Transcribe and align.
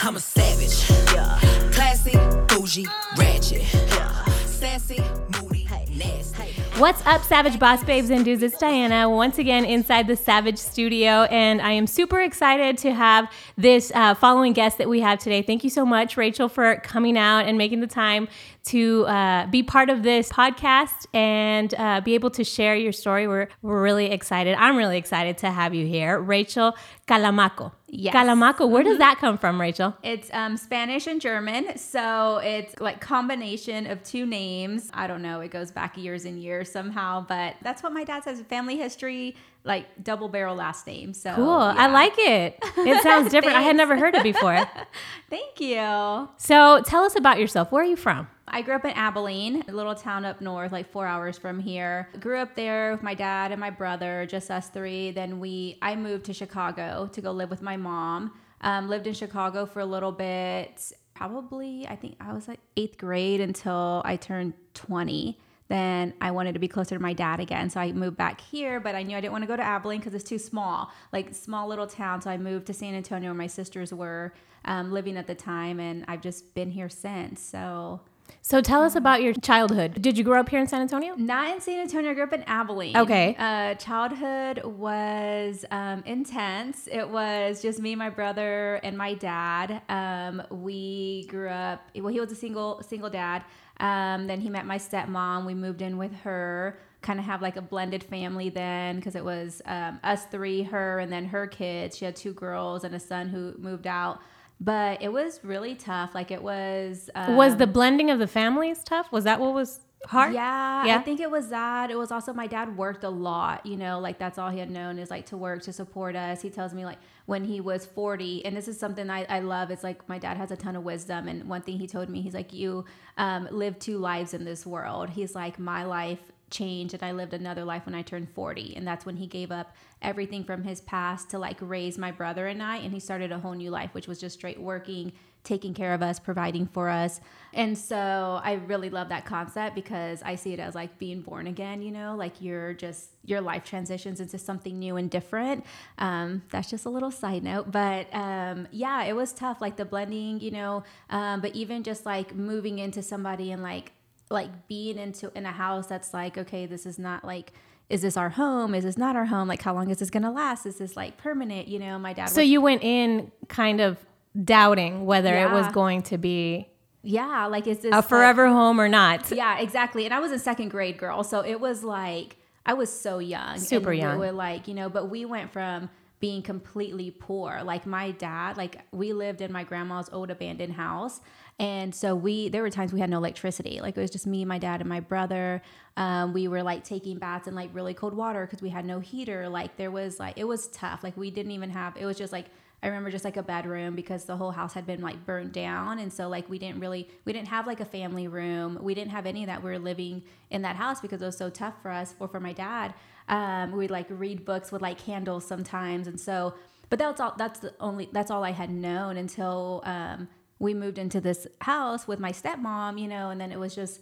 I'm 0.00 0.14
a 0.14 0.20
savage. 0.20 0.88
Yeah. 1.12 1.40
Classy, 1.72 2.12
bougie, 2.46 2.86
ratchet. 3.16 3.62
Yeah. 3.72 4.24
Sassy, 4.44 5.02
moody, 5.40 5.66
nasty. 5.90 6.52
What's 6.78 7.04
up, 7.04 7.24
Savage 7.24 7.58
Boss 7.58 7.82
Babes 7.82 8.08
and 8.10 8.24
Dudes? 8.24 8.44
It's 8.44 8.56
Diana 8.58 9.10
once 9.10 9.38
again 9.38 9.64
inside 9.64 10.06
the 10.06 10.14
Savage 10.14 10.58
Studio, 10.58 11.24
and 11.24 11.60
I 11.60 11.72
am 11.72 11.88
super 11.88 12.20
excited 12.20 12.78
to 12.78 12.94
have 12.94 13.28
this 13.56 13.90
uh, 13.92 14.14
following 14.14 14.52
guest 14.52 14.78
that 14.78 14.88
we 14.88 15.00
have 15.00 15.18
today. 15.18 15.42
Thank 15.42 15.64
you 15.64 15.70
so 15.70 15.84
much, 15.84 16.16
Rachel, 16.16 16.48
for 16.48 16.76
coming 16.76 17.18
out 17.18 17.46
and 17.46 17.58
making 17.58 17.80
the 17.80 17.88
time 17.88 18.28
to 18.68 19.06
uh, 19.06 19.46
be 19.46 19.62
part 19.62 19.90
of 19.90 20.02
this 20.02 20.30
podcast 20.30 21.06
and 21.14 21.74
uh, 21.78 22.00
be 22.00 22.14
able 22.14 22.30
to 22.30 22.44
share 22.44 22.74
your 22.76 22.92
story. 22.92 23.26
We're, 23.26 23.48
we're 23.62 23.82
really 23.82 24.10
excited. 24.10 24.54
I'm 24.58 24.76
really 24.76 24.98
excited 24.98 25.38
to 25.38 25.50
have 25.50 25.74
you 25.74 25.86
here. 25.86 26.18
Rachel 26.18 26.76
Calamaco. 27.06 27.72
Yes. 27.90 28.14
Calamaco, 28.14 28.68
where 28.68 28.82
does 28.82 28.98
that 28.98 29.16
come 29.18 29.38
from, 29.38 29.58
Rachel? 29.58 29.96
It's 30.02 30.28
um, 30.34 30.58
Spanish 30.58 31.06
and 31.06 31.22
German, 31.22 31.78
so 31.78 32.36
it's 32.44 32.78
like 32.80 33.00
combination 33.00 33.86
of 33.86 34.02
two 34.02 34.26
names. 34.26 34.90
I 34.92 35.06
don't 35.06 35.22
know, 35.22 35.40
it 35.40 35.50
goes 35.50 35.70
back 35.70 35.96
years 35.96 36.26
and 36.26 36.38
years 36.38 36.70
somehow, 36.70 37.24
but 37.26 37.56
that's 37.62 37.82
what 37.82 37.94
my 37.94 38.04
dad 38.04 38.24
says. 38.24 38.42
Family 38.42 38.76
history, 38.76 39.36
like 39.64 39.86
double 40.04 40.28
barrel 40.28 40.54
last 40.54 40.86
name. 40.86 41.14
So 41.14 41.34
Cool. 41.34 41.48
I 41.48 41.86
like 41.86 42.12
it. 42.18 42.58
It 42.76 43.02
sounds 43.02 43.30
different. 43.32 43.56
I 43.56 43.62
had 43.62 43.74
never 43.76 43.96
heard 43.96 44.14
it 44.14 44.22
before. 44.22 44.58
Thank 45.30 45.58
you. 45.58 46.28
So 46.36 46.82
tell 46.84 47.04
us 47.04 47.16
about 47.16 47.38
yourself. 47.38 47.72
Where 47.72 47.82
are 47.82 47.86
you 47.86 47.96
from? 47.96 48.28
I 48.50 48.62
grew 48.62 48.74
up 48.74 48.84
in 48.84 48.92
Abilene, 48.92 49.64
a 49.68 49.72
little 49.72 49.94
town 49.94 50.24
up 50.24 50.40
north, 50.40 50.72
like 50.72 50.90
four 50.90 51.06
hours 51.06 51.38
from 51.38 51.60
here. 51.60 52.08
Grew 52.20 52.38
up 52.38 52.54
there 52.54 52.92
with 52.92 53.02
my 53.02 53.14
dad 53.14 53.52
and 53.52 53.60
my 53.60 53.70
brother, 53.70 54.26
just 54.26 54.50
us 54.50 54.68
three. 54.68 55.10
Then 55.10 55.40
we, 55.40 55.78
I 55.82 55.96
moved 55.96 56.24
to 56.26 56.32
Chicago 56.32 57.08
to 57.12 57.20
go 57.20 57.32
live 57.32 57.50
with 57.50 57.62
my 57.62 57.76
mom. 57.76 58.32
Um, 58.60 58.88
lived 58.88 59.06
in 59.06 59.14
Chicago 59.14 59.66
for 59.66 59.78
a 59.78 59.86
little 59.86 60.10
bit, 60.10 60.92
probably 61.14 61.86
I 61.88 61.94
think 61.94 62.16
I 62.20 62.32
was 62.32 62.48
like 62.48 62.58
eighth 62.76 62.98
grade 62.98 63.40
until 63.40 64.02
I 64.04 64.16
turned 64.16 64.54
twenty. 64.74 65.38
Then 65.68 66.14
I 66.20 66.30
wanted 66.30 66.54
to 66.54 66.58
be 66.58 66.66
closer 66.66 66.96
to 66.96 67.00
my 67.00 67.12
dad 67.12 67.38
again, 67.40 67.70
so 67.70 67.78
I 67.78 67.92
moved 67.92 68.16
back 68.16 68.40
here. 68.40 68.80
But 68.80 68.94
I 68.94 69.02
knew 69.04 69.16
I 69.16 69.20
didn't 69.20 69.32
want 69.32 69.42
to 69.42 69.48
go 69.48 69.56
to 69.56 69.62
Abilene 69.62 70.00
because 70.00 70.14
it's 70.14 70.28
too 70.28 70.38
small, 70.38 70.90
like 71.12 71.34
small 71.34 71.68
little 71.68 71.86
town. 71.86 72.20
So 72.20 72.30
I 72.30 72.36
moved 72.36 72.66
to 72.66 72.72
San 72.74 72.94
Antonio, 72.94 73.30
where 73.30 73.38
my 73.38 73.46
sisters 73.46 73.92
were 73.92 74.32
um, 74.64 74.90
living 74.90 75.16
at 75.16 75.26
the 75.26 75.34
time, 75.36 75.78
and 75.78 76.04
I've 76.08 76.22
just 76.22 76.54
been 76.54 76.70
here 76.70 76.88
since. 76.88 77.40
So. 77.40 78.00
So 78.48 78.62
tell 78.62 78.82
us 78.82 78.94
about 78.94 79.20
your 79.20 79.34
childhood. 79.34 80.00
Did 80.00 80.16
you 80.16 80.24
grow 80.24 80.40
up 80.40 80.48
here 80.48 80.58
in 80.58 80.66
San 80.66 80.80
Antonio? 80.80 81.14
Not 81.16 81.50
in 81.50 81.60
San 81.60 81.80
Antonio. 81.80 82.12
I 82.12 82.14
grew 82.14 82.22
up 82.22 82.32
in 82.32 82.44
Abilene. 82.44 82.96
Okay. 82.96 83.36
Uh, 83.38 83.74
childhood 83.74 84.64
was 84.64 85.66
um, 85.70 86.02
intense. 86.06 86.88
It 86.90 87.06
was 87.06 87.60
just 87.60 87.78
me, 87.78 87.94
my 87.94 88.08
brother, 88.08 88.76
and 88.76 88.96
my 88.96 89.12
dad. 89.12 89.82
Um, 89.90 90.42
we 90.48 91.26
grew 91.28 91.50
up. 91.50 91.90
Well, 91.94 92.08
he 92.08 92.20
was 92.20 92.32
a 92.32 92.34
single 92.34 92.82
single 92.88 93.10
dad. 93.10 93.44
Um, 93.80 94.26
then 94.26 94.40
he 94.40 94.48
met 94.48 94.64
my 94.64 94.78
stepmom. 94.78 95.44
We 95.44 95.52
moved 95.52 95.82
in 95.82 95.98
with 95.98 96.14
her. 96.20 96.78
Kind 97.02 97.18
of 97.18 97.26
have 97.26 97.42
like 97.42 97.56
a 97.56 97.62
blended 97.62 98.02
family 98.02 98.48
then, 98.48 98.96
because 98.96 99.14
it 99.14 99.22
was 99.26 99.60
um, 99.66 100.00
us 100.02 100.24
three, 100.24 100.62
her, 100.62 101.00
and 101.00 101.12
then 101.12 101.26
her 101.26 101.46
kids. 101.46 101.98
She 101.98 102.06
had 102.06 102.16
two 102.16 102.32
girls 102.32 102.84
and 102.84 102.94
a 102.94 102.98
son 102.98 103.28
who 103.28 103.52
moved 103.58 103.86
out. 103.86 104.22
But 104.60 105.02
it 105.02 105.12
was 105.12 105.40
really 105.44 105.74
tough. 105.74 106.14
Like 106.14 106.30
it 106.30 106.42
was. 106.42 107.10
Um, 107.14 107.36
was 107.36 107.56
the 107.56 107.66
blending 107.66 108.10
of 108.10 108.18
the 108.18 108.26
families 108.26 108.82
tough? 108.82 109.12
Was 109.12 109.24
that 109.24 109.40
what 109.40 109.54
was 109.54 109.80
hard? 110.06 110.34
yeah, 110.34 110.84
Yeah? 110.84 110.96
I 110.96 111.02
think 111.02 111.20
it 111.20 111.30
was 111.30 111.48
that. 111.48 111.90
It 111.90 111.98
was 111.98 112.10
also 112.10 112.32
my 112.32 112.46
dad 112.46 112.76
worked 112.76 113.04
a 113.04 113.08
lot, 113.08 113.64
you 113.66 113.76
know, 113.76 113.98
like 113.98 114.18
that's 114.18 114.38
all 114.38 114.50
he 114.50 114.58
had 114.58 114.70
known 114.70 114.98
is 114.98 115.10
like 115.10 115.26
to 115.26 115.36
work 115.36 115.62
to 115.62 115.72
support 115.72 116.16
us. 116.16 116.42
He 116.42 116.50
tells 116.50 116.74
me 116.74 116.84
like 116.84 116.98
when 117.26 117.44
he 117.44 117.60
was 117.60 117.86
40, 117.86 118.44
and 118.44 118.56
this 118.56 118.68
is 118.68 118.78
something 118.78 119.10
I, 119.10 119.24
I 119.28 119.40
love. 119.40 119.70
It's 119.70 119.84
like 119.84 120.08
my 120.08 120.18
dad 120.18 120.36
has 120.36 120.50
a 120.50 120.56
ton 120.56 120.76
of 120.76 120.84
wisdom. 120.84 121.28
And 121.28 121.48
one 121.48 121.62
thing 121.62 121.78
he 121.78 121.86
told 121.86 122.08
me, 122.08 122.22
he's 122.22 122.34
like, 122.34 122.52
You 122.52 122.84
um, 123.16 123.48
live 123.50 123.78
two 123.78 123.98
lives 123.98 124.34
in 124.34 124.44
this 124.44 124.66
world. 124.66 125.10
He's 125.10 125.34
like, 125.34 125.58
My 125.58 125.84
life 125.84 126.20
changed 126.50 126.94
and 126.94 127.02
I 127.02 127.12
lived 127.12 127.34
another 127.34 127.64
life 127.64 127.86
when 127.86 127.94
I 127.94 128.02
turned 128.02 128.28
40. 128.30 128.74
And 128.76 128.86
that's 128.86 129.06
when 129.06 129.16
he 129.16 129.26
gave 129.26 129.50
up 129.50 129.74
everything 130.02 130.44
from 130.44 130.62
his 130.62 130.80
past 130.80 131.30
to 131.30 131.38
like 131.38 131.58
raise 131.60 131.98
my 131.98 132.10
brother 132.10 132.46
and 132.46 132.62
I. 132.62 132.76
And 132.78 132.92
he 132.92 133.00
started 133.00 133.32
a 133.32 133.38
whole 133.38 133.54
new 133.54 133.70
life, 133.70 133.90
which 133.92 134.08
was 134.08 134.20
just 134.20 134.38
straight 134.38 134.60
working, 134.60 135.12
taking 135.44 135.72
care 135.72 135.94
of 135.94 136.02
us, 136.02 136.18
providing 136.18 136.66
for 136.66 136.88
us. 136.88 137.20
And 137.54 137.76
so 137.76 138.40
I 138.42 138.54
really 138.66 138.90
love 138.90 139.08
that 139.08 139.24
concept 139.24 139.74
because 139.74 140.22
I 140.22 140.34
see 140.34 140.52
it 140.52 140.60
as 140.60 140.74
like 140.74 140.98
being 140.98 141.22
born 141.22 141.46
again, 141.46 141.80
you 141.80 141.90
know, 141.90 142.14
like 142.16 142.40
you're 142.40 142.74
just, 142.74 143.10
your 143.24 143.40
life 143.40 143.64
transitions 143.64 144.20
into 144.20 144.38
something 144.38 144.78
new 144.78 144.96
and 144.96 145.10
different. 145.10 145.64
Um, 145.98 146.42
that's 146.50 146.70
just 146.70 146.86
a 146.86 146.90
little 146.90 147.10
side 147.10 147.42
note. 147.42 147.70
But 147.70 148.12
um, 148.14 148.68
yeah, 148.70 149.04
it 149.04 149.14
was 149.14 149.32
tough, 149.32 149.60
like 149.60 149.76
the 149.76 149.84
blending, 149.84 150.40
you 150.40 150.50
know, 150.50 150.84
um, 151.10 151.40
but 151.40 151.54
even 151.54 151.82
just 151.82 152.04
like 152.04 152.34
moving 152.34 152.78
into 152.78 153.02
somebody 153.02 153.50
and 153.52 153.62
like, 153.62 153.92
like 154.30 154.68
being 154.68 154.98
into 154.98 155.30
in 155.36 155.46
a 155.46 155.52
house 155.52 155.86
that's 155.86 156.12
like 156.14 156.36
okay 156.38 156.66
this 156.66 156.84
is 156.86 156.98
not 156.98 157.24
like 157.24 157.52
is 157.88 158.02
this 158.02 158.18
our 158.18 158.28
home? 158.28 158.74
Is 158.74 158.84
this 158.84 158.98
not 158.98 159.16
our 159.16 159.24
home? 159.24 159.48
Like 159.48 159.62
how 159.62 159.72
long 159.72 159.88
is 159.88 159.98
this 159.98 160.10
gonna 160.10 160.30
last? 160.30 160.66
Is 160.66 160.76
this 160.76 160.94
like 160.94 161.16
permanent? 161.16 161.68
You 161.68 161.78
know 161.78 161.98
my 161.98 162.12
dad 162.12 162.26
So 162.26 162.42
was, 162.42 162.48
you 162.50 162.60
went 162.60 162.82
in 162.82 163.32
kind 163.48 163.80
of 163.80 163.96
doubting 164.44 165.06
whether 165.06 165.34
it 165.34 165.50
was 165.50 165.66
going 165.72 166.02
to 166.02 166.18
be 166.18 166.68
yeah 167.02 167.46
like 167.46 167.66
is 167.66 167.78
this 167.78 167.92
a 167.92 167.96
like- 167.96 168.08
forever 168.08 168.46
home 168.48 168.80
or 168.80 168.88
not. 168.88 169.30
yeah 169.32 169.58
exactly 169.60 170.04
and 170.04 170.12
i 170.12 170.18
was 170.20 170.30
a 170.32 170.38
second 170.38 170.68
grade 170.68 170.98
girl 170.98 171.24
so 171.24 171.40
it 171.40 171.58
was 171.60 171.82
like 171.82 172.36
i 172.66 172.74
was 172.74 172.92
so 172.92 173.18
young 173.20 173.56
Super 173.58 173.90
and 173.92 174.00
young. 174.00 174.18
we 174.18 174.26
were 174.26 174.32
like 174.32 174.68
you 174.68 174.74
know 174.74 174.88
but 174.90 175.08
we 175.08 175.24
went 175.24 175.50
from 175.52 175.88
being 176.20 176.42
completely 176.42 177.10
poor 177.10 177.62
like 177.64 177.86
my 177.86 178.10
dad 178.12 178.56
like 178.56 178.80
we 178.92 179.12
lived 179.12 179.40
in 179.40 179.50
my 179.52 179.64
grandma's 179.64 180.10
old 180.12 180.30
abandoned 180.30 180.74
house 180.74 181.20
and 181.58 181.94
so 181.94 182.14
we 182.14 182.48
there 182.48 182.62
were 182.62 182.70
times 182.70 182.92
we 182.92 183.00
had 183.00 183.10
no 183.10 183.18
electricity 183.18 183.80
like 183.80 183.96
it 183.96 184.00
was 184.00 184.10
just 184.10 184.26
me 184.26 184.44
my 184.44 184.58
dad 184.58 184.80
and 184.80 184.88
my 184.88 185.00
brother 185.00 185.60
um, 185.96 186.32
we 186.32 186.46
were 186.46 186.62
like 186.62 186.84
taking 186.84 187.18
baths 187.18 187.48
in 187.48 187.54
like 187.54 187.70
really 187.72 187.94
cold 187.94 188.14
water 188.14 188.46
because 188.46 188.62
we 188.62 188.68
had 188.68 188.84
no 188.84 189.00
heater 189.00 189.48
like 189.48 189.76
there 189.76 189.90
was 189.90 190.20
like 190.20 190.38
it 190.38 190.44
was 190.44 190.68
tough 190.68 191.02
like 191.02 191.16
we 191.16 191.30
didn't 191.30 191.52
even 191.52 191.70
have 191.70 191.96
it 191.96 192.04
was 192.04 192.16
just 192.16 192.32
like 192.32 192.46
I 192.82 192.86
remember 192.86 193.10
just 193.10 193.24
like 193.24 193.36
a 193.36 193.42
bedroom 193.42 193.96
because 193.96 194.24
the 194.24 194.36
whole 194.36 194.52
house 194.52 194.72
had 194.72 194.86
been 194.86 195.00
like 195.00 195.26
burnt 195.26 195.52
down. 195.52 195.98
And 195.98 196.12
so 196.12 196.28
like 196.28 196.48
we 196.48 196.58
didn't 196.58 196.78
really, 196.80 197.08
we 197.24 197.32
didn't 197.32 197.48
have 197.48 197.66
like 197.66 197.80
a 197.80 197.84
family 197.84 198.28
room. 198.28 198.78
We 198.80 198.94
didn't 198.94 199.10
have 199.10 199.26
any 199.26 199.44
that. 199.46 199.62
We 199.62 199.70
were 199.70 199.78
living 199.78 200.22
in 200.50 200.62
that 200.62 200.76
house 200.76 201.00
because 201.00 201.20
it 201.20 201.26
was 201.26 201.36
so 201.36 201.50
tough 201.50 201.74
for 201.82 201.90
us 201.90 202.14
or 202.20 202.28
for 202.28 202.38
my 202.38 202.52
dad. 202.52 202.94
Um, 203.28 203.72
we'd 203.72 203.90
like 203.90 204.06
read 204.08 204.44
books 204.44 204.70
with 204.70 204.80
like 204.80 204.98
candles 204.98 205.44
sometimes. 205.44 206.06
And 206.06 206.20
so, 206.20 206.54
but 206.88 207.00
that's 207.00 207.20
all, 207.20 207.34
that's 207.36 207.58
the 207.58 207.74
only, 207.80 208.08
that's 208.12 208.30
all 208.30 208.44
I 208.44 208.52
had 208.52 208.70
known 208.70 209.16
until 209.16 209.82
um, 209.84 210.28
we 210.58 210.74
moved 210.74 210.98
into 210.98 211.20
this 211.20 211.46
house 211.60 212.08
with 212.08 212.18
my 212.18 212.32
stepmom, 212.32 213.00
you 213.00 213.08
know, 213.08 213.30
and 213.30 213.40
then 213.40 213.52
it 213.52 213.58
was 213.58 213.74
just, 213.74 214.00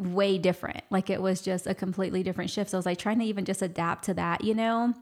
way 0.00 0.38
different. 0.38 0.82
Like 0.90 1.10
it 1.10 1.20
was 1.20 1.42
just 1.42 1.66
a 1.66 1.74
completely 1.74 2.22
different 2.22 2.50
shift. 2.50 2.70
So 2.70 2.78
I 2.78 2.80
was 2.80 2.86
like 2.86 2.98
trying 2.98 3.18
to 3.18 3.24
even 3.24 3.44
just 3.44 3.62
adapt 3.62 4.04
to 4.06 4.14
that, 4.14 4.42
you 4.42 4.54
know? 4.54 4.94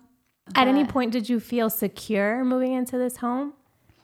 At 0.54 0.66
any 0.66 0.84
point 0.84 1.12
did 1.12 1.28
you 1.28 1.40
feel 1.40 1.70
secure 1.70 2.44
moving 2.44 2.72
into 2.72 2.96
this 2.98 3.18
home? 3.18 3.52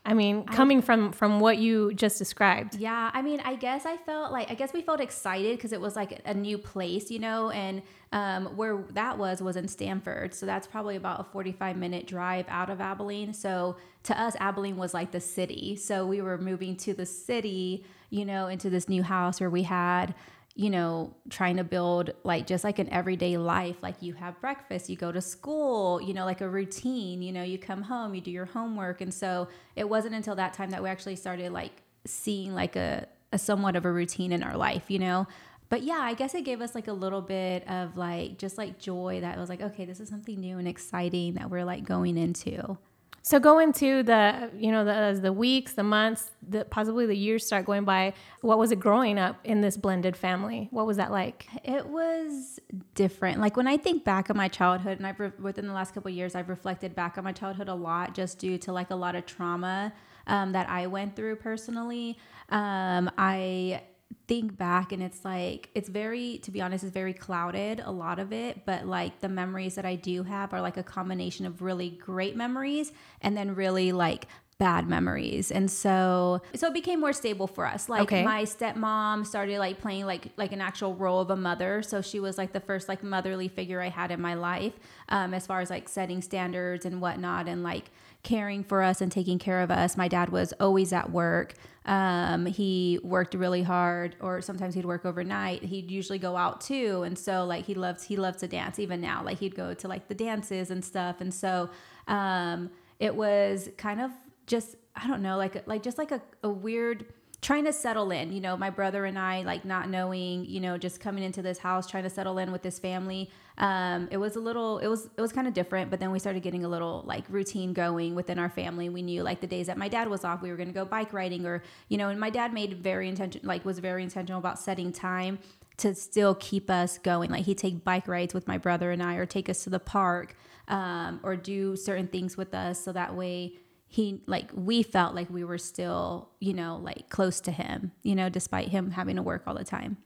I 0.07 0.13
mean, 0.13 0.45
coming 0.45 0.83
from 0.83 1.13
from 1.13 1.41
what 1.41 1.57
you 1.57 1.95
just 1.95 2.19
described. 2.19 2.77
Yeah, 2.77 3.11
I 3.15 3.23
mean, 3.23 3.41
I 3.43 3.55
guess 3.55 3.87
I 3.87 3.97
felt 3.97 4.33
like 4.33 4.51
I 4.51 4.55
guess 4.55 4.73
we 4.75 4.83
felt 4.83 5.01
excited 5.01 5.57
because 5.57 5.73
it 5.73 5.81
was 5.81 5.97
like 5.97 6.21
a 6.27 6.35
new 6.35 6.59
place, 6.59 7.11
you 7.11 7.19
know, 7.19 7.49
and 7.51 7.81
um, 8.13 8.55
where 8.57 8.85
that 8.93 9.17
was 9.17 9.41
was 9.41 9.57
in 9.57 9.67
Stamford, 9.67 10.35
so 10.35 10.45
that's 10.45 10.67
probably 10.67 10.97
about 10.97 11.21
a 11.21 11.25
forty-five 11.25 11.77
minute 11.77 12.07
drive 12.07 12.45
out 12.49 12.69
of 12.69 12.83
Abilene. 12.83 13.33
So 13.33 13.77
to 14.03 14.21
us, 14.21 14.37
Abilene 14.41 14.77
was 14.77 14.93
like 14.93 15.11
the 15.11 15.21
city. 15.21 15.75
So 15.77 16.05
we 16.07 16.21
were 16.21 16.37
moving 16.37 16.77
to 16.79 16.93
the 16.93 17.07
city, 17.07 17.85
you 18.11 18.27
know, 18.27 18.49
into 18.49 18.69
this 18.69 18.91
new 18.91 19.03
house 19.03 19.41
where 19.41 19.51
we 19.51 19.63
had 19.63 20.15
you 20.57 20.71
know, 20.71 21.13
trying 21.31 21.57
to 21.57 21.65
build 21.65 22.13
like 22.23 22.47
just 22.47 22.63
like 22.63 22.79
an 22.79 22.89
everyday 22.91 23.37
life. 23.37 23.77
Like 23.83 24.01
you 24.01 24.15
have 24.15 24.41
breakfast, 24.41 24.89
you 24.89 24.97
go 24.97 25.11
to 25.11 25.21
school, 25.21 26.01
you 26.01 26.15
know, 26.15 26.25
like 26.25 26.41
a 26.41 26.49
routine, 26.49 27.23
you 27.23 27.33
know, 27.33 27.43
you 27.43 27.59
come 27.59 27.83
home, 27.83 28.15
you 28.15 28.21
do 28.21 28.31
your 28.31 28.45
homework. 28.45 29.01
And 29.01 29.13
so 29.13 29.49
it 29.75 29.89
wasn't 29.89 30.15
until 30.15 30.37
that 30.37 30.55
time 30.55 30.71
that 30.71 30.83
we 30.83 30.89
actually 30.89 31.17
started 31.17 31.53
like 31.53 31.83
seeing 32.07 32.55
like 32.55 32.77
a, 32.77 33.09
a 33.33 33.39
somewhat 33.39 33.75
of 33.75 33.85
a 33.85 33.91
routine 33.91 34.31
in 34.31 34.45
our 34.45 34.57
life, 34.57 34.85
you 34.89 35.01
know? 35.01 35.27
But 35.71 35.83
yeah, 35.83 35.99
I 36.01 36.15
guess 36.15 36.35
it 36.37 36.45
gave 36.45 36.61
us 36.61 36.75
like 36.75 36.87
a 36.87 36.93
little 36.93 37.23
bit 37.23 37.69
of 37.69 37.97
like 37.97 38.39
just 38.39 38.57
like 38.57 38.79
joy 38.79 39.23
that 39.23 39.37
was 39.37 39.49
like, 39.49 39.61
okay, 39.61 39.85
this 39.85 39.99
is 39.99 40.09
something 40.09 40.39
new 40.39 40.59
and 40.59 40.69
exciting 40.69 41.35
that 41.35 41.51
we're 41.51 41.65
like 41.65 41.85
going 41.85 42.17
into. 42.17 42.79
So 43.27 43.41
go 43.41 43.59
into 43.59 44.03
the, 44.03 44.51
you 44.55 44.71
know, 44.71 44.85
the 44.85 45.19
the 45.19 45.33
weeks, 45.33 45.73
the 45.73 45.83
months, 45.83 46.31
the 46.47 46.67
possibly 46.67 47.07
the 47.07 47.17
years 47.17 47.47
start 47.47 47.65
going 47.65 47.85
by. 47.85 48.13
What 48.43 48.59
was 48.59 48.71
it 48.71 48.79
growing 48.79 49.19
up 49.19 49.41
in 49.45 49.63
this 49.63 49.79
blended 49.79 50.15
family? 50.15 50.69
What 50.71 50.87
was 50.87 50.99
that 50.99 51.11
like? 51.11 51.47
It 51.65 51.87
was 51.87 52.61
different. 52.95 53.41
Like 53.41 53.57
when 53.57 53.67
I 53.67 53.79
think 53.79 54.05
back 54.05 54.29
on 54.29 54.37
my 54.37 54.49
childhood, 54.49 54.99
and 54.99 55.07
I've 55.07 55.19
re- 55.19 55.33
within 55.41 55.67
the 55.67 55.73
last 55.73 55.95
couple 55.95 56.11
years, 56.11 56.35
I've 56.35 56.51
reflected 56.51 56.95
back 56.95 57.17
on 57.17 57.25
my 57.25 57.33
childhood 57.33 57.69
a 57.69 57.75
lot, 57.75 58.15
just 58.15 58.39
due 58.39 58.59
to 58.59 58.73
like 58.75 58.91
a 58.91 58.95
lot 58.95 59.15
of 59.15 59.25
trauma 59.25 59.95
um, 60.27 60.53
that 60.53 60.69
I 60.69 60.87
went 60.87 61.17
through 61.17 61.37
personally. 61.37 62.19
Um, 62.51 63.11
I 63.17 63.85
think 64.27 64.57
back 64.57 64.93
and 64.93 65.03
it's 65.03 65.25
like 65.25 65.69
it's 65.75 65.89
very 65.89 66.39
to 66.39 66.51
be 66.51 66.61
honest 66.63 66.83
it's 66.83 66.93
very 66.93 67.13
clouded 67.13 67.81
a 67.85 67.91
lot 67.91 68.19
of 68.19 68.33
it 68.33 68.65
but 68.65 68.87
like 68.87 69.21
the 69.21 69.29
memories 69.29 69.75
that 69.75 69.85
i 69.85 69.95
do 69.95 70.23
have 70.23 70.53
are 70.55 70.61
like 70.63 70.77
a 70.77 70.83
combination 70.83 71.45
of 71.45 71.61
really 71.61 71.91
great 71.91 72.35
memories 72.35 72.93
and 73.21 73.37
then 73.37 73.55
really 73.55 73.93
like 73.93 74.27
bad 74.59 74.89
memories. 74.89 75.51
And 75.51 75.71
so 75.71 76.41
so 76.55 76.69
it 76.69 76.75
became 76.75 77.01
more 77.01 77.13
stable 77.13 77.47
for 77.47 77.67
us. 77.67 77.89
Like 77.89 78.03
Okay. 78.03 78.25
my 78.25 78.45
stepmom 78.45 79.27
started 79.27 79.59
like 79.59 79.81
playing 79.81 80.07
like 80.07 80.29
like 80.37 80.53
an 80.53 80.61
actual 80.61 80.95
role 80.95 81.21
of 81.21 81.31
a 81.31 81.37
mother. 81.37 81.83
So 81.83 82.01
she 82.01 82.21
was 82.21 82.39
like 82.39 82.53
the 82.53 82.61
first 82.61 82.89
like 82.89 83.03
motherly 83.03 83.49
figure 83.49 83.81
i 83.81 83.89
had 83.89 84.11
in 84.11 84.21
my 84.21 84.35
life 84.35 84.75
um, 85.09 85.35
as 85.35 85.47
far 85.47 85.61
as 85.61 85.71
like 85.71 85.89
setting 85.89 86.23
standards 86.23 86.87
and 86.87 87.01
whatnot 87.01 87.49
and 87.49 87.63
like 87.63 87.91
caring 88.25 88.65
for 88.65 88.83
us 88.83 89.01
and 89.01 89.13
taking 89.13 89.39
care 89.39 89.61
of 89.61 89.71
us. 89.71 89.97
My 89.97 90.09
dad 90.09 90.31
was 90.31 90.53
always 90.59 90.93
at 90.93 91.11
work. 91.11 91.55
Um, 91.85 92.47
he 92.47 92.99
worked 93.03 93.35
really 93.35 93.63
hard 93.63 94.17
or 94.21 94.41
sometimes 94.41 94.75
he'd 94.75 94.87
work 94.87 95.05
overnight. 95.05 95.63
He'd 95.63 95.91
usually 95.91 96.19
go 96.19 96.37
out 96.37 96.63
too. 96.63 97.03
And 97.03 97.17
so 97.17 97.45
like 97.45 97.67
he 97.67 97.75
loves 97.75 98.03
he 98.03 98.17
loves 98.17 98.39
to 98.39 98.49
dance 98.49 98.79
even 98.79 99.01
now. 99.01 99.23
Like 99.23 99.39
he'd 99.39 99.55
go 99.55 99.75
to 99.75 99.87
like 99.87 100.09
the 100.09 100.15
dances 100.15 100.71
and 100.71 100.85
stuff. 100.85 101.21
And 101.21 101.33
so 101.33 101.71
um, 102.09 102.71
it 102.99 103.15
was 103.15 103.69
kind 103.77 104.01
of 104.01 104.11
just 104.47 104.77
I 104.97 105.07
don't 105.07 105.23
know, 105.23 105.37
like 105.37 105.67
like 105.67 105.83
just 105.83 105.99
like 105.99 106.11
a, 106.11 106.23
a 106.43 106.49
weird 106.49 107.05
trying 107.43 107.67
to 107.67 107.73
settle 107.73 108.11
in. 108.11 108.33
You 108.33 108.41
know, 108.41 108.57
my 108.57 108.71
brother 108.71 109.05
and 109.05 109.19
I 109.19 109.43
like 109.43 109.67
not 109.67 109.91
knowing, 109.91 110.47
you 110.47 110.61
know, 110.61 110.79
just 110.79 110.99
coming 110.99 111.23
into 111.23 111.43
this 111.43 111.59
house, 111.59 111.87
trying 111.87 112.05
to 112.05 112.11
settle 112.11 112.39
in 112.39 112.51
with 112.51 112.63
this 112.63 112.79
family. 112.79 113.31
Um, 113.59 114.09
it 114.11 114.17
was 114.17 114.35
a 114.35 114.41
little, 114.41 114.79
it 114.79 114.89
was 114.89 115.09
it 115.17 115.21
was 115.21 115.33
kind 115.33 115.47
of 115.47 115.55
different, 115.55 115.91
but 115.91 116.01
then 116.01 116.11
we 116.11 116.19
started 116.19 116.43
getting 116.43 116.65
a 116.65 116.69
little 116.69 117.05
like 117.07 117.25
routine 117.29 117.73
going 117.73 118.15
within 118.15 118.39
our 118.39 118.49
family. 118.49 118.89
We 118.89 119.03
knew 119.03 119.23
like 119.23 119.41
the 119.41 119.47
days 119.47 119.69
that 119.69 119.79
my 119.79 119.89
dad 119.89 120.09
was 120.09 120.25
off, 120.25 120.43
we 120.43 120.51
were 120.51 120.57
going 120.57 120.69
to 120.69 120.75
go 120.75 120.85
bike 120.85 121.13
riding, 121.13 121.47
or 121.47 121.63
you 121.89 121.97
know, 121.97 122.09
and 122.09 122.19
my 122.19 122.31
dad 122.31 122.53
made 122.53 122.79
very 122.83 123.09
intention 123.09 123.43
like 123.45 123.65
was 123.65 123.79
very 123.79 124.03
intentional 124.03 124.39
about 124.39 124.59
setting 124.59 124.93
time 124.93 125.39
to 125.77 125.95
still 125.95 126.35
keep 126.35 126.69
us 126.69 126.99
going. 126.99 127.31
Like 127.31 127.45
he'd 127.45 127.59
take 127.59 127.85
bike 127.85 128.09
rides 128.09 128.35
with 128.35 128.49
my 128.49 128.59
brother 128.59 128.91
and 128.91 129.03
I, 129.03 129.17
or 129.17 129.27
take 129.27 129.49
us 129.49 129.63
to 129.65 129.71
the 129.71 129.81
park, 129.81 130.35
um, 130.67 131.21
or 131.23 131.37
do 131.37 131.77
certain 131.77 132.09
things 132.09 132.37
with 132.37 132.55
us, 132.55 132.83
so 132.83 132.93
that 132.93 133.15
way 133.15 133.55
he 133.87 134.21
like 134.27 134.51
we 134.53 134.83
felt 134.83 135.15
like 135.15 135.31
we 135.31 135.45
were 135.45 135.59
still 135.59 136.29
you 136.41 136.53
know 136.53 136.81
like 136.83 137.09
close 137.11 137.41
to 137.41 137.53
him 137.53 137.93
you 138.03 138.17
know 138.17 138.29
despite 138.29 138.67
him 138.67 138.91
having 138.91 139.15
to 139.15 139.23
work 139.23 139.45
all 139.47 139.55
the 139.55 139.63
time 139.63 139.97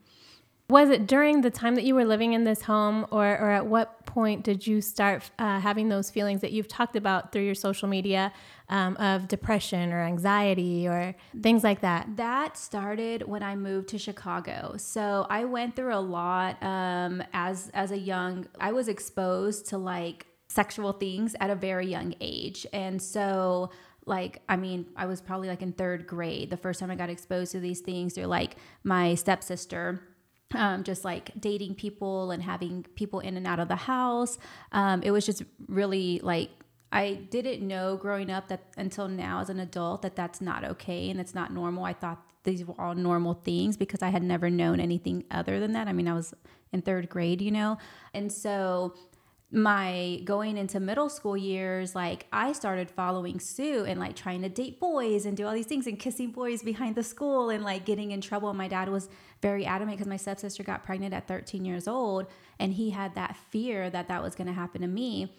Was 0.69 0.91
it 0.91 1.07
during 1.07 1.41
the 1.41 1.49
time 1.49 1.73
that 1.75 1.83
you 1.83 1.95
were 1.95 2.05
living 2.05 2.33
in 2.33 2.43
this 2.43 2.61
home, 2.61 3.07
or, 3.09 3.25
or 3.25 3.49
at 3.49 3.65
what 3.65 4.05
point 4.05 4.43
did 4.43 4.67
you 4.67 4.81
start 4.81 5.29
uh, 5.39 5.59
having 5.59 5.89
those 5.89 6.11
feelings 6.11 6.41
that 6.41 6.51
you've 6.51 6.67
talked 6.67 6.95
about 6.95 7.31
through 7.31 7.41
your 7.41 7.55
social 7.55 7.87
media 7.87 8.31
um, 8.69 8.95
of 8.97 9.27
depression 9.27 9.91
or 9.91 10.03
anxiety 10.03 10.87
or 10.87 11.15
things 11.41 11.63
like 11.63 11.81
that? 11.81 12.07
that 12.17 12.55
started 12.55 13.23
when 13.23 13.41
I 13.41 13.55
moved 13.55 13.89
to 13.89 13.97
Chicago. 13.97 14.75
So 14.77 15.25
I 15.27 15.45
went 15.45 15.75
through 15.75 15.95
a 15.95 15.99
lot 15.99 16.61
um, 16.61 17.23
as 17.33 17.71
as 17.73 17.91
a 17.91 17.97
young. 17.97 18.45
I 18.59 18.71
was 18.71 18.87
exposed 18.87 19.65
to 19.69 19.79
like 19.79 20.27
sexual 20.49 20.93
things 20.93 21.35
at 21.39 21.49
a 21.49 21.55
very 21.55 21.87
young 21.87 22.13
age, 22.21 22.67
and 22.73 23.01
so 23.01 23.71
like 24.05 24.43
I 24.47 24.55
mean 24.55 24.85
I 24.95 25.07
was 25.07 25.19
probably 25.19 25.47
like 25.47 25.63
in 25.63 25.73
third 25.73 26.05
grade 26.05 26.51
the 26.51 26.57
first 26.57 26.79
time 26.79 26.91
I 26.91 26.95
got 26.95 27.09
exposed 27.09 27.53
to 27.53 27.59
these 27.59 27.79
things. 27.79 28.13
They're 28.13 28.27
like 28.27 28.55
my 28.83 29.15
stepsister 29.15 30.03
um, 30.53 30.83
just 30.83 31.05
like 31.05 31.31
dating 31.39 31.75
people 31.75 32.31
and 32.31 32.41
having 32.41 32.85
people 32.95 33.19
in 33.19 33.37
and 33.37 33.45
out 33.45 33.59
of 33.59 33.67
the 33.67 33.75
house. 33.75 34.37
Um, 34.71 35.01
it 35.03 35.11
was 35.11 35.25
just 35.25 35.43
really 35.67 36.19
like 36.23 36.49
I 36.91 37.13
didn't 37.29 37.65
know 37.67 37.97
growing 37.97 38.31
up 38.31 38.47
that 38.47 38.63
until 38.77 39.07
now 39.07 39.41
as 39.41 39.49
an 39.49 39.59
adult 39.59 40.01
that 40.01 40.15
that's 40.15 40.41
not 40.41 40.63
okay 40.63 41.09
and 41.09 41.19
it's 41.19 41.35
not 41.35 41.53
normal. 41.53 41.83
I 41.83 41.93
thought 41.93 42.23
these 42.43 42.65
were 42.65 42.79
all 42.79 42.95
normal 42.95 43.33
things 43.33 43.77
because 43.77 44.01
I 44.01 44.09
had 44.09 44.23
never 44.23 44.49
known 44.49 44.79
anything 44.79 45.23
other 45.29 45.59
than 45.59 45.73
that. 45.73 45.87
I 45.87 45.93
mean, 45.93 46.07
I 46.07 46.13
was 46.13 46.33
in 46.71 46.81
third 46.81 47.09
grade, 47.09 47.41
you 47.41 47.51
know, 47.51 47.77
and 48.13 48.31
so 48.31 48.93
my 49.51 50.21
going 50.25 50.57
into 50.57 50.79
middle 50.79 51.09
school 51.09 51.35
years, 51.35 51.95
like 51.95 52.27
I 52.31 52.51
started 52.51 52.91
following 52.91 53.39
Sue 53.39 53.83
and 53.85 53.99
like 53.99 54.15
trying 54.15 54.43
to 54.43 54.49
date 54.49 54.79
boys 54.79 55.25
and 55.25 55.35
do 55.35 55.47
all 55.47 55.53
these 55.53 55.65
things 55.65 55.87
and 55.87 55.97
kissing 55.97 56.31
boys 56.31 56.61
behind 56.61 56.95
the 56.95 57.03
school 57.03 57.49
and 57.49 57.63
like 57.63 57.83
getting 57.83 58.11
in 58.11 58.21
trouble. 58.21 58.49
And 58.49 58.57
my 58.57 58.67
dad 58.67 58.89
was 58.89 59.09
very 59.41 59.65
adamant 59.65 59.97
because 59.97 60.09
my 60.09 60.17
stepsister 60.17 60.61
got 60.61 60.83
pregnant 60.83 61.15
at 61.15 61.27
13 61.27 61.65
years 61.65 61.87
old 61.87 62.27
and 62.59 62.73
he 62.73 62.91
had 62.91 63.15
that 63.15 63.35
fear 63.49 63.89
that 63.89 64.07
that 64.07 64.21
was 64.21 64.35
going 64.35 64.47
to 64.47 64.53
happen 64.53 64.81
to 64.81 64.87
me. 64.87 65.33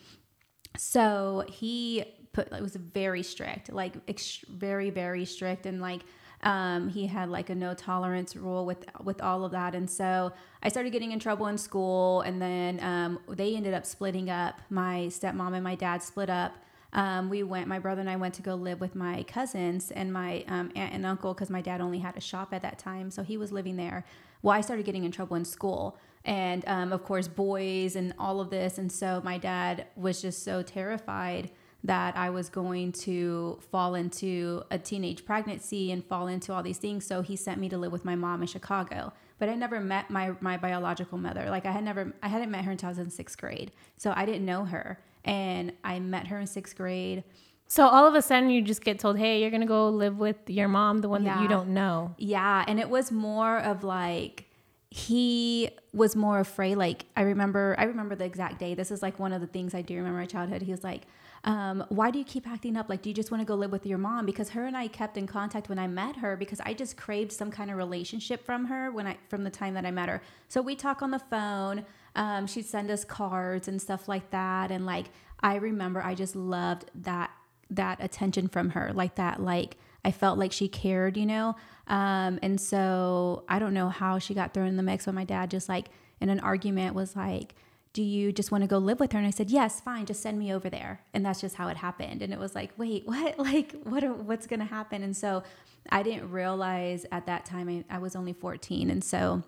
So 0.77 1.45
he 1.49 2.05
put 2.33 2.53
it 2.53 2.62
was 2.62 2.75
very 2.75 3.23
strict, 3.23 3.73
like 3.73 3.95
ex- 4.09 4.45
very 4.49 4.91
very 4.91 5.25
strict, 5.25 5.67
and 5.67 5.81
like 5.81 6.03
um, 6.43 6.89
he 6.89 7.07
had 7.07 7.29
like 7.29 7.51
a 7.51 7.55
no 7.55 7.75
tolerance 7.75 8.35
rule 8.35 8.65
with 8.65 8.85
with 9.03 9.21
all 9.21 9.45
of 9.45 9.53
that. 9.53 9.75
And 9.75 9.89
so 9.89 10.33
I 10.63 10.69
started 10.69 10.91
getting 10.91 11.13
in 11.13 11.19
trouble 11.19 11.47
in 11.47 11.59
school, 11.59 12.23
and 12.23 12.41
then 12.41 12.81
um, 12.83 13.19
they 13.29 13.55
ended 13.57 13.75
up 13.75 13.85
splitting 13.85 14.31
up. 14.31 14.61
My 14.71 15.09
stepmom 15.09 15.55
and 15.55 15.65
my 15.65 15.75
dad 15.75 16.03
split 16.03 16.31
up. 16.31 16.55
Um, 16.93 17.31
we 17.31 17.45
went, 17.45 17.69
my 17.69 17.79
brother 17.79 18.01
and 18.01 18.11
I 18.11 18.17
went 18.17 18.35
to 18.35 18.43
go 18.43 18.57
live 18.57 18.81
with 18.81 18.97
my 18.97 19.23
cousins 19.23 19.93
and 19.93 20.13
my 20.13 20.45
um, 20.49 20.73
aunt 20.75 20.93
and 20.93 21.07
uncle 21.07 21.33
because 21.35 21.49
my 21.49 21.61
dad 21.61 21.81
only 21.81 22.01
had 22.01 22.17
a 22.17 22.21
shop 22.21 22.53
at 22.53 22.63
that 22.63 22.81
time, 22.81 23.13
so 23.13 23.23
he 23.23 23.37
was 23.37 23.53
living 23.53 23.77
there. 23.77 24.05
Well, 24.43 24.57
I 24.57 24.61
started 24.61 24.87
getting 24.87 25.05
in 25.05 25.13
trouble 25.13 25.37
in 25.37 25.45
school 25.45 25.99
and 26.25 26.65
um, 26.67 26.93
of 26.93 27.05
course 27.05 27.29
boys 27.29 27.97
and 27.97 28.13
all 28.19 28.41
of 28.41 28.51
this 28.51 28.79
and 28.79 28.91
so 28.93 29.21
my 29.25 29.39
dad 29.39 29.87
was 29.97 30.21
just 30.21 30.43
so 30.43 30.63
terrified 30.63 31.51
that 31.85 32.17
i 32.17 32.29
was 32.31 32.49
going 32.49 32.93
to 32.93 33.59
fall 33.71 33.94
into 33.94 34.62
a 34.71 34.79
teenage 34.79 35.25
pregnancy 35.25 35.91
and 35.93 36.05
fall 36.05 36.27
into 36.27 36.53
all 36.53 36.62
these 36.62 36.79
things 36.79 37.06
so 37.06 37.23
he 37.23 37.37
sent 37.37 37.59
me 37.61 37.69
to 37.69 37.79
live 37.79 37.93
with 37.93 38.05
my 38.05 38.15
mom 38.15 38.43
in 38.43 38.47
chicago 38.47 39.12
but 39.38 39.49
i 39.49 39.55
never 39.55 39.81
met 39.81 40.11
my, 40.11 40.32
my 40.41 40.56
biological 40.56 41.17
mother 41.19 41.49
like 41.49 41.65
i 41.67 41.73
had 41.73 41.82
never 41.85 42.12
i 42.23 42.29
hadn't 42.29 42.50
met 42.50 42.65
her 42.65 42.71
until 42.73 42.88
i 42.88 42.91
was 42.91 42.99
in 42.99 43.11
sixth 43.11 43.38
grade 43.38 43.73
so 43.97 44.12
i 44.17 44.27
didn't 44.27 44.44
know 44.44 44.65
her 44.65 44.99
and 45.25 45.73
i 45.85 45.99
met 45.99 46.27
her 46.27 46.38
in 46.38 46.47
sixth 46.47 46.77
grade 46.77 47.25
So 47.67 47.87
all 47.87 48.05
of 48.05 48.17
a 48.17 48.23
sudden, 48.23 48.50
you 48.50 48.62
just 48.62 48.83
get 48.83 48.99
told, 48.99 49.17
"Hey, 49.17 49.41
you're 49.41 49.53
gonna 49.53 49.65
go 49.65 49.91
live 49.91 50.19
with 50.19 50.41
your 50.50 50.67
mom, 50.67 51.03
the 51.03 51.09
one 51.09 51.23
that 51.23 51.41
you 51.41 51.47
don't 51.47 51.69
know." 51.69 52.17
Yeah, 52.19 52.65
and 52.67 52.81
it 52.81 52.91
was 52.91 53.12
more 53.12 53.59
of 53.59 53.85
like 53.85 54.47
he 54.91 55.71
was 55.94 56.17
more 56.17 56.41
afraid. 56.41 56.75
Like 56.76 57.05
I 57.17 57.23
remember, 57.23 57.76
I 57.79 57.85
remember 57.85 58.17
the 58.17 58.25
exact 58.25 58.59
day. 58.59 58.75
This 58.75 58.91
is 58.91 59.03
like 59.03 59.21
one 59.21 59.33
of 59.33 59.41
the 59.41 59.47
things 59.47 59.73
I 59.73 59.83
do 59.83 59.94
remember 59.94 60.19
in 60.19 60.23
my 60.25 60.26
childhood. 60.26 60.62
He 60.62 60.73
was 60.73 60.83
like, 60.83 61.03
um, 61.45 61.85
"Why 61.89 62.11
do 62.11 62.19
you 62.19 62.25
keep 62.25 62.47
acting 62.47 62.77
up? 62.77 62.89
Like, 62.89 63.03
do 63.03 63.09
you 63.11 63.15
just 63.15 63.31
want 63.31 63.41
to 63.41 63.45
go 63.45 63.55
live 63.55 63.73
with 63.73 63.87
your 63.87 63.99
mom?" 63.99 64.27
Because 64.27 64.51
her 64.51 64.67
and 64.67 64.77
I 64.77 64.89
kept 64.89 65.17
in 65.17 65.27
contact 65.27 65.69
when 65.69 65.79
I 65.79 65.87
met 65.87 66.17
her 66.17 66.37
because 66.37 66.61
I 66.61 66.75
just 66.75 66.97
craved 66.97 67.33
some 67.33 67.51
kind 67.51 67.71
of 67.71 67.77
relationship 67.77 68.45
from 68.45 68.67
her 68.67 68.91
when 68.91 69.07
I 69.07 69.17
from 69.29 69.45
the 69.45 69.51
time 69.51 69.75
that 69.75 69.87
I 69.87 69.91
met 69.91 70.09
her. 70.09 70.23
So 70.49 70.61
we 70.63 70.77
talk 70.77 71.03
on 71.03 71.11
the 71.11 71.19
phone. 71.19 71.85
Um, 72.17 72.47
she'd 72.47 72.67
send 72.67 72.91
us 72.91 73.05
cards 73.05 73.69
and 73.69 73.81
stuff 73.81 74.09
like 74.09 74.31
that, 74.31 74.71
and 74.71 74.85
like 74.87 75.07
I 75.41 75.57
remember, 75.57 76.03
I 76.03 76.15
just 76.15 76.37
loved 76.37 76.91
that 76.95 77.31
that 77.71 78.03
attention 78.03 78.49
from 78.49 78.71
her, 78.71 78.93
like 78.93 79.17
that, 79.17 79.41
like. 79.43 79.77
I 80.03 80.13
felt 80.13 80.39
like 80.39 80.51
she 80.51 80.67
cared, 80.67 81.19
you 81.19 81.27
know? 81.27 81.57
Um, 81.87 82.38
and 82.43 82.59
so 82.59 83.45
I 83.50 83.59
don't 83.59 83.75
know 83.75 83.91
how 83.91 84.19
she 84.19 84.33
got 84.33 84.55
thrown 84.55 84.69
in 84.69 84.79
the 84.79 84.83
mix, 84.83 85.05
but 85.05 85.14
my 85.14 85.25
dad 85.25 85.50
just 85.50 85.69
like 85.69 85.91
in 86.21 86.29
an 86.31 86.41
argument 86.41 86.95
was 86.95 87.17
like, 87.17 87.55
Do 87.92 88.02
you 88.02 88.32
just 88.32 88.52
want 88.52 88.62
to 88.62 88.68
go 88.68 88.78
live 88.78 89.00
with 89.00 89.12
her? 89.12 89.18
And 89.18 89.26
I 89.26 89.30
said, 89.30 89.50
Yes, 89.50 89.80
fine, 89.80 90.06
just 90.06 90.23
send 90.23 90.38
me 90.38 90.52
over 90.52 90.70
there. 90.70 91.00
And 91.12 91.26
that's 91.26 91.40
just 91.40 91.56
how 91.56 91.68
it 91.68 91.76
happened. 91.76 92.23
And 92.23 92.32
it 92.32 92.38
was 92.38 92.54
like, 92.54 92.70
Wait, 92.76 93.06
what? 93.06 93.38
Like, 93.38 93.75
what? 93.82 94.04
are- 94.04 94.12
What's 94.12 94.47
going 94.47 94.61
to 94.61 94.66
happen? 94.66 95.02
And 95.02 95.16
so 95.16 95.42
I 95.90 96.02
didn't 96.02 96.30
realize 96.30 97.04
at 97.11 97.26
that 97.26 97.44
time 97.47 97.68
I, 97.90 97.97
I 97.97 97.99
was 97.99 98.14
only 98.14 98.32
14. 98.32 98.90
And 98.90 99.02
so 99.02 99.42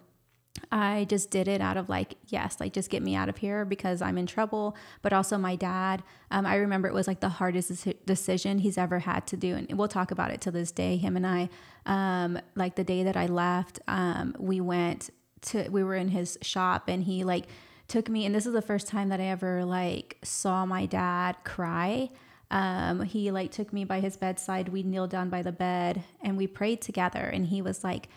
I 0.70 1.06
just 1.08 1.30
did 1.30 1.48
it 1.48 1.60
out 1.60 1.76
of 1.76 1.88
like, 1.88 2.14
yes, 2.28 2.58
like 2.60 2.72
just 2.72 2.90
get 2.90 3.02
me 3.02 3.14
out 3.14 3.28
of 3.28 3.38
here 3.38 3.64
because 3.64 4.02
I'm 4.02 4.18
in 4.18 4.26
trouble. 4.26 4.76
But 5.00 5.12
also, 5.12 5.38
my 5.38 5.56
dad, 5.56 6.02
um, 6.30 6.44
I 6.44 6.56
remember 6.56 6.88
it 6.88 6.94
was 6.94 7.06
like 7.06 7.20
the 7.20 7.28
hardest 7.28 7.86
decision 8.06 8.58
he's 8.58 8.76
ever 8.76 8.98
had 9.00 9.26
to 9.28 9.36
do. 9.36 9.54
And 9.54 9.78
we'll 9.78 9.88
talk 9.88 10.10
about 10.10 10.30
it 10.30 10.40
to 10.42 10.50
this 10.50 10.70
day, 10.72 10.96
him 10.96 11.16
and 11.16 11.26
I. 11.26 11.48
Um, 11.86 12.38
like 12.54 12.74
the 12.76 12.84
day 12.84 13.02
that 13.04 13.16
I 13.16 13.26
left, 13.26 13.80
um, 13.88 14.34
we 14.38 14.60
went 14.60 15.10
to, 15.42 15.68
we 15.70 15.82
were 15.84 15.96
in 15.96 16.08
his 16.08 16.38
shop 16.42 16.84
and 16.88 17.02
he 17.04 17.24
like 17.24 17.46
took 17.92 18.08
me, 18.08 18.24
and 18.24 18.34
this 18.34 18.46
is 18.46 18.54
the 18.54 18.62
first 18.62 18.88
time 18.88 19.10
that 19.10 19.20
I 19.20 19.24
ever 19.24 19.66
like 19.66 20.16
saw 20.22 20.64
my 20.64 20.86
dad 20.86 21.36
cry. 21.44 22.08
Um, 22.50 23.02
he 23.02 23.30
like 23.30 23.50
took 23.50 23.70
me 23.70 23.84
by 23.84 24.00
his 24.00 24.16
bedside. 24.16 24.70
We 24.70 24.82
kneeled 24.82 25.10
down 25.10 25.28
by 25.28 25.42
the 25.42 25.52
bed 25.52 26.02
and 26.22 26.36
we 26.38 26.46
prayed 26.46 26.80
together. 26.80 27.20
And 27.20 27.46
he 27.46 27.60
was 27.62 27.84
like, 27.84 28.08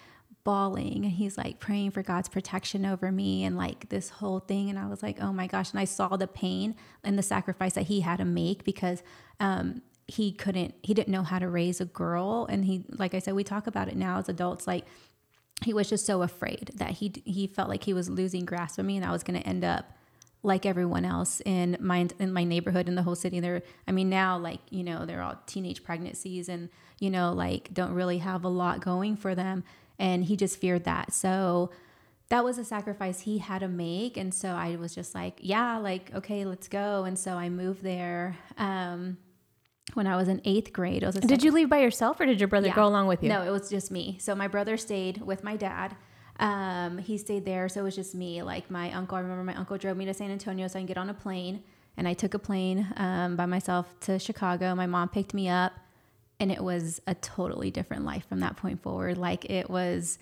bawling 0.45 1.03
and 1.05 1.13
he's 1.13 1.39
like 1.39 1.59
praying 1.59 1.89
for 1.89 2.03
God's 2.03 2.29
protection 2.29 2.85
over 2.85 3.11
me 3.11 3.43
and 3.43 3.57
like 3.57 3.89
this 3.89 4.09
whole 4.09 4.39
thing 4.39 4.69
and 4.69 4.77
I 4.77 4.85
was 4.85 5.01
like 5.01 5.17
oh 5.19 5.33
my 5.33 5.47
gosh 5.47 5.71
and 5.71 5.79
I 5.79 5.85
saw 5.85 6.15
the 6.15 6.27
pain 6.27 6.75
and 7.03 7.17
the 7.17 7.23
sacrifice 7.23 7.73
that 7.73 7.87
he 7.87 8.01
had 8.01 8.17
to 8.17 8.25
make 8.25 8.63
because 8.63 9.01
um 9.39 9.81
he 10.07 10.31
couldn't 10.31 10.75
he 10.83 10.93
didn't 10.93 11.09
know 11.11 11.23
how 11.23 11.39
to 11.39 11.49
raise 11.49 11.81
a 11.81 11.85
girl 11.85 12.45
and 12.47 12.63
he 12.63 12.85
like 12.89 13.15
I 13.15 13.19
said 13.19 13.33
we 13.33 13.43
talk 13.43 13.65
about 13.65 13.87
it 13.87 13.95
now 13.97 14.19
as 14.19 14.29
adults 14.29 14.67
like 14.67 14.85
he 15.63 15.73
was 15.73 15.89
just 15.89 16.05
so 16.05 16.21
afraid 16.21 16.71
that 16.75 16.91
he 16.91 17.13
he 17.25 17.47
felt 17.47 17.69
like 17.69 17.83
he 17.83 17.93
was 17.93 18.09
losing 18.09 18.45
grasp 18.45 18.77
of 18.77 18.85
me 18.85 18.97
and 18.97 19.05
I 19.05 19.11
was 19.11 19.23
going 19.23 19.39
to 19.39 19.47
end 19.47 19.63
up 19.63 19.85
like 20.43 20.65
everyone 20.65 21.05
else 21.05 21.41
in 21.45 21.77
my 21.79 22.07
in 22.19 22.31
my 22.31 22.43
neighborhood 22.43 22.87
in 22.87 22.95
the 22.95 23.03
whole 23.03 23.15
city. 23.15 23.39
They're 23.39 23.63
i 23.87 23.91
mean 23.91 24.09
now 24.09 24.37
like 24.37 24.59
you 24.69 24.83
know 24.83 25.05
they're 25.05 25.21
all 25.21 25.39
teenage 25.47 25.83
pregnancies 25.83 26.49
and 26.49 26.69
you 26.99 27.09
know 27.09 27.33
like 27.33 27.73
don't 27.73 27.93
really 27.93 28.19
have 28.19 28.43
a 28.43 28.49
lot 28.49 28.81
going 28.81 29.15
for 29.15 29.33
them. 29.33 29.63
And 29.97 30.25
he 30.25 30.35
just 30.35 30.59
feared 30.59 30.83
that. 30.83 31.13
So 31.13 31.71
that 32.29 32.43
was 32.43 32.57
a 32.57 32.65
sacrifice 32.65 33.21
he 33.21 33.37
had 33.37 33.59
to 33.59 33.67
make. 33.67 34.17
And 34.17 34.33
so 34.33 34.49
i 34.49 34.75
was 34.75 34.93
just 34.93 35.15
like 35.15 35.39
yeah 35.39 35.77
like 35.77 36.13
okay 36.13 36.45
let's 36.45 36.67
go. 36.67 37.05
And 37.05 37.17
so 37.17 37.33
i 37.33 37.49
moved 37.49 37.81
there. 37.81 38.37
Um 38.57 39.17
when 39.93 40.07
I 40.07 40.15
was 40.15 40.27
in 40.27 40.41
eighth 40.45 40.73
grade. 40.73 41.03
It 41.03 41.05
was 41.05 41.15
Did 41.15 41.43
you 41.43 41.51
leave 41.51 41.69
by 41.69 41.79
yourself 41.79 42.19
or 42.19 42.25
did 42.25 42.39
your 42.39 42.47
brother 42.47 42.67
Yeah. 42.67 42.75
go 42.75 42.85
along 42.85 43.07
with 43.07 43.23
you? 43.23 43.29
No, 43.29 43.43
it 43.43 43.51
was 43.51 43.69
just 43.69 43.91
me. 43.91 44.17
So 44.19 44.35
my 44.35 44.47
brother 44.47 44.77
stayed 44.77 45.21
with 45.21 45.43
my 45.43 45.55
dad. 45.55 45.95
Um, 46.39 46.97
he 46.97 47.17
stayed 47.17 47.45
there, 47.45 47.69
so 47.69 47.79
it 47.79 47.83
was 47.83 47.95
just 47.95 48.13
me. 48.13 48.41
Like 48.41 48.69
my 48.69 48.91
uncle, 48.91 49.17
I 49.17 49.21
remember 49.21 49.43
my 49.43 49.55
uncle 49.55 49.77
drove 49.77 49.95
me 49.95 50.05
to 50.05 50.13
San 50.13 50.31
Antonio 50.31 50.67
so 50.67 50.77
I 50.77 50.81
can 50.81 50.85
get 50.87 50.97
on 50.97 51.09
a 51.09 51.13
plane, 51.13 51.63
and 51.95 52.07
I 52.09 52.13
took 52.13 52.33
a 52.33 52.39
plane 52.39 52.85
um, 52.97 53.37
by 53.37 53.45
myself 53.45 53.97
to 54.01 54.19
Chicago. 54.19 54.75
My 54.75 54.85
mom 54.85 55.07
picked 55.07 55.33
me 55.33 55.47
up, 55.47 55.71
and 56.41 56.51
it 56.51 56.61
was 56.61 57.01
a 57.07 57.15
totally 57.15 57.71
different 57.71 58.03
life 58.03 58.27
from 58.27 58.41
that 58.41 58.57
point 58.57 58.81
forward. 58.81 59.17
Like 59.17 59.49
it 59.49 59.69
was 59.69 60.19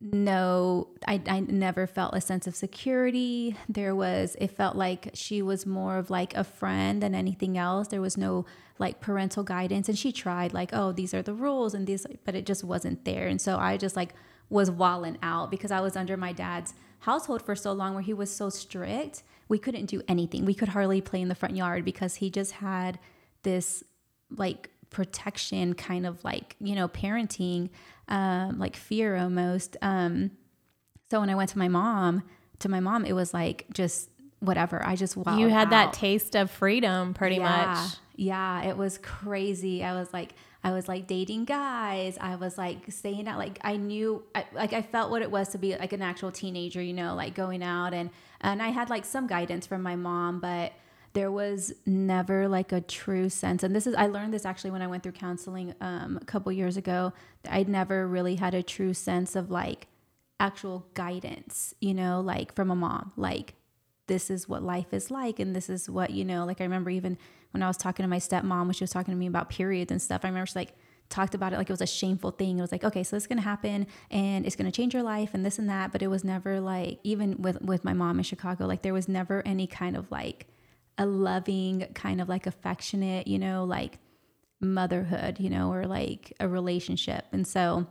no 0.00 0.88
I, 1.08 1.22
I 1.26 1.40
never 1.40 1.86
felt 1.86 2.14
a 2.14 2.20
sense 2.20 2.46
of 2.46 2.54
security. 2.54 3.56
There 3.68 3.94
was 3.94 4.36
it 4.38 4.50
felt 4.50 4.76
like 4.76 5.10
she 5.14 5.40
was 5.40 5.64
more 5.64 5.96
of 5.96 6.10
like 6.10 6.34
a 6.34 6.44
friend 6.44 7.02
than 7.02 7.14
anything 7.14 7.56
else. 7.56 7.88
There 7.88 8.02
was 8.02 8.16
no 8.16 8.44
like 8.78 9.00
parental 9.00 9.42
guidance. 9.42 9.88
And 9.88 9.98
she 9.98 10.12
tried 10.12 10.52
like 10.52 10.70
oh 10.72 10.92
these 10.92 11.14
are 11.14 11.22
the 11.22 11.32
rules 11.34 11.72
and 11.72 11.86
these 11.86 12.06
but 12.24 12.34
it 12.34 12.44
just 12.44 12.62
wasn't 12.62 13.04
there. 13.04 13.26
And 13.26 13.40
so 13.40 13.56
i 13.56 13.76
just 13.76 13.96
like 13.96 14.14
was 14.48 14.70
walling 14.70 15.18
out 15.22 15.50
because 15.50 15.72
i 15.72 15.80
was 15.80 15.96
under 15.96 16.16
my 16.16 16.32
dad's 16.32 16.74
household 17.00 17.42
for 17.42 17.56
so 17.56 17.72
long 17.72 17.94
where 17.94 18.02
he 18.02 18.14
was 18.14 18.34
so 18.34 18.50
strict. 18.50 19.22
We 19.48 19.58
couldn't 19.58 19.86
do 19.86 20.02
anything. 20.08 20.44
We 20.44 20.54
could 20.54 20.68
hardly 20.68 21.00
play 21.00 21.20
in 21.20 21.28
the 21.28 21.34
front 21.34 21.56
yard 21.56 21.84
because 21.84 22.16
he 22.16 22.30
just 22.30 22.52
had 22.52 22.98
this 23.44 23.82
like 24.30 24.70
protection 24.90 25.74
kind 25.74 26.06
of 26.06 26.22
like 26.24 26.56
you 26.60 26.74
know 26.74 26.88
parenting 26.88 27.70
um 28.08 28.58
like 28.58 28.76
fear 28.76 29.16
almost. 29.16 29.76
Um 29.82 30.32
so 31.10 31.20
when 31.20 31.30
i 31.30 31.34
went 31.34 31.50
to 31.50 31.58
my 31.58 31.68
mom 31.68 32.22
to 32.58 32.68
my 32.68 32.80
mom 32.80 33.04
it 33.04 33.12
was 33.12 33.32
like 33.32 33.66
just 33.72 34.10
whatever. 34.40 34.84
I 34.84 34.96
just 34.96 35.16
wowed 35.16 35.40
you 35.40 35.48
had 35.48 35.70
that 35.70 35.92
taste 35.92 36.34
of 36.36 36.50
freedom 36.50 37.14
pretty 37.14 37.36
yeah, 37.36 37.74
much. 37.74 37.94
yeah 38.16 38.62
it 38.64 38.76
was 38.76 38.98
crazy. 38.98 39.82
I 39.82 39.94
was 39.94 40.12
like 40.12 40.34
i 40.64 40.72
was 40.72 40.88
like 40.88 41.06
dating 41.06 41.44
guys. 41.44 42.18
I 42.20 42.36
was 42.36 42.58
like 42.58 42.90
staying 42.90 43.28
out 43.28 43.38
like 43.38 43.58
i 43.62 43.76
knew 43.76 44.22
I, 44.34 44.46
like 44.52 44.72
i 44.72 44.82
felt 44.82 45.10
what 45.10 45.22
it 45.22 45.30
was 45.30 45.48
to 45.50 45.58
be 45.58 45.76
like 45.76 45.92
an 45.92 46.02
actual 46.02 46.32
teenager 46.32 46.82
you 46.82 46.92
know 46.92 47.14
like 47.14 47.34
going 47.34 47.62
out 47.62 47.94
and 47.94 48.10
and 48.40 48.62
i 48.62 48.68
had 48.68 48.90
like 48.90 49.04
some 49.04 49.26
guidance 49.26 49.66
from 49.66 49.82
my 49.82 49.96
mom 49.96 50.40
but 50.40 50.72
there 51.16 51.32
was 51.32 51.72
never 51.86 52.46
like 52.46 52.72
a 52.72 52.80
true 52.82 53.30
sense 53.30 53.62
and 53.62 53.74
this 53.74 53.86
is 53.86 53.94
i 53.94 54.06
learned 54.06 54.34
this 54.34 54.44
actually 54.44 54.70
when 54.70 54.82
i 54.82 54.86
went 54.86 55.02
through 55.02 55.12
counseling 55.12 55.74
um, 55.80 56.18
a 56.20 56.24
couple 56.26 56.52
years 56.52 56.76
ago 56.76 57.10
i'd 57.48 57.70
never 57.70 58.06
really 58.06 58.34
had 58.36 58.52
a 58.52 58.62
true 58.62 58.92
sense 58.92 59.34
of 59.34 59.50
like 59.50 59.86
actual 60.38 60.86
guidance 60.92 61.74
you 61.80 61.94
know 61.94 62.20
like 62.20 62.54
from 62.54 62.70
a 62.70 62.76
mom 62.76 63.12
like 63.16 63.54
this 64.08 64.28
is 64.28 64.46
what 64.46 64.62
life 64.62 64.92
is 64.92 65.10
like 65.10 65.40
and 65.40 65.56
this 65.56 65.70
is 65.70 65.88
what 65.88 66.10
you 66.10 66.22
know 66.22 66.44
like 66.44 66.60
i 66.60 66.64
remember 66.64 66.90
even 66.90 67.16
when 67.52 67.62
i 67.62 67.66
was 67.66 67.78
talking 67.78 68.04
to 68.04 68.08
my 68.08 68.18
stepmom 68.18 68.64
when 68.64 68.74
she 68.74 68.84
was 68.84 68.90
talking 68.90 69.14
to 69.14 69.18
me 69.18 69.26
about 69.26 69.48
periods 69.48 69.90
and 69.90 70.02
stuff 70.02 70.20
i 70.22 70.28
remember 70.28 70.44
she 70.44 70.58
like 70.58 70.74
talked 71.08 71.34
about 71.34 71.54
it 71.54 71.56
like 71.56 71.70
it 71.70 71.72
was 71.72 71.80
a 71.80 71.86
shameful 71.86 72.32
thing. 72.32 72.58
It 72.58 72.62
was 72.62 72.72
like 72.72 72.82
okay 72.82 73.04
so 73.04 73.14
this 73.14 73.22
is 73.22 73.26
going 73.28 73.38
to 73.38 73.44
happen 73.44 73.86
and 74.10 74.44
it's 74.44 74.56
going 74.56 74.66
to 74.66 74.76
change 74.76 74.92
your 74.92 75.04
life 75.04 75.34
and 75.34 75.46
this 75.46 75.56
and 75.56 75.68
that 75.68 75.92
but 75.92 76.02
it 76.02 76.08
was 76.08 76.24
never 76.24 76.58
like 76.58 76.98
even 77.04 77.40
with 77.40 77.62
with 77.62 77.84
my 77.84 77.92
mom 77.92 78.18
in 78.18 78.24
chicago 78.24 78.66
like 78.66 78.82
there 78.82 78.92
was 78.92 79.06
never 79.06 79.40
any 79.46 79.68
kind 79.68 79.96
of 79.96 80.10
like 80.10 80.48
a 80.98 81.06
loving 81.06 81.86
kind 81.94 82.20
of 82.20 82.28
like 82.28 82.46
affectionate 82.46 83.26
you 83.26 83.38
know 83.38 83.64
like 83.64 83.98
motherhood 84.60 85.38
you 85.38 85.50
know 85.50 85.72
or 85.72 85.84
like 85.84 86.32
a 86.40 86.48
relationship 86.48 87.24
and 87.32 87.46
so 87.46 87.86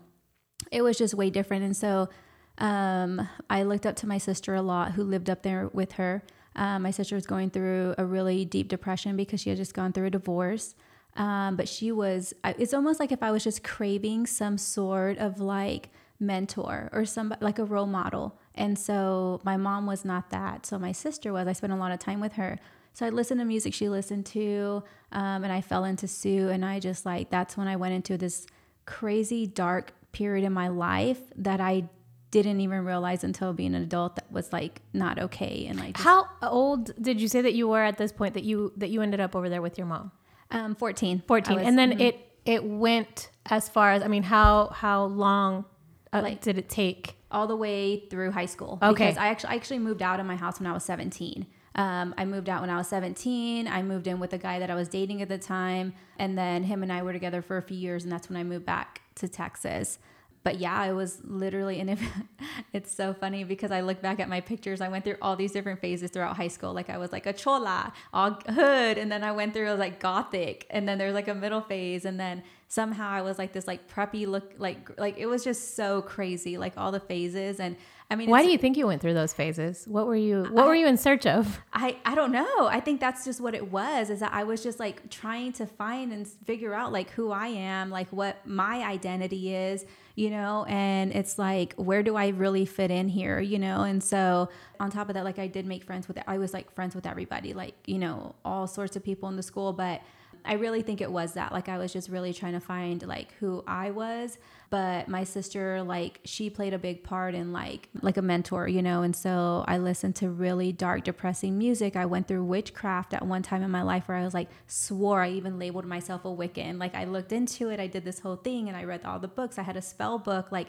it 0.71 0.81
was 0.81 0.97
just 0.97 1.13
way 1.13 1.29
different 1.29 1.63
and 1.63 1.77
so 1.77 2.09
um, 2.57 3.27
I 3.49 3.63
looked 3.63 3.85
up 3.85 3.95
to 3.97 4.07
my 4.07 4.17
sister 4.17 4.55
a 4.55 4.61
lot, 4.61 4.93
who 4.93 5.03
lived 5.03 5.29
up 5.29 5.43
there 5.43 5.69
with 5.73 5.93
her. 5.93 6.23
Um, 6.55 6.83
my 6.83 6.91
sister 6.91 7.15
was 7.15 7.25
going 7.25 7.49
through 7.49 7.95
a 7.97 8.05
really 8.05 8.45
deep 8.45 8.69
depression 8.69 9.17
because 9.17 9.41
she 9.41 9.49
had 9.49 9.57
just 9.57 9.73
gone 9.73 9.91
through 9.91 10.07
a 10.07 10.11
divorce. 10.11 10.75
Um, 11.17 11.55
but 11.55 11.67
she 11.67 11.91
was, 11.91 12.33
it's 12.43 12.73
almost 12.73 12.99
like 12.99 13.11
if 13.11 13.23
I 13.23 13.31
was 13.31 13.43
just 13.43 13.63
craving 13.63 14.25
some 14.25 14.57
sort 14.57 15.17
of 15.17 15.39
like 15.39 15.89
mentor 16.19 16.89
or 16.93 17.05
some 17.05 17.33
like 17.41 17.59
a 17.59 17.65
role 17.65 17.87
model. 17.87 18.39
And 18.53 18.79
so 18.79 19.41
my 19.43 19.57
mom 19.57 19.85
was 19.85 20.05
not 20.05 20.29
that. 20.29 20.65
So 20.65 20.79
my 20.79 20.93
sister 20.93 21.33
was. 21.33 21.47
I 21.47 21.53
spent 21.53 21.73
a 21.73 21.77
lot 21.77 21.91
of 21.91 21.99
time 21.99 22.21
with 22.21 22.33
her. 22.33 22.57
So 22.95 23.05
I 23.05 23.09
listened 23.09 23.41
to 23.41 23.45
music 23.45 23.73
she 23.73 23.89
listened 23.89 24.25
to, 24.27 24.81
um, 25.11 25.43
and 25.43 25.51
I 25.51 25.59
fell 25.59 25.83
into 25.83 26.07
Sue. 26.07 26.47
And 26.47 26.63
I 26.65 26.79
just 26.79 27.05
like, 27.05 27.29
that's 27.29 27.57
when 27.57 27.67
I 27.67 27.75
went 27.75 27.93
into 27.93 28.17
this 28.17 28.47
crazy 28.85 29.45
dark 29.45 29.93
period 30.13 30.45
in 30.45 30.53
my 30.53 30.69
life 30.69 31.19
that 31.35 31.59
I 31.59 31.89
didn't 32.31 32.61
even 32.61 32.85
realize 32.85 33.23
until 33.25 33.51
being 33.51 33.75
an 33.75 33.83
adult 33.83 34.15
that 34.15 34.31
was 34.31 34.51
like 34.53 34.81
not 34.93 35.19
okay 35.19 35.67
and 35.67 35.77
like 35.79 35.97
How 35.97 36.27
old 36.41 36.91
did 37.01 37.19
you 37.21 37.27
say 37.27 37.41
that 37.41 37.53
you 37.53 37.67
were 37.67 37.83
at 37.83 37.97
this 37.97 38.11
point 38.13 38.33
that 38.33 38.43
you 38.43 38.71
that 38.77 38.89
you 38.89 39.01
ended 39.01 39.19
up 39.19 39.35
over 39.35 39.47
there 39.49 39.61
with 39.61 39.77
your 39.77 39.87
mom? 39.87 40.11
um 40.51 40.75
14 40.75 41.23
14 41.27 41.55
was- 41.57 41.65
and 41.65 41.77
then 41.77 41.93
mhm. 41.93 42.01
it 42.01 42.31
it 42.45 42.63
went 42.63 43.29
as 43.47 43.67
far 43.69 43.91
as 43.93 44.03
i 44.03 44.07
mean 44.07 44.21
how 44.23 44.67
how 44.67 45.05
long 45.05 45.65
uh, 46.13 46.21
Like- 46.21 46.41
did 46.41 46.57
it 46.57 46.67
take 46.69 47.15
all 47.31 47.47
the 47.47 47.55
way 47.55 48.05
through 48.09 48.31
high 48.31 48.45
school 48.45 48.79
Okay. 48.81 49.05
because 49.05 49.17
I 49.17 49.27
actually 49.29 49.49
I 49.51 49.55
actually 49.55 49.79
moved 49.79 50.01
out 50.01 50.19
of 50.19 50.25
my 50.25 50.35
house 50.35 50.59
when 50.59 50.67
I 50.67 50.73
was 50.73 50.83
17 50.83 51.45
um, 51.75 52.15
I 52.17 52.25
moved 52.25 52.49
out 52.49 52.61
when 52.61 52.69
I 52.69 52.77
was 52.77 52.87
17 52.87 53.67
I 53.67 53.83
moved 53.83 54.07
in 54.07 54.19
with 54.19 54.33
a 54.33 54.37
guy 54.37 54.59
that 54.59 54.69
I 54.69 54.75
was 54.75 54.87
dating 54.87 55.21
at 55.21 55.29
the 55.29 55.37
time 55.37 55.93
and 56.17 56.37
then 56.37 56.63
him 56.63 56.83
and 56.83 56.91
I 56.91 57.01
were 57.03 57.13
together 57.13 57.41
for 57.41 57.57
a 57.57 57.61
few 57.61 57.77
years 57.77 58.03
and 58.03 58.11
that's 58.11 58.29
when 58.29 58.37
I 58.37 58.43
moved 58.43 58.65
back 58.65 59.01
to 59.15 59.27
Texas 59.27 59.99
but 60.45 60.59
yeah, 60.59 60.79
I 60.79 60.93
was 60.93 61.21
literally, 61.23 61.79
in 61.79 61.89
if, 61.89 61.99
it's 62.73 62.91
so 62.91 63.15
funny 63.15 63.43
because 63.43 63.71
I 63.71 63.81
look 63.81 63.99
back 63.99 64.19
at 64.19 64.29
my 64.29 64.41
pictures. 64.41 64.79
I 64.79 64.89
went 64.89 65.03
through 65.03 65.17
all 65.19 65.35
these 65.35 65.51
different 65.51 65.81
phases 65.81 66.11
throughout 66.11 66.37
high 66.37 66.49
school. 66.49 66.71
Like 66.71 66.91
I 66.91 66.99
was 66.99 67.11
like 67.11 67.25
a 67.25 67.33
chola, 67.33 67.91
all 68.13 68.39
hood, 68.47 68.99
and 68.99 69.11
then 69.11 69.23
I 69.23 69.31
went 69.31 69.55
through 69.55 69.71
like 69.73 69.99
gothic, 69.99 70.67
and 70.69 70.87
then 70.87 70.99
there's 70.99 71.15
like 71.15 71.27
a 71.27 71.33
middle 71.33 71.61
phase, 71.61 72.05
and 72.05 72.19
then 72.19 72.43
somehow 72.67 73.09
I 73.09 73.23
was 73.23 73.39
like 73.39 73.53
this 73.53 73.65
like 73.65 73.91
preppy 73.91 74.27
look, 74.27 74.53
like 74.59 74.99
like 74.99 75.17
it 75.17 75.25
was 75.25 75.43
just 75.43 75.75
so 75.75 76.03
crazy, 76.03 76.59
like 76.59 76.73
all 76.77 76.91
the 76.91 76.99
phases. 76.99 77.59
And 77.59 77.75
I 78.09 78.15
mean, 78.15 78.29
why 78.29 78.43
do 78.43 78.49
you 78.49 78.57
think 78.57 78.77
you 78.77 78.85
went 78.85 79.01
through 79.01 79.15
those 79.15 79.33
phases 79.33 79.85
what 79.87 80.05
were 80.05 80.15
you 80.15 80.43
what 80.51 80.67
were 80.67 80.75
you 80.75 80.85
in 80.85 80.97
search 80.97 81.25
of 81.25 81.59
I, 81.73 81.97
I 82.05 82.15
don't 82.15 82.31
know. 82.31 82.67
I 82.67 82.79
think 82.79 82.99
that's 82.99 83.25
just 83.25 83.41
what 83.41 83.53
it 83.53 83.71
was 83.71 84.09
is 84.09 84.19
that 84.19 84.31
I 84.33 84.43
was 84.43 84.63
just 84.63 84.79
like 84.79 85.09
trying 85.09 85.53
to 85.53 85.65
find 85.65 86.13
and 86.13 86.27
figure 86.27 86.73
out 86.73 86.91
like 86.91 87.09
who 87.11 87.31
I 87.31 87.47
am, 87.47 87.89
like 87.89 88.09
what 88.09 88.45
my 88.47 88.83
identity 88.83 89.53
is, 89.53 89.85
you 90.15 90.29
know, 90.29 90.65
and 90.67 91.11
it's 91.11 91.37
like 91.37 91.73
where 91.75 92.03
do 92.03 92.15
I 92.15 92.29
really 92.29 92.65
fit 92.65 92.91
in 92.91 93.09
here, 93.09 93.39
you 93.39 93.59
know? 93.59 93.83
And 93.83 94.03
so 94.03 94.49
on 94.79 94.89
top 94.89 95.09
of 95.09 95.15
that 95.15 95.23
like 95.23 95.39
I 95.39 95.47
did 95.47 95.65
make 95.65 95.83
friends 95.83 96.07
with 96.07 96.17
I 96.27 96.37
was 96.37 96.53
like 96.53 96.71
friends 96.73 96.95
with 96.95 97.05
everybody, 97.05 97.53
like, 97.53 97.75
you 97.85 97.97
know, 97.97 98.35
all 98.45 98.67
sorts 98.67 98.95
of 98.95 99.03
people 99.03 99.29
in 99.29 99.35
the 99.35 99.43
school, 99.43 99.73
but 99.73 100.01
I 100.45 100.53
really 100.53 100.81
think 100.81 101.01
it 101.01 101.11
was 101.11 101.33
that. 101.33 101.51
Like 101.51 101.69
I 101.69 101.77
was 101.77 101.91
just 101.91 102.09
really 102.09 102.33
trying 102.33 102.53
to 102.53 102.59
find 102.59 103.05
like 103.05 103.33
who 103.39 103.63
I 103.67 103.91
was. 103.91 104.37
But 104.69 105.07
my 105.07 105.23
sister, 105.23 105.83
like, 105.83 106.19
she 106.25 106.49
played 106.49 106.73
a 106.73 106.79
big 106.79 107.03
part 107.03 107.35
in 107.35 107.53
like 107.53 107.89
like 108.01 108.17
a 108.17 108.21
mentor, 108.21 108.67
you 108.67 108.81
know. 108.81 109.03
And 109.03 109.15
so 109.15 109.63
I 109.67 109.77
listened 109.77 110.15
to 110.17 110.29
really 110.29 110.71
dark, 110.71 111.03
depressing 111.03 111.57
music. 111.57 111.95
I 111.95 112.05
went 112.05 112.27
through 112.27 112.43
witchcraft 112.43 113.13
at 113.13 113.25
one 113.25 113.41
time 113.41 113.63
in 113.63 113.71
my 113.71 113.83
life 113.83 114.07
where 114.07 114.17
I 114.17 114.23
was 114.23 114.33
like 114.33 114.49
swore 114.67 115.21
I 115.21 115.29
even 115.29 115.59
labeled 115.59 115.85
myself 115.85 116.25
a 116.25 116.29
Wiccan. 116.29 116.79
Like 116.79 116.95
I 116.95 117.05
looked 117.05 117.31
into 117.31 117.69
it, 117.69 117.79
I 117.79 117.87
did 117.87 118.03
this 118.03 118.19
whole 118.19 118.35
thing 118.35 118.67
and 118.67 118.75
I 118.75 118.83
read 118.83 119.05
all 119.05 119.19
the 119.19 119.27
books. 119.27 119.57
I 119.57 119.63
had 119.63 119.77
a 119.77 119.81
spell 119.81 120.17
book. 120.19 120.51
Like 120.51 120.67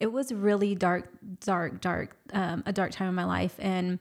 it 0.00 0.12
was 0.12 0.32
really 0.32 0.74
dark, 0.74 1.08
dark, 1.40 1.80
dark, 1.80 2.16
um, 2.32 2.62
a 2.66 2.72
dark 2.72 2.92
time 2.92 3.08
in 3.08 3.14
my 3.14 3.24
life. 3.24 3.54
And 3.58 3.98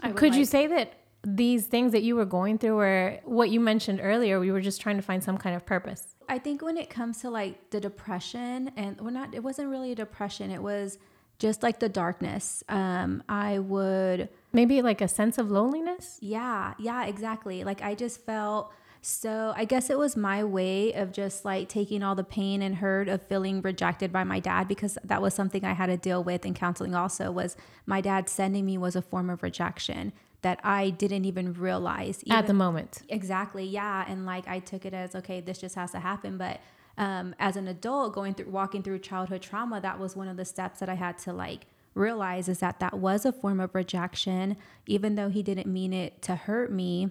I 0.00 0.10
could 0.10 0.34
you 0.34 0.44
say 0.44 0.66
that 0.66 0.94
these 1.24 1.66
things 1.66 1.92
that 1.92 2.02
you 2.02 2.14
were 2.14 2.24
going 2.24 2.58
through 2.58 2.76
were 2.76 3.18
what 3.24 3.50
you 3.50 3.58
mentioned 3.58 4.00
earlier 4.02 4.38
we 4.38 4.52
were 4.52 4.60
just 4.60 4.80
trying 4.80 4.96
to 4.96 5.02
find 5.02 5.24
some 5.24 5.38
kind 5.38 5.56
of 5.56 5.64
purpose 5.64 6.14
I 6.28 6.38
think 6.38 6.62
when 6.62 6.76
it 6.76 6.90
comes 6.90 7.20
to 7.20 7.30
like 7.30 7.70
the 7.70 7.80
depression, 7.80 8.70
and 8.76 9.00
we're 9.00 9.10
not, 9.10 9.34
it 9.34 9.42
wasn't 9.42 9.68
really 9.68 9.92
a 9.92 9.94
depression. 9.94 10.50
It 10.50 10.62
was 10.62 10.98
just 11.38 11.62
like 11.62 11.80
the 11.80 11.88
darkness. 11.88 12.62
Um, 12.68 13.22
I 13.28 13.58
would, 13.58 14.28
maybe 14.52 14.82
like 14.82 15.00
a 15.00 15.08
sense 15.08 15.38
of 15.38 15.50
loneliness 15.50 16.18
yeah, 16.22 16.74
yeah, 16.78 17.06
exactly. 17.06 17.64
Like 17.64 17.82
I 17.82 17.94
just 17.94 18.24
felt 18.24 18.72
so, 19.02 19.52
I 19.54 19.66
guess 19.66 19.90
it 19.90 19.98
was 19.98 20.16
my 20.16 20.44
way 20.44 20.94
of 20.94 21.12
just 21.12 21.44
like 21.44 21.68
taking 21.68 22.02
all 22.02 22.14
the 22.14 22.24
pain 22.24 22.62
and 22.62 22.76
hurt 22.76 23.06
of 23.08 23.20
feeling 23.26 23.60
rejected 23.60 24.10
by 24.10 24.24
my 24.24 24.40
dad 24.40 24.66
because 24.66 24.96
that 25.04 25.20
was 25.20 25.34
something 25.34 25.62
I 25.62 25.74
had 25.74 25.86
to 25.86 25.98
deal 25.98 26.24
with 26.24 26.46
in 26.46 26.54
counseling 26.54 26.94
also 26.94 27.30
was 27.30 27.54
my 27.84 28.00
dad 28.00 28.30
sending 28.30 28.64
me 28.64 28.78
was 28.78 28.96
a 28.96 29.02
form 29.02 29.28
of 29.28 29.42
rejection 29.42 30.14
that 30.44 30.60
I 30.62 30.90
didn't 30.90 31.24
even 31.24 31.54
realize 31.54 32.22
at 32.30 32.46
the 32.46 32.52
moment 32.52 33.02
Exactly. 33.08 33.64
Yeah. 33.64 34.04
And 34.06 34.26
like 34.26 34.46
I 34.46 34.58
took 34.60 34.84
it 34.84 34.92
as 34.94 35.14
okay, 35.16 35.40
this 35.40 35.58
just 35.58 35.74
has 35.74 35.90
to 35.92 36.00
happen. 36.00 36.36
But 36.36 36.60
um, 36.98 37.34
as 37.38 37.56
an 37.56 37.66
adult 37.66 38.14
going 38.14 38.34
through 38.34 38.50
walking 38.50 38.82
through 38.82 38.98
childhood 39.00 39.42
trauma, 39.42 39.80
that 39.80 39.98
was 39.98 40.14
one 40.14 40.28
of 40.28 40.36
the 40.36 40.44
steps 40.44 40.80
that 40.80 40.88
I 40.88 40.94
had 40.94 41.18
to 41.20 41.32
like 41.32 41.66
realize 41.94 42.48
is 42.48 42.58
that 42.58 42.78
that 42.80 42.98
was 42.98 43.24
a 43.24 43.32
form 43.32 43.58
of 43.58 43.74
rejection, 43.74 44.56
even 44.86 45.14
though 45.14 45.30
he 45.30 45.42
didn't 45.42 45.66
mean 45.66 45.92
it 45.92 46.20
to 46.22 46.36
hurt 46.36 46.70
me. 46.70 47.10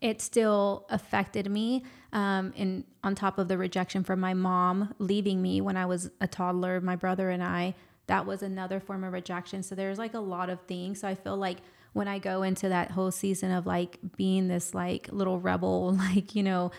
It 0.00 0.22
still 0.22 0.86
affected 0.88 1.50
me. 1.50 1.84
Um, 2.12 2.52
and 2.56 2.84
on 3.02 3.14
top 3.14 3.38
of 3.38 3.48
the 3.48 3.58
rejection 3.58 4.04
from 4.04 4.20
my 4.20 4.34
mom 4.34 4.94
leaving 4.98 5.42
me 5.42 5.60
when 5.60 5.76
I 5.76 5.86
was 5.86 6.10
a 6.20 6.28
toddler, 6.28 6.80
my 6.80 6.94
brother 6.94 7.30
and 7.30 7.42
I, 7.42 7.74
that 8.06 8.24
was 8.24 8.42
another 8.42 8.78
form 8.78 9.02
of 9.02 9.12
rejection. 9.12 9.62
So 9.62 9.74
there's 9.74 9.98
like 9.98 10.14
a 10.14 10.20
lot 10.20 10.48
of 10.48 10.60
things. 10.62 11.00
So 11.00 11.08
I 11.08 11.14
feel 11.14 11.36
like 11.36 11.58
when 11.92 12.08
I 12.08 12.18
go 12.18 12.42
into 12.42 12.68
that 12.68 12.90
whole 12.90 13.10
season 13.10 13.50
of 13.50 13.66
like 13.66 13.98
being 14.16 14.48
this 14.48 14.74
like 14.74 15.08
little 15.12 15.38
rebel, 15.38 15.92
like, 16.14 16.34
you 16.34 16.42
know, 16.42 16.70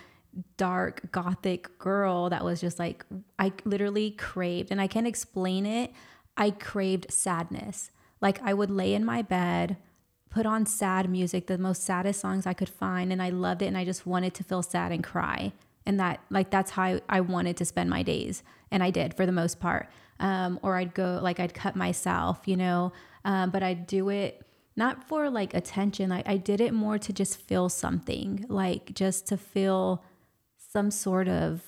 dark 0.58 1.12
gothic 1.12 1.78
girl 1.78 2.30
that 2.30 2.44
was 2.44 2.60
just 2.60 2.80
like 2.80 3.06
I 3.38 3.54
literally 3.66 4.12
craved 4.12 4.72
and 4.72 4.82
I 4.82 4.88
can't 4.88 5.08
explain 5.08 5.66
it. 5.66 5.92
I 6.36 6.52
craved 6.52 7.12
sadness. 7.12 7.92
Like 8.20 8.42
I 8.42 8.54
would 8.54 8.72
lay 8.72 8.96
in 8.96 9.06
my 9.06 9.22
bed, 9.22 9.78
put 10.30 10.46
on 10.46 10.66
sad 10.66 11.10
music, 11.10 11.46
the 11.46 11.58
most 11.60 11.84
saddest 11.84 12.20
songs 12.20 12.48
I 12.48 12.54
could 12.54 12.70
find 12.70 13.12
and 13.12 13.22
I 13.22 13.30
loved 13.30 13.62
it 13.62 13.68
and 13.68 13.78
I 13.78 13.86
just 13.86 14.08
wanted 14.08 14.34
to 14.36 14.44
feel 14.44 14.64
sad 14.64 14.92
and 14.92 15.04
cry. 15.04 15.54
And 15.86 16.00
that 16.00 16.22
like 16.32 16.50
that's 16.50 16.72
how 16.72 16.84
I, 16.84 17.02
I 17.10 17.22
wanted 17.22 17.58
to 17.58 17.66
spend 17.66 17.90
my 17.90 18.02
days 18.02 18.42
and 18.72 18.82
I 18.82 18.90
did 18.90 19.14
for 19.14 19.28
the 19.28 19.32
most 19.32 19.60
part. 19.60 19.90
Um, 20.20 20.60
or 20.64 20.78
I'd 20.78 20.94
go 20.94 21.20
like 21.22 21.40
I'd 21.40 21.54
cut 21.54 21.76
myself, 21.76 22.42
you 22.46 22.56
know, 22.56 22.94
um, 23.26 23.52
but 23.52 23.62
I'd 23.62 23.86
do 23.86 24.10
it 24.10 24.44
not 24.76 25.04
for 25.08 25.30
like 25.30 25.54
attention. 25.54 26.12
I, 26.12 26.24
I 26.26 26.38
did 26.38 26.60
it 26.62 26.74
more 26.74 26.98
to 26.98 27.14
just 27.14 27.40
feel 27.40 27.70
something, 27.70 28.46
like 28.50 28.94
just 28.94 29.28
to 29.28 29.38
feel 29.38 30.04
some 30.58 30.90
sort 30.92 31.28
of 31.28 31.62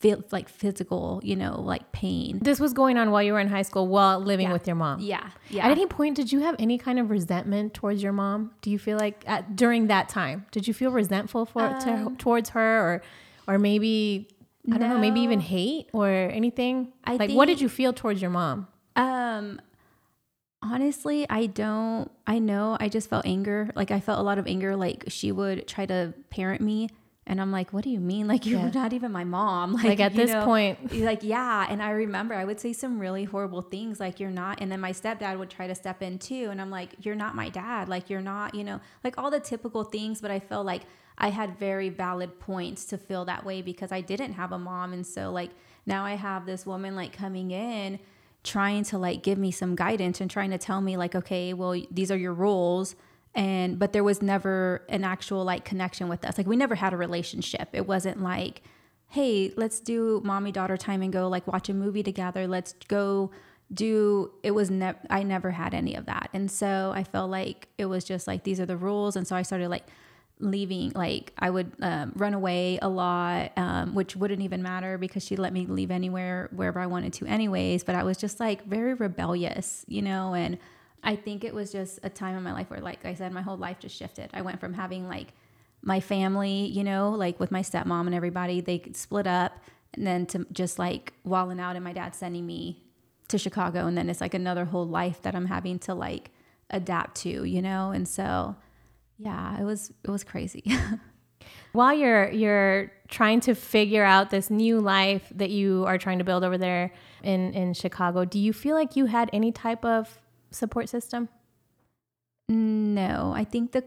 feel 0.00 0.22
like 0.30 0.50
physical, 0.50 1.20
you 1.24 1.34
know, 1.34 1.58
like 1.58 1.90
pain. 1.92 2.38
This 2.42 2.60
was 2.60 2.74
going 2.74 2.98
on 2.98 3.10
while 3.10 3.22
you 3.22 3.32
were 3.32 3.40
in 3.40 3.48
high 3.48 3.62
school 3.62 3.86
while 3.88 4.20
living 4.20 4.48
Yeah. 4.48 4.52
with 4.52 4.66
your 4.66 4.76
mom. 4.76 5.00
Yeah. 5.00 5.30
Yeah. 5.48 5.64
At 5.64 5.70
any 5.70 5.86
point, 5.86 6.16
did 6.16 6.30
you 6.30 6.40
have 6.40 6.54
any 6.58 6.76
kind 6.76 6.98
of 6.98 7.08
resentment 7.08 7.72
towards 7.72 8.02
your 8.02 8.12
mom? 8.12 8.50
Do 8.60 8.70
you 8.70 8.78
feel 8.78 8.98
like 8.98 9.24
at, 9.26 9.56
during 9.56 9.86
that 9.86 10.10
time, 10.10 10.44
did 10.50 10.68
you 10.68 10.74
feel 10.74 10.90
resentful 10.90 11.46
for 11.46 11.62
to, 11.84 12.14
towards 12.18 12.50
her, 12.50 12.80
or, 12.80 13.02
or 13.48 13.58
maybe 13.58 14.28
I 14.70 14.76
don't 14.76 14.90
know, 14.90 14.98
maybe 14.98 15.20
even 15.20 15.40
hate 15.40 15.88
or 15.94 16.10
anything? 16.10 16.92
I 17.04 17.16
like, 17.16 17.30
what 17.30 17.46
did 17.46 17.62
you 17.62 17.70
feel 17.70 17.94
towards 17.94 18.20
your 18.20 18.30
mom? 18.30 18.68
Um 18.96 19.60
honestly, 20.64 21.26
I 21.28 21.46
don't 21.46 22.10
I 22.26 22.38
know 22.38 22.76
I 22.80 22.88
just 22.88 23.08
felt 23.10 23.26
anger. 23.26 23.70
Like 23.74 23.90
I 23.90 24.00
felt 24.00 24.18
a 24.18 24.22
lot 24.22 24.38
of 24.38 24.46
anger 24.46 24.76
like 24.76 25.04
she 25.08 25.30
would 25.32 25.68
try 25.68 25.86
to 25.86 26.14
parent 26.30 26.60
me 26.60 26.88
and 27.26 27.40
I'm 27.40 27.50
like, 27.50 27.72
"What 27.72 27.84
do 27.84 27.90
you 27.90 28.00
mean? 28.00 28.28
Like 28.28 28.44
you're 28.44 28.60
Yeah. 28.60 28.70
not 28.70 28.92
even 28.92 29.10
my 29.12 29.24
mom." 29.24 29.72
Like, 29.76 29.84
Like, 29.84 30.00
at 30.00 30.14
this 30.14 30.30
know, 30.30 30.44
point- 30.44 30.92
like 31.00 31.22
yeah, 31.22 31.66
and 31.70 31.82
I 31.82 31.90
remember 31.90 32.34
I 32.34 32.44
would 32.44 32.60
say 32.60 32.72
some 32.72 32.98
really 32.98 33.24
horrible 33.24 33.62
things 33.62 33.98
like 34.00 34.20
you're 34.20 34.30
not 34.30 34.60
and 34.60 34.70
then 34.70 34.80
my 34.80 34.92
stepdad 34.92 35.38
would 35.38 35.50
try 35.50 35.66
to 35.66 35.74
step 35.74 36.02
in 36.02 36.18
too 36.18 36.48
and 36.50 36.60
I'm 36.60 36.70
like, 36.70 36.90
"You're 37.04 37.14
not 37.14 37.34
my 37.34 37.48
dad. 37.48 37.88
Like 37.88 38.10
you're 38.10 38.20
not, 38.20 38.54
you 38.54 38.64
know, 38.64 38.80
like 39.02 39.16
all 39.18 39.30
the 39.30 39.40
typical 39.40 39.84
things, 39.84 40.20
but 40.20 40.30
I 40.30 40.38
felt 40.40 40.66
like 40.66 40.82
I 41.16 41.28
had 41.30 41.58
very 41.58 41.90
valid 41.90 42.40
points 42.40 42.84
to 42.86 42.98
feel 42.98 43.24
that 43.26 43.44
way 43.44 43.62
because 43.62 43.92
I 43.92 44.00
didn't 44.00 44.32
have 44.34 44.50
a 44.52 44.58
mom 44.58 44.92
and 44.92 45.06
so 45.06 45.30
like 45.30 45.50
now 45.86 46.04
I 46.04 46.14
have 46.14 46.44
this 46.44 46.66
woman 46.66 46.96
like 46.96 47.12
coming 47.12 47.50
in 47.52 48.00
trying 48.44 48.84
to 48.84 48.98
like 48.98 49.22
give 49.22 49.38
me 49.38 49.50
some 49.50 49.74
guidance 49.74 50.20
and 50.20 50.30
trying 50.30 50.50
to 50.50 50.58
tell 50.58 50.80
me 50.80 50.96
like 50.96 51.14
okay 51.14 51.52
well 51.54 51.74
these 51.90 52.10
are 52.10 52.16
your 52.16 52.34
rules 52.34 52.94
and 53.34 53.78
but 53.78 53.92
there 53.92 54.04
was 54.04 54.22
never 54.22 54.84
an 54.88 55.04
actual 55.04 55.44
like 55.44 55.64
connection 55.64 56.08
with 56.08 56.24
us. 56.24 56.38
Like 56.38 56.46
we 56.46 56.56
never 56.56 56.74
had 56.74 56.92
a 56.92 56.96
relationship. 56.96 57.68
It 57.72 57.86
wasn't 57.86 58.22
like 58.22 58.62
hey 59.08 59.52
let's 59.56 59.80
do 59.80 60.20
mommy 60.24 60.52
daughter 60.52 60.76
time 60.76 61.02
and 61.02 61.12
go 61.12 61.28
like 61.28 61.46
watch 61.46 61.68
a 61.68 61.74
movie 61.74 62.02
together. 62.02 62.46
Let's 62.46 62.74
go 62.88 63.30
do 63.72 64.30
it 64.42 64.50
was 64.50 64.70
never 64.70 64.98
i 65.08 65.22
never 65.22 65.50
had 65.50 65.74
any 65.74 65.96
of 65.96 66.06
that. 66.06 66.30
And 66.32 66.50
so 66.50 66.92
i 66.94 67.02
felt 67.02 67.30
like 67.30 67.68
it 67.76 67.86
was 67.86 68.04
just 68.04 68.26
like 68.26 68.44
these 68.44 68.60
are 68.60 68.66
the 68.66 68.76
rules. 68.76 69.16
And 69.16 69.26
so 69.26 69.34
i 69.34 69.42
started 69.42 69.68
like 69.68 69.86
leaving 70.40 70.90
like 70.94 71.32
i 71.38 71.48
would 71.48 71.70
um, 71.80 72.12
run 72.16 72.34
away 72.34 72.78
a 72.82 72.88
lot 72.88 73.52
um, 73.56 73.94
which 73.94 74.16
wouldn't 74.16 74.42
even 74.42 74.62
matter 74.62 74.98
because 74.98 75.24
she 75.24 75.36
let 75.36 75.52
me 75.52 75.64
leave 75.66 75.90
anywhere 75.90 76.48
wherever 76.52 76.80
i 76.80 76.86
wanted 76.86 77.12
to 77.12 77.24
anyways 77.26 77.84
but 77.84 77.94
i 77.94 78.02
was 78.02 78.16
just 78.16 78.40
like 78.40 78.64
very 78.66 78.94
rebellious 78.94 79.84
you 79.86 80.02
know 80.02 80.34
and 80.34 80.58
i 81.04 81.14
think 81.14 81.44
it 81.44 81.54
was 81.54 81.70
just 81.70 82.00
a 82.02 82.10
time 82.10 82.36
in 82.36 82.42
my 82.42 82.52
life 82.52 82.68
where 82.68 82.80
like 82.80 83.04
i 83.04 83.14
said 83.14 83.32
my 83.32 83.42
whole 83.42 83.56
life 83.56 83.78
just 83.78 83.96
shifted. 83.96 84.28
I 84.32 84.42
went 84.42 84.60
from 84.60 84.74
having 84.74 85.08
like 85.08 85.32
my 85.82 86.00
family 86.00 86.66
you 86.66 86.82
know 86.82 87.10
like 87.10 87.38
with 87.38 87.50
my 87.50 87.60
stepmom 87.60 88.06
and 88.06 88.14
everybody 88.14 88.60
they 88.60 88.82
split 88.94 89.26
up 89.26 89.62
and 89.92 90.06
then 90.06 90.26
to 90.26 90.46
just 90.50 90.78
like 90.78 91.12
walling 91.24 91.60
out 91.60 91.76
and 91.76 91.84
my 91.84 91.92
dad 91.92 92.14
sending 92.14 92.46
me 92.46 92.82
to 93.28 93.38
chicago 93.38 93.86
and 93.86 93.96
then 93.96 94.08
it's 94.08 94.20
like 94.20 94.34
another 94.34 94.64
whole 94.64 94.86
life 94.86 95.22
that 95.22 95.34
i'm 95.34 95.46
having 95.46 95.78
to 95.78 95.94
like 95.94 96.30
adapt 96.70 97.16
to 97.16 97.44
you 97.44 97.60
know 97.60 97.90
and 97.90 98.08
so 98.08 98.56
yeah 99.24 99.60
it 99.60 99.64
was 99.64 99.92
it 100.02 100.10
was 100.10 100.24
crazy 100.24 100.62
While 101.72 101.92
you're 101.92 102.30
you're 102.30 102.92
trying 103.08 103.40
to 103.40 103.54
figure 103.54 104.04
out 104.04 104.30
this 104.30 104.48
new 104.48 104.80
life 104.80 105.30
that 105.34 105.50
you 105.50 105.84
are 105.86 105.98
trying 105.98 106.18
to 106.18 106.24
build 106.24 106.44
over 106.44 106.56
there 106.56 106.92
in 107.22 107.52
in 107.52 107.74
Chicago, 107.74 108.24
do 108.24 108.38
you 108.38 108.52
feel 108.52 108.76
like 108.76 108.94
you 108.94 109.06
had 109.06 109.28
any 109.32 109.50
type 109.50 109.84
of 109.84 110.20
support 110.52 110.88
system? 110.88 111.28
no 112.48 113.32
i 113.34 113.44
think 113.44 113.72
the 113.72 113.82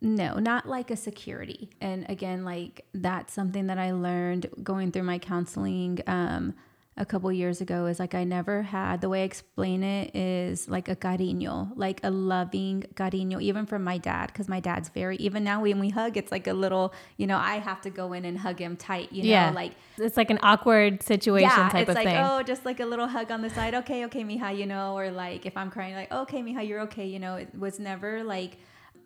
no 0.00 0.34
not 0.38 0.66
like 0.66 0.90
a 0.90 0.96
security 0.96 1.70
and 1.80 2.08
again 2.08 2.44
like 2.44 2.86
that's 2.94 3.32
something 3.32 3.66
that 3.66 3.78
i 3.78 3.92
learned 3.92 4.46
going 4.62 4.90
through 4.90 5.02
my 5.02 5.18
counseling 5.18 5.98
um 6.06 6.54
a 7.00 7.06
couple 7.06 7.32
years 7.32 7.62
ago 7.62 7.86
is 7.86 7.98
like 7.98 8.14
I 8.14 8.24
never 8.24 8.60
had 8.60 9.00
the 9.00 9.08
way 9.08 9.22
I 9.22 9.24
explain 9.24 9.82
it 9.82 10.14
is 10.14 10.68
like 10.68 10.88
a 10.88 10.94
cariño, 10.94 11.72
like 11.74 11.98
a 12.04 12.10
loving 12.10 12.84
cariño, 12.94 13.40
even 13.40 13.64
from 13.64 13.82
my 13.82 13.96
dad, 13.96 14.26
because 14.26 14.48
my 14.48 14.60
dad's 14.60 14.90
very 14.90 15.16
even 15.16 15.42
now 15.42 15.62
when 15.62 15.80
we 15.80 15.88
hug, 15.88 16.18
it's 16.18 16.30
like 16.30 16.46
a 16.46 16.52
little, 16.52 16.92
you 17.16 17.26
know, 17.26 17.38
I 17.38 17.58
have 17.58 17.80
to 17.82 17.90
go 17.90 18.12
in 18.12 18.26
and 18.26 18.38
hug 18.38 18.58
him 18.58 18.76
tight, 18.76 19.10
you 19.12 19.22
know, 19.22 19.30
yeah. 19.30 19.50
like 19.50 19.72
it's 19.96 20.18
like 20.18 20.30
an 20.30 20.38
awkward 20.42 21.02
situation 21.02 21.48
yeah, 21.48 21.70
type 21.70 21.88
it's 21.88 21.90
of 21.90 21.96
like 21.96 22.06
thing. 22.06 22.16
oh, 22.18 22.42
just 22.42 22.66
like 22.66 22.80
a 22.80 22.86
little 22.86 23.08
hug 23.08 23.30
on 23.30 23.40
the 23.40 23.50
side. 23.50 23.74
Okay, 23.74 24.04
okay, 24.04 24.22
Mija, 24.22 24.56
you 24.56 24.66
know, 24.66 24.96
or 24.96 25.10
like 25.10 25.46
if 25.46 25.56
I'm 25.56 25.70
crying, 25.70 25.94
like 25.94 26.12
okay, 26.12 26.42
Mija, 26.42 26.68
you're 26.68 26.80
okay, 26.82 27.06
you 27.06 27.18
know. 27.18 27.36
It 27.36 27.48
was 27.58 27.78
never 27.78 28.22
like 28.22 28.58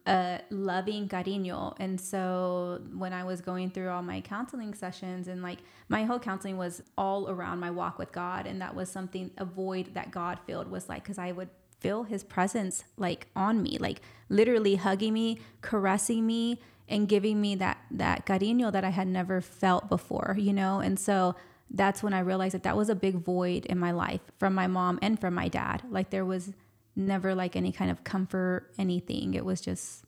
a 0.07 0.41
loving 0.51 1.09
cariño, 1.09 1.75
and 1.79 2.01
so 2.01 2.81
when 2.95 3.13
I 3.13 3.25
was 3.25 3.41
going 3.41 3.71
through 3.71 3.89
all 3.89 4.03
my 4.03 4.21
counseling 4.21 4.75
sessions 4.75 5.29
and 5.29 5.43
like 5.43 5.59
my 5.89 6.05
whole 6.05 6.19
counseling 6.19 6.59
was 6.59 6.83
all 6.99 7.31
around 7.31 7.59
my 7.61 7.71
walk 7.71 7.99
with 7.99 8.13
God, 8.13 8.47
and 8.47 8.61
that 8.61 8.75
was 8.75 8.91
something 8.91 9.31
a 9.39 9.45
void 9.45 9.95
that 9.95 10.11
God 10.11 10.39
filled 10.47 10.71
was 10.71 10.89
like 10.89 11.03
because 11.03 11.19
I 11.19 11.33
would 11.33 11.49
feel 11.81 12.03
His 12.03 12.23
presence 12.23 12.85
like 12.97 13.29
on 13.35 13.63
me, 13.63 13.79
like 13.79 14.03
literally 14.29 14.77
hugging 14.77 15.15
me, 15.15 15.41
caressing 15.63 16.27
me, 16.27 16.61
and 16.89 17.09
giving 17.09 17.41
me 17.41 17.55
that 17.57 17.79
that 17.91 18.27
cariño 18.27 18.71
that 18.73 18.85
I 18.85 18.91
had 18.91 19.09
never 19.09 19.41
felt 19.41 19.89
before, 19.89 20.37
you 20.39 20.53
know, 20.53 20.81
and 20.81 20.99
so 20.99 21.35
that's 21.71 22.03
when 22.03 22.13
I 22.13 22.21
realized 22.21 22.55
that 22.55 22.63
that 22.65 22.77
was 22.77 22.89
a 22.89 22.95
big 22.95 23.17
void 23.17 23.67
in 23.67 23.79
my 23.79 23.91
life 23.91 24.21
from 24.39 24.55
my 24.55 24.67
mom 24.67 24.99
and 25.03 25.19
from 25.19 25.35
my 25.35 25.49
dad. 25.49 25.83
Like 25.91 26.11
there 26.11 26.25
was 26.25 26.53
never 26.97 27.35
like 27.35 27.57
any 27.57 27.73
kind 27.73 27.91
of 27.91 28.05
comfort, 28.05 28.73
anything. 28.79 29.35
It 29.35 29.45
was 29.45 29.61
just 29.61 30.05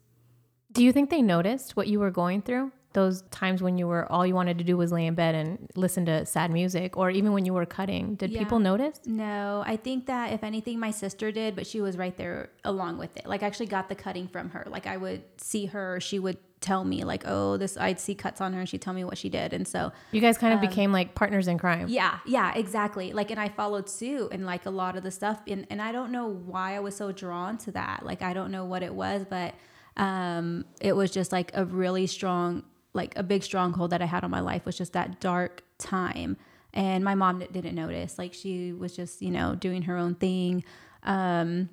Do 0.73 0.85
you 0.85 0.93
think 0.93 1.11
they 1.11 1.23
noticed 1.23 1.77
what 1.77 1.89
you 1.89 1.99
were 2.01 2.11
going 2.11 2.43
through? 2.43 2.73
Those 2.97 3.21
times 3.31 3.63
when 3.63 3.77
you 3.77 3.87
were 3.87 4.11
all 4.11 4.25
you 4.27 4.35
wanted 4.35 4.57
to 4.57 4.65
do 4.65 4.75
was 4.77 4.91
lay 4.91 5.05
in 5.05 5.15
bed 5.15 5.35
and 5.35 5.69
listen 5.77 6.07
to 6.07 6.25
sad 6.25 6.51
music, 6.51 6.97
or 6.97 7.11
even 7.11 7.33
when 7.35 7.45
you 7.45 7.53
were 7.53 7.67
cutting, 7.67 8.15
did 8.15 8.31
Yeah. 8.31 8.39
people 8.39 8.59
notice? 8.59 8.99
no. 9.05 9.63
I 9.67 9.77
think 9.77 10.07
that 10.07 10.33
if 10.33 10.43
anything, 10.43 10.81
my 10.81 10.91
sister 10.93 11.31
did, 11.31 11.55
but 11.55 11.67
she 11.67 11.81
was 11.83 11.99
right 11.99 12.17
there 12.17 12.49
along 12.65 12.97
with 12.97 13.15
it. 13.19 13.27
Like 13.27 13.43
I 13.43 13.47
actually 13.47 13.67
got 13.67 13.89
the 13.91 13.95
cutting 13.95 14.29
from 14.29 14.49
her. 14.55 14.65
Like 14.77 14.87
I 14.87 14.97
would 14.97 15.23
see 15.37 15.67
her, 15.67 16.01
she 16.01 16.19
would 16.19 16.39
tell 16.63 16.85
me 16.85 17.05
like, 17.05 17.23
oh, 17.27 17.59
this. 17.59 17.77
I'd 17.77 18.01
see 18.01 18.15
cuts 18.15 18.41
on 18.41 18.55
her, 18.55 18.61
and 18.61 18.69
she'd 18.69 18.81
tell 18.81 18.95
me 18.95 19.05
what 19.05 19.19
she 19.19 19.29
did, 19.29 19.53
and 19.53 19.69
so 19.69 19.93
You 20.11 20.23
guys 20.23 20.39
kind 20.39 20.55
of 20.55 20.61
Um, 20.63 20.67
became 20.69 20.91
like 20.91 21.15
partners 21.15 21.49
in 21.49 21.59
crime. 21.59 21.87
Yeah, 21.91 22.21
yeah, 22.25 22.55
exactly. 22.55 23.13
Like, 23.13 23.31
and 23.31 23.39
I 23.39 23.49
followed 23.51 23.91
suit 23.91 24.33
and 24.33 24.47
like 24.47 24.65
a 24.65 24.71
lot 24.83 24.97
of 24.97 25.03
the 25.03 25.11
stuff. 25.11 25.39
And, 25.47 25.67
and 25.69 25.83
I 25.83 25.93
don't 25.93 26.11
know 26.17 26.27
why 26.53 26.77
I 26.77 26.81
was 26.81 26.97
so 26.97 27.13
drawn 27.13 27.59
to 27.59 27.73
that. 27.73 28.07
Like, 28.11 28.23
I 28.23 28.33
don't 28.33 28.51
know 28.51 28.65
what 28.65 28.83
it 28.83 28.95
was, 28.95 29.27
but 29.29 29.53
um, 29.99 30.65
it 30.81 30.95
was 30.97 31.11
just 31.11 31.31
like 31.31 31.51
a 31.55 31.65
really 31.67 32.07
strong, 32.07 32.63
like 32.97 33.17
a 33.17 33.23
big 33.23 33.43
stronghold 33.43 33.91
that 33.91 34.03
I 34.03 34.07
had 34.07 34.25
on 34.25 34.31
my 34.31 34.41
life 34.41 34.65
was 34.65 34.77
just 34.77 34.93
that 34.95 35.21
dark 35.21 35.63
time. 35.79 36.37
And 36.75 37.05
my 37.05 37.15
mom 37.15 37.39
didn't 37.39 37.75
notice. 37.75 38.19
Like, 38.19 38.35
she 38.35 38.73
was 38.73 38.95
just, 38.95 39.23
you 39.23 39.31
know, 39.31 39.55
doing 39.55 39.83
her 39.83 39.97
own 39.97 40.15
thing. 40.15 40.65
Um, 41.05 41.71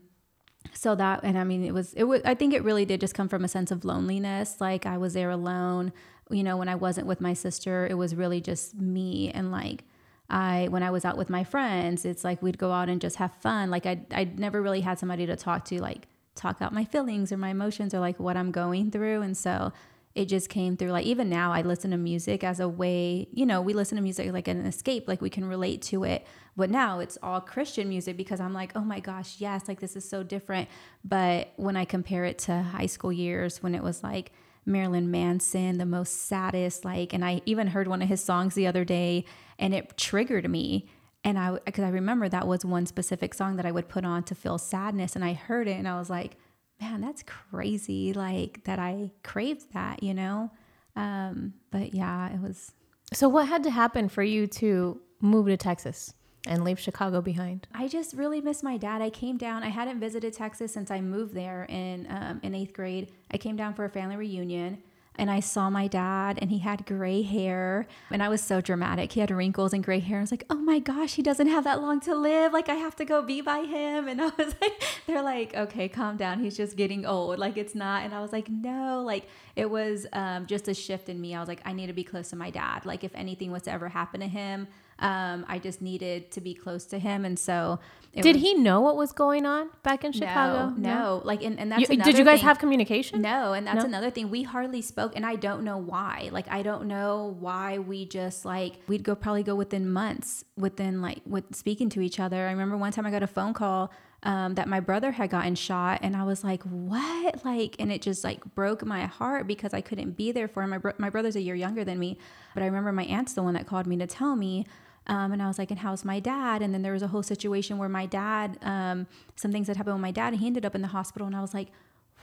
so 0.71 0.95
that 0.95 1.19
and 1.23 1.37
i 1.37 1.43
mean 1.43 1.63
it 1.63 1.73
was 1.73 1.93
it 1.93 2.05
was 2.05 2.21
i 2.23 2.33
think 2.33 2.53
it 2.53 2.63
really 2.63 2.85
did 2.85 3.01
just 3.01 3.13
come 3.13 3.27
from 3.27 3.43
a 3.43 3.47
sense 3.47 3.71
of 3.71 3.83
loneliness 3.83 4.61
like 4.61 4.85
i 4.85 4.97
was 4.97 5.13
there 5.13 5.29
alone 5.29 5.91
you 6.29 6.43
know 6.43 6.55
when 6.55 6.69
i 6.69 6.75
wasn't 6.75 7.05
with 7.05 7.19
my 7.19 7.33
sister 7.33 7.85
it 7.89 7.95
was 7.95 8.15
really 8.15 8.39
just 8.39 8.75
me 8.75 9.29
and 9.31 9.51
like 9.51 9.83
i 10.29 10.67
when 10.69 10.81
i 10.81 10.89
was 10.89 11.03
out 11.03 11.17
with 11.17 11.29
my 11.29 11.43
friends 11.43 12.05
it's 12.05 12.23
like 12.23 12.41
we'd 12.41 12.57
go 12.57 12.71
out 12.71 12.87
and 12.87 13.01
just 13.01 13.17
have 13.17 13.33
fun 13.35 13.69
like 13.69 13.85
i 13.85 13.99
i 14.11 14.23
never 14.23 14.61
really 14.61 14.81
had 14.81 14.97
somebody 14.97 15.25
to 15.25 15.35
talk 15.35 15.65
to 15.65 15.81
like 15.81 16.07
talk 16.35 16.61
out 16.61 16.73
my 16.73 16.85
feelings 16.85 17.31
or 17.31 17.37
my 17.37 17.49
emotions 17.49 17.93
or 17.93 17.99
like 17.99 18.19
what 18.19 18.37
i'm 18.37 18.51
going 18.51 18.89
through 18.89 19.21
and 19.21 19.35
so 19.37 19.71
it 20.15 20.25
just 20.25 20.47
came 20.49 20.77
through. 20.77 20.91
Like 20.91 21.05
even 21.05 21.29
now 21.29 21.51
i 21.51 21.61
listen 21.61 21.91
to 21.91 21.97
music 21.97 22.43
as 22.43 22.59
a 22.59 22.67
way 22.67 23.27
you 23.31 23.45
know 23.45 23.61
we 23.61 23.73
listen 23.73 23.95
to 23.95 24.01
music 24.01 24.31
like 24.31 24.47
an 24.47 24.65
escape 24.65 25.07
like 25.07 25.21
we 25.21 25.29
can 25.29 25.45
relate 25.45 25.81
to 25.83 26.03
it. 26.03 26.25
But 26.55 26.69
now 26.69 26.99
it's 26.99 27.17
all 27.23 27.41
christian 27.41 27.89
music 27.89 28.15
because 28.17 28.39
i'm 28.39 28.53
like 28.53 28.73
oh 28.75 28.81
my 28.81 28.99
gosh 28.99 29.35
yes 29.39 29.67
like 29.67 29.79
this 29.79 29.95
is 29.95 30.07
so 30.07 30.23
different. 30.23 30.69
But 31.03 31.53
when 31.55 31.75
i 31.75 31.85
compare 31.85 32.25
it 32.25 32.37
to 32.39 32.61
high 32.61 32.85
school 32.85 33.11
years 33.11 33.63
when 33.63 33.75
it 33.75 33.83
was 33.83 34.03
like 34.03 34.31
marilyn 34.65 35.11
manson 35.11 35.77
the 35.77 35.85
most 35.85 36.25
saddest 36.27 36.85
like 36.85 37.13
and 37.13 37.25
i 37.25 37.41
even 37.45 37.67
heard 37.67 37.85
one 37.85 38.01
of 38.01 38.07
his 38.07 38.23
songs 38.23 38.55
the 38.55 38.65
other 38.65 38.85
day 38.85 39.25
and 39.59 39.73
it 39.73 39.97
triggered 39.97 40.49
me. 40.49 40.87
And 41.23 41.39
i 41.39 41.57
because 41.65 41.83
i 41.83 41.89
remember 41.89 42.29
that 42.29 42.47
was 42.47 42.63
one 42.63 42.85
specific 42.85 43.33
song 43.33 43.55
that 43.55 43.65
i 43.65 43.71
would 43.71 43.89
put 43.89 44.05
on 44.05 44.23
to 44.23 44.35
feel 44.35 44.57
sadness. 44.57 45.15
And 45.15 45.25
i 45.25 45.33
heard 45.33 45.67
it 45.67 45.77
and 45.77 45.87
i 45.87 45.97
was 45.97 46.09
like 46.09 46.37
man, 46.83 47.01
that's 47.01 47.23
crazy. 47.23 48.13
Like 48.13 48.63
that 48.65 48.79
I 48.79 49.11
craved 49.23 49.73
that, 49.73 50.03
you 50.03 50.13
know? 50.13 50.51
Um, 50.95 51.53
but 51.71 51.93
yeah, 51.93 52.31
it 52.33 52.41
was 52.41 52.73
So 53.13 53.29
what 53.29 53.47
had 53.47 53.63
to 53.63 53.71
happen 53.71 54.09
for 54.09 54.23
you 54.23 54.47
to 54.47 54.99
move 55.21 55.47
to 55.47 55.57
Texas 55.57 56.13
and 56.45 56.63
leave 56.63 56.79
Chicago 56.79 57.21
behind? 57.21 57.67
I 57.73 57.87
just 57.87 58.13
really 58.13 58.41
miss 58.41 58.61
my 58.63 58.77
dad. 58.77 59.01
I 59.01 59.09
came 59.09 59.37
down. 59.37 59.63
I 59.63 59.69
hadn't 59.69 59.99
visited 59.99 60.33
Texas 60.33 60.73
since 60.73 60.91
I 60.91 60.99
moved 61.01 61.33
there 61.33 61.65
in 61.69 62.05
um, 62.09 62.39
in 62.43 62.53
eighth 62.53 62.73
grade. 62.73 63.11
I 63.31 63.37
came 63.37 63.55
down 63.55 63.73
for 63.73 63.85
a 63.85 63.89
family 63.89 64.17
reunion, 64.17 64.83
and 65.15 65.29
I 65.29 65.39
saw 65.39 65.69
my 65.69 65.87
dad, 65.87 66.39
and 66.41 66.49
he 66.49 66.59
had 66.59 66.85
gray 66.85 67.21
hair, 67.21 67.87
and 68.09 68.23
I 68.23 68.29
was 68.29 68.41
so 68.41 68.61
dramatic. 68.61 69.11
He 69.11 69.19
had 69.19 69.29
wrinkles 69.29 69.73
and 69.73 69.83
gray 69.83 69.99
hair. 69.99 70.17
I 70.17 70.21
was 70.21 70.31
like, 70.31 70.45
"Oh 70.49 70.55
my 70.55 70.79
gosh, 70.79 71.15
he 71.15 71.21
doesn't 71.21 71.47
have 71.47 71.63
that 71.65 71.81
long 71.81 71.99
to 72.01 72.15
live. 72.15 72.53
Like 72.53 72.69
I 72.69 72.75
have 72.75 72.95
to 72.97 73.05
go 73.05 73.21
be 73.21 73.41
by 73.41 73.59
him." 73.59 74.07
And 74.13 74.21
I 74.21 74.31
was 74.37 74.55
like, 74.61 74.83
"They're 75.07 75.21
like, 75.21 75.55
okay, 75.55 75.87
calm 75.89 76.17
down. 76.17 76.39
He's 76.39 76.57
just 76.57 76.75
getting 76.77 77.05
old. 77.05 77.39
Like 77.39 77.57
it's 77.57 77.75
not." 77.75 78.03
And 78.03 78.13
I 78.13 78.21
was 78.21 78.31
like, 78.31 78.49
"No." 78.49 79.03
Like 79.03 79.27
it 79.55 79.69
was 79.69 80.07
um, 80.13 80.45
just 80.45 80.67
a 80.67 80.73
shift 80.73 81.09
in 81.09 81.19
me. 81.21 81.35
I 81.35 81.39
was 81.39 81.49
like, 81.49 81.61
"I 81.65 81.73
need 81.73 81.87
to 81.87 81.93
be 81.93 82.03
close 82.03 82.29
to 82.29 82.35
my 82.35 82.49
dad. 82.49 82.85
Like 82.85 83.03
if 83.03 83.13
anything 83.15 83.51
was 83.51 83.63
to 83.63 83.71
ever 83.71 83.89
happen 83.89 84.19
to 84.21 84.27
him." 84.27 84.67
Um, 84.99 85.45
I 85.49 85.59
just 85.59 85.81
needed 85.81 86.31
to 86.31 86.41
be 86.41 86.53
close 86.53 86.85
to 86.85 86.99
him, 86.99 87.25
and 87.25 87.37
so 87.37 87.79
it 88.13 88.21
Did 88.21 88.35
was- 88.35 88.43
he 88.43 88.53
know 88.53 88.79
what 88.81 88.95
was 88.95 89.11
going 89.11 89.45
on 89.45 89.69
back 89.81 90.03
in 90.03 90.11
Chicago? 90.11 90.73
no, 90.77 90.93
no, 90.95 91.21
like, 91.25 91.43
and, 91.43 91.59
and 91.59 91.71
that's 91.71 91.81
You- 91.81 91.87
another 91.95 92.11
did 92.11 92.17
you 92.19 92.23
guys 92.25 92.39
thing. 92.39 92.47
have 92.47 92.59
communication? 92.59 93.21
No, 93.21 93.53
and 93.53 93.65
that's 93.65 93.79
No? 93.79 93.85
another 93.85 94.09
thing. 94.11 94.29
We 94.29 94.43
hardly 94.43 94.81
spoke, 94.81 95.13
and 95.15 95.25
I 95.25 95.35
don't 95.35 95.63
know 95.63 95.77
why. 95.77 96.29
Like, 96.31 96.45
I 96.51 96.61
don't 96.61 96.85
know 96.85 97.35
why 97.39 97.79
we 97.79 98.05
just 98.05 98.45
like 98.45 98.75
we'd 98.87 99.03
go 99.03 99.15
probably 99.15 99.43
go 99.43 99.55
within 99.55 99.89
months 99.91 100.45
within 100.55 101.01
like 101.01 101.21
with 101.25 101.55
speaking 101.55 101.89
to 101.89 102.01
each 102.01 102.19
other. 102.19 102.47
I 102.47 102.51
remember 102.51 102.77
one 102.77 102.91
time 102.91 103.05
I 103.05 103.11
got 103.11 103.23
a 103.23 103.27
phone 103.27 103.53
call 103.53 103.91
um, 104.25 104.55
that 104.55 104.69
my 104.69 104.79
brother 104.79 105.11
had 105.11 105.29
gotten 105.31 105.53
shot, 105.55 105.99
and 106.01 106.15
I 106.15 106.23
was 106.23 106.43
like, 106.45 106.63
"What?" 106.63 107.43
Like, 107.43 107.75
and 107.79 107.91
it 107.91 108.01
just 108.01 108.23
like 108.23 108.43
broke 108.55 108.85
my 108.85 109.05
heart 109.05 109.47
because 109.47 109.73
I 109.73 109.81
couldn't 109.81 110.11
be 110.15 110.31
there 110.31 110.47
for 110.47 110.63
him. 110.63 110.69
My 110.69 110.77
bro- 110.77 110.93
my 110.97 111.09
brother's 111.09 111.35
a 111.35 111.41
year 111.41 111.55
younger 111.55 111.83
than 111.83 111.99
me, 111.99 112.17
but 112.53 112.63
I 112.63 112.67
remember 112.67 112.91
my 112.93 113.03
aunt's 113.03 113.33
the 113.33 113.43
one 113.43 113.53
that 113.55 113.67
called 113.67 113.85
me 113.87 113.97
to 113.97 114.07
tell 114.07 114.35
me. 114.35 114.65
Um, 115.07 115.33
and 115.33 115.41
I 115.41 115.47
was 115.47 115.57
like, 115.57 115.69
and 115.69 115.79
how's 115.79 116.05
my 116.05 116.19
dad? 116.19 116.61
And 116.61 116.73
then 116.73 116.81
there 116.81 116.93
was 116.93 117.01
a 117.01 117.07
whole 117.07 117.23
situation 117.23 117.77
where 117.77 117.89
my 117.89 118.05
dad, 118.05 118.57
um, 118.61 119.07
some 119.35 119.51
things 119.51 119.67
that 119.67 119.77
happened 119.77 119.95
with 119.95 120.01
my 120.01 120.11
dad, 120.11 120.33
he 120.35 120.47
ended 120.47 120.65
up 120.65 120.75
in 120.75 120.81
the 120.81 120.87
hospital. 120.87 121.27
And 121.27 121.35
I 121.35 121.41
was 121.41 121.53
like, 121.53 121.69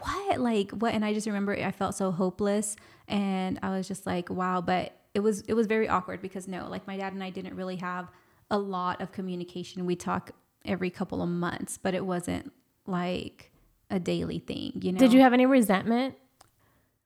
what? 0.01 0.41
Like, 0.41 0.71
what? 0.71 0.95
And 0.95 1.05
I 1.05 1.13
just 1.13 1.27
remember 1.27 1.53
I 1.53 1.71
felt 1.73 1.95
so 1.95 2.11
hopeless. 2.11 2.77
And 3.07 3.59
I 3.63 3.71
was 3.71 3.87
just 3.87 4.07
like, 4.07 4.31
wow. 4.31 4.61
But 4.61 4.97
it 5.13 5.21
was, 5.21 5.43
it 5.43 5.55
was 5.55 5.67
very 5.67 5.89
awkward 5.89 6.23
because 6.23 6.49
no, 6.49 6.69
like 6.69 6.87
my 6.87 6.97
dad 6.97 7.13
and 7.13 7.23
I 7.23 7.31
didn't 7.31 7.55
really 7.55 7.77
have 7.77 8.09
a 8.51 8.59
lot 8.59 9.01
of 9.01 9.13
communication. 9.13 9.85
We 9.85 9.97
talk 9.97 10.33
every 10.65 10.91
couple 10.91 11.23
of 11.23 11.29
months, 11.29 11.79
but 11.79 11.95
it 11.95 12.05
wasn't 12.05 12.53
like 12.87 13.53
a 13.91 14.01
daily 14.01 14.39
thing, 14.39 14.73
you 14.81 14.93
know? 14.93 14.99
Did 14.99 15.13
you 15.13 15.21
have 15.21 15.33
any 15.33 15.47
resentment? 15.47 16.15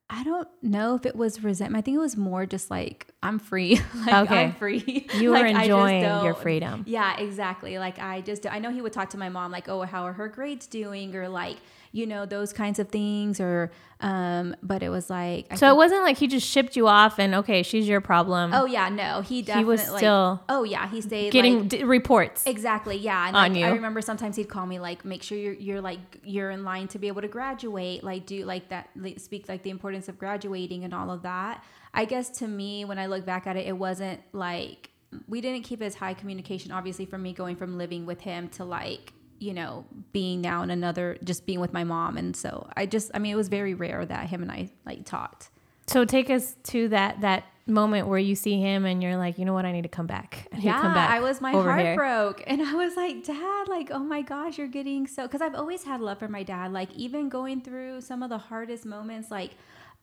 I 0.09 0.23
don't 0.23 0.47
know 0.61 0.95
if 0.95 1.05
it 1.05 1.15
was 1.15 1.43
resentment. 1.43 1.81
I 1.81 1.83
think 1.83 1.95
it 1.95 1.99
was 1.99 2.15
more 2.15 2.45
just 2.45 2.69
like 2.69 3.07
I'm 3.23 3.39
free. 3.39 3.79
like 4.05 4.13
Okay. 4.29 4.43
I'm 4.45 4.53
free. 4.53 5.07
You 5.15 5.29
were 5.29 5.35
Like, 5.37 5.53
just 5.53 5.61
enjoying 5.63 6.01
your 6.23 6.35
freedom. 6.35 6.83
Yeah, 6.87 7.17
exactly. 7.17 7.79
Like 7.79 7.97
I 7.99 8.21
just 8.21 8.45
I 8.45 8.59
know 8.59 8.71
he 8.71 8.81
would 8.81 8.93
talk 8.93 9.09
to 9.11 9.17
my 9.17 9.29
mom 9.29 9.51
like, 9.51 9.67
"Oh, 9.67 9.81
how 9.81 10.03
are 10.03 10.13
her 10.13 10.27
grades 10.27 10.67
doing?" 10.67 11.15
or 11.15 11.27
like, 11.27 11.57
you 11.95 12.05
know, 12.05 12.25
those 12.25 12.51
kinds 12.51 12.77
of 12.77 12.89
things 12.89 13.39
or 13.39 13.71
um 14.01 14.53
but 14.61 14.83
it 14.83 14.89
was 14.89 15.09
like 15.09 15.47
I 15.49 15.55
So 15.55 15.69
it 15.69 15.77
wasn't 15.77 16.01
like 16.01 16.17
he 16.17 16.27
just 16.27 16.45
shipped 16.45 16.75
you 16.75 16.89
off 16.89 17.17
and 17.17 17.33
okay, 17.35 17.63
she's 17.63 17.87
your 17.87 18.01
problem. 18.01 18.53
Oh 18.53 18.65
yeah, 18.65 18.89
no. 18.89 19.21
He 19.21 19.41
definitely 19.41 19.71
was 19.71 19.81
still 19.81 20.43
Oh 20.49 20.63
yeah, 20.63 20.89
he 20.89 20.99
stayed 20.99 21.31
getting 21.31 21.61
like, 21.61 21.69
d- 21.69 21.83
reports. 21.85 22.45
Exactly. 22.45 22.97
Yeah. 22.97 23.29
And 23.29 23.37
on 23.37 23.53
like, 23.53 23.59
you. 23.61 23.65
I 23.65 23.69
remember 23.69 24.01
sometimes 24.01 24.35
he'd 24.35 24.49
call 24.49 24.65
me 24.65 24.77
like, 24.77 25.05
make 25.05 25.23
sure 25.23 25.37
you're 25.37 25.53
you're 25.53 25.81
like 25.81 25.99
you're 26.25 26.51
in 26.51 26.65
line 26.65 26.89
to 26.89 26.99
be 26.99 27.07
able 27.07 27.21
to 27.21 27.29
graduate. 27.29 28.03
Like 28.03 28.25
do 28.25 28.43
like 28.43 28.67
that. 28.69 28.89
Like, 28.97 29.21
speak 29.21 29.47
like 29.47 29.63
the 29.63 29.69
importance 29.69 30.09
of 30.09 30.19
graduating 30.19 30.83
and 30.83 30.93
all 30.93 31.09
of 31.09 31.21
that. 31.21 31.63
I 31.93 32.03
guess 32.03 32.29
to 32.39 32.47
me, 32.47 32.83
when 32.83 32.99
I 32.99 33.05
look 33.05 33.25
back 33.25 33.47
at 33.47 33.55
it, 33.55 33.67
it 33.67 33.77
wasn't 33.77 34.19
like 34.33 34.89
we 35.29 35.39
didn't 35.39 35.63
keep 35.63 35.81
as 35.81 35.95
high 35.95 36.13
communication. 36.13 36.73
Obviously, 36.73 37.05
from 37.05 37.23
me 37.23 37.31
going 37.31 37.55
from 37.55 37.77
living 37.77 38.05
with 38.05 38.19
him 38.19 38.49
to 38.49 38.65
like 38.65 39.13
you 39.39 39.53
know 39.53 39.85
being 40.13 40.41
now 40.41 40.61
in 40.63 40.69
another 40.69 41.17
just 41.23 41.45
being 41.45 41.59
with 41.59 41.73
my 41.73 41.83
mom 41.83 42.17
and 42.17 42.35
so 42.35 42.67
i 42.77 42.85
just 42.85 43.11
i 43.13 43.19
mean 43.19 43.31
it 43.31 43.35
was 43.35 43.47
very 43.49 43.73
rare 43.73 44.05
that 44.05 44.27
him 44.27 44.41
and 44.41 44.51
i 44.51 44.69
like 44.85 45.05
talked 45.05 45.49
So 45.87 46.05
take 46.05 46.29
us 46.29 46.55
to 46.65 46.87
that 46.89 47.21
that 47.21 47.43
moment 47.67 48.07
where 48.07 48.19
you 48.19 48.35
see 48.35 48.59
him 48.59 48.85
and 48.85 49.01
you're 49.01 49.17
like, 49.17 49.39
you 49.39 49.45
know 49.45 49.53
what, 49.53 49.65
I 49.65 49.71
need 49.71 49.83
to 49.83 49.89
come 49.89 50.05
back. 50.07 50.47
I 50.53 50.57
yeah, 50.57 50.81
come 50.81 50.93
back 50.93 51.09
I 51.09 51.19
was 51.19 51.41
my 51.41 51.51
heart 51.51 51.79
here. 51.81 51.95
broke, 51.95 52.43
and 52.45 52.61
I 52.61 52.73
was 52.73 52.95
like, 52.95 53.23
Dad, 53.23 53.67
like, 53.67 53.89
oh 53.91 53.99
my 53.99 54.21
gosh, 54.21 54.57
you're 54.57 54.67
getting 54.67 55.07
so. 55.07 55.23
Because 55.23 55.41
I've 55.41 55.55
always 55.55 55.83
had 55.83 56.01
love 56.01 56.19
for 56.19 56.27
my 56.27 56.43
dad. 56.43 56.71
Like, 56.71 56.93
even 56.93 57.29
going 57.29 57.61
through 57.61 58.01
some 58.01 58.21
of 58.23 58.29
the 58.29 58.37
hardest 58.37 58.85
moments, 58.85 59.31
like 59.31 59.51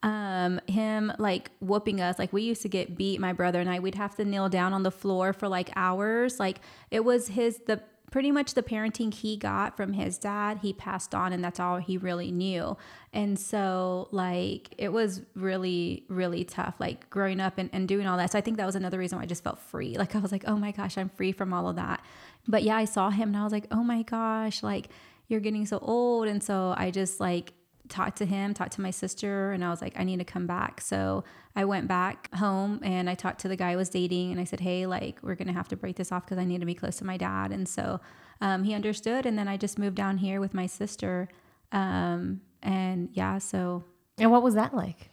um 0.03 0.59
him 0.67 1.13
like 1.17 1.49
whooping 1.61 2.01
us 2.01 2.19
like 2.19 2.33
we 2.33 2.41
used 2.41 2.61
to 2.61 2.67
get 2.67 2.97
beat 2.97 3.21
my 3.21 3.31
brother 3.31 3.61
and 3.61 3.69
i 3.69 3.79
we'd 3.79 3.95
have 3.95 4.13
to 4.13 4.25
kneel 4.25 4.49
down 4.49 4.73
on 4.73 4.83
the 4.83 4.91
floor 4.91 5.31
for 5.31 5.47
like 5.47 5.69
hours 5.77 6.41
like 6.41 6.59
it 6.91 7.05
was 7.05 7.29
his 7.29 7.59
the 7.67 7.81
pretty 8.13 8.31
much 8.31 8.53
the 8.53 8.61
parenting 8.61 9.11
he 9.11 9.35
got 9.35 9.75
from 9.75 9.93
his 9.93 10.19
dad 10.19 10.59
he 10.61 10.71
passed 10.71 11.15
on 11.15 11.33
and 11.33 11.43
that's 11.43 11.59
all 11.59 11.77
he 11.77 11.97
really 11.97 12.31
knew. 12.31 12.77
And 13.11 13.39
so 13.39 14.07
like 14.11 14.71
it 14.77 14.93
was 14.93 15.23
really 15.33 16.03
really 16.09 16.43
tough 16.43 16.75
like 16.77 17.09
growing 17.09 17.39
up 17.39 17.57
and, 17.57 17.71
and 17.73 17.87
doing 17.87 18.05
all 18.05 18.17
that. 18.17 18.31
So 18.31 18.37
i 18.37 18.41
think 18.41 18.57
that 18.57 18.67
was 18.67 18.75
another 18.75 18.99
reason 18.99 19.17
why 19.17 19.23
i 19.23 19.25
just 19.25 19.43
felt 19.43 19.57
free. 19.57 19.97
Like 20.03 20.15
i 20.15 20.19
was 20.19 20.31
like 20.31 20.43
oh 20.45 20.57
my 20.57 20.69
gosh 20.69 20.95
i'm 20.95 21.09
free 21.09 21.31
from 21.31 21.53
all 21.55 21.67
of 21.67 21.75
that. 21.77 22.05
But 22.47 22.61
yeah 22.61 22.75
i 22.75 22.85
saw 22.85 23.09
him 23.09 23.29
and 23.29 23.37
i 23.37 23.43
was 23.43 23.51
like 23.51 23.65
oh 23.71 23.83
my 23.83 24.03
gosh 24.03 24.61
like 24.61 24.89
you're 25.27 25.39
getting 25.39 25.65
so 25.65 25.79
old. 25.79 26.27
And 26.27 26.43
so 26.43 26.75
i 26.77 26.91
just 26.91 27.19
like 27.19 27.53
talked 27.89 28.17
to 28.17 28.25
him, 28.25 28.53
talked 28.53 28.73
to 28.73 28.81
my 28.81 28.91
sister, 28.91 29.51
and 29.51 29.63
I 29.63 29.69
was 29.69 29.81
like, 29.81 29.93
I 29.97 30.03
need 30.03 30.19
to 30.19 30.25
come 30.25 30.47
back. 30.47 30.81
So 30.81 31.23
I 31.55 31.65
went 31.65 31.87
back 31.87 32.33
home 32.35 32.79
and 32.83 33.09
I 33.09 33.15
talked 33.15 33.41
to 33.41 33.47
the 33.47 33.55
guy 33.55 33.71
I 33.71 33.75
was 33.75 33.89
dating, 33.89 34.31
and 34.31 34.39
I 34.39 34.43
said, 34.43 34.59
Hey, 34.59 34.85
like, 34.85 35.19
we're 35.21 35.35
gonna 35.35 35.53
have 35.53 35.67
to 35.69 35.75
break 35.75 35.97
this 35.97 36.11
off 36.11 36.25
because 36.25 36.37
I 36.37 36.45
need 36.45 36.59
to 36.61 36.65
be 36.65 36.75
close 36.75 36.97
to 36.97 37.05
my 37.05 37.17
dad. 37.17 37.51
And 37.51 37.67
so 37.67 37.99
um, 38.41 38.63
he 38.63 38.73
understood, 38.73 39.25
and 39.25 39.37
then 39.37 39.47
I 39.47 39.57
just 39.57 39.77
moved 39.77 39.95
down 39.95 40.17
here 40.17 40.39
with 40.39 40.53
my 40.53 40.65
sister. 40.65 41.29
Um, 41.71 42.41
and 42.61 43.09
yeah, 43.13 43.37
so 43.37 43.83
And 44.17 44.31
what 44.31 44.43
was 44.43 44.55
that 44.55 44.73
like? 44.73 45.09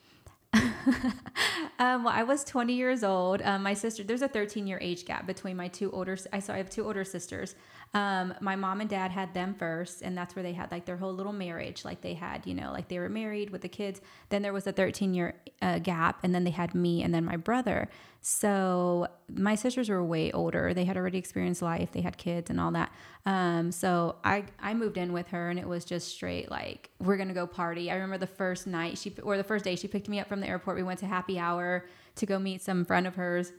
um, 1.80 2.04
well, 2.04 2.12
I 2.14 2.24
was 2.24 2.44
20 2.44 2.74
years 2.74 3.02
old. 3.02 3.40
Um, 3.40 3.62
my 3.62 3.72
sister, 3.72 4.04
there's 4.04 4.20
a 4.20 4.28
13 4.28 4.66
year 4.66 4.78
age 4.82 5.06
gap 5.06 5.26
between 5.26 5.56
my 5.56 5.68
two 5.68 5.90
older. 5.92 6.18
I 6.30 6.38
so 6.38 6.52
I 6.52 6.58
have 6.58 6.68
two 6.68 6.84
older 6.84 7.04
sisters. 7.04 7.54
Um, 7.94 8.34
my 8.40 8.54
mom 8.54 8.82
and 8.82 8.90
dad 8.90 9.10
had 9.10 9.32
them 9.32 9.54
first, 9.54 10.02
and 10.02 10.16
that's 10.16 10.36
where 10.36 10.42
they 10.42 10.52
had 10.52 10.70
like 10.70 10.84
their 10.84 10.98
whole 10.98 11.12
little 11.12 11.32
marriage. 11.32 11.84
Like 11.84 12.02
they 12.02 12.12
had, 12.12 12.46
you 12.46 12.54
know, 12.54 12.70
like 12.70 12.88
they 12.88 12.98
were 12.98 13.08
married 13.08 13.48
with 13.48 13.62
the 13.62 13.68
kids. 13.68 14.02
Then 14.28 14.42
there 14.42 14.52
was 14.52 14.66
a 14.66 14.72
13 14.72 15.14
year 15.14 15.34
uh, 15.62 15.78
gap, 15.78 16.20
and 16.22 16.34
then 16.34 16.44
they 16.44 16.50
had 16.50 16.74
me 16.74 17.02
and 17.02 17.14
then 17.14 17.24
my 17.24 17.36
brother. 17.36 17.88
So 18.22 19.08
my 19.32 19.54
sisters 19.54 19.88
were 19.88 20.04
way 20.04 20.30
older. 20.32 20.74
They 20.74 20.84
had 20.84 20.96
already 20.96 21.16
experienced 21.16 21.62
life. 21.62 21.92
They 21.92 22.02
had 22.02 22.18
kids 22.18 22.50
and 22.50 22.60
all 22.60 22.70
that. 22.72 22.92
Um, 23.24 23.72
so 23.72 24.16
I 24.24 24.44
I 24.60 24.74
moved 24.74 24.98
in 24.98 25.12
with 25.12 25.28
her, 25.28 25.48
and 25.48 25.58
it 25.58 25.66
was 25.66 25.84
just 25.84 26.08
straight 26.08 26.50
like 26.50 26.90
we're 26.98 27.16
gonna 27.16 27.34
go 27.34 27.46
party. 27.46 27.90
I 27.90 27.94
remember 27.94 28.18
the 28.18 28.26
first 28.26 28.66
night 28.66 28.98
she 28.98 29.14
or 29.22 29.36
the 29.38 29.44
first 29.44 29.64
day 29.64 29.74
she 29.74 29.88
picked 29.88 30.08
me 30.08 30.20
up 30.20 30.28
from 30.28 30.40
the 30.40 30.48
airport. 30.48 30.76
We 30.76 30.82
went 30.82 31.00
to 31.00 31.06
happy 31.06 31.38
hour 31.38 31.86
to 32.16 32.26
go 32.26 32.38
meet 32.38 32.60
some 32.62 32.84
friend 32.84 33.06
of 33.06 33.14
hers. 33.14 33.52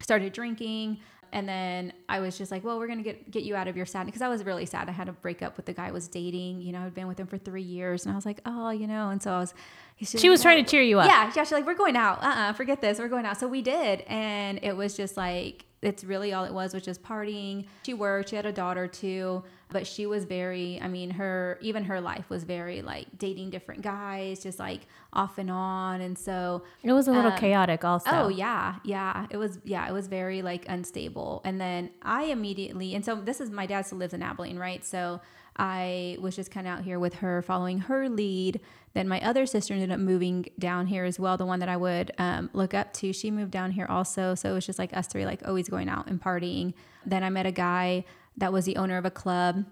Started 0.00 0.34
drinking. 0.34 0.98
And 1.32 1.48
then 1.48 1.92
I 2.08 2.20
was 2.20 2.38
just 2.38 2.50
like, 2.50 2.64
well, 2.64 2.78
we're 2.78 2.86
gonna 2.86 3.02
get 3.02 3.30
get 3.30 3.42
you 3.42 3.54
out 3.54 3.68
of 3.68 3.76
your 3.76 3.86
sadness 3.86 4.12
because 4.12 4.22
I 4.22 4.28
was 4.28 4.44
really 4.44 4.66
sad. 4.66 4.88
I 4.88 4.92
had 4.92 5.08
a 5.08 5.12
break 5.12 5.42
up 5.42 5.56
with 5.56 5.66
the 5.66 5.72
guy 5.72 5.88
I 5.88 5.90
was 5.90 6.08
dating. 6.08 6.62
You 6.62 6.72
know, 6.72 6.80
I'd 6.80 6.94
been 6.94 7.06
with 7.08 7.20
him 7.20 7.26
for 7.26 7.38
three 7.38 7.62
years, 7.62 8.06
and 8.06 8.12
I 8.12 8.16
was 8.16 8.24
like, 8.24 8.40
oh, 8.46 8.70
you 8.70 8.86
know. 8.86 9.10
And 9.10 9.22
so 9.22 9.32
I 9.32 9.40
was. 9.40 9.54
She 10.00 10.28
was 10.28 10.40
like, 10.40 10.42
trying 10.44 10.58
"No." 10.58 10.64
to 10.64 10.70
cheer 10.70 10.82
you 10.82 10.98
up. 11.00 11.06
Yeah, 11.08 11.32
yeah. 11.34 11.44
She's 11.44 11.52
like, 11.52 11.66
we're 11.66 11.74
going 11.74 11.96
out. 11.96 12.22
Uh, 12.22 12.26
uh 12.26 12.52
forget 12.54 12.80
this. 12.80 12.98
We're 12.98 13.08
going 13.08 13.26
out. 13.26 13.38
So 13.38 13.48
we 13.48 13.60
did, 13.62 14.00
and 14.02 14.58
it 14.62 14.76
was 14.76 14.96
just 14.96 15.16
like 15.16 15.65
it's 15.82 16.02
really 16.04 16.32
all 16.32 16.44
it 16.44 16.52
was, 16.52 16.74
was 16.74 16.82
just 16.82 17.02
partying. 17.02 17.66
She 17.84 17.94
worked. 17.94 18.30
She 18.30 18.36
had 18.36 18.46
a 18.46 18.52
daughter 18.52 18.86
too, 18.88 19.44
but 19.70 19.86
she 19.86 20.06
was 20.06 20.24
very. 20.24 20.80
I 20.82 20.88
mean, 20.88 21.10
her 21.10 21.58
even 21.60 21.84
her 21.84 22.00
life 22.00 22.28
was 22.30 22.44
very 22.44 22.82
like 22.82 23.06
dating 23.18 23.50
different 23.50 23.82
guys, 23.82 24.42
just 24.42 24.58
like 24.58 24.86
off 25.12 25.38
and 25.38 25.50
on, 25.50 26.00
and 26.00 26.18
so 26.18 26.62
It 26.82 26.92
was 26.92 27.08
a 27.08 27.12
little 27.12 27.32
Um, 27.32 27.38
chaotic 27.38 27.84
also. 27.84 28.10
Oh 28.10 28.28
yeah, 28.28 28.76
yeah. 28.84 29.26
It 29.30 29.36
was 29.36 29.58
yeah, 29.64 29.86
it 29.88 29.92
was 29.92 30.06
very 30.08 30.42
like 30.42 30.64
unstable. 30.68 31.42
And 31.44 31.60
then 31.60 31.90
I 32.02 32.24
immediately 32.24 32.94
and 32.94 33.04
so 33.04 33.16
this 33.16 33.40
is 33.40 33.50
my 33.50 33.66
dad 33.66 33.86
still 33.86 33.98
lives 33.98 34.14
in 34.14 34.22
Abilene, 34.22 34.58
right? 34.58 34.84
So 34.84 35.20
I 35.56 36.18
was 36.20 36.36
just 36.36 36.50
kind 36.50 36.66
of 36.66 36.72
out 36.74 36.84
here 36.84 36.98
with 36.98 37.14
her, 37.14 37.42
following 37.42 37.78
her 37.80 38.08
lead. 38.08 38.60
Then 38.94 39.08
my 39.08 39.20
other 39.20 39.46
sister 39.46 39.74
ended 39.74 39.90
up 39.90 39.98
moving 39.98 40.46
down 40.58 40.86
here 40.86 41.04
as 41.04 41.18
well. 41.18 41.36
The 41.36 41.46
one 41.46 41.60
that 41.60 41.68
I 41.68 41.76
would 41.76 42.12
um, 42.18 42.50
look 42.52 42.74
up 42.74 42.92
to, 42.94 43.12
she 43.12 43.30
moved 43.30 43.50
down 43.50 43.70
here 43.70 43.86
also. 43.88 44.34
So 44.34 44.50
it 44.50 44.54
was 44.54 44.66
just 44.66 44.78
like 44.78 44.96
us 44.96 45.06
three, 45.06 45.24
like 45.24 45.46
always 45.46 45.68
going 45.68 45.88
out 45.88 46.06
and 46.06 46.20
partying. 46.20 46.74
Then 47.04 47.22
I 47.22 47.30
met 47.30 47.46
a 47.46 47.52
guy 47.52 48.04
that 48.36 48.52
was 48.52 48.64
the 48.64 48.76
owner 48.76 48.96
of 48.96 49.04
a 49.04 49.10
club 49.10 49.64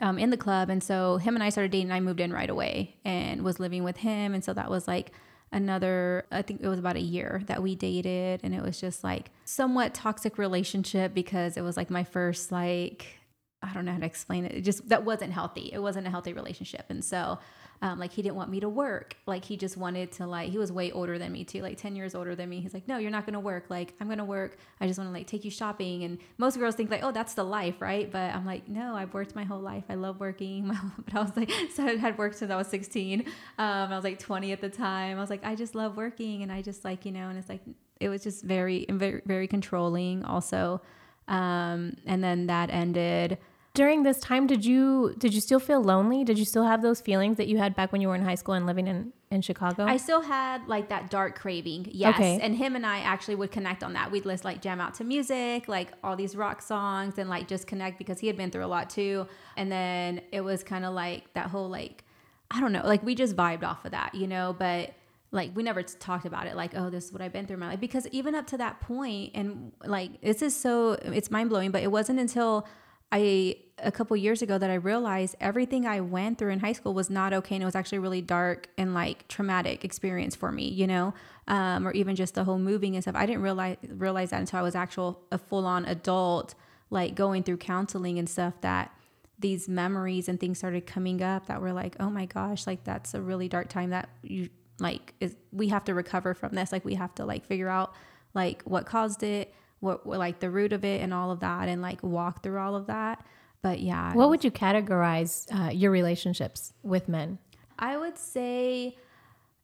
um, 0.00 0.18
in 0.18 0.30
the 0.30 0.36
club. 0.36 0.70
And 0.70 0.82
so 0.82 1.18
him 1.18 1.34
and 1.34 1.42
I 1.42 1.50
started 1.50 1.72
dating. 1.72 1.92
I 1.92 2.00
moved 2.00 2.20
in 2.20 2.32
right 2.32 2.48
away 2.48 2.96
and 3.04 3.42
was 3.42 3.60
living 3.60 3.84
with 3.84 3.98
him. 3.98 4.34
And 4.34 4.44
so 4.44 4.52
that 4.54 4.70
was 4.70 4.88
like 4.88 5.12
another, 5.50 6.26
I 6.30 6.42
think 6.42 6.62
it 6.62 6.68
was 6.68 6.78
about 6.78 6.96
a 6.96 7.00
year 7.00 7.42
that 7.46 7.62
we 7.62 7.74
dated. 7.74 8.40
And 8.42 8.54
it 8.54 8.62
was 8.62 8.80
just 8.80 9.04
like 9.04 9.30
somewhat 9.44 9.92
toxic 9.94 10.38
relationship 10.38 11.12
because 11.12 11.56
it 11.56 11.62
was 11.62 11.76
like 11.76 11.90
my 11.90 12.04
first 12.04 12.50
like 12.50 13.18
I 13.62 13.72
don't 13.72 13.84
know 13.84 13.92
how 13.92 13.98
to 13.98 14.06
explain 14.06 14.44
it. 14.44 14.52
It 14.52 14.60
just 14.62 14.88
that 14.88 15.04
wasn't 15.04 15.32
healthy. 15.32 15.70
It 15.72 15.80
wasn't 15.80 16.06
a 16.06 16.10
healthy 16.10 16.32
relationship. 16.32 16.86
And 16.88 17.04
so 17.04 17.38
um, 17.82 17.98
like 17.98 18.12
he 18.12 18.22
didn't 18.22 18.36
want 18.36 18.48
me 18.48 18.60
to 18.60 18.68
work. 18.68 19.16
Like 19.26 19.44
he 19.44 19.56
just 19.56 19.76
wanted 19.76 20.12
to 20.12 20.26
like 20.26 20.50
he 20.50 20.56
was 20.56 20.70
way 20.70 20.92
older 20.92 21.18
than 21.18 21.32
me 21.32 21.42
too, 21.42 21.62
like 21.62 21.78
10 21.78 21.96
years 21.96 22.14
older 22.14 22.36
than 22.36 22.48
me. 22.48 22.60
He's 22.60 22.72
like, 22.72 22.86
"No, 22.86 22.96
you're 22.98 23.10
not 23.10 23.26
going 23.26 23.34
to 23.34 23.40
work. 23.40 23.66
Like 23.70 23.94
I'm 24.00 24.06
going 24.06 24.18
to 24.18 24.24
work. 24.24 24.56
I 24.80 24.86
just 24.86 25.00
want 25.00 25.08
to 25.08 25.12
like 25.12 25.26
take 25.26 25.44
you 25.44 25.50
shopping." 25.50 26.04
And 26.04 26.18
most 26.38 26.56
girls 26.58 26.76
think 26.76 26.92
like, 26.92 27.02
"Oh, 27.02 27.10
that's 27.10 27.34
the 27.34 27.42
life, 27.42 27.82
right?" 27.82 28.10
But 28.10 28.34
I'm 28.34 28.46
like, 28.46 28.68
"No, 28.68 28.94
I've 28.94 29.12
worked 29.12 29.34
my 29.34 29.42
whole 29.42 29.58
life. 29.60 29.82
I 29.88 29.96
love 29.96 30.20
working." 30.20 30.68
but 31.04 31.14
I 31.14 31.22
was 31.22 31.36
like, 31.36 31.50
so 31.74 31.84
I 31.84 31.96
had 31.96 32.16
worked 32.18 32.36
since 32.36 32.52
I 32.52 32.56
was 32.56 32.68
16. 32.68 33.22
Um, 33.22 33.26
I 33.58 33.96
was 33.96 34.04
like 34.04 34.20
20 34.20 34.52
at 34.52 34.60
the 34.60 34.70
time. 34.70 35.16
I 35.16 35.20
was 35.20 35.30
like, 35.30 35.44
"I 35.44 35.56
just 35.56 35.74
love 35.74 35.96
working." 35.96 36.44
And 36.44 36.52
I 36.52 36.62
just 36.62 36.84
like, 36.84 37.04
you 37.04 37.10
know, 37.10 37.30
and 37.30 37.36
it's 37.36 37.48
like 37.48 37.62
it 37.98 38.08
was 38.08 38.22
just 38.22 38.44
very 38.44 38.86
very 38.88 39.22
very 39.26 39.48
controlling 39.48 40.24
also. 40.24 40.80
Um, 41.26 41.96
and 42.06 42.22
then 42.22 42.46
that 42.46 42.70
ended 42.70 43.38
during 43.74 44.02
this 44.02 44.18
time 44.20 44.46
did 44.46 44.64
you 44.64 45.14
did 45.16 45.32
you 45.32 45.40
still 45.40 45.60
feel 45.60 45.82
lonely? 45.82 46.24
Did 46.24 46.38
you 46.38 46.44
still 46.44 46.64
have 46.64 46.82
those 46.82 47.00
feelings 47.00 47.38
that 47.38 47.48
you 47.48 47.56
had 47.56 47.74
back 47.74 47.90
when 47.90 48.00
you 48.00 48.08
were 48.08 48.14
in 48.14 48.22
high 48.22 48.34
school 48.34 48.54
and 48.54 48.66
living 48.66 48.86
in 48.86 49.12
in 49.30 49.40
chicago? 49.40 49.84
I 49.84 49.96
still 49.96 50.20
had 50.20 50.66
like 50.68 50.90
that 50.90 51.10
dark 51.10 51.38
craving 51.38 51.88
yes. 51.90 52.14
Okay. 52.14 52.38
and 52.42 52.54
him 52.54 52.76
and 52.76 52.84
i 52.84 52.98
actually 52.98 53.36
would 53.36 53.50
connect 53.50 53.82
on 53.82 53.94
that. 53.94 54.10
We'd 54.10 54.26
list 54.26 54.44
like 54.44 54.60
jam 54.60 54.80
out 54.80 54.94
to 54.94 55.04
music 55.04 55.68
like 55.68 55.88
all 56.04 56.16
these 56.16 56.36
rock 56.36 56.60
songs 56.60 57.18
and 57.18 57.30
like 57.30 57.48
just 57.48 57.66
connect 57.66 57.98
because 57.98 58.20
he 58.20 58.26
had 58.26 58.36
been 58.36 58.50
through 58.50 58.64
a 58.64 58.66
lot 58.66 58.90
too. 58.90 59.26
And 59.56 59.72
then 59.72 60.20
it 60.32 60.42
was 60.42 60.62
kind 60.62 60.84
of 60.84 60.92
like 60.92 61.32
that 61.34 61.46
whole 61.46 61.68
like 61.68 62.04
i 62.50 62.60
don't 62.60 62.72
know 62.72 62.82
like 62.84 63.02
we 63.02 63.14
just 63.14 63.34
vibed 63.34 63.64
off 63.64 63.84
of 63.84 63.92
that 63.92 64.14
you 64.14 64.26
know? 64.26 64.54
But 64.58 64.92
like 65.30 65.56
we 65.56 65.62
never 65.62 65.82
talked 65.82 66.26
about 66.26 66.46
it 66.46 66.56
like 66.56 66.72
oh 66.76 66.90
this 66.90 67.06
is 67.06 67.12
what 67.12 67.22
i've 67.22 67.32
been 67.32 67.46
through 67.46 67.54
in 67.54 67.60
my 67.60 67.68
life. 67.68 67.80
Because 67.80 68.06
even 68.08 68.34
up 68.34 68.46
to 68.48 68.58
that 68.58 68.80
point 68.80 69.30
and 69.34 69.72
like 69.82 70.20
this 70.20 70.42
is 70.42 70.54
so 70.54 70.92
it's 71.04 71.30
mind-blowing 71.30 71.70
but 71.70 71.82
it 71.82 71.90
wasn't 71.90 72.20
until 72.20 72.66
I 73.12 73.56
a 73.78 73.92
couple 73.92 74.16
years 74.16 74.42
ago 74.42 74.58
that 74.58 74.70
I 74.70 74.74
realized 74.74 75.36
everything 75.40 75.86
I 75.86 76.00
went 76.00 76.38
through 76.38 76.50
in 76.50 76.60
high 76.60 76.72
school 76.72 76.94
was 76.94 77.10
not 77.10 77.32
okay 77.32 77.56
and 77.56 77.62
it 77.62 77.66
was 77.66 77.74
actually 77.74 77.98
really 77.98 78.22
dark 78.22 78.68
and 78.78 78.94
like 78.94 79.26
traumatic 79.28 79.84
experience 79.84 80.36
for 80.36 80.52
me, 80.52 80.68
you 80.68 80.86
know, 80.86 81.12
um, 81.48 81.86
or 81.86 81.92
even 81.92 82.16
just 82.16 82.34
the 82.34 82.44
whole 82.44 82.58
moving 82.58 82.94
and 82.94 83.04
stuff. 83.04 83.16
I 83.16 83.26
didn't 83.26 83.42
realize 83.42 83.76
realize 83.88 84.30
that 84.30 84.40
until 84.40 84.60
I 84.60 84.62
was 84.62 84.74
actual 84.74 85.20
a 85.30 85.38
full 85.38 85.66
on 85.66 85.84
adult, 85.84 86.54
like 86.90 87.14
going 87.14 87.42
through 87.42 87.58
counseling 87.58 88.18
and 88.18 88.28
stuff 88.28 88.54
that 88.62 88.92
these 89.38 89.68
memories 89.68 90.28
and 90.28 90.40
things 90.40 90.58
started 90.58 90.86
coming 90.86 91.20
up 91.22 91.46
that 91.46 91.60
were 91.60 91.72
like, 91.72 91.96
oh 92.00 92.08
my 92.08 92.26
gosh, 92.26 92.66
like 92.66 92.84
that's 92.84 93.12
a 93.14 93.20
really 93.20 93.48
dark 93.48 93.68
time 93.68 93.90
that 93.90 94.08
you 94.22 94.48
like 94.78 95.14
is 95.20 95.36
we 95.50 95.68
have 95.68 95.84
to 95.84 95.94
recover 95.94 96.34
from 96.34 96.54
this. 96.54 96.72
Like 96.72 96.84
we 96.84 96.94
have 96.94 97.14
to 97.16 97.26
like 97.26 97.44
figure 97.44 97.68
out 97.68 97.92
like 98.32 98.62
what 98.62 98.86
caused 98.86 99.22
it 99.22 99.52
what, 99.82 100.06
what 100.06 100.18
like 100.18 100.40
the 100.40 100.48
root 100.48 100.72
of 100.72 100.84
it 100.84 101.02
and 101.02 101.12
all 101.12 101.30
of 101.30 101.40
that 101.40 101.68
and 101.68 101.82
like 101.82 102.02
walk 102.02 102.42
through 102.42 102.58
all 102.58 102.76
of 102.76 102.86
that. 102.86 103.24
But 103.62 103.80
yeah. 103.80 104.14
What 104.14 104.28
would 104.30 104.44
you 104.44 104.50
categorize 104.50 105.46
uh, 105.54 105.70
your 105.70 105.90
relationships 105.90 106.72
with 106.82 107.08
men? 107.08 107.38
I 107.78 107.96
would 107.96 108.16
say 108.16 108.96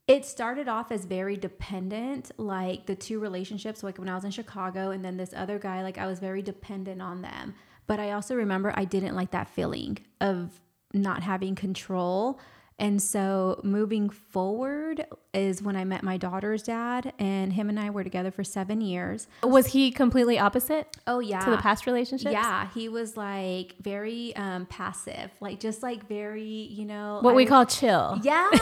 it 0.06 0.24
started 0.24 0.68
off 0.68 0.90
as 0.90 1.04
very 1.04 1.36
dependent 1.36 2.32
like 2.36 2.86
the 2.86 2.94
two 2.94 3.20
relationships 3.20 3.82
like 3.82 3.98
when 3.98 4.08
i 4.08 4.14
was 4.14 4.24
in 4.24 4.30
chicago 4.30 4.90
and 4.90 5.04
then 5.04 5.18
this 5.18 5.34
other 5.36 5.58
guy 5.58 5.82
like 5.82 5.98
i 5.98 6.06
was 6.06 6.18
very 6.18 6.40
dependent 6.42 7.02
on 7.02 7.22
them. 7.22 7.54
But 7.86 8.00
i 8.00 8.12
also 8.12 8.34
remember 8.34 8.72
i 8.74 8.84
didn't 8.84 9.14
like 9.14 9.30
that 9.32 9.48
feeling 9.48 9.98
of 10.20 10.60
not 10.92 11.22
having 11.22 11.54
control. 11.54 12.40
And 12.78 13.02
so 13.02 13.60
moving 13.64 14.08
forward 14.08 15.06
is 15.38 15.62
when 15.62 15.76
I 15.76 15.84
met 15.84 16.02
my 16.02 16.16
daughter's 16.16 16.62
dad, 16.62 17.12
and 17.18 17.52
him 17.52 17.68
and 17.68 17.78
I 17.78 17.90
were 17.90 18.04
together 18.04 18.30
for 18.30 18.44
seven 18.44 18.80
years. 18.80 19.26
Was 19.42 19.68
he 19.68 19.90
completely 19.90 20.38
opposite? 20.38 20.96
Oh, 21.06 21.20
yeah. 21.20 21.44
To 21.44 21.50
the 21.50 21.58
past 21.58 21.86
relationships? 21.86 22.32
Yeah. 22.32 22.68
He 22.74 22.88
was 22.88 23.16
like 23.16 23.76
very 23.80 24.34
um, 24.36 24.66
passive, 24.66 25.30
like 25.40 25.60
just 25.60 25.82
like 25.82 26.06
very, 26.08 26.44
you 26.44 26.84
know. 26.84 27.20
What 27.22 27.32
I, 27.32 27.36
we 27.36 27.46
call 27.46 27.64
chill. 27.64 28.20
Yeah. 28.22 28.48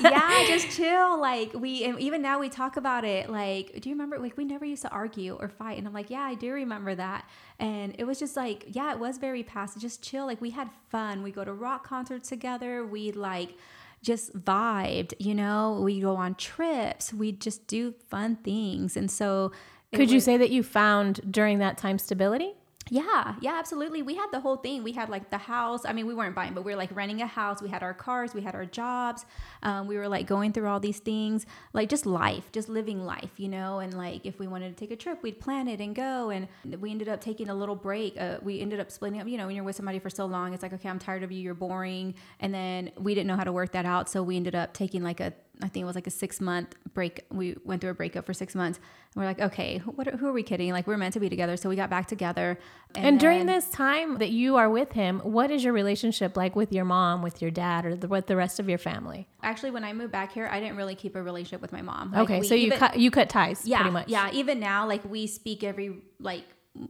yeah. 0.00 0.44
Just 0.46 0.70
chill. 0.76 1.20
Like 1.20 1.52
we, 1.54 1.84
and 1.84 1.98
even 2.00 2.22
now 2.22 2.38
we 2.38 2.48
talk 2.48 2.76
about 2.76 3.04
it. 3.04 3.28
Like, 3.28 3.80
do 3.80 3.88
you 3.88 3.94
remember? 3.94 4.18
Like, 4.18 4.36
we 4.36 4.44
never 4.44 4.64
used 4.64 4.82
to 4.82 4.90
argue 4.90 5.36
or 5.40 5.48
fight. 5.48 5.78
And 5.78 5.86
I'm 5.86 5.92
like, 5.92 6.10
yeah, 6.10 6.22
I 6.22 6.34
do 6.34 6.52
remember 6.52 6.94
that. 6.94 7.26
And 7.58 7.94
it 7.98 8.04
was 8.04 8.18
just 8.18 8.36
like, 8.36 8.64
yeah, 8.68 8.92
it 8.92 8.98
was 8.98 9.18
very 9.18 9.42
passive, 9.42 9.80
just 9.82 10.02
chill. 10.02 10.26
Like 10.26 10.40
we 10.40 10.50
had 10.50 10.68
fun. 10.88 11.22
We 11.22 11.30
go 11.30 11.44
to 11.44 11.52
rock 11.52 11.86
concerts 11.86 12.28
together. 12.28 12.84
We 12.84 13.12
like 13.12 13.56
just 14.02 14.36
vibed, 14.38 15.14
you 15.18 15.34
know, 15.34 15.80
we 15.82 16.00
go 16.00 16.16
on 16.16 16.34
trips, 16.34 17.12
we 17.12 17.32
just 17.32 17.66
do 17.66 17.94
fun 18.08 18.36
things. 18.36 18.96
And 18.96 19.10
so 19.10 19.52
could 19.92 20.00
was, 20.00 20.12
you 20.12 20.20
say 20.20 20.36
that 20.36 20.50
you 20.50 20.62
found 20.62 21.20
during 21.30 21.58
that 21.58 21.78
time 21.78 21.98
stability? 21.98 22.54
Yeah, 22.90 23.36
yeah, 23.40 23.58
absolutely. 23.58 24.02
We 24.02 24.16
had 24.16 24.26
the 24.32 24.40
whole 24.40 24.56
thing. 24.56 24.82
We 24.82 24.92
had 24.92 25.08
like 25.08 25.30
the 25.30 25.38
house. 25.38 25.84
I 25.84 25.92
mean, 25.92 26.06
we 26.06 26.14
weren't 26.14 26.34
buying, 26.34 26.52
but 26.52 26.64
we 26.64 26.72
were 26.72 26.76
like 26.76 26.94
renting 26.94 27.22
a 27.22 27.26
house. 27.26 27.62
We 27.62 27.68
had 27.68 27.82
our 27.82 27.94
cars, 27.94 28.34
we 28.34 28.42
had 28.42 28.54
our 28.54 28.66
jobs. 28.66 29.24
Um, 29.62 29.86
we 29.86 29.96
were 29.96 30.08
like 30.08 30.26
going 30.26 30.52
through 30.52 30.66
all 30.68 30.80
these 30.80 30.98
things, 30.98 31.46
like 31.72 31.88
just 31.88 32.06
life, 32.06 32.50
just 32.50 32.68
living 32.68 33.04
life, 33.04 33.38
you 33.38 33.48
know. 33.48 33.78
And 33.78 33.94
like 33.94 34.26
if 34.26 34.38
we 34.38 34.46
wanted 34.48 34.76
to 34.76 34.80
take 34.80 34.90
a 34.90 34.96
trip, 34.96 35.22
we'd 35.22 35.40
plan 35.40 35.68
it 35.68 35.80
and 35.80 35.94
go. 35.94 36.30
And 36.30 36.48
we 36.80 36.90
ended 36.90 37.08
up 37.08 37.20
taking 37.20 37.48
a 37.48 37.54
little 37.54 37.76
break. 37.76 38.20
Uh, 38.20 38.38
we 38.42 38.60
ended 38.60 38.80
up 38.80 38.90
splitting 38.90 39.20
up. 39.20 39.28
You 39.28 39.38
know, 39.38 39.46
when 39.46 39.54
you're 39.54 39.64
with 39.64 39.76
somebody 39.76 40.00
for 40.00 40.10
so 40.10 40.26
long, 40.26 40.52
it's 40.52 40.62
like, 40.62 40.72
okay, 40.72 40.88
I'm 40.88 40.98
tired 40.98 41.22
of 41.22 41.30
you. 41.30 41.40
You're 41.40 41.54
boring. 41.54 42.14
And 42.40 42.52
then 42.52 42.90
we 42.98 43.14
didn't 43.14 43.28
know 43.28 43.36
how 43.36 43.44
to 43.44 43.52
work 43.52 43.72
that 43.72 43.86
out, 43.86 44.10
so 44.10 44.22
we 44.22 44.36
ended 44.36 44.54
up 44.54 44.74
taking 44.74 45.02
like 45.02 45.20
a 45.20 45.32
I 45.60 45.68
think 45.68 45.82
it 45.82 45.86
was 45.86 45.94
like 45.94 46.06
a 46.06 46.10
six 46.10 46.40
month 46.40 46.74
break. 46.94 47.24
We 47.30 47.56
went 47.64 47.80
through 47.80 47.90
a 47.90 47.94
breakup 47.94 48.26
for 48.26 48.32
six 48.32 48.54
months. 48.54 48.78
And 49.14 49.22
we're 49.22 49.28
like, 49.28 49.40
okay, 49.40 49.78
what, 49.78 50.06
who 50.06 50.26
are 50.26 50.32
we 50.32 50.42
kidding? 50.42 50.72
Like, 50.72 50.86
we're 50.86 50.96
meant 50.96 51.12
to 51.14 51.20
be 51.20 51.28
together. 51.28 51.56
So 51.56 51.68
we 51.68 51.76
got 51.76 51.90
back 51.90 52.06
together. 52.06 52.58
And, 52.94 53.06
and 53.06 53.20
during 53.20 53.46
this 53.46 53.68
time 53.68 54.18
that 54.18 54.30
you 54.30 54.56
are 54.56 54.70
with 54.70 54.92
him, 54.92 55.20
what 55.20 55.50
is 55.50 55.62
your 55.62 55.72
relationship 55.72 56.36
like 56.36 56.56
with 56.56 56.72
your 56.72 56.84
mom, 56.84 57.22
with 57.22 57.42
your 57.42 57.50
dad, 57.50 57.84
or 57.84 57.94
the, 57.94 58.08
with 58.08 58.26
the 58.26 58.36
rest 58.36 58.58
of 58.58 58.68
your 58.68 58.78
family? 58.78 59.28
Actually, 59.42 59.70
when 59.70 59.84
I 59.84 59.92
moved 59.92 60.12
back 60.12 60.32
here, 60.32 60.48
I 60.50 60.58
didn't 60.58 60.76
really 60.76 60.94
keep 60.94 61.14
a 61.14 61.22
relationship 61.22 61.60
with 61.60 61.72
my 61.72 61.82
mom. 61.82 62.12
Like, 62.12 62.22
okay, 62.22 62.42
so 62.42 62.54
you 62.54 62.66
even, 62.66 62.78
cut 62.78 62.98
you 62.98 63.10
cut 63.10 63.28
ties. 63.28 63.66
Yeah, 63.66 63.78
pretty 63.78 63.92
much. 63.92 64.08
Yeah, 64.08 64.30
even 64.32 64.58
now, 64.58 64.86
like 64.86 65.04
we 65.04 65.26
speak 65.26 65.62
every 65.62 66.02
like 66.18 66.44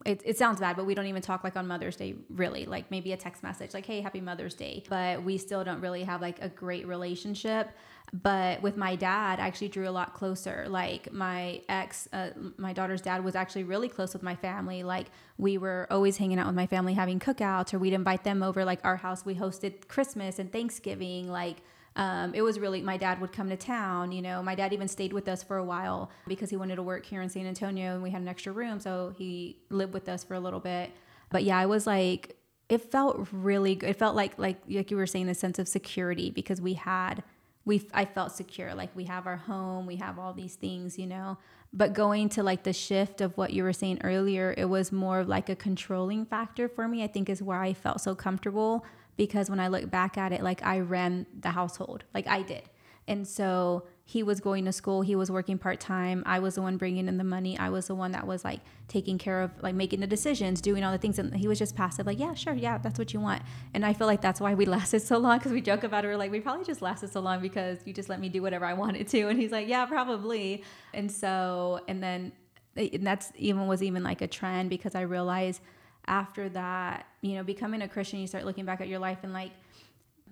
it, 0.07 0.23
it 0.25 0.39
sounds 0.39 0.61
bad, 0.61 0.77
but 0.77 0.87
we 0.87 0.95
don't 0.95 1.07
even 1.07 1.23
talk 1.23 1.43
like 1.43 1.57
on 1.57 1.67
Mother's 1.67 1.97
Day, 1.97 2.15
really. 2.31 2.67
Like 2.67 2.91
maybe 2.91 3.13
a 3.13 3.17
text 3.17 3.43
message, 3.43 3.75
like, 3.75 3.85
hey, 3.85 4.01
happy 4.01 4.21
Mother's 4.21 4.55
Day. 4.55 4.85
But 4.89 5.23
we 5.25 5.39
still 5.39 5.65
don't 5.65 5.81
really 5.81 6.05
have 6.05 6.21
like 6.21 6.41
a 6.41 6.49
great 6.49 6.87
relationship. 6.87 7.71
But 8.13 8.63
with 8.63 8.77
my 8.77 8.95
dad, 8.95 9.41
I 9.41 9.47
actually 9.47 9.69
drew 9.69 9.89
a 9.89 9.91
lot 9.91 10.15
closer. 10.15 10.67
Like 10.69 11.13
my 11.13 11.63
ex, 11.69 12.09
uh, 12.13 12.31
my 12.59 12.73
daughter's 12.73 13.01
dad 13.01 13.25
was 13.25 13.35
actually 13.35 13.65
really 13.65 13.89
close 13.89 14.13
with 14.13 14.23
my 14.23 14.37
family. 14.37 14.83
Like 14.83 15.07
we 15.39 15.59
were 15.59 15.89
always 15.91 16.17
hanging 16.17 16.39
out 16.39 16.47
with 16.47 16.55
my 16.55 16.67
family, 16.67 16.95
having 16.95 17.19
cookouts, 17.19 17.75
or 17.75 17.79
we'd 17.79 17.95
invite 17.95 18.23
them 18.23 18.43
over. 18.43 18.65
Like 18.65 18.81
our 18.85 18.97
house, 18.97 19.25
we 19.25 19.35
hosted 19.35 19.89
Christmas 19.89 20.39
and 20.39 20.53
Thanksgiving. 20.53 21.29
Like 21.31 21.57
um, 21.97 22.35
it 22.35 22.43
was 22.43 22.59
really 22.59 22.81
my 22.81 22.97
dad 22.97 23.21
would 23.21 23.33
come 23.33 23.49
to 23.51 23.57
town. 23.57 24.13
You 24.13 24.23
know, 24.23 24.43
my 24.43 24.55
dad 24.55 24.73
even 24.73 24.89
stayed 24.89 25.13
with 25.13 25.29
us 25.29 25.43
for 25.43 25.59
a 25.59 25.65
while 25.65 26.11
because 26.27 26.51
he 26.51 26.57
wanted 26.57 26.77
to 26.77 26.83
work 26.83 27.05
here 27.05 27.23
in 27.23 27.29
San 27.29 27.47
Antonio, 27.47 27.95
and 27.95 28.03
we 28.03 28.11
had 28.11 28.23
an 28.23 28.29
extra 28.29 28.53
room, 28.53 28.81
so 28.81 29.15
he 29.17 29.59
lived 29.71 29.93
with 29.93 30.09
us 30.09 30.25
for 30.25 30.35
a 30.35 30.41
little 30.41 30.61
bit. 30.61 30.91
But 31.31 31.45
yeah, 31.45 31.59
I 31.59 31.67
was 31.67 31.87
like, 31.87 32.37
it 32.69 32.91
felt 32.91 33.29
really 33.33 33.75
good. 33.75 33.91
It 33.91 33.99
felt 33.99 34.17
like 34.17 34.39
like 34.39 34.63
like 34.69 34.91
you 34.91 34.97
were 34.97 35.07
saying, 35.07 35.29
a 35.29 35.35
sense 35.35 35.59
of 35.59 35.69
security 35.69 36.31
because 36.31 36.61
we 36.61 36.75
had 36.75 37.23
we 37.65 37.87
I 37.93 38.07
felt 38.07 38.33
secure. 38.33 38.75
Like 38.75 38.95
we 38.97 39.05
have 39.05 39.27
our 39.27 39.37
home, 39.37 39.87
we 39.87 39.97
have 39.97 40.19
all 40.19 40.33
these 40.33 40.55
things, 40.55 40.99
you 40.99 41.07
know. 41.07 41.39
But 41.75 41.95
going 41.95 42.29
to 42.31 42.43
like 42.43 42.65
the 42.65 42.73
shift 42.73 43.21
of 43.21 43.37
what 43.37 43.53
you 43.53 43.63
were 43.63 43.73
saying 43.73 44.01
earlier, 44.05 44.55
it 44.57 44.67
was 44.67 44.93
more 44.93 45.21
of 45.21 45.29
like 45.29 45.49
a 45.49 45.57
controlling 45.57 46.27
factor 46.27 46.69
for 46.69 46.89
me. 46.89 47.03
I 47.03 47.07
think 47.07 47.29
is 47.29 47.43
where 47.43 47.61
I 47.61 47.73
felt 47.73 48.01
so 48.01 48.15
comfortable 48.15 48.85
because 49.17 49.51
when 49.51 49.61
I 49.61 49.69
look 49.69 49.91
back 49.91 50.17
at 50.17 50.33
it, 50.33 50.43
like 50.43 50.63
I 50.65 50.81
ran 50.81 51.27
the 51.41 51.51
household, 51.51 52.05
like 52.15 52.27
I 52.27 52.43
did. 52.43 52.63
And 53.09 53.27
so 53.27 53.85
he 54.05 54.23
was 54.23 54.41
going 54.41 54.65
to 54.65 54.73
school, 54.73 55.03
he 55.03 55.17
was 55.17 55.31
working 55.31 55.59
part 55.59 55.81
time. 55.81 56.23
I 56.27 56.39
was 56.39 56.57
the 56.57 56.63
one 56.63 56.77
bringing 56.77 57.09
in 57.09 57.19
the 57.19 57.25
money. 57.25 57.59
I 57.59 57.71
was 57.71 57.87
the 57.87 57.95
one 57.95 58.13
that 58.13 58.27
was 58.27 58.45
like 58.45 58.61
taking 58.89 59.17
care 59.17 59.43
of, 59.43 59.51
like 59.63 59.75
making 59.75 60.01
the 60.01 60.07
decisions, 60.07 60.61
doing 60.61 60.85
all 60.85 60.93
the 60.93 60.99
things. 60.99 61.19
And 61.19 61.35
he 61.35 61.49
was 61.49 61.59
just 61.59 61.75
passive, 61.75 62.07
like, 62.07 62.19
yeah, 62.19 62.35
sure, 62.35 62.53
yeah, 62.53 62.79
that's 62.79 62.99
what 62.99 63.13
you 63.13 63.21
want. 63.21 63.43
And 63.75 63.85
I 63.85 63.93
feel 63.93 64.07
like 64.07 64.21
that's 64.21 64.41
why 64.41 64.55
we 64.55 64.67
lasted 64.77 65.03
so 65.03 65.19
long 65.19 65.39
because 65.39 65.53
we 65.53 65.61
joke 65.61 65.85
about 65.85 66.05
it. 66.05 66.09
We're 66.09 66.17
like, 66.17 66.31
we 66.31 66.41
probably 66.41 66.65
just 66.65 66.83
lasted 66.83 67.13
so 67.13 67.21
long 67.21 67.41
because 67.41 67.79
you 67.85 67.93
just 67.93 68.09
let 68.09 68.21
me 68.21 68.29
do 68.29 68.43
whatever 68.43 68.65
I 68.65 68.75
wanted 68.75 69.09
to. 69.09 69.29
And 69.29 69.41
he's 69.41 69.53
like, 69.53 69.69
yeah, 69.69 69.87
probably. 69.87 70.65
And 70.93 71.11
so, 71.11 71.81
and 71.89 72.03
then, 72.03 72.33
and 72.77 73.07
that's 73.07 73.33
even 73.37 73.67
was 73.67 73.83
even 73.83 74.03
like 74.03 74.21
a 74.21 74.27
trend 74.27 74.71
because 74.71 74.95
I 74.95 75.03
realized 75.03 75.61
after 76.07 76.49
that, 76.51 77.07
you 77.21 77.35
know, 77.35 77.43
becoming 77.45 77.83
a 77.83 77.89
Christian, 77.89 78.21
you 78.21 78.27
start 78.27 78.45
looking 78.45 78.65
back 78.65 78.81
at 78.81 78.89
your 78.89 78.99
life 78.99 79.19
and 79.23 79.33
like, 79.33 79.53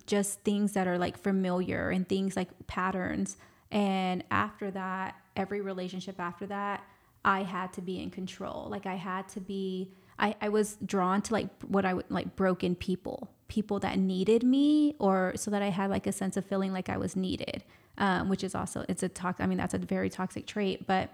just 0.07 0.41
things 0.41 0.73
that 0.73 0.89
are 0.89 0.99
like 0.99 1.17
familiar 1.17 1.91
and 1.91 2.09
things 2.09 2.35
like 2.35 2.49
patterns. 2.67 3.37
And 3.71 4.25
after 4.31 4.71
that, 4.73 5.15
every 5.37 5.61
relationship 5.61 6.19
after 6.19 6.47
that, 6.47 6.83
I 7.25 7.43
had 7.43 7.73
to 7.75 7.83
be 7.83 8.03
in 8.03 8.11
control. 8.11 8.67
Like 8.69 8.87
I 8.87 8.97
had 8.97 9.29
to 9.31 9.41
be, 9.41 9.93
I, 10.19 10.35
I 10.41 10.49
was 10.49 10.79
drawn 10.85 11.23
to 11.23 11.33
like 11.33 11.49
what 11.63 11.85
I 11.85 11.95
would 11.95 12.11
like 12.11 12.35
broken 12.35 12.75
people, 12.75 13.31
people 13.47 13.79
that 13.81 13.99
needed 13.99 14.43
me, 14.43 14.97
or 14.99 15.35
so 15.37 15.51
that 15.51 15.63
I 15.63 15.69
had 15.69 15.91
like 15.91 16.07
a 16.07 16.13
sense 16.13 16.37
of 16.37 16.45
feeling 16.45 16.73
like 16.73 16.89
I 16.89 16.97
was 16.97 17.15
needed, 17.15 17.63
um, 17.99 18.29
which 18.29 18.43
is 18.43 18.55
also, 18.55 18.85
it's 18.89 19.03
a 19.03 19.09
toxic, 19.09 19.45
I 19.45 19.47
mean, 19.47 19.59
that's 19.59 19.75
a 19.75 19.79
very 19.79 20.11
toxic 20.11 20.47
trait. 20.47 20.87
But 20.87 21.11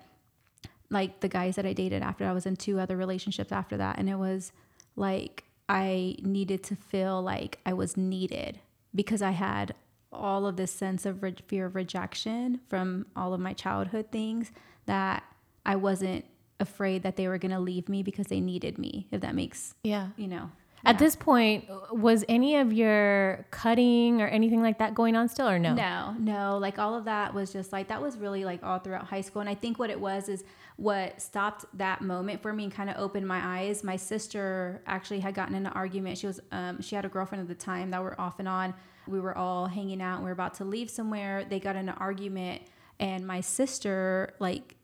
like 0.91 1.21
the 1.21 1.29
guys 1.29 1.57
that 1.57 1.67
I 1.67 1.73
dated 1.73 2.03
after, 2.03 2.25
I 2.25 2.33
was 2.33 2.47
in 2.47 2.57
two 2.57 2.79
other 2.79 2.97
relationships 2.97 3.53
after 3.53 3.77
that. 3.77 3.99
And 3.99 4.09
it 4.09 4.17
was 4.17 4.53
like, 4.95 5.45
I 5.69 6.17
needed 6.23 6.63
to 6.65 6.77
feel 6.77 7.21
like 7.23 7.59
I 7.67 7.73
was 7.73 7.97
needed 7.97 8.61
because 8.95 9.21
I 9.23 9.33
had 9.33 9.75
all 10.13 10.47
of 10.47 10.57
this 10.57 10.71
sense 10.73 11.05
of 11.05 11.23
re- 11.23 11.35
fear 11.49 11.67
of 11.67 11.75
rejection 11.75 12.61
from 12.69 13.07
all 13.17 13.35
of 13.35 13.41
my 13.41 13.53
childhood 13.53 14.07
things 14.13 14.53
that 14.87 15.25
I 15.67 15.77
wasn't 15.77 16.25
afraid 16.61 17.03
that 17.03 17.17
they 17.17 17.27
were 17.29 17.37
going 17.39 17.51
to 17.53 17.59
leave 17.59 17.89
me 17.89 18.03
because 18.03 18.29
they 18.29 18.41
needed 18.41 18.79
me, 18.79 19.09
if 19.11 19.21
that 19.21 19.35
makes, 19.35 19.75
Yeah. 19.83 20.09
you 20.17 20.29
know. 20.29 20.51
At 20.87 20.99
this 20.99 21.17
point, 21.17 21.69
was 21.91 22.25
any 22.29 22.57
of 22.57 22.73
your 22.73 23.45
cutting 23.51 24.23
or 24.23 24.29
anything 24.29 24.63
like 24.63 24.79
that 24.79 24.95
going 24.95 25.17
on 25.17 25.29
still 25.29 25.49
or 25.49 25.59
no? 25.59 25.75
No, 25.75 26.15
no, 26.19 26.59
like 26.59 26.79
all 26.79 26.95
of 26.95 27.05
that 27.07 27.35
was 27.35 27.53
just 27.53 27.73
like 27.73 27.89
that 27.89 28.01
was 28.01 28.17
really 28.17 28.45
like 28.45 28.63
all 28.63 28.79
throughout 28.79 29.05
high 29.05 29.21
school. 29.21 29.41
And 29.41 29.51
I 29.51 29.55
think 29.55 29.79
what 29.79 29.91
it 29.91 30.01
was 30.01 30.29
is 30.29 30.45
what 30.77 31.21
stopped 31.21 31.65
that 31.75 32.03
moment 32.03 32.41
for 32.41 32.53
me 32.53 32.65
and 32.65 32.73
kind 32.73 32.89
of 32.89 32.97
opened 32.99 33.27
my 33.27 33.41
eyes. 33.43 33.83
My 33.83 33.97
sister 33.97 34.83
actually 34.87 35.21
had 35.21 35.35
gotten 35.35 35.55
in 35.55 35.67
an 35.67 35.73
argument. 35.73 36.19
She 36.19 36.29
was 36.29 36.41
um, 36.53 36.81
she 36.81 36.95
had 36.95 37.05
a 37.05 37.09
girlfriend 37.09 37.43
at 37.43 37.49
the 37.49 37.55
time 37.55 37.91
that 37.91 38.03
were 38.03 38.19
off 38.21 38.39
and 38.39 38.49
on. 38.49 38.75
We 39.09 39.21
were 39.21 39.37
all 39.37 39.67
hanging 39.67 40.01
out 40.01 40.17
and 40.17 40.25
we 40.25 40.29
were 40.29 40.33
about 40.33 40.55
to 40.55 40.65
leave 40.65 40.91
somewhere. 40.91 41.45
They 41.45 41.61
got 41.61 41.77
in 41.77 41.89
an 41.89 41.97
argument 41.99 42.63
and 43.01 43.27
my 43.27 43.41
sister 43.41 44.35
like 44.39 44.77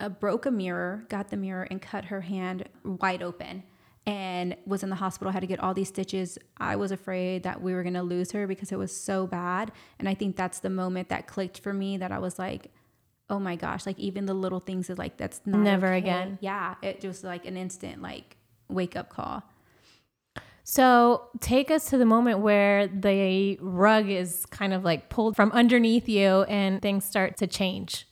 uh, 0.00 0.08
broke 0.10 0.44
a 0.44 0.50
mirror, 0.50 1.06
got 1.08 1.30
the 1.30 1.36
mirror 1.36 1.66
and 1.70 1.80
cut 1.80 2.06
her 2.06 2.20
hand 2.20 2.68
wide 2.84 3.22
open 3.22 3.62
and 4.06 4.56
was 4.66 4.82
in 4.82 4.88
the 4.90 4.96
hospital 4.96 5.32
had 5.32 5.40
to 5.40 5.46
get 5.46 5.58
all 5.60 5.74
these 5.74 5.88
stitches 5.88 6.38
i 6.58 6.76
was 6.76 6.92
afraid 6.92 7.42
that 7.42 7.60
we 7.60 7.74
were 7.74 7.82
going 7.82 7.94
to 7.94 8.02
lose 8.02 8.30
her 8.32 8.46
because 8.46 8.70
it 8.70 8.78
was 8.78 8.94
so 8.96 9.26
bad 9.26 9.72
and 9.98 10.08
i 10.08 10.14
think 10.14 10.36
that's 10.36 10.60
the 10.60 10.70
moment 10.70 11.08
that 11.08 11.26
clicked 11.26 11.58
for 11.58 11.72
me 11.72 11.96
that 11.96 12.12
i 12.12 12.18
was 12.18 12.38
like 12.38 12.70
oh 13.28 13.40
my 13.40 13.56
gosh 13.56 13.84
like 13.86 13.98
even 13.98 14.26
the 14.26 14.34
little 14.34 14.60
things 14.60 14.88
is 14.88 14.96
like 14.98 15.16
that's 15.16 15.40
not 15.44 15.58
Never 15.60 15.88
okay. 15.88 15.98
again. 15.98 16.38
yeah 16.40 16.76
it 16.82 17.00
just 17.00 17.24
like 17.24 17.44
an 17.46 17.56
instant 17.56 18.00
like 18.00 18.36
wake 18.68 18.94
up 18.96 19.10
call 19.10 19.42
So 20.68 21.28
take 21.40 21.70
us 21.70 21.90
to 21.90 21.98
the 21.98 22.04
moment 22.04 22.40
where 22.40 22.88
the 22.88 23.56
rug 23.60 24.08
is 24.08 24.46
kind 24.46 24.72
of 24.72 24.84
like 24.84 25.08
pulled 25.08 25.36
from 25.36 25.52
underneath 25.52 26.08
you 26.08 26.42
and 26.48 26.82
things 26.82 27.04
start 27.04 27.36
to 27.36 27.46
change. 27.46 28.08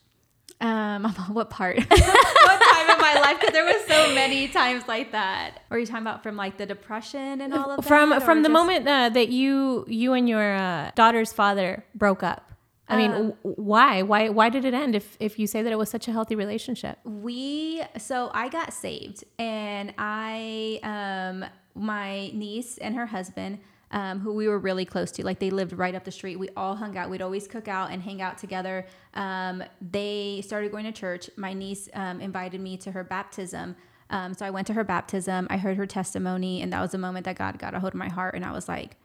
Um 0.61 1.03
what 1.33 1.49
part 1.49 1.77
what 1.87 1.87
time 1.89 2.89
in 2.89 2.99
my 3.01 3.19
life 3.21 3.39
because 3.39 3.53
there 3.53 3.65
was 3.65 3.83
so 3.87 4.13
many 4.15 4.47
times 4.47 4.83
like 4.87 5.11
that 5.11 5.59
or 5.69 5.75
are 5.77 5.79
you 5.79 5.85
talking 5.85 6.01
about 6.01 6.23
from 6.23 6.35
like 6.37 6.57
the 6.57 6.65
depression 6.65 7.41
and 7.41 7.53
all 7.53 7.71
of 7.71 7.77
that 7.77 7.87
From 7.87 8.19
from 8.21 8.41
the 8.43 8.49
just- 8.49 8.53
moment 8.53 8.87
uh, 8.87 9.09
that 9.09 9.29
you 9.29 9.85
you 9.87 10.13
and 10.13 10.29
your 10.29 10.55
uh, 10.55 10.91
daughter's 10.95 11.33
father 11.33 11.83
broke 11.93 12.23
up. 12.23 12.51
I 12.87 12.97
mean, 12.97 13.11
Um, 13.11 13.33
why? 13.41 14.03
Why 14.03 14.29
why 14.29 14.49
did 14.49 14.63
it 14.63 14.75
end 14.75 14.95
if 14.95 15.17
if 15.19 15.39
you 15.39 15.47
say 15.47 15.63
that 15.63 15.71
it 15.71 15.77
was 15.77 15.89
such 15.89 16.07
a 16.07 16.11
healthy 16.11 16.35
relationship? 16.35 16.99
we 17.03 17.81
so 17.97 18.29
i 18.33 18.47
got 18.47 18.71
saved 18.73 19.23
and 19.39 19.91
i 19.97 20.79
um 20.83 21.43
my 21.73 22.29
niece 22.33 22.77
and 22.77 22.95
her 22.95 23.07
husband 23.07 23.57
um, 23.91 24.19
who 24.19 24.33
we 24.33 24.47
were 24.47 24.59
really 24.59 24.85
close 24.85 25.11
to. 25.11 25.25
Like 25.25 25.39
they 25.39 25.49
lived 25.49 25.73
right 25.73 25.95
up 25.95 26.03
the 26.03 26.11
street. 26.11 26.37
We 26.37 26.49
all 26.55 26.75
hung 26.75 26.97
out. 26.97 27.09
We'd 27.09 27.21
always 27.21 27.47
cook 27.47 27.67
out 27.67 27.91
and 27.91 28.01
hang 28.01 28.21
out 28.21 28.37
together. 28.37 28.85
Um, 29.13 29.63
they 29.81 30.41
started 30.45 30.71
going 30.71 30.85
to 30.85 30.91
church. 30.91 31.29
My 31.37 31.53
niece 31.53 31.89
um, 31.93 32.21
invited 32.21 32.61
me 32.61 32.77
to 32.77 32.91
her 32.91 33.03
baptism. 33.03 33.75
Um, 34.11 34.35
so 34.35 34.45
i 34.45 34.51
went 34.51 34.67
to 34.67 34.73
her 34.73 34.83
baptism. 34.83 35.47
I 35.49 35.57
heard 35.57 35.77
her 35.77 35.87
testimony 35.87 36.61
and 36.61 36.71
that 36.71 36.79
was 36.79 36.91
the 36.91 36.99
moment 36.99 37.25
that 37.25 37.37
god 37.37 37.57
got 37.57 37.73
a 37.73 37.79
hold 37.79 37.93
of 37.93 37.97
my 37.97 38.07
heart 38.07 38.35
and 38.35 38.45
i 38.45 38.51
was 38.51 38.69
like 38.69 38.97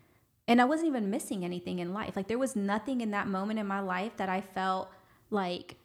and 0.51 0.61
I 0.61 0.65
wasn't 0.65 0.89
even 0.89 1.11
missing 1.11 1.45
anything 1.45 1.79
in 1.79 1.95
life. 1.95 2.17
Like 2.17 2.27
there 2.27 2.37
was 2.37 2.57
nothing 2.57 3.03
in 3.03 3.13
that 3.13 3.29
moment 3.29 3.61
in 3.61 3.69
my 3.69 3.79
life 3.79 4.17
that 4.17 4.29
I 4.29 4.41
felt 4.41 4.91
like 5.31 5.77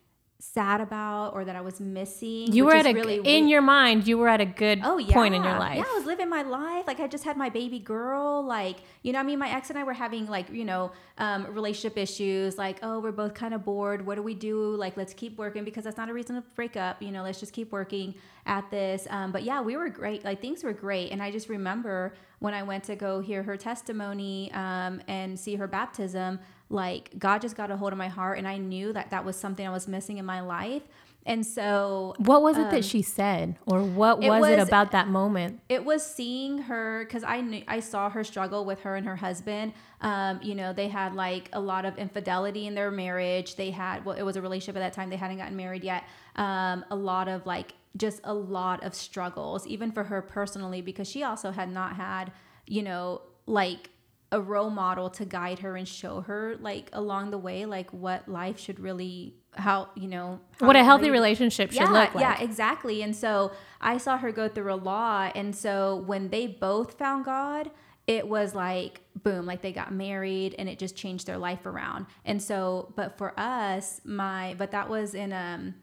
sad 0.53 0.81
about 0.81 1.33
or 1.33 1.43
that 1.45 1.55
I 1.55 1.61
was 1.61 1.79
missing. 1.79 2.51
You 2.53 2.65
were 2.65 2.73
at 2.73 2.85
a 2.85 2.93
really 2.93 3.15
in 3.15 3.23
weird. 3.23 3.49
your 3.49 3.61
mind. 3.61 4.07
You 4.07 4.17
were 4.17 4.27
at 4.29 4.41
a 4.41 4.45
good 4.45 4.79
Oh 4.83 4.97
yeah. 4.97 5.13
point 5.13 5.33
in 5.35 5.43
your 5.43 5.57
life. 5.59 5.77
Yeah, 5.77 5.83
I 5.89 5.95
was 5.97 6.05
living 6.05 6.29
my 6.29 6.43
life. 6.43 6.85
Like 6.87 6.99
I 6.99 7.07
just 7.07 7.23
had 7.23 7.37
my 7.37 7.49
baby 7.49 7.79
girl. 7.79 8.43
Like, 8.45 8.77
you 9.01 9.13
know, 9.13 9.19
I 9.19 9.23
mean, 9.23 9.39
my 9.39 9.49
ex 9.49 9.69
and 9.69 9.79
I 9.79 9.83
were 9.83 9.93
having 9.93 10.27
like, 10.27 10.49
you 10.49 10.65
know, 10.65 10.91
um, 11.17 11.47
relationship 11.53 11.97
issues. 11.97 12.57
Like, 12.57 12.79
oh, 12.83 12.99
we're 12.99 13.11
both 13.11 13.33
kind 13.33 13.53
of 13.53 13.65
bored. 13.65 14.05
What 14.05 14.15
do 14.15 14.21
we 14.23 14.33
do? 14.35 14.75
Like, 14.75 14.95
let's 14.97 15.13
keep 15.13 15.37
working 15.37 15.63
because 15.63 15.83
that's 15.83 15.97
not 15.97 16.09
a 16.09 16.13
reason 16.13 16.35
to 16.35 16.43
break 16.55 16.77
up. 16.77 17.01
You 17.01 17.11
know, 17.11 17.23
let's 17.23 17.39
just 17.39 17.53
keep 17.53 17.71
working 17.71 18.15
at 18.45 18.69
this. 18.69 19.07
Um, 19.09 19.31
but 19.31 19.43
yeah, 19.43 19.61
we 19.61 19.75
were 19.75 19.89
great. 19.89 20.23
Like 20.23 20.41
things 20.41 20.63
were 20.63 20.73
great. 20.73 21.11
And 21.11 21.21
I 21.21 21.31
just 21.31 21.49
remember 21.49 22.13
when 22.39 22.53
I 22.53 22.63
went 22.63 22.83
to 22.85 22.95
go 22.95 23.19
hear 23.21 23.41
her 23.43 23.57
testimony 23.57 24.51
um, 24.53 25.01
and 25.07 25.39
see 25.39 25.55
her 25.55 25.67
baptism, 25.67 26.39
like 26.69 27.17
God 27.17 27.41
just 27.41 27.55
got 27.55 27.71
a 27.71 27.77
hold 27.77 27.91
of 27.93 27.97
my 27.97 28.07
heart, 28.07 28.37
and 28.37 28.47
I 28.47 28.57
knew 28.57 28.93
that 28.93 29.11
that 29.11 29.25
was 29.25 29.35
something 29.35 29.65
I 29.67 29.71
was 29.71 29.87
missing 29.87 30.17
in 30.17 30.25
my 30.25 30.41
life. 30.41 30.83
And 31.27 31.43
so 31.43 32.13
What 32.19 32.43
was 32.43 32.55
it 32.55 32.69
that 32.69 32.85
she 32.85 33.01
said, 33.01 33.57
or 33.65 33.81
what 33.81 34.17
Um, 34.17 34.23
it 34.23 34.29
was, 34.29 34.49
it 34.49 34.59
about 34.59 34.91
that 34.91 35.07
moment? 35.07 35.59
it 35.69 35.83
was 35.83 36.05
seeing 36.05 36.59
her 36.59 37.03
because 37.03 37.23
I 37.23 37.41
knew 37.41 37.63
I 37.67 37.79
saw 37.79 38.11
her 38.11 38.23
struggle 38.23 38.63
with 38.63 38.81
her 38.81 38.95
and 38.95 39.07
her 39.07 39.15
husband. 39.15 39.73
Um, 40.01 40.39
you 40.43 40.53
know, 40.53 40.71
they 40.71 40.87
had 40.87 41.15
like 41.15 41.49
a 41.51 41.59
lot 41.59 41.83
of 41.85 41.97
infidelity 41.97 42.67
in 42.67 42.75
their 42.75 42.91
marriage. 42.91 43.55
They 43.55 43.71
had 43.71 44.05
well, 44.05 44.15
it 44.15 44.21
was 44.21 44.35
a 44.35 44.41
relationship 44.41 44.75
at 44.75 44.85
that 44.85 44.93
time. 44.93 45.09
They 45.09 45.15
hadn't 45.15 45.37
gotten 45.37 45.55
married 45.57 45.83
yet. 45.83 46.03
Um, 46.35 46.85
a 46.91 46.95
lot 46.95 47.27
of 47.27 47.47
like 47.47 47.73
just 47.97 48.21
a 48.23 48.33
lot 48.33 48.83
of 48.83 48.93
struggles, 48.93 49.65
even 49.65 49.91
for 49.91 50.03
her 50.03 50.21
personally, 50.21 50.81
because 50.81 51.09
she 51.09 51.23
also 51.23 51.49
had 51.49 51.71
not 51.71 51.95
had 51.95 52.31
you 52.67 52.83
know 52.83 53.21
like 53.47 53.89
a 54.31 54.41
role 54.41 54.69
model 54.69 55.09
to 55.09 55.25
guide 55.25 55.59
her 55.59 55.75
and 55.75 55.87
show 55.87 56.21
her 56.21 56.55
like 56.59 56.89
along 56.93 57.31
the 57.31 57.37
way 57.37 57.65
like 57.65 57.91
what 57.93 58.27
life 58.27 58.59
should 58.59 58.79
really 58.79 59.35
how 59.57 59.89
you 59.95 60.07
know 60.07 60.39
how 60.59 60.67
What 60.67 60.75
a 60.75 60.83
healthy 60.83 61.09
relationship 61.09 61.71
should 61.71 61.81
yeah, 61.81 61.89
look 61.89 62.15
like. 62.15 62.21
Yeah, 62.21 62.41
exactly. 62.41 63.01
And 63.01 63.15
so 63.15 63.51
I 63.81 63.97
saw 63.97 64.17
her 64.17 64.31
go 64.31 64.47
through 64.47 64.73
a 64.73 64.75
lot. 64.75 65.33
And 65.35 65.55
so 65.55 66.03
when 66.05 66.29
they 66.29 66.47
both 66.47 66.97
found 66.97 67.25
God, 67.25 67.71
it 68.07 68.27
was 68.27 68.53
like 68.53 69.01
boom, 69.23 69.45
like 69.45 69.61
they 69.61 69.71
got 69.71 69.93
married 69.93 70.55
and 70.59 70.69
it 70.69 70.77
just 70.77 70.95
changed 70.95 71.25
their 71.25 71.37
life 71.37 71.65
around. 71.65 72.05
And 72.25 72.41
so, 72.41 72.93
but 72.95 73.17
for 73.17 73.33
us, 73.39 74.01
my 74.03 74.55
but 74.57 74.71
that 74.71 74.89
was 74.89 75.15
in 75.15 75.33
um 75.33 75.75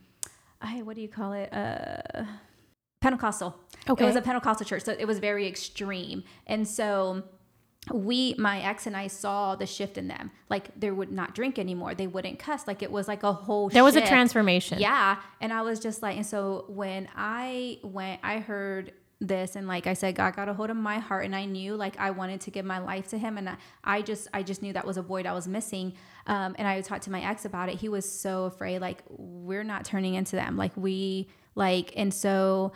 I 0.60 0.82
what 0.82 0.96
do 0.96 1.02
you 1.02 1.08
call 1.08 1.32
it? 1.32 1.52
Uh 1.52 2.24
Pentecostal. 3.00 3.58
Okay. 3.88 4.04
It 4.04 4.06
was 4.06 4.16
a 4.16 4.22
Pentecostal 4.22 4.64
church. 4.64 4.84
So 4.84 4.94
it 4.96 5.06
was 5.06 5.18
very 5.18 5.48
extreme. 5.48 6.22
And 6.46 6.68
so 6.68 7.24
we 7.90 8.34
my 8.38 8.60
ex 8.60 8.86
and 8.86 8.96
I 8.96 9.08
saw 9.08 9.56
the 9.56 9.66
shift 9.66 9.98
in 9.98 10.06
them. 10.06 10.30
Like 10.48 10.68
they 10.78 10.90
would 10.90 11.10
not 11.10 11.34
drink 11.34 11.58
anymore. 11.58 11.94
They 11.94 12.06
wouldn't 12.06 12.38
cuss. 12.38 12.66
Like 12.66 12.82
it 12.82 12.92
was 12.92 13.08
like 13.08 13.22
a 13.24 13.32
whole 13.32 13.68
There 13.68 13.82
was 13.82 13.96
a 13.96 14.06
transformation. 14.06 14.78
Yeah. 14.78 15.16
And 15.40 15.52
I 15.52 15.62
was 15.62 15.80
just 15.80 16.00
like, 16.00 16.16
and 16.16 16.26
so 16.26 16.66
when 16.68 17.08
I 17.16 17.78
went, 17.82 18.20
I 18.22 18.38
heard 18.38 18.92
this 19.20 19.56
and 19.56 19.66
like 19.66 19.86
I 19.86 19.94
said, 19.94 20.14
God 20.14 20.36
got 20.36 20.48
a 20.48 20.54
hold 20.54 20.70
of 20.70 20.76
my 20.76 20.98
heart 20.98 21.24
and 21.24 21.34
I 21.34 21.44
knew 21.44 21.74
like 21.74 21.98
I 21.98 22.10
wanted 22.10 22.40
to 22.42 22.50
give 22.50 22.64
my 22.64 22.78
life 22.78 23.08
to 23.08 23.18
him. 23.18 23.36
And 23.36 23.48
I, 23.48 23.56
I 23.82 24.02
just, 24.02 24.28
I 24.32 24.44
just 24.44 24.62
knew 24.62 24.72
that 24.74 24.86
was 24.86 24.96
a 24.96 25.02
void 25.02 25.26
I 25.26 25.32
was 25.32 25.48
missing. 25.48 25.94
Um, 26.28 26.54
and 26.58 26.68
I 26.68 26.80
talked 26.82 27.02
to 27.04 27.10
my 27.10 27.22
ex 27.22 27.44
about 27.44 27.68
it. 27.68 27.76
He 27.76 27.88
was 27.88 28.08
so 28.08 28.44
afraid, 28.44 28.80
like 28.80 29.02
we're 29.08 29.64
not 29.64 29.84
turning 29.84 30.14
into 30.14 30.36
them. 30.36 30.56
Like 30.56 30.72
we 30.76 31.28
like, 31.56 31.92
and 31.96 32.14
so 32.14 32.72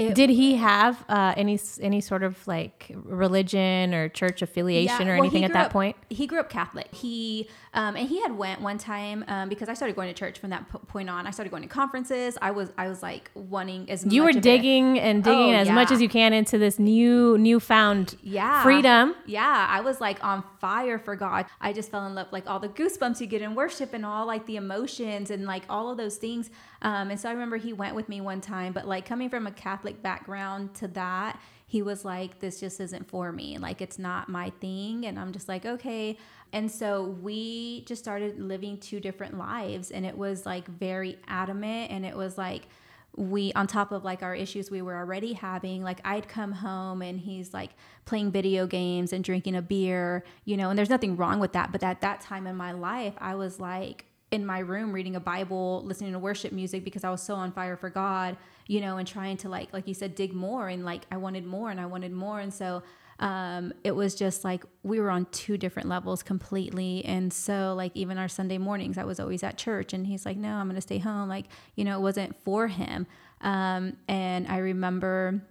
it, 0.00 0.14
Did 0.14 0.30
he 0.30 0.56
have 0.56 1.04
uh, 1.08 1.34
any 1.36 1.58
any 1.80 2.00
sort 2.00 2.22
of 2.22 2.46
like 2.46 2.90
religion 2.94 3.94
or 3.94 4.08
church 4.08 4.42
affiliation 4.42 5.06
Yeah, 5.06 5.12
or 5.12 5.16
well, 5.16 5.24
anything 5.24 5.44
at 5.44 5.52
that 5.52 5.66
up- 5.66 5.72
point? 5.72 5.96
He 6.08 6.26
grew 6.26 6.40
up 6.40 6.50
Catholic. 6.50 6.92
He 6.94 7.48
um, 7.72 7.94
and 7.96 8.08
he 8.08 8.20
had 8.20 8.36
went 8.36 8.60
one 8.60 8.78
time 8.78 9.24
um, 9.28 9.48
because 9.48 9.68
I 9.68 9.74
started 9.74 9.94
going 9.94 10.08
to 10.08 10.14
church 10.14 10.38
from 10.40 10.50
that 10.50 10.68
point 10.88 11.08
on. 11.08 11.26
I 11.26 11.30
started 11.30 11.50
going 11.50 11.62
to 11.62 11.68
conferences. 11.68 12.36
I 12.42 12.50
was 12.50 12.70
I 12.76 12.88
was 12.88 13.02
like 13.02 13.30
wanting 13.34 13.88
as 13.90 14.04
You 14.04 14.22
were 14.24 14.30
of 14.30 14.36
it- 14.36 14.42
digging 14.42 14.98
and 14.98 15.22
digging 15.22 15.54
Oh, 15.54 15.58
as 15.58 15.68
much 15.70 15.90
as 15.92 16.02
you 16.02 16.08
can 16.08 16.32
into 16.32 16.58
this 16.58 16.78
new 16.78 17.38
newfound 17.38 18.16
yeah. 18.22 18.62
freedom. 18.62 19.14
yeah 19.26 19.66
i 19.70 19.80
was 19.80 20.00
like 20.00 20.22
on 20.24 20.42
fire 20.60 20.98
for 20.98 21.14
god. 21.16 21.46
I 21.60 21.72
just 21.72 21.90
fell 21.90 22.06
in 22.06 22.14
love 22.14 22.28
like 22.32 22.48
all 22.50 22.58
the 22.58 22.68
goosebumps 22.68 23.20
you 23.20 23.26
get 23.26 23.40
in 23.42 23.54
worship 23.54 23.94
and 23.94 24.04
all 24.04 24.26
like 24.26 24.46
the 24.46 24.56
emotions 24.56 25.30
and 25.30 25.44
like 25.46 25.62
all 25.68 25.90
of 25.90 25.96
those 25.96 26.16
things. 26.16 26.50
Um, 26.82 27.10
and 27.10 27.20
so 27.20 27.28
i 27.28 27.32
remember 27.32 27.56
he 27.56 27.72
went 27.72 27.94
with 27.94 28.08
me 28.08 28.20
one 28.20 28.40
time 28.40 28.72
but 28.72 28.86
like 28.88 29.04
coming 29.06 29.28
from 29.30 29.46
a 29.46 29.52
catholic 29.52 30.02
background 30.02 30.74
to 30.74 30.88
that 30.88 31.38
he 31.66 31.82
was 31.82 32.04
like 32.04 32.40
this 32.40 32.58
just 32.58 32.80
isn't 32.80 33.08
for 33.08 33.30
me. 33.30 33.56
Like 33.56 33.80
it's 33.80 33.96
not 33.98 34.28
my 34.28 34.50
thing. 34.60 35.06
And 35.06 35.18
i'm 35.20 35.32
just 35.32 35.48
like 35.48 35.64
okay 35.64 36.16
and 36.52 36.70
so 36.70 37.04
we 37.22 37.84
just 37.86 38.02
started 38.02 38.38
living 38.40 38.78
two 38.78 39.00
different 39.00 39.38
lives 39.38 39.90
and 39.90 40.04
it 40.04 40.16
was 40.16 40.46
like 40.46 40.66
very 40.66 41.18
adamant 41.28 41.90
and 41.90 42.04
it 42.04 42.16
was 42.16 42.36
like 42.36 42.62
we 43.16 43.52
on 43.54 43.66
top 43.66 43.90
of 43.90 44.04
like 44.04 44.22
our 44.22 44.34
issues 44.34 44.70
we 44.70 44.82
were 44.82 44.96
already 44.96 45.32
having 45.32 45.82
like 45.82 46.00
i'd 46.04 46.28
come 46.28 46.52
home 46.52 47.02
and 47.02 47.20
he's 47.20 47.52
like 47.52 47.70
playing 48.04 48.30
video 48.30 48.66
games 48.66 49.12
and 49.12 49.24
drinking 49.24 49.56
a 49.56 49.62
beer 49.62 50.24
you 50.44 50.56
know 50.56 50.70
and 50.70 50.78
there's 50.78 50.90
nothing 50.90 51.16
wrong 51.16 51.40
with 51.40 51.52
that 51.52 51.72
but 51.72 51.82
at 51.82 52.00
that 52.00 52.20
time 52.20 52.46
in 52.46 52.56
my 52.56 52.72
life 52.72 53.14
i 53.18 53.34
was 53.34 53.58
like 53.58 54.04
in 54.30 54.46
my 54.46 54.60
room 54.60 54.92
reading 54.92 55.16
a 55.16 55.20
bible 55.20 55.82
listening 55.84 56.12
to 56.12 56.18
worship 56.20 56.52
music 56.52 56.84
because 56.84 57.02
i 57.02 57.10
was 57.10 57.20
so 57.20 57.34
on 57.34 57.50
fire 57.50 57.76
for 57.76 57.90
god 57.90 58.36
you 58.68 58.80
know 58.80 58.98
and 58.98 59.08
trying 59.08 59.36
to 59.36 59.48
like 59.48 59.72
like 59.72 59.88
you 59.88 59.94
said 59.94 60.14
dig 60.14 60.32
more 60.32 60.68
and 60.68 60.84
like 60.84 61.02
i 61.10 61.16
wanted 61.16 61.44
more 61.44 61.70
and 61.70 61.80
i 61.80 61.86
wanted 61.86 62.12
more. 62.12 62.38
And 62.38 62.54
so 62.54 62.84
um, 63.20 63.74
it 63.84 63.92
was 63.92 64.14
just 64.14 64.44
like 64.44 64.64
we 64.82 64.98
were 64.98 65.10
on 65.10 65.26
two 65.26 65.58
different 65.58 65.88
levels 65.88 66.22
completely. 66.22 67.04
And 67.04 67.30
so, 67.32 67.74
like, 67.76 67.92
even 67.94 68.16
our 68.16 68.28
Sunday 68.28 68.56
mornings, 68.56 68.96
I 68.96 69.04
was 69.04 69.20
always 69.20 69.42
at 69.42 69.58
church, 69.58 69.92
and 69.92 70.06
he's 70.06 70.24
like, 70.24 70.38
No, 70.38 70.54
I'm 70.54 70.66
gonna 70.68 70.80
stay 70.80 70.98
home. 70.98 71.28
Like, 71.28 71.46
you 71.76 71.84
know, 71.84 71.98
it 71.98 72.00
wasn't 72.00 72.34
for 72.42 72.66
him. 72.66 73.06
Um, 73.42 73.96
and 74.08 74.48
I 74.48 74.58
remember 74.58 75.42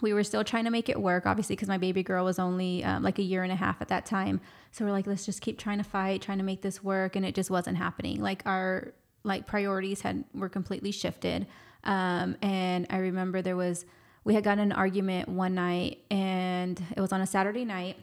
we 0.00 0.12
were 0.12 0.24
still 0.24 0.44
trying 0.44 0.64
to 0.64 0.70
make 0.70 0.88
it 0.88 1.00
work, 1.00 1.26
obviously, 1.26 1.56
because 1.56 1.68
my 1.68 1.78
baby 1.78 2.02
girl 2.04 2.24
was 2.24 2.38
only 2.38 2.84
um, 2.84 3.02
like 3.02 3.18
a 3.18 3.22
year 3.22 3.42
and 3.42 3.52
a 3.52 3.56
half 3.56 3.82
at 3.82 3.88
that 3.88 4.06
time. 4.06 4.40
So 4.70 4.84
we're 4.84 4.92
like, 4.92 5.06
let's 5.06 5.26
just 5.26 5.40
keep 5.40 5.58
trying 5.58 5.78
to 5.78 5.84
fight, 5.84 6.22
trying 6.22 6.38
to 6.38 6.44
make 6.44 6.62
this 6.62 6.82
work, 6.82 7.16
and 7.16 7.26
it 7.26 7.34
just 7.34 7.50
wasn't 7.50 7.76
happening. 7.76 8.22
Like 8.22 8.42
our 8.46 8.94
like 9.24 9.46
priorities 9.46 10.00
had 10.00 10.24
were 10.32 10.48
completely 10.48 10.92
shifted. 10.92 11.48
Um, 11.82 12.36
and 12.40 12.86
I 12.88 12.98
remember 12.98 13.42
there 13.42 13.56
was 13.56 13.84
we 14.24 14.34
had 14.34 14.44
gotten 14.44 14.62
an 14.62 14.72
argument 14.72 15.28
one 15.28 15.54
night, 15.54 15.98
and 16.10 16.82
it 16.96 17.00
was 17.00 17.12
on 17.12 17.20
a 17.20 17.26
Saturday 17.26 17.64
night. 17.64 17.96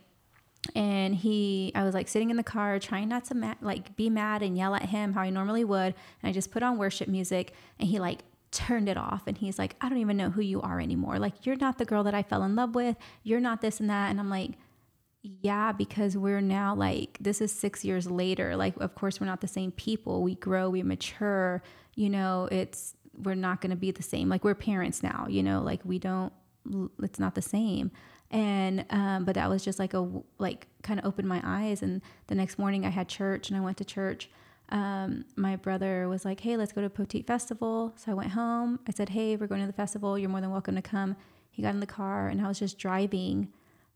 And 0.76 1.16
he, 1.16 1.72
I 1.76 1.84
was 1.84 1.94
like 1.94 2.08
sitting 2.08 2.30
in 2.30 2.36
the 2.36 2.44
car, 2.44 2.80
trying 2.80 3.08
not 3.08 3.26
to 3.26 3.36
ma- 3.36 3.56
like 3.62 3.96
be 3.96 4.10
mad 4.10 4.42
and 4.42 4.58
yell 4.58 4.76
at 4.76 4.84
him 4.84 5.14
how 5.14 5.22
I 5.22 5.30
normally 5.30 5.64
would. 5.64 5.94
And 6.22 6.30
I 6.30 6.32
just 6.32 6.52
put 6.52 6.64
on 6.64 6.78
worship 6.78 7.08
music, 7.08 7.54
and 7.80 7.88
he 7.88 8.00
like 8.00 8.24
turned 8.52 8.88
it 8.88 8.98
off 8.98 9.24
and 9.28 9.38
he's 9.38 9.60
like 9.60 9.76
i 9.82 9.90
don't 9.90 9.98
even 9.98 10.16
know 10.16 10.30
who 10.30 10.42
you 10.42 10.62
are 10.62 10.80
anymore 10.80 11.20
like 11.20 11.46
you're 11.46 11.58
not 11.58 11.78
the 11.78 11.86
girl 11.86 12.04
that 12.04 12.14
i 12.14 12.24
fell 12.24 12.44
in 12.44 12.56
love 12.56 12.76
with 12.76 12.96
you're 13.24 13.42
not 13.42 13.62
this 13.62 13.80
and 13.80 13.90
that 13.90 14.10
and 14.10 14.20
i'm 14.20 14.30
like 14.30 14.52
yeah 15.22 15.74
because 15.74 16.16
we're 16.16 16.42
now 16.42 16.74
like 16.74 17.18
this 17.20 17.42
is 17.42 17.52
6 17.52 17.84
years 17.84 18.10
later 18.10 18.56
like 18.56 18.76
of 18.78 18.96
course 18.96 19.20
we're 19.20 19.28
not 19.28 19.42
the 19.42 19.48
same 19.48 19.72
people 19.72 20.24
we 20.24 20.36
grow 20.36 20.70
we 20.70 20.82
mature 20.82 21.62
you 21.96 22.10
know 22.10 22.48
it's 22.50 22.96
we're 23.24 23.36
not 23.36 23.62
going 23.62 23.72
to 23.72 23.76
be 23.78 23.92
the 23.92 24.04
same 24.04 24.30
like 24.30 24.44
we're 24.44 24.56
parents 24.56 25.04
now 25.04 25.26
you 25.30 25.44
know 25.44 25.62
like 25.62 25.82
we 25.84 26.00
don't 26.00 26.34
it's 27.02 27.20
not 27.20 27.36
the 27.36 27.42
same 27.42 27.92
and 28.30 28.86
um, 28.90 29.24
but 29.24 29.36
that 29.36 29.50
was 29.50 29.64
just 29.64 29.80
like 29.80 29.94
a 29.94 30.10
like 30.38 30.68
kind 30.84 31.00
of 31.00 31.06
opened 31.06 31.28
my 31.28 31.42
eyes 31.44 31.82
and 31.82 32.02
the 32.28 32.36
next 32.36 32.60
morning 32.60 32.86
i 32.86 32.90
had 32.90 33.08
church 33.08 33.50
and 33.50 33.58
i 33.58 33.62
went 33.62 33.78
to 33.78 33.86
church 33.86 34.30
um, 34.70 35.26
my 35.36 35.56
brother 35.56 36.10
was 36.10 36.26
like, 36.26 36.42
hey, 36.42 36.58
let's 36.58 36.74
go 36.74 36.82
to 36.82 36.90
Poteet 36.90 37.26
Festival. 37.26 37.94
So 37.96 38.12
I 38.12 38.16
went 38.16 38.32
home. 38.32 38.80
I 38.88 38.92
said, 38.92 39.10
hey, 39.10 39.36
we're 39.36 39.48
going 39.48 39.62
to 39.62 39.68
the 39.68 39.74
festival. 39.74 40.18
You're 40.18 40.30
more 40.30 40.42
than 40.42 40.52
welcome 40.52 40.76
to 40.76 40.82
come. 40.82 41.16
He 41.50 41.62
got 41.62 41.74
in 41.74 41.80
the 41.80 41.86
car 41.86 42.28
and 42.28 42.42
I 42.42 42.48
was 42.48 42.60
just 42.60 42.78
driving. 42.78 43.50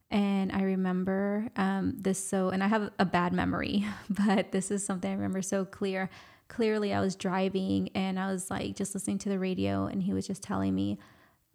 And 0.09 0.51
I 0.51 0.61
remember 0.63 1.49
um, 1.55 1.95
this 1.97 2.25
so, 2.25 2.49
and 2.49 2.63
I 2.63 2.67
have 2.67 2.91
a 2.99 3.05
bad 3.05 3.33
memory, 3.33 3.85
but 4.09 4.51
this 4.51 4.71
is 4.71 4.85
something 4.85 5.09
I 5.09 5.13
remember 5.13 5.41
so 5.41 5.65
clear. 5.65 6.09
Clearly, 6.51 6.93
I 6.93 6.99
was 6.99 7.15
driving 7.15 7.89
and 7.95 8.19
I 8.19 8.31
was 8.31 8.51
like 8.51 8.75
just 8.75 8.93
listening 8.93 9.17
to 9.19 9.29
the 9.29 9.39
radio, 9.39 9.85
and 9.85 10.03
he 10.03 10.13
was 10.13 10.27
just 10.27 10.43
telling 10.43 10.75
me, 10.75 10.99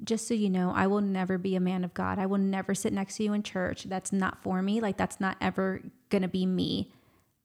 just 0.03 0.27
so 0.27 0.35
you 0.35 0.51
know, 0.51 0.73
I 0.75 0.87
will 0.87 1.01
never 1.01 1.39
be 1.39 1.55
a 1.55 1.61
man 1.61 1.85
of 1.85 1.95
God. 1.95 2.19
I 2.19 2.27
will 2.27 2.39
never 2.39 2.75
sit 2.75 2.93
next 2.93 3.17
to 3.17 3.25
you 3.25 3.33
in 3.33 3.43
church. 3.43 3.85
That's 3.85 4.13
not 4.13 4.43
for 4.43 4.61
me. 4.63 4.81
Like, 4.81 4.97
that's 4.97 5.21
not 5.21 5.37
ever 5.41 5.83
going 6.11 6.23
to 6.23 6.29
be 6.29 6.47
me 6.47 6.93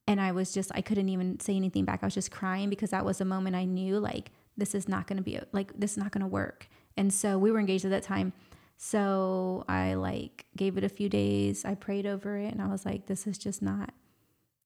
and 0.08 0.20
I 0.20 0.32
was 0.32 0.54
just 0.54 0.72
I 0.76 0.82
couldn't 0.82 1.10
even 1.10 1.40
say 1.40 1.56
anything 1.56 1.86
back. 1.86 2.00
I 2.02 2.08
was 2.08 2.14
just 2.14 2.32
crying 2.32 2.70
because 2.70 2.90
that 2.90 3.06
was 3.06 3.22
a 3.22 3.26
moment 3.26 3.56
I 3.56 3.66
knew 3.66 4.00
like 4.00 4.32
this 4.58 4.76
is 4.76 4.88
not 4.88 5.08
going 5.08 5.18
to 5.18 5.24
be 5.24 5.40
like 5.52 5.72
this 5.80 5.92
is 5.92 5.98
not 5.98 6.12
going 6.12 6.22
to 6.22 6.28
work. 6.28 6.68
And 6.98 7.14
so 7.14 7.38
we 7.38 7.52
were 7.52 7.60
engaged 7.60 7.86
at 7.86 7.92
that 7.92 8.04
time. 8.04 8.34
So 8.78 9.64
I 9.70 9.94
like 9.94 10.46
gave 10.58 10.78
it 10.78 10.84
a 10.84 10.90
few 10.90 11.08
days. 11.08 11.66
I 11.66 11.76
prayed 11.76 12.06
over 12.06 12.38
it 12.38 12.52
and 12.52 12.62
I 12.62 12.68
was 12.68 12.86
like 12.86 13.06
this 13.06 13.28
is 13.28 13.38
just 13.38 13.62
not 13.62 13.92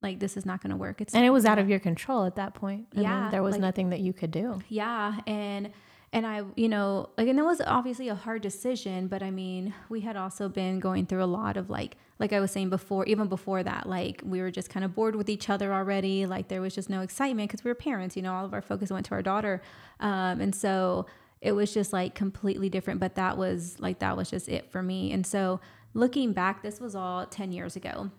like 0.05 0.19
this 0.19 0.37
is 0.37 0.45
not 0.45 0.61
going 0.61 0.71
to 0.71 0.77
work. 0.77 1.01
It's 1.01 1.13
And 1.13 1.25
it 1.25 1.31
was 1.31 1.45
out 1.45 1.59
of 1.59 1.69
your 1.69 1.79
control 1.79 2.25
at 2.25 2.35
that 2.35 2.53
point. 2.53 2.87
I 2.95 3.01
yeah, 3.01 3.21
mean, 3.21 3.31
there 3.31 3.43
was 3.43 3.53
like, 3.53 3.61
nothing 3.61 3.89
that 3.89 3.99
you 3.99 4.13
could 4.13 4.31
do. 4.31 4.61
Yeah, 4.69 5.19
and 5.27 5.71
and 6.13 6.25
I, 6.25 6.43
you 6.55 6.69
know, 6.69 7.09
like, 7.17 7.27
and 7.27 7.37
it 7.37 7.43
was 7.43 7.59
obviously 7.59 8.07
a 8.07 8.15
hard 8.15 8.41
decision, 8.41 9.07
but 9.07 9.21
I 9.21 9.31
mean, 9.31 9.73
we 9.89 9.99
had 9.99 10.15
also 10.15 10.47
been 10.47 10.79
going 10.79 11.07
through 11.07 11.21
a 11.21 11.25
lot 11.25 11.57
of 11.57 11.69
like, 11.69 11.97
like 12.19 12.31
I 12.31 12.39
was 12.39 12.51
saying 12.51 12.69
before, 12.69 13.03
even 13.05 13.27
before 13.27 13.63
that, 13.63 13.89
like 13.89 14.21
we 14.23 14.39
were 14.39 14.49
just 14.49 14.69
kind 14.69 14.85
of 14.85 14.95
bored 14.95 15.17
with 15.17 15.27
each 15.27 15.49
other 15.49 15.73
already. 15.73 16.25
Like 16.25 16.47
there 16.47 16.61
was 16.61 16.73
just 16.73 16.89
no 16.89 17.01
excitement 17.01 17.49
because 17.49 17.65
we 17.65 17.69
were 17.69 17.75
parents, 17.75 18.15
you 18.15 18.21
know, 18.21 18.33
all 18.33 18.45
of 18.45 18.53
our 18.53 18.61
focus 18.61 18.91
went 18.91 19.05
to 19.07 19.11
our 19.13 19.21
daughter. 19.21 19.61
Um, 19.99 20.39
and 20.39 20.55
so 20.55 21.05
it 21.41 21.51
was 21.51 21.73
just 21.73 21.91
like 21.91 22.15
completely 22.15 22.69
different, 22.69 23.01
but 23.01 23.15
that 23.15 23.37
was 23.37 23.77
like, 23.79 23.99
that 23.99 24.15
was 24.15 24.29
just 24.29 24.47
it 24.47 24.71
for 24.71 24.81
me. 24.81 25.11
And 25.11 25.27
so 25.27 25.59
looking 25.93 26.31
back, 26.31 26.63
this 26.63 26.79
was 26.79 26.95
all 26.95 27.25
10 27.25 27.51
years 27.51 27.75
ago 27.75 28.09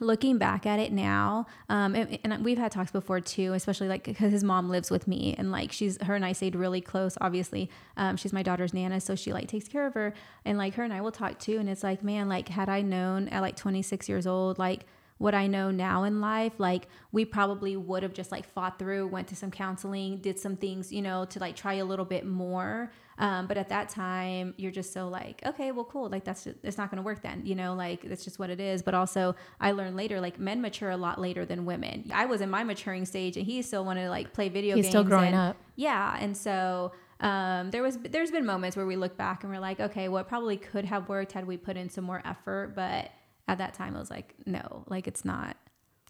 looking 0.00 0.38
back 0.38 0.66
at 0.66 0.78
it 0.78 0.92
now 0.92 1.46
um, 1.68 1.94
and, 1.94 2.18
and, 2.24 2.44
we've 2.44 2.58
had 2.58 2.70
talks 2.70 2.90
before 2.90 3.20
too 3.20 3.52
especially 3.52 3.88
like 3.88 4.04
because 4.04 4.32
his 4.32 4.44
mom 4.44 4.68
lives 4.68 4.90
with 4.90 5.06
me 5.06 5.34
and 5.38 5.50
like 5.50 5.72
she's 5.72 6.00
her 6.02 6.14
and 6.14 6.24
i 6.24 6.32
stayed 6.32 6.54
really 6.54 6.80
close 6.80 7.16
obviously 7.20 7.70
um, 7.96 8.16
she's 8.16 8.32
my 8.32 8.42
daughter's 8.42 8.74
nana 8.74 9.00
so 9.00 9.14
she 9.14 9.32
like 9.32 9.48
takes 9.48 9.68
care 9.68 9.86
of 9.86 9.94
her 9.94 10.12
and 10.44 10.58
like 10.58 10.74
her 10.74 10.82
and 10.82 10.92
i 10.92 11.00
will 11.00 11.12
talk 11.12 11.38
too 11.38 11.58
and 11.58 11.68
it's 11.68 11.82
like 11.82 12.02
man 12.02 12.28
like 12.28 12.48
had 12.48 12.68
i 12.68 12.80
known 12.80 13.28
at 13.28 13.40
like 13.40 13.56
26 13.56 14.08
years 14.08 14.26
old 14.26 14.58
like 14.58 14.84
what 15.18 15.34
I 15.34 15.46
know 15.46 15.70
now 15.70 16.02
in 16.04 16.20
life, 16.20 16.54
like 16.58 16.88
we 17.12 17.24
probably 17.24 17.76
would 17.76 18.02
have 18.02 18.12
just 18.12 18.32
like 18.32 18.46
fought 18.46 18.78
through, 18.78 19.06
went 19.06 19.28
to 19.28 19.36
some 19.36 19.50
counseling, 19.50 20.18
did 20.18 20.38
some 20.38 20.56
things, 20.56 20.92
you 20.92 21.02
know, 21.02 21.24
to 21.26 21.38
like 21.38 21.56
try 21.56 21.74
a 21.74 21.84
little 21.84 22.04
bit 22.04 22.26
more. 22.26 22.90
Um, 23.18 23.46
but 23.46 23.56
at 23.56 23.68
that 23.68 23.88
time, 23.88 24.54
you're 24.56 24.72
just 24.72 24.92
so 24.92 25.08
like, 25.08 25.40
okay, 25.46 25.72
well, 25.72 25.84
cool. 25.84 26.08
Like 26.08 26.24
that's 26.24 26.44
just, 26.44 26.56
it's 26.62 26.78
not 26.78 26.90
going 26.90 26.96
to 26.96 27.02
work 27.02 27.22
then, 27.22 27.42
you 27.44 27.54
know, 27.54 27.74
like 27.74 28.02
that's 28.02 28.24
just 28.24 28.38
what 28.38 28.50
it 28.50 28.60
is. 28.60 28.82
But 28.82 28.94
also, 28.94 29.36
I 29.60 29.72
learned 29.72 29.96
later, 29.96 30.20
like 30.20 30.38
men 30.38 30.60
mature 30.60 30.90
a 30.90 30.96
lot 30.96 31.20
later 31.20 31.44
than 31.46 31.64
women. 31.64 32.10
I 32.12 32.26
was 32.26 32.40
in 32.40 32.50
my 32.50 32.64
maturing 32.64 33.04
stage, 33.04 33.36
and 33.36 33.46
he 33.46 33.62
still 33.62 33.84
wanted 33.84 34.04
to 34.04 34.10
like 34.10 34.32
play 34.32 34.48
video 34.48 34.76
He's 34.76 34.84
games. 34.84 34.86
He's 34.86 34.90
still 34.92 35.04
growing 35.04 35.28
and, 35.28 35.36
up. 35.36 35.56
Yeah, 35.76 36.16
and 36.20 36.36
so 36.36 36.92
um, 37.20 37.70
there 37.70 37.82
was 37.82 37.98
there's 37.98 38.30
been 38.30 38.44
moments 38.44 38.76
where 38.76 38.86
we 38.86 38.96
look 38.96 39.16
back 39.16 39.44
and 39.44 39.52
we're 39.52 39.60
like, 39.60 39.80
okay, 39.80 40.08
what 40.08 40.14
well, 40.14 40.24
probably 40.24 40.56
could 40.56 40.84
have 40.84 41.08
worked 41.08 41.32
had 41.32 41.46
we 41.46 41.56
put 41.56 41.76
in 41.76 41.88
some 41.88 42.04
more 42.04 42.20
effort, 42.24 42.74
but 42.74 43.10
at 43.46 43.58
that 43.58 43.74
time, 43.74 43.96
I 43.96 43.98
was 43.98 44.10
like, 44.10 44.34
no, 44.46 44.84
like 44.88 45.06
it's 45.06 45.24
not. 45.24 45.56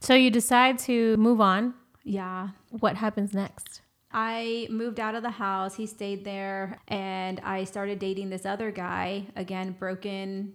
So 0.00 0.14
you 0.14 0.30
decide 0.30 0.78
to 0.80 1.16
move 1.16 1.40
on. 1.40 1.74
Yeah. 2.02 2.48
What 2.70 2.96
happens 2.96 3.32
next? 3.32 3.80
I 4.14 4.68
moved 4.70 5.00
out 5.00 5.16
of 5.16 5.22
the 5.22 5.30
house. 5.30 5.74
He 5.74 5.86
stayed 5.86 6.24
there, 6.24 6.80
and 6.88 7.40
I 7.40 7.64
started 7.64 7.98
dating 7.98 8.30
this 8.30 8.46
other 8.46 8.70
guy. 8.70 9.26
Again, 9.36 9.72
broken 9.78 10.54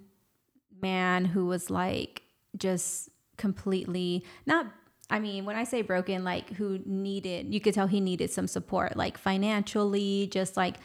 man 0.82 1.26
who 1.26 1.46
was 1.46 1.70
like 1.70 2.24
just 2.58 3.10
completely 3.38 4.24
not 4.46 4.66
I 5.12 5.20
mean, 5.20 5.44
when 5.44 5.56
I 5.56 5.64
say 5.64 5.82
broken, 5.82 6.24
like 6.24 6.52
who 6.52 6.80
needed, 6.86 7.52
you 7.52 7.60
could 7.60 7.74
tell 7.74 7.88
he 7.88 8.00
needed 8.00 8.30
some 8.30 8.48
support, 8.48 8.96
like 8.96 9.18
financially, 9.18 10.28
just 10.32 10.56
like 10.56 10.76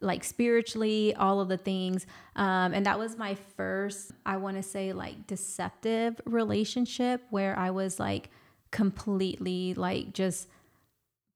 like 0.00 0.24
spiritually, 0.24 1.14
all 1.14 1.40
of 1.40 1.48
the 1.48 1.56
things. 1.56 2.06
Um, 2.36 2.74
and 2.74 2.86
that 2.86 2.98
was 2.98 3.16
my 3.16 3.36
first, 3.56 4.12
I 4.26 4.36
want 4.36 4.56
to 4.56 4.62
say, 4.62 4.92
like 4.92 5.26
deceptive 5.26 6.20
relationship 6.26 7.22
where 7.30 7.58
I 7.58 7.70
was 7.70 7.98
like 8.00 8.30
completely 8.70 9.74
like 9.74 10.12
just 10.12 10.48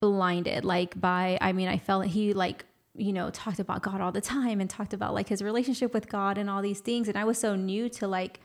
blinded, 0.01 0.65
like 0.65 1.01
by, 1.01 1.39
I 1.41 1.53
mean, 1.53 1.69
I 1.69 1.79
felt 1.79 2.07
he 2.07 2.33
like, 2.33 2.65
you 2.95 3.13
know, 3.13 3.31
talked 3.31 3.59
about 3.59 3.83
God 3.83 4.01
all 4.01 4.13
the 4.13 4.21
time 4.21 4.61
and 4.61 4.71
talked 4.71 4.95
about 4.95 5.15
like 5.15 5.29
his 5.29 5.43
relationship 5.43 5.93
with 5.93 6.09
God 6.09 6.39
and 6.39 6.49
all 6.49 6.63
these 6.63 6.81
things. 6.81 7.09
And 7.09 7.17
I 7.17 7.25
was 7.25 7.39
so 7.39 7.57
new 7.57 7.89
to 7.91 8.07
like, 8.07 8.41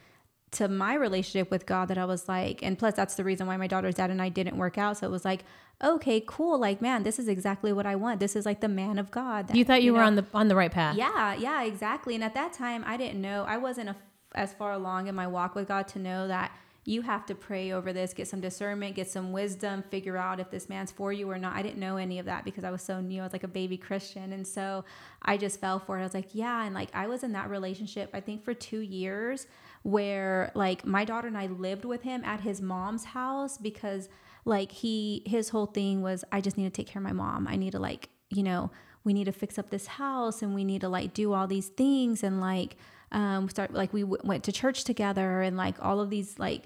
to 0.51 0.67
my 0.67 0.95
relationship 0.95 1.49
with 1.49 1.65
God 1.65 1.87
that 1.87 1.97
I 1.97 2.03
was 2.03 2.27
like, 2.27 2.61
and 2.61 2.77
plus 2.77 2.93
that's 2.93 3.15
the 3.15 3.23
reason 3.23 3.47
why 3.47 3.55
my 3.55 3.67
daughter's 3.67 3.95
dad 3.95 4.09
and 4.09 4.21
I 4.21 4.27
didn't 4.27 4.57
work 4.57 4.77
out. 4.77 4.97
So 4.97 5.07
it 5.07 5.09
was 5.09 5.23
like, 5.23 5.45
okay, 5.81 6.21
cool. 6.27 6.59
Like, 6.59 6.81
man, 6.81 7.03
this 7.03 7.19
is 7.19 7.29
exactly 7.29 7.71
what 7.71 7.85
I 7.85 7.95
want. 7.95 8.19
This 8.19 8.35
is 8.35 8.45
like 8.45 8.59
the 8.59 8.67
man 8.67 8.99
of 8.99 9.11
God. 9.11 9.47
That, 9.47 9.55
you 9.55 9.63
thought 9.63 9.81
you, 9.81 9.87
you 9.87 9.91
know, 9.93 9.99
were 9.99 10.03
on 10.03 10.15
the 10.15 10.25
on 10.33 10.49
the 10.49 10.55
right 10.55 10.71
path. 10.71 10.97
Yeah, 10.97 11.35
yeah, 11.35 11.63
exactly. 11.63 12.15
And 12.15 12.23
at 12.23 12.33
that 12.33 12.51
time, 12.51 12.83
I 12.85 12.97
didn't 12.97 13.21
know. 13.21 13.45
I 13.47 13.57
wasn't 13.57 13.89
a, 13.89 13.95
as 14.35 14.53
far 14.53 14.73
along 14.73 15.07
in 15.07 15.15
my 15.15 15.27
walk 15.27 15.55
with 15.55 15.69
God 15.69 15.87
to 15.89 15.99
know 15.99 16.27
that 16.27 16.51
you 16.83 17.03
have 17.03 17.25
to 17.27 17.35
pray 17.35 17.71
over 17.71 17.93
this, 17.93 18.13
get 18.13 18.27
some 18.27 18.41
discernment, 18.41 18.95
get 18.95 19.07
some 19.07 19.31
wisdom, 19.31 19.83
figure 19.83 20.17
out 20.17 20.39
if 20.39 20.49
this 20.49 20.67
man's 20.67 20.91
for 20.91 21.13
you 21.13 21.29
or 21.29 21.37
not. 21.37 21.55
I 21.55 21.61
didn't 21.61 21.79
know 21.79 21.97
any 21.97 22.17
of 22.17 22.25
that 22.25 22.43
because 22.43 22.63
I 22.63 22.71
was 22.71 22.81
so 22.81 22.99
new. 22.99 23.21
I 23.21 23.23
was 23.23 23.33
like 23.33 23.43
a 23.43 23.47
baby 23.47 23.77
Christian. 23.77 24.33
And 24.33 24.45
so 24.45 24.83
I 25.21 25.37
just 25.37 25.59
fell 25.59 25.77
for 25.77 25.97
it. 25.97 26.01
I 26.01 26.03
was 26.03 26.15
like, 26.15 26.33
yeah. 26.33 26.63
And 26.63 26.73
like 26.73 26.89
I 26.93 27.05
was 27.05 27.23
in 27.23 27.33
that 27.33 27.49
relationship, 27.51 28.09
I 28.13 28.19
think 28.19 28.43
for 28.43 28.55
two 28.55 28.79
years 28.79 29.45
where 29.83 30.51
like 30.55 30.85
my 30.85 31.05
daughter 31.05 31.27
and 31.27 31.37
I 31.37 31.47
lived 31.47 31.85
with 31.85 32.01
him 32.01 32.23
at 32.23 32.41
his 32.41 32.61
mom's 32.61 33.05
house 33.05 33.57
because 33.59 34.09
like 34.43 34.71
he 34.71 35.21
his 35.27 35.49
whole 35.49 35.67
thing 35.67 36.01
was 36.01 36.23
I 36.31 36.41
just 36.41 36.57
need 36.57 36.65
to 36.65 36.71
take 36.71 36.87
care 36.87 36.99
of 36.99 37.03
my 37.03 37.13
mom. 37.13 37.47
I 37.47 37.57
need 37.57 37.71
to 37.71 37.79
like, 37.79 38.09
you 38.29 38.41
know, 38.41 38.71
we 39.03 39.13
need 39.13 39.25
to 39.25 39.31
fix 39.31 39.59
up 39.59 39.69
this 39.69 39.85
house 39.85 40.41
and 40.41 40.55
we 40.55 40.63
need 40.63 40.81
to 40.81 40.89
like 40.89 41.13
do 41.13 41.33
all 41.33 41.45
these 41.45 41.67
things 41.67 42.23
and 42.23 42.41
like 42.41 42.75
um 43.11 43.49
start 43.49 43.73
like 43.73 43.93
we 43.93 44.01
w- 44.01 44.21
went 44.23 44.43
to 44.45 44.51
church 44.51 44.83
together 44.83 45.41
and 45.41 45.57
like 45.57 45.75
all 45.79 45.99
of 45.99 46.09
these 46.09 46.39
like 46.39 46.63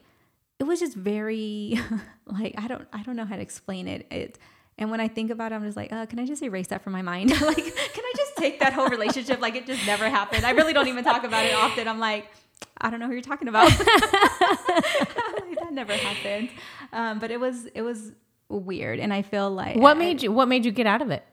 it 0.59 0.63
was 0.63 0.79
just 0.79 0.95
very 0.95 1.79
like 2.25 2.55
I 2.57 2.67
don't 2.67 2.87
I 2.93 3.03
don't 3.03 3.15
know 3.15 3.25
how 3.25 3.35
to 3.35 3.41
explain 3.41 3.87
it. 3.87 4.07
It 4.11 4.39
and 4.77 4.91
when 4.91 4.99
I 4.99 5.07
think 5.07 5.31
about 5.31 5.53
it, 5.53 5.55
I'm 5.55 5.63
just 5.63 5.77
like, 5.77 5.93
uh, 5.93 6.05
can 6.05 6.19
I 6.19 6.25
just 6.25 6.43
erase 6.43 6.67
that 6.67 6.83
from 6.83 6.91
my 6.91 7.01
mind? 7.01 7.29
like, 7.41 7.55
can 7.55 8.03
I 8.03 8.13
just 8.17 8.35
take 8.35 8.59
that 8.59 8.73
whole 8.73 8.89
relationship 8.89 9.39
like 9.39 9.55
it 9.55 9.65
just 9.65 9.85
never 9.85 10.09
happened? 10.09 10.45
I 10.45 10.51
really 10.51 10.73
don't 10.73 10.89
even 10.89 11.03
talk 11.03 11.23
about 11.23 11.45
it 11.45 11.53
often. 11.53 11.87
I'm 11.87 11.99
like, 11.99 12.27
I 12.79 12.89
don't 12.89 12.99
know 12.99 13.07
who 13.07 13.13
you're 13.13 13.21
talking 13.21 13.47
about. 13.47 13.69
that 13.77 15.69
never 15.71 15.93
happened. 15.93 16.49
Um, 16.91 17.19
but 17.19 17.31
it 17.31 17.39
was 17.39 17.65
it 17.67 17.83
was 17.83 18.11
weird, 18.49 18.99
and 18.99 19.13
I 19.13 19.21
feel 19.21 19.49
like 19.49 19.77
what 19.77 19.97
made 19.97 20.21
you 20.21 20.31
what 20.31 20.47
made 20.47 20.65
you 20.65 20.71
get 20.71 20.87
out 20.87 21.01
of 21.01 21.09
it? 21.09 21.23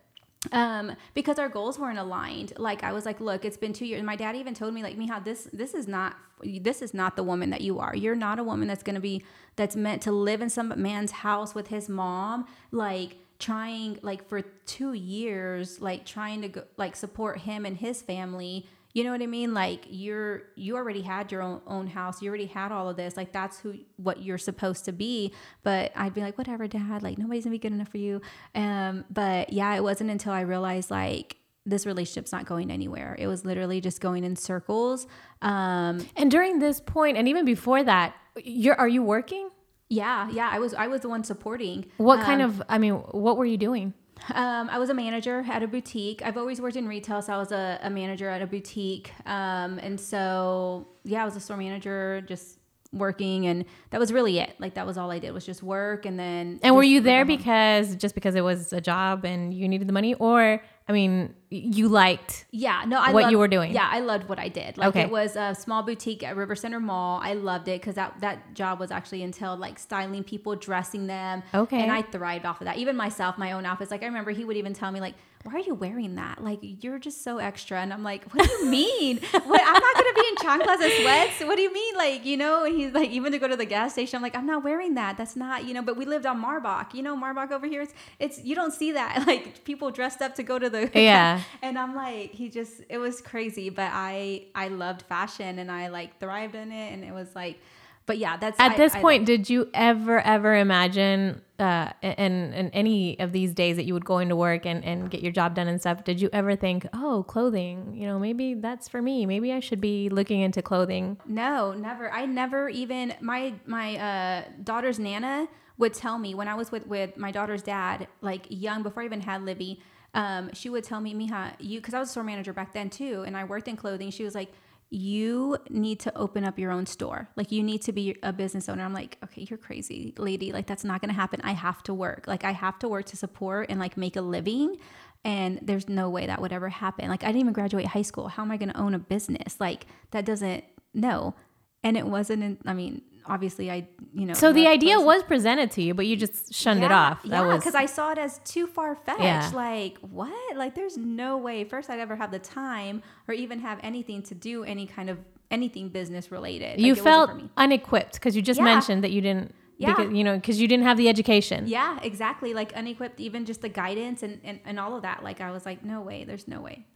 Um, 0.50 0.96
because 1.14 1.38
our 1.38 1.48
goals 1.48 1.78
weren't 1.78 1.98
aligned. 1.98 2.54
Like 2.58 2.82
I 2.82 2.92
was 2.92 3.06
like, 3.06 3.20
look, 3.20 3.44
it's 3.44 3.56
been 3.56 3.72
two 3.72 3.84
years. 3.84 4.02
My 4.02 4.16
dad 4.16 4.34
even 4.34 4.54
told 4.54 4.74
me, 4.74 4.82
like, 4.82 4.98
Mija, 4.98 5.24
this 5.24 5.48
this 5.52 5.72
is 5.72 5.86
not 5.86 6.16
this 6.42 6.82
is 6.82 6.92
not 6.92 7.14
the 7.14 7.22
woman 7.22 7.50
that 7.50 7.60
you 7.60 7.78
are. 7.78 7.94
You're 7.94 8.16
not 8.16 8.40
a 8.40 8.44
woman 8.44 8.66
that's 8.66 8.82
gonna 8.82 9.00
be 9.00 9.22
that's 9.54 9.76
meant 9.76 10.02
to 10.02 10.12
live 10.12 10.40
in 10.40 10.50
some 10.50 10.72
man's 10.76 11.12
house 11.12 11.54
with 11.54 11.68
his 11.68 11.88
mom. 11.88 12.46
Like 12.72 13.18
trying 13.38 13.98
like 14.02 14.28
for 14.28 14.42
two 14.42 14.94
years, 14.94 15.80
like 15.80 16.04
trying 16.04 16.42
to 16.42 16.48
go, 16.48 16.64
like 16.76 16.96
support 16.96 17.38
him 17.38 17.64
and 17.64 17.76
his 17.76 18.02
family 18.02 18.66
You 18.94 19.04
know 19.04 19.10
what 19.10 19.22
I 19.22 19.26
mean? 19.26 19.54
Like 19.54 19.86
you're 19.88 20.42
you 20.54 20.76
already 20.76 21.02
had 21.02 21.32
your 21.32 21.42
own 21.42 21.62
own 21.66 21.86
house. 21.86 22.20
You 22.20 22.28
already 22.28 22.46
had 22.46 22.72
all 22.72 22.88
of 22.90 22.96
this. 22.96 23.16
Like 23.16 23.32
that's 23.32 23.58
who 23.60 23.74
what 23.96 24.22
you're 24.22 24.38
supposed 24.38 24.84
to 24.84 24.92
be. 24.92 25.32
But 25.62 25.92
I'd 25.96 26.12
be 26.14 26.20
like, 26.20 26.36
whatever, 26.36 26.66
dad. 26.66 27.02
Like 27.02 27.16
nobody's 27.18 27.44
gonna 27.44 27.54
be 27.54 27.58
good 27.58 27.72
enough 27.72 27.88
for 27.88 27.98
you. 27.98 28.20
Um, 28.54 29.04
but 29.10 29.52
yeah, 29.52 29.74
it 29.74 29.82
wasn't 29.82 30.10
until 30.10 30.32
I 30.32 30.40
realized 30.42 30.90
like 30.90 31.36
this 31.64 31.86
relationship's 31.86 32.32
not 32.32 32.44
going 32.44 32.70
anywhere. 32.70 33.14
It 33.18 33.28
was 33.28 33.44
literally 33.44 33.80
just 33.80 34.00
going 34.00 34.24
in 34.24 34.36
circles. 34.36 35.06
Um, 35.40 36.06
And 36.16 36.30
during 36.30 36.58
this 36.58 36.80
point, 36.80 37.16
and 37.16 37.28
even 37.28 37.44
before 37.44 37.82
that, 37.84 38.14
you're 38.42 38.74
are 38.74 38.88
you 38.88 39.02
working? 39.02 39.48
yeah, 39.88 40.30
yeah. 40.32 40.48
I 40.50 40.58
was 40.58 40.74
I 40.74 40.86
was 40.88 41.02
the 41.02 41.08
one 41.08 41.22
supporting. 41.22 41.86
What 41.98 42.20
kind 42.20 42.40
of? 42.42 42.62
I 42.68 42.78
mean, 42.78 42.94
what 42.94 43.36
were 43.36 43.44
you 43.44 43.58
doing? 43.58 43.94
Um, 44.34 44.68
I 44.70 44.78
was 44.78 44.90
a 44.90 44.94
manager 44.94 45.44
at 45.50 45.62
a 45.62 45.66
boutique. 45.66 46.22
I've 46.24 46.36
always 46.36 46.60
worked 46.60 46.76
in 46.76 46.86
retail, 46.86 47.22
so 47.22 47.32
I 47.32 47.38
was 47.38 47.52
a, 47.52 47.78
a 47.82 47.90
manager 47.90 48.28
at 48.28 48.42
a 48.42 48.46
boutique. 48.46 49.12
Um, 49.26 49.78
and 49.78 50.00
so, 50.00 50.88
yeah, 51.04 51.22
I 51.22 51.24
was 51.24 51.36
a 51.36 51.40
store 51.40 51.56
manager, 51.56 52.22
just 52.22 52.58
working, 52.92 53.46
and 53.46 53.64
that 53.90 53.98
was 53.98 54.12
really 54.12 54.38
it. 54.38 54.54
Like 54.58 54.74
that 54.74 54.86
was 54.86 54.98
all 54.98 55.10
I 55.10 55.18
did 55.18 55.32
was 55.32 55.44
just 55.44 55.62
work, 55.62 56.06
and 56.06 56.18
then. 56.18 56.60
And 56.62 56.74
were 56.74 56.82
you 56.82 57.00
there 57.00 57.24
because 57.24 57.96
just 57.96 58.14
because 58.14 58.34
it 58.34 58.42
was 58.42 58.72
a 58.72 58.80
job 58.80 59.24
and 59.24 59.52
you 59.52 59.68
needed 59.68 59.88
the 59.88 59.92
money, 59.92 60.14
or 60.14 60.62
I 60.88 60.92
mean, 60.92 61.34
you 61.52 61.88
liked 61.88 62.46
Yeah, 62.50 62.84
no, 62.86 62.98
I 62.98 63.12
what 63.12 63.22
loved- 63.24 63.32
you 63.32 63.38
were 63.38 63.48
doing. 63.48 63.72
Yeah, 63.72 63.88
I 63.90 64.00
loved 64.00 64.28
what 64.28 64.38
I 64.38 64.48
did. 64.48 64.78
Like 64.78 64.88
Okay. 64.88 65.02
it 65.02 65.10
was 65.10 65.36
a 65.36 65.54
small 65.54 65.82
boutique 65.82 66.22
at 66.22 66.36
River 66.36 66.54
Center 66.56 66.80
Mall. 66.80 67.20
I 67.22 67.34
loved 67.34 67.68
it 67.68 67.80
because 67.80 67.94
that 67.96 68.20
that 68.20 68.54
job 68.54 68.80
was 68.80 68.90
actually 68.90 69.22
entailed 69.22 69.60
like 69.60 69.78
styling 69.78 70.24
people, 70.24 70.56
dressing 70.56 71.06
them. 71.06 71.42
Okay. 71.54 71.80
and 71.82 71.92
I 71.92 72.02
thrived 72.02 72.46
off 72.46 72.60
of 72.60 72.66
that. 72.66 72.78
Even 72.78 72.96
myself, 72.96 73.36
my 73.38 73.52
own 73.52 73.66
outfits. 73.66 73.90
Like 73.90 74.02
I 74.02 74.06
remember 74.06 74.30
he 74.30 74.44
would 74.44 74.56
even 74.56 74.72
tell 74.72 74.90
me 74.90 75.00
like, 75.00 75.14
"Why 75.44 75.54
are 75.54 75.58
you 75.58 75.74
wearing 75.74 76.14
that? 76.16 76.42
Like 76.42 76.60
you're 76.62 76.98
just 76.98 77.22
so 77.22 77.38
extra." 77.38 77.80
And 77.80 77.92
I'm 77.92 78.02
like, 78.02 78.24
"What 78.32 78.46
do 78.48 78.52
you 78.54 78.66
mean? 78.66 79.18
what, 79.32 79.60
I'm 79.62 79.72
not 79.86 79.94
gonna 79.94 80.14
be 80.14 80.24
in 80.30 80.36
chanclas 80.36 80.80
and 80.84 80.92
sweats. 81.02 81.40
What 81.40 81.56
do 81.56 81.62
you 81.62 81.72
mean? 81.72 81.94
Like 81.96 82.24
you 82.24 82.36
know?" 82.36 82.64
And 82.64 82.74
he's 82.76 82.92
like, 82.92 83.10
even 83.10 83.32
to 83.32 83.38
go 83.38 83.48
to 83.48 83.56
the 83.56 83.64
gas 83.66 83.92
station, 83.92 84.16
I'm 84.16 84.22
like, 84.22 84.36
"I'm 84.36 84.46
not 84.46 84.64
wearing 84.64 84.94
that. 84.94 85.16
That's 85.18 85.36
not 85.36 85.64
you 85.66 85.74
know." 85.74 85.82
But 85.82 85.96
we 85.96 86.04
lived 86.06 86.24
on 86.26 86.40
Marbach. 86.42 86.94
You 86.94 87.02
know, 87.02 87.16
Marbach 87.16 87.50
over 87.52 87.66
here. 87.66 87.82
It's 87.82 87.94
it's 88.18 88.42
you 88.44 88.54
don't 88.54 88.72
see 88.72 88.92
that 88.92 89.26
like 89.26 89.64
people 89.64 89.90
dressed 89.90 90.22
up 90.22 90.34
to 90.36 90.42
go 90.42 90.58
to 90.58 90.70
the 90.70 90.90
Yeah. 90.94 91.41
and 91.62 91.78
I'm 91.78 91.94
like, 91.94 92.30
he 92.32 92.48
just 92.50 92.82
it 92.88 92.98
was 92.98 93.20
crazy, 93.20 93.70
but 93.70 93.90
I 93.92 94.44
I 94.54 94.68
loved 94.68 95.02
fashion 95.02 95.58
and 95.58 95.70
I 95.70 95.88
like 95.88 96.18
thrived 96.20 96.54
in 96.54 96.72
it, 96.72 96.92
and 96.92 97.04
it 97.04 97.12
was 97.12 97.34
like, 97.34 97.58
but 98.06 98.18
yeah, 98.18 98.36
that's 98.36 98.58
At 98.58 98.72
I- 98.72 98.76
this 98.76 98.94
I 98.94 99.00
point, 99.00 99.20
loved- 99.22 99.26
did 99.26 99.50
you 99.50 99.68
ever, 99.74 100.20
ever 100.20 100.56
imagine, 100.56 101.40
uh, 101.60 101.90
in, 102.02 102.52
in 102.52 102.68
any 102.70 103.16
of 103.20 103.30
these 103.30 103.54
days 103.54 103.76
that 103.76 103.84
you 103.84 103.94
would 103.94 104.04
go 104.04 104.18
into 104.18 104.34
work 104.34 104.66
and, 104.66 104.84
and 104.84 105.08
get 105.08 105.22
your 105.22 105.30
job 105.30 105.54
done 105.54 105.68
and 105.68 105.80
stuff, 105.80 106.02
did 106.02 106.20
you 106.20 106.28
ever 106.32 106.56
think, 106.56 106.84
oh, 106.92 107.24
clothing, 107.28 107.94
you 107.94 108.08
know, 108.08 108.18
maybe 108.18 108.54
that's 108.54 108.88
for 108.88 109.00
me. 109.00 109.24
Maybe 109.24 109.52
I 109.52 109.60
should 109.60 109.80
be 109.80 110.08
looking 110.08 110.40
into 110.40 110.62
clothing. 110.62 111.18
no, 111.26 111.72
never. 111.74 112.10
I 112.10 112.26
never 112.26 112.68
even 112.68 113.14
my 113.20 113.54
my 113.66 113.96
uh, 113.96 114.42
daughter's 114.64 114.98
nana 114.98 115.46
would 115.78 115.94
tell 115.94 116.18
me 116.18 116.34
when 116.34 116.48
I 116.48 116.54
was 116.54 116.72
with 116.72 116.86
with 116.88 117.16
my 117.16 117.30
daughter's 117.30 117.62
dad, 117.62 118.08
like 118.20 118.46
young 118.48 118.82
before 118.82 119.04
I 119.04 119.06
even 119.06 119.20
had 119.20 119.42
Livy. 119.44 119.80
Um, 120.14 120.50
she 120.52 120.68
would 120.68 120.84
tell 120.84 121.00
me, 121.00 121.14
Mija, 121.14 121.54
you 121.58 121.80
because 121.80 121.94
I 121.94 122.00
was 122.00 122.08
a 122.08 122.12
store 122.12 122.24
manager 122.24 122.52
back 122.52 122.72
then 122.72 122.90
too, 122.90 123.24
and 123.26 123.36
I 123.36 123.44
worked 123.44 123.68
in 123.68 123.76
clothing. 123.76 124.10
She 124.10 124.24
was 124.24 124.34
like. 124.34 124.52
You 124.94 125.56
need 125.70 126.00
to 126.00 126.14
open 126.14 126.44
up 126.44 126.58
your 126.58 126.70
own 126.70 126.84
store. 126.84 127.26
Like, 127.34 127.50
you 127.50 127.62
need 127.62 127.80
to 127.80 127.94
be 127.94 128.18
a 128.22 128.30
business 128.30 128.68
owner. 128.68 128.84
I'm 128.84 128.92
like, 128.92 129.16
okay, 129.24 129.46
you're 129.48 129.56
crazy, 129.56 130.12
lady. 130.18 130.52
Like, 130.52 130.66
that's 130.66 130.84
not 130.84 131.00
gonna 131.00 131.14
happen. 131.14 131.40
I 131.42 131.52
have 131.52 131.82
to 131.84 131.94
work. 131.94 132.26
Like, 132.26 132.44
I 132.44 132.52
have 132.52 132.78
to 132.80 132.88
work 132.90 133.06
to 133.06 133.16
support 133.16 133.70
and 133.70 133.80
like 133.80 133.96
make 133.96 134.16
a 134.16 134.20
living. 134.20 134.76
And 135.24 135.60
there's 135.62 135.88
no 135.88 136.10
way 136.10 136.26
that 136.26 136.42
would 136.42 136.52
ever 136.52 136.68
happen. 136.68 137.08
Like, 137.08 137.24
I 137.24 137.28
didn't 137.28 137.40
even 137.40 137.52
graduate 137.54 137.86
high 137.86 138.02
school. 138.02 138.28
How 138.28 138.42
am 138.42 138.50
I 138.50 138.58
gonna 138.58 138.74
own 138.76 138.92
a 138.92 138.98
business? 138.98 139.58
Like, 139.58 139.86
that 140.10 140.26
doesn't, 140.26 140.62
no. 140.92 141.36
And 141.82 141.96
it 141.96 142.06
wasn't, 142.06 142.42
in, 142.42 142.58
I 142.66 142.74
mean, 142.74 143.00
obviously, 143.26 143.70
I, 143.70 143.88
you 144.12 144.26
know. 144.26 144.34
So 144.34 144.52
the 144.52 144.66
idea 144.66 145.00
was 145.00 145.22
presented 145.22 145.70
to 145.72 145.82
you, 145.82 145.94
but 145.94 146.06
you 146.06 146.16
just 146.16 146.52
shunned 146.54 146.82
it 146.82 146.92
off. 146.92 147.22
That 147.22 147.30
yeah, 147.30 147.46
was 147.46 147.58
because 147.58 147.74
I 147.74 147.86
saw 147.86 148.12
it 148.12 148.18
as 148.18 148.40
too 148.44 148.66
far 148.66 148.94
fetched. 148.94 149.20
Yeah. 149.20 149.50
Like, 149.54 149.98
what? 149.98 150.56
Like, 150.56 150.74
there's 150.74 150.96
no 150.96 151.38
way. 151.38 151.64
First, 151.64 151.90
I'd 151.90 152.00
ever 152.00 152.16
have 152.16 152.30
the 152.30 152.38
time 152.38 153.02
or 153.28 153.34
even 153.34 153.60
have 153.60 153.78
anything 153.82 154.22
to 154.24 154.34
do 154.34 154.64
any 154.64 154.86
kind 154.86 155.10
of 155.10 155.18
anything 155.50 155.88
business 155.90 156.32
related. 156.32 156.80
you 156.80 156.94
like, 156.94 157.02
felt 157.02 157.36
me. 157.36 157.50
unequipped 157.56 158.14
because 158.14 158.34
you 158.34 158.42
just 158.42 158.58
Yeah. 158.58 158.64
mentioned 158.64 159.04
that 159.04 159.10
you 159.10 159.20
didn't, 159.20 159.54
Yeah. 159.76 159.94
because, 159.94 160.12
you 160.14 160.24
know, 160.24 160.36
because 160.36 160.60
you 160.60 160.66
didn't 160.66 160.84
have 160.86 160.96
the 160.96 161.08
education. 161.10 161.66
Yeah, 161.66 161.98
exactly. 162.02 162.54
Like 162.54 162.72
unequipped, 162.72 163.20
even 163.20 163.44
just 163.44 163.60
the 163.60 163.68
guidance 163.68 164.22
and, 164.22 164.40
and, 164.44 164.60
and 164.64 164.80
all 164.80 164.96
of 164.96 165.02
that. 165.02 165.22
Like, 165.22 165.40
I 165.42 165.50
was 165.50 165.66
like, 165.66 165.84
no 165.84 166.00
way. 166.00 166.24
There's 166.24 166.48
no 166.48 166.60
way. 166.60 166.86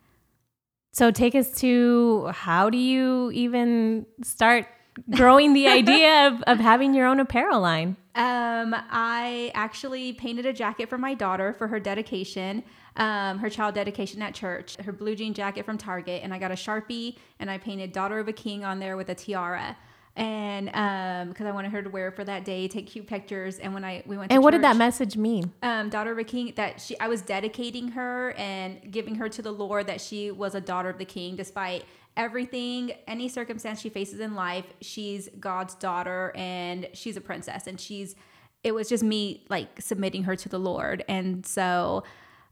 So 0.93 1.11
take 1.11 1.35
us 1.35 1.55
to 1.61 2.29
how 2.29 2.71
do 2.71 2.79
you 2.79 3.31
even 3.33 4.07
start 4.23 4.67
growing 5.11 5.53
the 5.53 5.69
idea 5.81 6.29
of, 6.29 6.43
of 6.43 6.59
having 6.59 6.95
your 6.95 7.07
own 7.07 7.21
apparel 7.21 7.61
line? 7.61 7.97
Um, 8.15 8.75
I 8.91 9.51
actually 9.55 10.15
painted 10.15 10.47
a 10.47 10.53
jacket 10.53 10.89
for 10.89 10.97
my 10.99 11.13
daughter 11.15 11.53
for 11.53 11.69
her 11.69 11.79
dedication, 11.79 12.65
um, 12.97 13.39
her 13.39 13.51
child 13.51 13.75
dedication 13.75 14.23
at 14.23 14.35
church, 14.35 14.77
her 14.77 14.93
blue 14.93 15.15
jean 15.15 15.35
jacket 15.35 15.67
from 15.67 15.77
Target, 15.77 16.23
and 16.25 16.33
I 16.33 16.39
got 16.39 16.51
a 16.51 16.55
Sharpie 16.55 17.17
and 17.39 17.51
I 17.51 17.59
painted 17.59 17.93
Daughter 17.93 18.19
of 18.19 18.29
a 18.29 18.33
King 18.33 18.65
on 18.65 18.79
there 18.79 18.97
with 18.97 19.11
a 19.11 19.15
tiara. 19.15 19.77
And 20.19 20.71
um, 20.73 21.29
because 21.29 21.45
I 21.47 21.51
wanted 21.51 21.73
her 21.73 21.83
to 21.83 21.91
wear 21.91 22.09
it 22.09 22.17
for 22.17 22.25
that 22.25 22.47
day, 22.47 22.69
take 22.69 22.87
cute 22.87 23.07
pictures. 23.07 23.59
And 23.59 23.75
when 23.75 23.85
I 23.85 24.03
we 24.07 24.17
went 24.17 24.31
to 24.31 24.35
And 24.35 24.43
what 24.43 24.53
did 24.53 24.63
that 24.63 24.77
message 24.79 25.15
mean? 25.19 25.53
um, 25.63 25.91
daughter 25.91 26.11
of 26.11 26.17
a 26.17 26.25
king 26.25 26.55
that 26.57 26.81
she 26.81 26.99
I 26.99 27.09
was 27.09 27.21
dedicating 27.21 27.89
her 27.89 28.33
and 28.39 28.91
giving 28.91 29.17
her 29.17 29.29
to 29.29 29.43
the 29.43 29.53
Lord 29.53 29.87
that 29.89 30.01
she 30.01 30.31
was 30.31 30.55
a 30.55 30.61
daughter 30.63 30.89
of 30.89 30.97
the 30.97 31.05
king 31.05 31.37
despite 31.37 31.85
everything 32.17 32.93
any 33.07 33.29
circumstance 33.29 33.81
she 33.81 33.91
faces 33.91 34.21
in 34.21 34.35
life 34.35 34.65
she's 34.81 35.29
God's 35.39 35.75
daughter 35.75 36.33
and 36.35 36.89
she's 36.95 37.17
a 37.17 37.21
princess. 37.21 37.67
And 37.67 37.81
she's 37.81 38.17
it 38.65 38.75
was 38.75 38.89
just 38.89 39.05
me 39.05 39.45
like 39.49 39.81
submitting 39.81 40.25
her 40.25 40.35
to 40.35 40.49
the 40.49 40.59
Lord. 40.59 41.05
And 41.09 41.47
so 41.47 42.05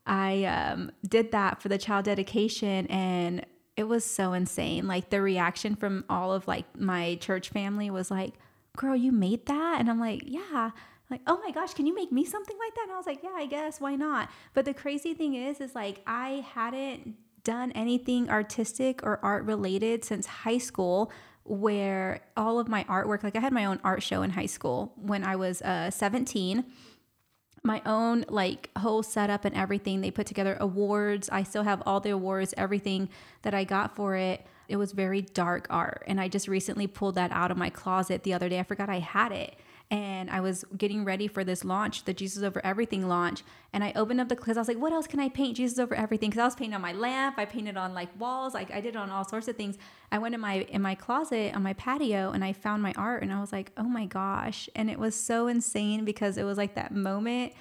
I 0.07 0.45
um, 0.45 0.93
did 1.07 1.33
that 1.33 1.61
for 1.61 1.69
the 1.69 1.79
child 1.79 2.05
dedication 2.05 2.87
and 2.87 3.45
it 3.77 3.85
was 3.85 4.05
so 4.05 4.33
insane. 4.35 4.87
Like 4.87 5.11
the 5.11 5.21
reaction 5.21 5.75
from 5.75 6.05
all 6.09 6.33
of 6.33 6.47
like 6.47 6.79
my 6.79 7.17
church 7.17 7.49
family 7.49 7.91
was 7.91 8.11
like 8.11 8.35
girl 8.77 8.95
you 8.95 9.13
made 9.13 9.47
that? 9.47 9.81
And 9.81 9.91
I'm 9.91 9.99
like 9.99 10.23
yeah. 10.27 10.71
Like 11.11 11.23
oh 11.27 11.41
my 11.45 11.51
gosh 11.51 11.75
can 11.75 11.87
you 11.87 11.95
make 11.95 12.13
me 12.13 12.25
something 12.25 12.57
like 12.59 12.75
that? 12.75 12.85
And 12.85 12.93
i 12.93 12.97
was 12.97 13.07
like 13.07 13.23
yeah 13.23 13.35
i 13.35 13.47
guess. 13.47 13.81
Why 13.81 13.97
not? 13.97 14.29
But 14.53 14.67
the 14.67 14.75
crazy 14.75 15.15
thing 15.15 15.35
is 15.35 15.61
is 15.61 15.75
like 15.75 16.01
i 16.07 16.45
hadn't 16.55 17.17
done 17.45 17.71
anything 17.73 18.29
artistic 18.31 19.03
or 19.03 19.21
art 19.23 19.45
related 19.45 20.05
since 20.05 20.27
high 20.27 20.59
school 20.59 21.13
where 21.45 22.21
all 22.37 22.59
of 22.59 22.69
my 22.69 22.85
artwork 22.85 23.23
like 23.23 23.37
i 23.37 23.41
had 23.41 23.53
my 23.53 23.67
own 23.67 23.79
art 23.85 24.03
show 24.03 24.23
in 24.23 24.31
high 24.31 24.47
school 24.47 24.93
when 24.97 25.23
i 25.23 25.37
was 25.37 25.61
uh, 25.63 25.91
17 25.91 26.65
my 27.65 27.81
own 27.87 28.27
like 28.29 28.69
whole 28.79 29.03
setup 29.03 29.45
and 29.45 29.57
everything. 29.57 30.03
They 30.03 30.11
put 30.11 30.27
together 30.27 30.57
awards. 30.61 31.31
I 31.31 31.43
still 31.43 31.63
have 31.63 31.83
all 31.87 31.99
the 31.99 32.11
awards, 32.11 32.53
everything 32.57 33.09
that 33.43 33.55
I 33.55 33.65
got 33.65 33.97
for 33.97 34.15
it. 34.15 34.47
It 34.69 34.77
was 34.77 34.93
very 34.93 35.23
dark 35.23 35.67
art. 35.71 36.05
And 36.07 36.21
I 36.21 36.29
just 36.29 36.47
recently 36.47 36.87
pulled 36.87 37.15
that 37.17 37.33
out 37.33 37.51
of 37.51 37.57
my 37.57 37.71
closet 37.71 38.23
the 38.23 38.35
other 38.35 38.49
day. 38.49 38.61
I 38.61 38.63
forgot 38.63 38.91
I 38.91 38.99
had 38.99 39.33
it. 39.33 39.57
And 39.91 40.31
I 40.31 40.41
was 40.41 40.65
getting 40.77 41.05
ready 41.05 41.29
for 41.29 41.45
this 41.45 41.65
launch, 41.65 42.05
the 42.05 42.15
Jesus 42.15 42.43
Over 42.43 42.65
Everything 42.65 43.07
launch. 43.07 43.43
And 43.73 43.85
I 43.85 43.93
opened 43.95 44.21
up 44.21 44.29
the 44.29 44.35
because 44.35 44.57
I 44.57 44.61
was 44.61 44.69
like, 44.69 44.79
what 44.79 44.93
else 44.93 45.07
can 45.07 45.21
I 45.21 45.29
paint 45.29 45.57
Jesus 45.57 45.79
Over 45.79 45.95
Everything? 45.95 46.31
Because 46.31 46.41
I 46.41 46.45
was 46.47 46.55
painting 46.55 46.75
on 46.75 46.81
my 46.81 46.93
lamp, 46.93 47.39
I 47.39 47.45
painted 47.45 47.77
on 47.77 47.95
like 47.95 48.09
walls, 48.19 48.55
like 48.55 48.71
I 48.73 48.81
did 48.81 48.97
on 48.97 49.11
all 49.11 49.25
sorts 49.25 49.47
of 49.47 49.57
things. 49.57 49.77
I 50.11 50.19
went 50.19 50.35
in 50.35 50.41
my 50.41 50.63
in 50.71 50.83
my 50.83 50.95
closet 50.95 51.55
on 51.55 51.63
my 51.63 51.75
patio 51.75 52.31
and 52.31 52.45
I 52.45 52.53
found 52.53 52.83
my 52.83 52.93
art 52.97 53.23
and 53.23 53.33
I 53.33 53.41
was 53.41 53.53
like, 53.53 53.73
oh 53.77 53.85
my 53.85 54.07
gosh. 54.07 54.69
And 54.75 54.91
it 54.91 54.99
was 54.99 55.15
so 55.15 55.47
insane 55.47 56.05
because 56.05 56.39
it 56.39 56.45
was 56.45 56.59
like 56.59 56.75
that 56.75 56.95
moment 56.95 57.53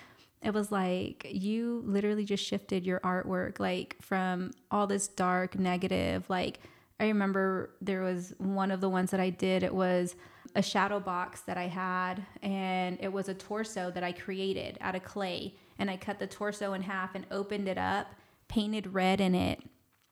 it 0.43 0.53
was 0.53 0.71
like 0.71 1.25
you 1.31 1.81
literally 1.85 2.25
just 2.25 2.43
shifted 2.43 2.85
your 2.85 2.99
artwork 2.99 3.59
like 3.59 3.95
from 4.01 4.51
all 4.69 4.85
this 4.85 5.07
dark 5.07 5.57
negative 5.57 6.29
like 6.29 6.59
i 6.99 7.05
remember 7.05 7.71
there 7.81 8.01
was 8.01 8.33
one 8.37 8.69
of 8.69 8.81
the 8.81 8.89
ones 8.89 9.11
that 9.11 9.19
i 9.19 9.29
did 9.29 9.63
it 9.63 9.73
was 9.73 10.15
a 10.55 10.61
shadow 10.61 10.99
box 10.99 11.41
that 11.41 11.57
i 11.57 11.67
had 11.67 12.23
and 12.41 12.97
it 13.01 13.11
was 13.11 13.29
a 13.29 13.33
torso 13.33 13.91
that 13.91 14.03
i 14.03 14.11
created 14.11 14.77
out 14.81 14.95
of 14.95 15.03
clay 15.03 15.55
and 15.79 15.89
i 15.89 15.97
cut 15.97 16.19
the 16.19 16.27
torso 16.27 16.73
in 16.73 16.81
half 16.81 17.15
and 17.15 17.25
opened 17.31 17.67
it 17.67 17.77
up 17.77 18.13
painted 18.47 18.93
red 18.93 19.19
in 19.19 19.33
it 19.33 19.61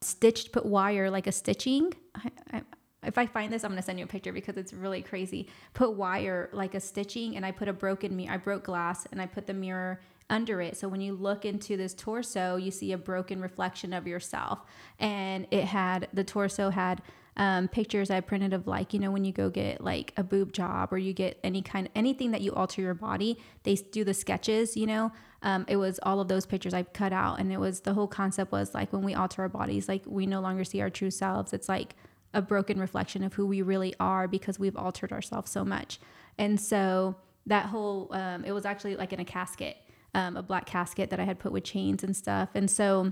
stitched 0.01 0.51
put 0.51 0.65
wire 0.65 1.09
like 1.09 1.27
a 1.27 1.31
stitching 1.31 1.93
I, 2.15 2.31
I, 2.51 2.61
if 3.03 3.17
I 3.17 3.25
find 3.25 3.51
this, 3.51 3.63
I'm 3.63 3.71
gonna 3.71 3.81
send 3.81 3.97
you 3.97 4.05
a 4.05 4.07
picture 4.07 4.31
because 4.31 4.57
it's 4.57 4.73
really 4.73 5.01
crazy. 5.01 5.49
Put 5.73 5.95
wire 5.95 6.49
like 6.53 6.75
a 6.75 6.79
stitching, 6.79 7.35
and 7.35 7.45
I 7.45 7.51
put 7.51 7.67
a 7.67 7.73
broken 7.73 8.15
mirror. 8.15 8.33
I 8.33 8.37
broke 8.37 8.63
glass, 8.65 9.07
and 9.11 9.21
I 9.21 9.25
put 9.25 9.47
the 9.47 9.53
mirror 9.53 10.01
under 10.29 10.61
it. 10.61 10.77
So 10.77 10.87
when 10.87 11.01
you 11.01 11.13
look 11.13 11.43
into 11.43 11.77
this 11.77 11.93
torso, 11.93 12.55
you 12.55 12.71
see 12.71 12.93
a 12.93 12.97
broken 12.97 13.41
reflection 13.41 13.91
of 13.91 14.07
yourself. 14.07 14.59
And 14.99 15.47
it 15.51 15.65
had 15.65 16.07
the 16.13 16.23
torso 16.23 16.69
had 16.69 17.01
um, 17.37 17.67
pictures 17.67 18.09
I 18.09 18.19
printed 18.19 18.53
of 18.53 18.67
like 18.67 18.93
you 18.93 18.99
know 18.99 19.11
when 19.11 19.23
you 19.23 19.31
go 19.31 19.49
get 19.49 19.81
like 19.81 20.13
a 20.17 20.23
boob 20.23 20.53
job 20.53 20.91
or 20.91 20.97
you 20.97 21.13
get 21.13 21.39
any 21.43 21.61
kind 21.61 21.89
anything 21.95 22.31
that 22.31 22.41
you 22.41 22.53
alter 22.53 22.81
your 22.81 22.93
body, 22.93 23.37
they 23.63 23.75
do 23.75 24.03
the 24.03 24.13
sketches, 24.13 24.75
you 24.75 24.85
know, 24.85 25.11
um, 25.43 25.65
it 25.67 25.77
was 25.77 25.99
all 26.03 26.19
of 26.19 26.27
those 26.27 26.45
pictures 26.45 26.73
I 26.73 26.83
cut 26.83 27.13
out. 27.13 27.39
And 27.39 27.51
it 27.51 27.59
was 27.59 27.81
the 27.81 27.93
whole 27.93 28.07
concept 28.07 28.51
was 28.51 28.73
like 28.73 28.93
when 28.93 29.03
we 29.03 29.13
alter 29.13 29.41
our 29.41 29.49
bodies, 29.49 29.87
like 29.87 30.03
we 30.05 30.25
no 30.25 30.39
longer 30.39 30.63
see 30.63 30.81
our 30.81 30.89
true 30.89 31.11
selves. 31.11 31.53
It's 31.53 31.67
like 31.67 31.95
a 32.33 32.41
broken 32.41 32.79
reflection 32.79 33.23
of 33.23 33.33
who 33.33 33.45
we 33.45 33.61
really 33.61 33.93
are 33.99 34.27
because 34.27 34.59
we've 34.59 34.77
altered 34.77 35.11
ourselves 35.11 35.51
so 35.51 35.65
much. 35.65 35.99
And 36.37 36.59
so 36.59 37.15
that 37.47 37.65
whole, 37.65 38.09
um, 38.11 38.45
it 38.45 38.51
was 38.51 38.65
actually 38.65 38.95
like 38.95 39.13
in 39.13 39.19
a 39.19 39.25
casket, 39.25 39.77
um, 40.13 40.37
a 40.37 40.43
black 40.43 40.65
casket 40.65 41.09
that 41.09 41.19
I 41.19 41.23
had 41.23 41.39
put 41.39 41.51
with 41.51 41.63
chains 41.63 42.03
and 42.03 42.15
stuff. 42.15 42.49
And 42.53 42.69
so 42.69 43.11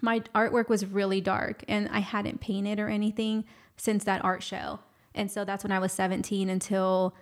my 0.00 0.20
artwork 0.34 0.68
was 0.68 0.86
really 0.86 1.20
dark 1.20 1.64
and 1.68 1.88
I 1.90 2.00
hadn't 2.00 2.40
painted 2.40 2.80
or 2.80 2.88
anything 2.88 3.44
since 3.76 4.04
that 4.04 4.24
art 4.24 4.42
show. 4.42 4.80
And 5.14 5.30
so 5.30 5.44
that's 5.44 5.62
when 5.62 5.72
I 5.72 5.78
was 5.78 5.92
17 5.92 6.48
until 6.48 7.14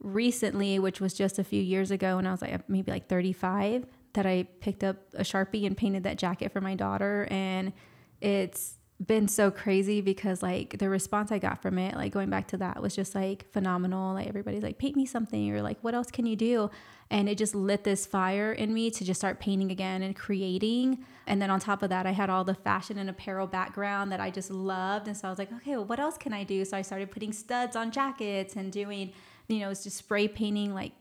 recently, 0.00 0.78
which 0.78 1.00
was 1.00 1.14
just 1.14 1.38
a 1.38 1.44
few 1.44 1.62
years 1.62 1.90
ago 1.90 2.16
when 2.16 2.26
I 2.26 2.30
was 2.30 2.42
like 2.42 2.54
uh, 2.54 2.58
maybe 2.68 2.90
like 2.90 3.08
35, 3.08 3.86
that 4.14 4.26
I 4.26 4.44
picked 4.60 4.84
up 4.84 4.96
a 5.14 5.22
Sharpie 5.22 5.66
and 5.66 5.76
painted 5.76 6.04
that 6.04 6.18
jacket 6.18 6.52
for 6.52 6.60
my 6.60 6.74
daughter. 6.74 7.26
And 7.30 7.72
it's 8.20 8.77
been 9.04 9.28
so 9.28 9.50
crazy 9.50 10.00
because 10.00 10.42
like 10.42 10.78
the 10.78 10.88
response 10.88 11.30
I 11.30 11.38
got 11.38 11.62
from 11.62 11.78
it, 11.78 11.94
like 11.94 12.12
going 12.12 12.30
back 12.30 12.48
to 12.48 12.56
that 12.56 12.82
was 12.82 12.96
just 12.96 13.14
like 13.14 13.50
phenomenal. 13.52 14.14
Like 14.14 14.26
everybody's 14.26 14.62
like, 14.62 14.78
paint 14.78 14.96
me 14.96 15.06
something 15.06 15.52
or 15.52 15.62
like, 15.62 15.78
what 15.82 15.94
else 15.94 16.10
can 16.10 16.26
you 16.26 16.34
do? 16.34 16.70
And 17.10 17.28
it 17.28 17.38
just 17.38 17.54
lit 17.54 17.84
this 17.84 18.06
fire 18.06 18.52
in 18.52 18.74
me 18.74 18.90
to 18.90 19.04
just 19.04 19.20
start 19.20 19.40
painting 19.40 19.70
again 19.70 20.02
and 20.02 20.16
creating. 20.16 21.04
And 21.26 21.40
then 21.40 21.50
on 21.50 21.60
top 21.60 21.82
of 21.82 21.90
that, 21.90 22.06
I 22.06 22.10
had 22.10 22.28
all 22.28 22.44
the 22.44 22.54
fashion 22.54 22.98
and 22.98 23.08
apparel 23.08 23.46
background 23.46 24.12
that 24.12 24.20
I 24.20 24.30
just 24.30 24.50
loved. 24.50 25.06
And 25.06 25.16
so 25.16 25.28
I 25.28 25.30
was 25.30 25.38
like, 25.38 25.52
okay, 25.52 25.72
well, 25.76 25.84
what 25.84 26.00
else 26.00 26.18
can 26.18 26.32
I 26.32 26.42
do? 26.42 26.64
So 26.64 26.76
I 26.76 26.82
started 26.82 27.10
putting 27.10 27.32
studs 27.32 27.76
on 27.76 27.90
jackets 27.92 28.56
and 28.56 28.72
doing 28.72 29.12
you 29.48 29.60
know, 29.60 29.70
it's 29.70 29.82
just 29.82 29.96
spray 29.96 30.28
painting, 30.28 30.74
like 30.74 30.92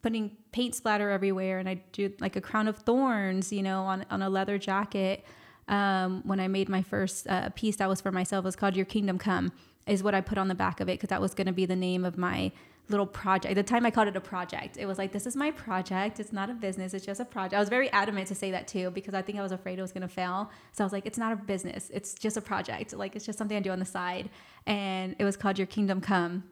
putting 0.00 0.36
paint 0.52 0.74
splatter 0.74 1.10
everywhere. 1.10 1.58
And 1.58 1.68
I 1.68 1.82
do 1.92 2.12
like 2.20 2.36
a 2.36 2.40
crown 2.40 2.68
of 2.68 2.76
thorns, 2.78 3.52
you 3.52 3.62
know, 3.62 3.82
on, 3.82 4.06
on 4.10 4.22
a 4.22 4.30
leather 4.30 4.58
jacket. 4.58 5.24
Um, 5.70 6.22
when 6.24 6.40
I 6.40 6.48
made 6.48 6.68
my 6.68 6.82
first 6.82 7.26
uh, 7.28 7.48
piece 7.50 7.76
that 7.76 7.88
was 7.88 8.00
for 8.00 8.12
myself, 8.12 8.44
it 8.44 8.48
was 8.48 8.56
called 8.56 8.76
Your 8.76 8.84
Kingdom 8.84 9.18
Come, 9.18 9.52
is 9.86 10.02
what 10.02 10.14
I 10.14 10.20
put 10.20 10.36
on 10.36 10.48
the 10.48 10.54
back 10.54 10.80
of 10.80 10.88
it 10.88 10.98
because 10.98 11.08
that 11.08 11.20
was 11.20 11.32
going 11.32 11.46
to 11.46 11.52
be 11.52 11.64
the 11.64 11.76
name 11.76 12.04
of 12.04 12.18
my 12.18 12.52
little 12.88 13.06
project. 13.06 13.52
At 13.52 13.54
the 13.54 13.62
time, 13.62 13.86
I 13.86 13.90
called 13.90 14.08
it 14.08 14.16
a 14.16 14.20
project. 14.20 14.76
It 14.76 14.86
was 14.86 14.98
like, 14.98 15.12
this 15.12 15.26
is 15.26 15.36
my 15.36 15.52
project. 15.52 16.20
It's 16.20 16.32
not 16.32 16.50
a 16.50 16.54
business. 16.54 16.92
It's 16.92 17.06
just 17.06 17.20
a 17.20 17.24
project. 17.24 17.54
I 17.54 17.60
was 17.60 17.68
very 17.68 17.90
adamant 17.92 18.26
to 18.28 18.34
say 18.34 18.50
that 18.50 18.66
too 18.66 18.90
because 18.90 19.14
I 19.14 19.22
think 19.22 19.38
I 19.38 19.42
was 19.42 19.52
afraid 19.52 19.78
it 19.78 19.82
was 19.82 19.92
going 19.92 20.02
to 20.02 20.08
fail. 20.08 20.50
So 20.72 20.82
I 20.82 20.86
was 20.86 20.92
like, 20.92 21.06
it's 21.06 21.18
not 21.18 21.32
a 21.32 21.36
business. 21.36 21.90
It's 21.94 22.14
just 22.14 22.36
a 22.36 22.40
project. 22.40 22.92
Like, 22.92 23.14
it's 23.14 23.24
just 23.24 23.38
something 23.38 23.56
I 23.56 23.60
do 23.60 23.70
on 23.70 23.78
the 23.78 23.84
side. 23.84 24.28
And 24.66 25.14
it 25.18 25.24
was 25.24 25.36
called 25.36 25.56
Your 25.56 25.68
Kingdom 25.68 26.00
Come 26.00 26.44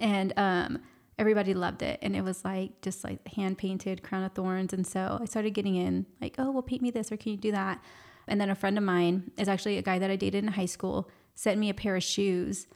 and 0.00 0.32
um, 0.36 0.82
everybody 1.18 1.54
loved 1.54 1.82
it 1.82 1.98
and 2.02 2.14
it 2.14 2.22
was 2.22 2.44
like 2.44 2.80
just 2.82 3.04
like 3.04 3.26
hand 3.28 3.56
painted 3.56 4.02
crown 4.02 4.22
of 4.22 4.32
thorns 4.32 4.72
and 4.72 4.86
so 4.86 5.18
i 5.20 5.24
started 5.24 5.50
getting 5.50 5.74
in 5.74 6.04
like 6.20 6.34
oh 6.38 6.50
well 6.50 6.62
paint 6.62 6.82
me 6.82 6.90
this 6.90 7.10
or 7.10 7.16
can 7.16 7.32
you 7.32 7.38
do 7.38 7.52
that 7.52 7.80
and 8.28 8.40
then 8.40 8.50
a 8.50 8.54
friend 8.54 8.76
of 8.78 8.84
mine 8.84 9.30
is 9.36 9.48
actually 9.48 9.78
a 9.78 9.82
guy 9.82 9.98
that 9.98 10.10
i 10.10 10.16
dated 10.16 10.44
in 10.44 10.52
high 10.52 10.66
school 10.66 11.08
sent 11.36 11.60
me 11.60 11.70
a 11.70 11.74
pair 11.74 11.94
of 11.94 12.02
shoes. 12.02 12.66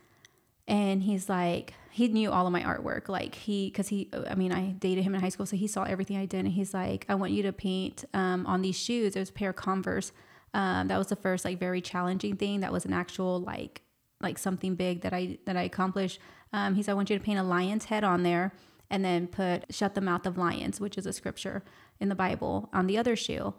And 0.68 1.02
he's 1.02 1.28
like 1.28 1.74
he 1.90 2.06
knew 2.06 2.30
all 2.30 2.46
of 2.46 2.52
my 2.52 2.62
artwork. 2.62 3.08
Like 3.08 3.34
he 3.34 3.68
because 3.68 3.88
he 3.88 4.08
i 4.28 4.36
mean 4.36 4.52
i 4.52 4.70
dated 4.72 5.02
him 5.02 5.16
in 5.16 5.20
high 5.20 5.30
school 5.30 5.46
so 5.46 5.56
he 5.56 5.66
saw 5.66 5.82
everything 5.82 6.16
i 6.16 6.26
did. 6.26 6.40
And 6.40 6.48
he's 6.48 6.72
like 6.72 7.04
i 7.08 7.16
want 7.16 7.32
you 7.32 7.42
to 7.42 7.52
paint 7.52 8.04
um, 8.14 8.46
on 8.46 8.62
these 8.62 8.78
shoes. 8.78 9.14
There's 9.14 9.30
a 9.30 9.32
pair 9.32 9.50
of 9.50 9.56
converse. 9.56 10.12
Um, 10.54 10.88
that 10.88 10.98
was 10.98 11.08
the 11.08 11.16
first 11.16 11.44
like 11.44 11.58
very 11.58 11.80
challenging 11.80 12.36
thing. 12.36 12.60
That 12.60 12.72
was 12.72 12.84
an 12.84 12.92
actual 12.92 13.40
like 13.40 13.82
like 14.20 14.38
something 14.38 14.76
big 14.76 15.00
that 15.00 15.12
i 15.12 15.38
that 15.46 15.56
i 15.56 15.62
accomplished. 15.62 16.20
Um, 16.52 16.74
he 16.74 16.82
said, 16.82 16.92
I 16.92 16.94
want 16.94 17.10
you 17.10 17.18
to 17.18 17.24
paint 17.24 17.38
a 17.38 17.44
lion's 17.44 17.86
head 17.86 18.04
on 18.04 18.22
there 18.22 18.52
and 18.90 19.04
then 19.04 19.28
put 19.28 19.72
shut 19.72 19.94
the 19.94 20.00
mouth 20.00 20.26
of 20.26 20.36
lions, 20.36 20.80
which 20.80 20.98
is 20.98 21.06
a 21.06 21.12
scripture 21.12 21.62
in 22.00 22.08
the 22.08 22.14
Bible, 22.14 22.68
on 22.72 22.86
the 22.86 22.98
other 22.98 23.16
shoe. 23.16 23.54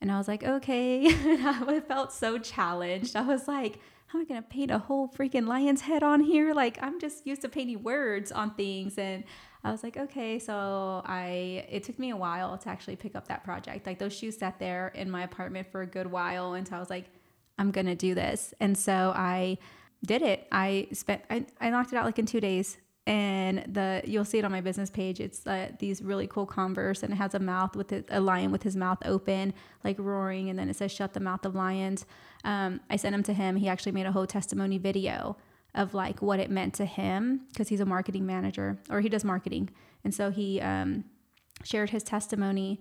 And 0.00 0.12
I 0.12 0.18
was 0.18 0.28
like, 0.28 0.44
okay. 0.44 1.06
I 1.08 1.80
felt 1.86 2.12
so 2.12 2.38
challenged. 2.38 3.16
I 3.16 3.22
was 3.22 3.48
like, 3.48 3.80
how 4.08 4.18
am 4.18 4.24
I 4.24 4.28
going 4.28 4.42
to 4.42 4.48
paint 4.48 4.70
a 4.70 4.78
whole 4.78 5.08
freaking 5.08 5.46
lion's 5.48 5.80
head 5.80 6.02
on 6.02 6.20
here? 6.20 6.54
Like, 6.54 6.78
I'm 6.82 7.00
just 7.00 7.26
used 7.26 7.42
to 7.42 7.48
painting 7.48 7.82
words 7.82 8.30
on 8.30 8.54
things. 8.54 8.98
And 8.98 9.24
I 9.64 9.72
was 9.72 9.82
like, 9.82 9.96
okay. 9.96 10.38
So 10.38 11.02
I, 11.04 11.66
it 11.68 11.82
took 11.82 11.98
me 11.98 12.10
a 12.10 12.16
while 12.16 12.56
to 12.56 12.68
actually 12.68 12.96
pick 12.96 13.16
up 13.16 13.28
that 13.28 13.42
project. 13.42 13.86
Like, 13.86 13.98
those 13.98 14.16
shoes 14.16 14.36
sat 14.36 14.58
there 14.58 14.88
in 14.94 15.10
my 15.10 15.22
apartment 15.22 15.66
for 15.72 15.82
a 15.82 15.86
good 15.86 16.06
while 16.06 16.54
until 16.54 16.76
I 16.76 16.80
was 16.80 16.90
like, 16.90 17.06
I'm 17.58 17.70
going 17.70 17.86
to 17.86 17.94
do 17.94 18.14
this. 18.14 18.52
And 18.60 18.76
so 18.76 19.12
I, 19.16 19.58
did 20.04 20.22
it. 20.22 20.46
I 20.50 20.88
spent 20.92 21.22
I, 21.30 21.46
I 21.60 21.70
knocked 21.70 21.92
it 21.92 21.96
out 21.96 22.04
like 22.04 22.18
in 22.18 22.26
two 22.26 22.40
days. 22.40 22.78
And 23.06 23.64
the 23.72 24.02
you'll 24.04 24.24
see 24.24 24.38
it 24.38 24.44
on 24.44 24.50
my 24.50 24.60
business 24.60 24.90
page. 24.90 25.20
It's 25.20 25.46
uh, 25.46 25.70
these 25.78 26.02
really 26.02 26.26
cool 26.26 26.44
Converse, 26.44 27.04
and 27.04 27.12
it 27.12 27.16
has 27.16 27.34
a 27.34 27.38
mouth 27.38 27.76
with 27.76 27.92
it, 27.92 28.06
a 28.10 28.20
lion 28.20 28.50
with 28.50 28.64
his 28.64 28.74
mouth 28.74 28.98
open, 29.04 29.54
like 29.84 29.96
roaring, 29.98 30.50
and 30.50 30.58
then 30.58 30.68
it 30.68 30.76
says 30.76 30.90
"Shut 30.90 31.12
the 31.12 31.20
mouth 31.20 31.44
of 31.44 31.54
lions." 31.54 32.04
Um, 32.44 32.80
I 32.90 32.96
sent 32.96 33.14
him 33.14 33.22
to 33.24 33.32
him. 33.32 33.56
He 33.56 33.68
actually 33.68 33.92
made 33.92 34.06
a 34.06 34.12
whole 34.12 34.26
testimony 34.26 34.78
video 34.78 35.36
of 35.74 35.94
like 35.94 36.20
what 36.20 36.40
it 36.40 36.50
meant 36.50 36.74
to 36.74 36.84
him 36.84 37.42
because 37.48 37.68
he's 37.68 37.80
a 37.80 37.86
marketing 37.86 38.26
manager 38.26 38.78
or 38.90 39.00
he 39.00 39.08
does 39.08 39.24
marketing, 39.24 39.70
and 40.02 40.12
so 40.12 40.30
he 40.30 40.60
um, 40.60 41.04
shared 41.62 41.90
his 41.90 42.02
testimony 42.02 42.80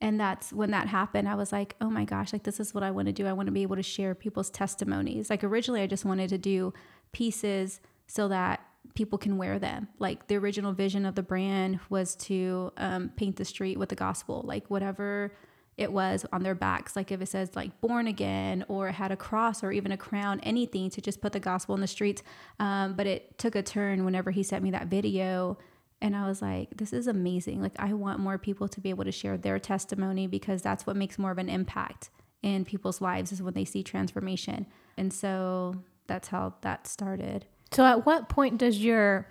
and 0.00 0.20
that's 0.20 0.52
when 0.52 0.70
that 0.70 0.88
happened 0.88 1.28
i 1.28 1.34
was 1.34 1.52
like 1.52 1.74
oh 1.80 1.88
my 1.88 2.04
gosh 2.04 2.32
like 2.32 2.42
this 2.42 2.60
is 2.60 2.74
what 2.74 2.82
i 2.82 2.90
want 2.90 3.06
to 3.06 3.12
do 3.12 3.26
i 3.26 3.32
want 3.32 3.46
to 3.46 3.52
be 3.52 3.62
able 3.62 3.76
to 3.76 3.82
share 3.82 4.14
people's 4.14 4.50
testimonies 4.50 5.30
like 5.30 5.44
originally 5.44 5.80
i 5.80 5.86
just 5.86 6.04
wanted 6.04 6.28
to 6.28 6.38
do 6.38 6.72
pieces 7.12 7.80
so 8.06 8.28
that 8.28 8.60
people 8.94 9.18
can 9.18 9.36
wear 9.36 9.58
them 9.58 9.88
like 9.98 10.26
the 10.28 10.36
original 10.36 10.72
vision 10.72 11.04
of 11.04 11.14
the 11.14 11.22
brand 11.22 11.80
was 11.88 12.14
to 12.14 12.72
um, 12.76 13.10
paint 13.16 13.36
the 13.36 13.44
street 13.44 13.78
with 13.78 13.88
the 13.88 13.96
gospel 13.96 14.42
like 14.44 14.68
whatever 14.70 15.32
it 15.76 15.92
was 15.92 16.24
on 16.32 16.42
their 16.42 16.54
backs 16.54 16.94
like 16.94 17.10
if 17.10 17.20
it 17.20 17.26
says 17.26 17.56
like 17.56 17.80
born 17.80 18.06
again 18.06 18.64
or 18.68 18.90
had 18.90 19.10
a 19.10 19.16
cross 19.16 19.64
or 19.64 19.72
even 19.72 19.90
a 19.90 19.96
crown 19.96 20.38
anything 20.40 20.88
to 20.88 21.00
just 21.00 21.20
put 21.20 21.32
the 21.32 21.40
gospel 21.40 21.74
in 21.74 21.80
the 21.80 21.86
streets 21.86 22.22
um, 22.60 22.94
but 22.94 23.06
it 23.06 23.36
took 23.38 23.56
a 23.56 23.62
turn 23.62 24.04
whenever 24.04 24.30
he 24.30 24.42
sent 24.42 24.62
me 24.62 24.70
that 24.70 24.86
video 24.86 25.58
and 26.04 26.14
I 26.14 26.28
was 26.28 26.42
like, 26.42 26.76
this 26.76 26.92
is 26.92 27.06
amazing. 27.06 27.62
Like, 27.62 27.76
I 27.78 27.94
want 27.94 28.20
more 28.20 28.36
people 28.36 28.68
to 28.68 28.78
be 28.78 28.90
able 28.90 29.04
to 29.04 29.12
share 29.12 29.38
their 29.38 29.58
testimony 29.58 30.26
because 30.26 30.60
that's 30.60 30.86
what 30.86 30.96
makes 30.96 31.18
more 31.18 31.30
of 31.30 31.38
an 31.38 31.48
impact 31.48 32.10
in 32.42 32.66
people's 32.66 33.00
lives 33.00 33.32
is 33.32 33.42
when 33.42 33.54
they 33.54 33.64
see 33.64 33.82
transformation. 33.82 34.66
And 34.98 35.10
so 35.10 35.76
that's 36.06 36.28
how 36.28 36.56
that 36.60 36.86
started. 36.86 37.46
So, 37.74 37.84
at 37.84 38.06
what 38.06 38.28
point 38.28 38.58
does 38.58 38.78
your 38.78 39.26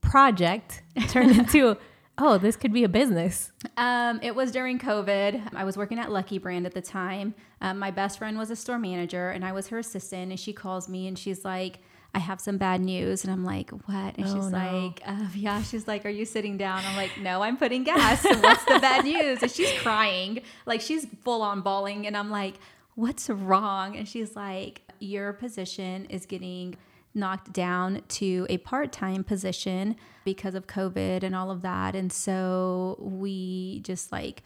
project 0.00 0.82
turn 1.08 1.30
into, 1.38 1.76
oh, 2.16 2.38
this 2.38 2.54
could 2.54 2.72
be 2.72 2.84
a 2.84 2.88
business? 2.88 3.50
Um, 3.76 4.20
it 4.22 4.36
was 4.36 4.52
during 4.52 4.78
COVID. 4.78 5.52
I 5.52 5.64
was 5.64 5.76
working 5.76 5.98
at 5.98 6.12
Lucky 6.12 6.38
Brand 6.38 6.64
at 6.64 6.74
the 6.74 6.80
time. 6.80 7.34
Um, 7.60 7.80
my 7.80 7.90
best 7.90 8.18
friend 8.18 8.38
was 8.38 8.52
a 8.52 8.56
store 8.56 8.78
manager, 8.78 9.30
and 9.30 9.44
I 9.44 9.50
was 9.50 9.66
her 9.68 9.78
assistant. 9.78 10.30
And 10.30 10.38
she 10.38 10.52
calls 10.52 10.88
me 10.88 11.08
and 11.08 11.18
she's 11.18 11.44
like, 11.44 11.80
I 12.14 12.20
have 12.20 12.40
some 12.40 12.56
bad 12.56 12.80
news. 12.82 13.24
And 13.24 13.32
I'm 13.32 13.44
like, 13.44 13.70
what? 13.70 14.16
And 14.16 14.26
oh, 14.26 14.34
she's 14.34 14.50
no. 14.50 14.58
like, 14.58 15.02
uh, 15.04 15.26
yeah. 15.34 15.60
She's 15.62 15.88
like, 15.88 16.06
are 16.06 16.10
you 16.10 16.24
sitting 16.24 16.56
down? 16.56 16.82
I'm 16.86 16.94
like, 16.94 17.18
no, 17.18 17.42
I'm 17.42 17.56
putting 17.56 17.82
gas. 17.82 18.22
What's 18.22 18.64
the 18.64 18.78
bad 18.80 19.04
news? 19.04 19.42
And 19.42 19.50
she's 19.50 19.72
crying, 19.80 20.42
like 20.66 20.82
she's 20.82 21.06
full 21.24 21.42
on 21.42 21.62
bawling. 21.62 22.06
And 22.06 22.16
I'm 22.16 22.30
like, 22.30 22.54
what's 22.94 23.28
wrong? 23.28 23.96
And 23.96 24.06
she's 24.06 24.36
like, 24.36 24.82
your 25.00 25.32
position 25.32 26.04
is 26.04 26.26
getting 26.26 26.76
knocked 27.14 27.52
down 27.52 28.02
to 28.08 28.46
a 28.48 28.58
part-time 28.58 29.24
position 29.24 29.96
because 30.24 30.54
of 30.54 30.66
COVID 30.66 31.22
and 31.22 31.34
all 31.34 31.50
of 31.50 31.62
that. 31.62 31.94
And 31.94 32.12
so 32.12 32.96
we 33.00 33.80
just 33.80 34.12
like 34.12 34.42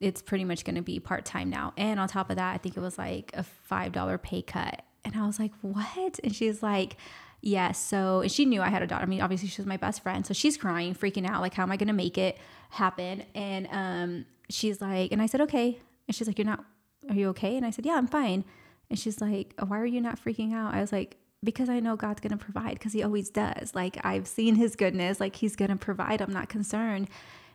it's 0.00 0.22
pretty 0.22 0.44
much 0.44 0.64
going 0.64 0.76
to 0.76 0.82
be 0.82 0.98
part-time 0.98 1.50
now. 1.50 1.74
And 1.76 2.00
on 2.00 2.08
top 2.08 2.30
of 2.30 2.36
that, 2.36 2.54
I 2.54 2.58
think 2.58 2.76
it 2.76 2.80
was 2.80 2.96
like 2.96 3.30
a 3.34 3.44
$5 3.70 4.22
pay 4.22 4.42
cut. 4.42 4.82
And 5.04 5.14
I 5.14 5.26
was 5.26 5.38
like, 5.38 5.52
what? 5.60 6.18
And 6.24 6.34
she's 6.34 6.62
like, 6.62 6.96
yes. 7.42 7.78
So, 7.78 8.20
and 8.22 8.32
she 8.32 8.46
knew 8.46 8.62
I 8.62 8.68
had 8.68 8.82
a 8.82 8.86
daughter. 8.86 9.02
I 9.02 9.06
mean, 9.06 9.20
obviously 9.20 9.48
she 9.48 9.60
was 9.60 9.66
my 9.66 9.76
best 9.76 10.02
friend. 10.02 10.26
So 10.26 10.32
she's 10.32 10.56
crying, 10.56 10.94
freaking 10.94 11.28
out. 11.28 11.42
Like, 11.42 11.54
how 11.54 11.62
am 11.62 11.70
I 11.70 11.76
going 11.76 11.88
to 11.88 11.94
make 11.94 12.16
it 12.16 12.38
happen? 12.70 13.24
And 13.34 13.68
um, 13.70 14.26
she's 14.48 14.80
like, 14.80 15.12
and 15.12 15.20
I 15.20 15.26
said, 15.26 15.42
okay. 15.42 15.78
And 16.08 16.14
she's 16.14 16.26
like, 16.26 16.38
you're 16.38 16.46
not, 16.46 16.64
are 17.08 17.14
you 17.14 17.28
okay? 17.30 17.56
And 17.56 17.66
I 17.66 17.70
said, 17.70 17.84
yeah, 17.84 17.94
I'm 17.94 18.06
fine. 18.06 18.44
And 18.88 18.98
she's 18.98 19.20
like, 19.20 19.54
why 19.66 19.78
are 19.78 19.86
you 19.86 20.00
not 20.00 20.22
freaking 20.22 20.52
out? 20.54 20.74
I 20.74 20.80
was 20.80 20.92
like, 20.92 21.18
because 21.42 21.68
I 21.68 21.80
know 21.80 21.96
God's 21.96 22.20
going 22.20 22.36
to 22.36 22.44
provide 22.44 22.74
because 22.74 22.92
he 22.92 23.02
always 23.02 23.30
does. 23.30 23.74
Like 23.74 23.98
I've 24.04 24.26
seen 24.26 24.56
his 24.56 24.76
goodness, 24.76 25.20
like 25.20 25.36
he's 25.36 25.56
going 25.56 25.70
to 25.70 25.76
provide. 25.76 26.20
I'm 26.20 26.32
not 26.32 26.48
concerned. 26.48 27.08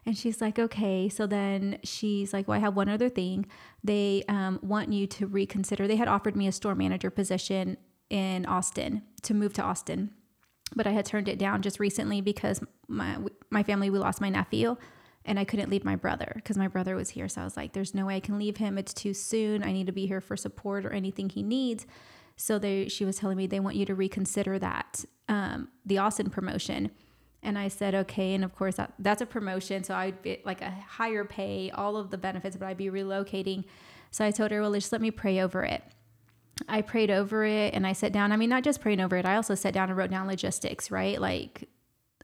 And 0.06 0.18
she's 0.18 0.40
like, 0.40 0.60
okay. 0.60 1.10
So 1.10 1.26
then 1.26 1.80
she's 1.84 2.32
like, 2.32 2.48
well, 2.48 2.58
I 2.58 2.62
have 2.62 2.76
one 2.76 2.90
other 2.90 3.10
thing. 3.10 3.48
They 3.84 4.24
um, 4.28 4.60
want 4.62 4.94
you 4.94 5.08
to 5.08 5.28
reconsider. 5.28 5.88
They 5.88 5.96
had 5.96 6.08
offered 6.08 6.36
me 6.36 6.48
a 6.48 6.52
store 6.52 6.76
manager 6.76 7.10
position 7.10 7.78
in 8.10 8.46
Austin 8.46 9.02
to 9.24 9.34
move 9.34 9.54
to 9.54 9.64
Austin, 9.64 10.12
but 10.76 10.86
I 10.86 10.92
had 10.92 11.06
turned 11.06 11.28
it 11.28 11.40
down 11.40 11.64
just 11.64 11.80
recently 11.80 12.22
because 12.22 12.62
my 12.88 13.18
my 13.50 13.64
family 13.64 13.90
we 13.90 13.98
lost 13.98 14.22
my 14.22 14.30
nephew, 14.30 14.78
and 15.26 15.40
I 15.40 15.44
couldn't 15.44 15.72
leave 15.72 15.84
my 15.84 15.96
brother 15.96 16.32
because 16.36 16.56
my 16.56 16.68
brother 16.68 16.96
was 16.96 17.10
here. 17.10 17.28
So 17.28 17.42
I 17.42 17.44
was 17.44 17.58
like, 17.58 17.74
there's 17.74 17.96
no 17.96 18.06
way 18.06 18.18
I 18.18 18.20
can 18.20 18.38
leave 18.38 18.58
him. 18.58 18.78
It's 18.78 18.94
too 18.94 19.16
soon. 19.16 19.64
I 19.64 19.72
need 19.72 19.88
to 19.88 19.92
be 19.92 20.06
here 20.06 20.22
for 20.22 20.38
support 20.38 20.86
or 20.86 20.92
anything 20.92 21.30
he 21.30 21.42
needs. 21.42 21.88
So 22.38 22.60
they 22.60 22.88
she 22.90 23.06
was 23.06 23.18
telling 23.18 23.38
me 23.38 23.48
they 23.48 23.60
want 23.60 23.76
you 23.76 23.86
to 23.86 23.96
reconsider 23.96 24.60
that 24.60 25.06
um, 25.30 25.70
the 25.86 25.98
Austin 25.98 26.30
promotion 26.30 26.92
And 27.46 27.60
I 27.60 27.68
said, 27.68 27.94
okay. 27.94 28.34
And 28.34 28.44
of 28.44 28.56
course, 28.56 28.76
that, 28.76 28.94
that's 28.98 29.22
a 29.22 29.26
promotion. 29.26 29.84
So 29.84 29.94
I'd 29.94 30.22
be 30.24 30.42
like 30.44 30.62
a 30.62 30.72
higher 30.72 31.24
pay, 31.24 31.70
all 31.70 31.96
of 31.96 32.10
the 32.10 32.18
benefits, 32.18 32.58
but 32.58 32.66
I'd 32.66 32.76
be 32.78 32.90
relocating. 32.90 33.66
So 34.10 34.26
I 34.26 34.32
told 34.32 34.52
her, 34.52 34.62
well, 34.62 34.74
just 34.74 34.92
let 34.92 35.00
me 35.02 35.12
pray 35.12 35.40
over 35.40 35.64
it. 35.64 35.84
I 36.68 36.82
prayed 36.82 37.12
over 37.12 37.46
it 37.46 37.74
and 37.74 37.86
I 37.86 37.94
sat 37.94 38.12
down. 38.12 38.32
I 38.32 38.38
mean, 38.38 38.50
not 38.50 38.64
just 38.64 38.82
praying 38.82 39.00
over 39.00 39.16
it, 39.16 39.26
I 39.26 39.36
also 39.36 39.54
sat 39.56 39.74
down 39.74 39.90
and 39.90 39.98
wrote 39.98 40.10
down 40.10 40.26
logistics, 40.26 40.90
right? 40.90 41.22
Like 41.22 41.70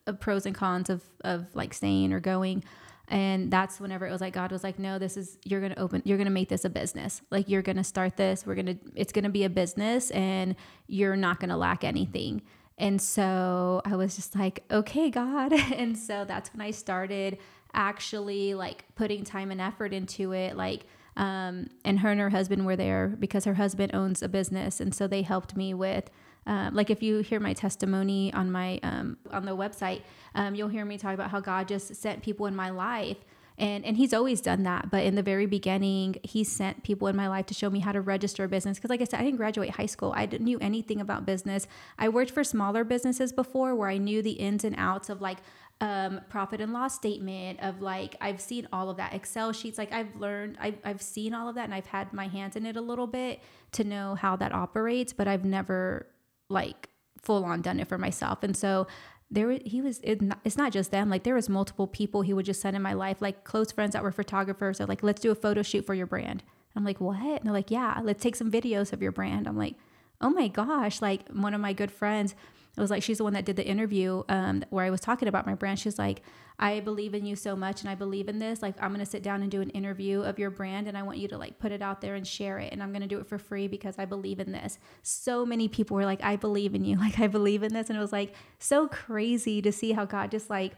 uh, 0.06 0.12
pros 0.12 0.44
and 0.44 0.54
cons 0.54 0.90
of, 0.90 1.02
of 1.22 1.54
like 1.54 1.72
staying 1.72 2.12
or 2.12 2.18
going. 2.20 2.64
And 3.08 3.50
that's 3.50 3.80
whenever 3.80 4.06
it 4.06 4.12
was 4.12 4.20
like, 4.20 4.32
God 4.32 4.52
was 4.52 4.62
like, 4.64 4.78
no, 4.78 4.98
this 4.98 5.16
is, 5.16 5.38
you're 5.44 5.60
to 5.74 5.78
open, 5.78 6.02
you're 6.04 6.16
to 6.26 6.32
make 6.32 6.48
this 6.48 6.64
a 6.64 6.70
business. 6.70 7.20
Like, 7.30 7.48
you're 7.48 7.62
to 7.76 7.84
start 7.84 8.16
this. 8.16 8.46
We're 8.46 8.54
to, 8.68 8.78
it's 8.94 9.12
to 9.24 9.30
be 9.30 9.44
a 9.44 9.50
business 9.50 10.10
and 10.12 10.56
you're 10.86 11.16
not 11.16 11.40
to 11.50 11.56
lack 11.56 11.84
anything. 11.84 12.42
And 12.78 13.00
so 13.00 13.82
I 13.84 13.96
was 13.96 14.16
just 14.16 14.34
like, 14.36 14.64
okay, 14.70 15.10
God. 15.10 15.52
And 15.72 15.96
so 15.96 16.24
that's 16.24 16.52
when 16.52 16.60
I 16.60 16.70
started 16.70 17.38
actually 17.74 18.54
like 18.54 18.84
putting 18.94 19.24
time 19.24 19.50
and 19.50 19.60
effort 19.60 19.92
into 19.92 20.32
it. 20.32 20.56
Like, 20.56 20.84
um, 21.16 21.68
and 21.84 22.00
her 22.00 22.10
and 22.10 22.20
her 22.20 22.30
husband 22.30 22.64
were 22.64 22.76
there 22.76 23.08
because 23.08 23.44
her 23.44 23.54
husband 23.54 23.94
owns 23.94 24.22
a 24.22 24.28
business. 24.28 24.80
And 24.80 24.94
so 24.94 25.06
they 25.06 25.22
helped 25.22 25.56
me 25.56 25.74
with, 25.74 26.10
uh, 26.46 26.70
like 26.72 26.90
if 26.90 27.02
you 27.02 27.20
hear 27.20 27.40
my 27.40 27.52
testimony 27.52 28.32
on 28.32 28.50
my 28.50 28.80
um, 28.82 29.16
on 29.30 29.44
the 29.44 29.56
website, 29.56 30.02
um, 30.34 30.54
you'll 30.54 30.68
hear 30.68 30.84
me 30.84 30.98
talk 30.98 31.14
about 31.14 31.30
how 31.30 31.40
God 31.40 31.68
just 31.68 31.94
sent 31.94 32.22
people 32.22 32.46
in 32.46 32.56
my 32.56 32.70
life. 32.70 33.18
And 33.58 33.84
and 33.84 33.96
he's 33.96 34.12
always 34.12 34.40
done 34.40 34.64
that. 34.64 34.90
But 34.90 35.04
in 35.04 35.14
the 35.14 35.22
very 35.22 35.46
beginning 35.46 36.16
he 36.24 36.42
sent 36.42 36.82
people 36.82 37.06
in 37.06 37.14
my 37.14 37.28
life 37.28 37.46
to 37.46 37.54
show 37.54 37.70
me 37.70 37.80
how 37.80 37.92
to 37.92 38.00
register 38.00 38.44
a 38.44 38.48
business. 38.48 38.78
Because 38.78 38.90
like 38.90 39.00
i 39.00 39.04
said 39.04 39.20
i 39.20 39.24
didn't 39.24 39.36
graduate 39.36 39.70
high 39.70 39.86
school. 39.86 40.12
I 40.16 40.26
didn't 40.26 40.46
knew 40.46 40.58
anything 40.60 41.00
about 41.00 41.26
business. 41.26 41.66
I 41.98 42.08
worked 42.08 42.30
for 42.30 42.42
smaller 42.42 42.82
businesses 42.82 43.32
before 43.32 43.74
where 43.74 43.90
i 43.90 43.98
knew 43.98 44.22
the 44.22 44.32
ins 44.32 44.64
and 44.64 44.74
outs 44.78 45.10
of 45.10 45.20
like 45.20 45.38
um, 45.80 46.20
profit 46.28 46.60
and 46.60 46.72
loss 46.72 46.94
statement 46.94 47.60
of 47.60 47.82
like 47.82 48.16
i've 48.20 48.40
seen 48.40 48.66
all 48.72 48.88
of 48.88 48.96
that 48.96 49.12
excel 49.14 49.52
sheets. 49.52 49.78
Like 49.78 49.92
i've 49.92 50.16
learned 50.16 50.56
I've, 50.58 50.78
I've 50.82 51.02
seen 51.02 51.34
all 51.34 51.48
of 51.48 51.54
that 51.56 51.64
and 51.64 51.74
i've 51.74 51.86
had 51.86 52.12
my 52.12 52.28
hands 52.28 52.56
in 52.56 52.64
it 52.66 52.76
a 52.76 52.80
little 52.80 53.06
bit 53.06 53.40
to 53.72 53.84
know 53.84 54.14
how 54.14 54.34
that 54.36 54.52
operates 54.52 55.12
but 55.12 55.28
i've 55.28 55.44
never 55.44 56.06
like 56.52 56.88
full 57.20 57.44
on 57.44 57.62
done 57.62 57.80
it 57.80 57.88
for 57.88 57.98
myself. 57.98 58.42
And 58.42 58.56
so 58.56 58.86
there 59.30 59.58
he 59.64 59.80
was 59.80 59.98
it, 60.02 60.20
it's 60.44 60.56
not 60.58 60.72
just 60.72 60.90
them 60.90 61.08
like 61.08 61.22
there 61.22 61.34
was 61.34 61.48
multiple 61.48 61.86
people 61.86 62.20
he 62.22 62.34
would 62.34 62.44
just 62.44 62.60
send 62.60 62.76
in 62.76 62.82
my 62.82 62.92
life 62.92 63.16
like 63.20 63.44
close 63.44 63.72
friends 63.72 63.94
that 63.94 64.02
were 64.02 64.12
photographers. 64.12 64.80
Are 64.80 64.86
like 64.86 65.02
let's 65.02 65.20
do 65.20 65.30
a 65.30 65.34
photo 65.34 65.62
shoot 65.62 65.86
for 65.86 65.94
your 65.94 66.06
brand. 66.06 66.42
I'm 66.76 66.84
like 66.84 67.00
what? 67.00 67.16
And 67.16 67.40
they're 67.44 67.52
like 67.52 67.70
yeah 67.70 68.00
let's 68.02 68.22
take 68.22 68.36
some 68.36 68.50
videos 68.50 68.92
of 68.92 69.02
your 69.02 69.12
brand. 69.12 69.46
I'm 69.46 69.56
like 69.56 69.76
oh 70.20 70.30
my 70.30 70.48
gosh 70.48 71.00
like 71.00 71.28
one 71.30 71.54
of 71.54 71.60
my 71.60 71.72
good 71.72 71.90
friends 71.90 72.34
it 72.76 72.80
was 72.80 72.90
like 72.90 73.02
she's 73.02 73.18
the 73.18 73.24
one 73.24 73.34
that 73.34 73.44
did 73.44 73.56
the 73.56 73.66
interview 73.66 74.22
um, 74.28 74.64
where 74.70 74.84
I 74.84 74.90
was 74.90 75.00
talking 75.00 75.28
about 75.28 75.46
my 75.46 75.54
brand. 75.54 75.78
She's 75.78 75.98
like, 75.98 76.22
I 76.58 76.80
believe 76.80 77.14
in 77.14 77.26
you 77.26 77.36
so 77.36 77.54
much 77.54 77.82
and 77.82 77.90
I 77.90 77.94
believe 77.94 78.28
in 78.28 78.38
this. 78.38 78.62
Like, 78.62 78.74
I'm 78.80 78.90
going 78.92 79.04
to 79.04 79.10
sit 79.10 79.22
down 79.22 79.42
and 79.42 79.50
do 79.50 79.60
an 79.60 79.70
interview 79.70 80.22
of 80.22 80.38
your 80.38 80.50
brand 80.50 80.88
and 80.88 80.96
I 80.96 81.02
want 81.02 81.18
you 81.18 81.28
to 81.28 81.38
like 81.38 81.58
put 81.58 81.70
it 81.70 81.82
out 81.82 82.00
there 82.00 82.14
and 82.14 82.26
share 82.26 82.58
it. 82.58 82.72
And 82.72 82.82
I'm 82.82 82.90
going 82.90 83.02
to 83.02 83.08
do 83.08 83.18
it 83.18 83.26
for 83.26 83.36
free 83.36 83.68
because 83.68 83.96
I 83.98 84.06
believe 84.06 84.40
in 84.40 84.52
this. 84.52 84.78
So 85.02 85.44
many 85.44 85.68
people 85.68 85.96
were 85.96 86.06
like, 86.06 86.22
I 86.22 86.36
believe 86.36 86.74
in 86.74 86.84
you. 86.84 86.96
Like, 87.02 87.18
I 87.18 87.26
believe 87.26 87.64
in 87.64 87.74
this. 87.74 87.88
And 87.88 87.98
it 87.98 88.00
was 88.00 88.12
like 88.12 88.32
so 88.60 88.86
crazy 88.86 89.60
to 89.60 89.72
see 89.72 89.90
how 89.90 90.04
God 90.04 90.30
just 90.30 90.48
like, 90.48 90.74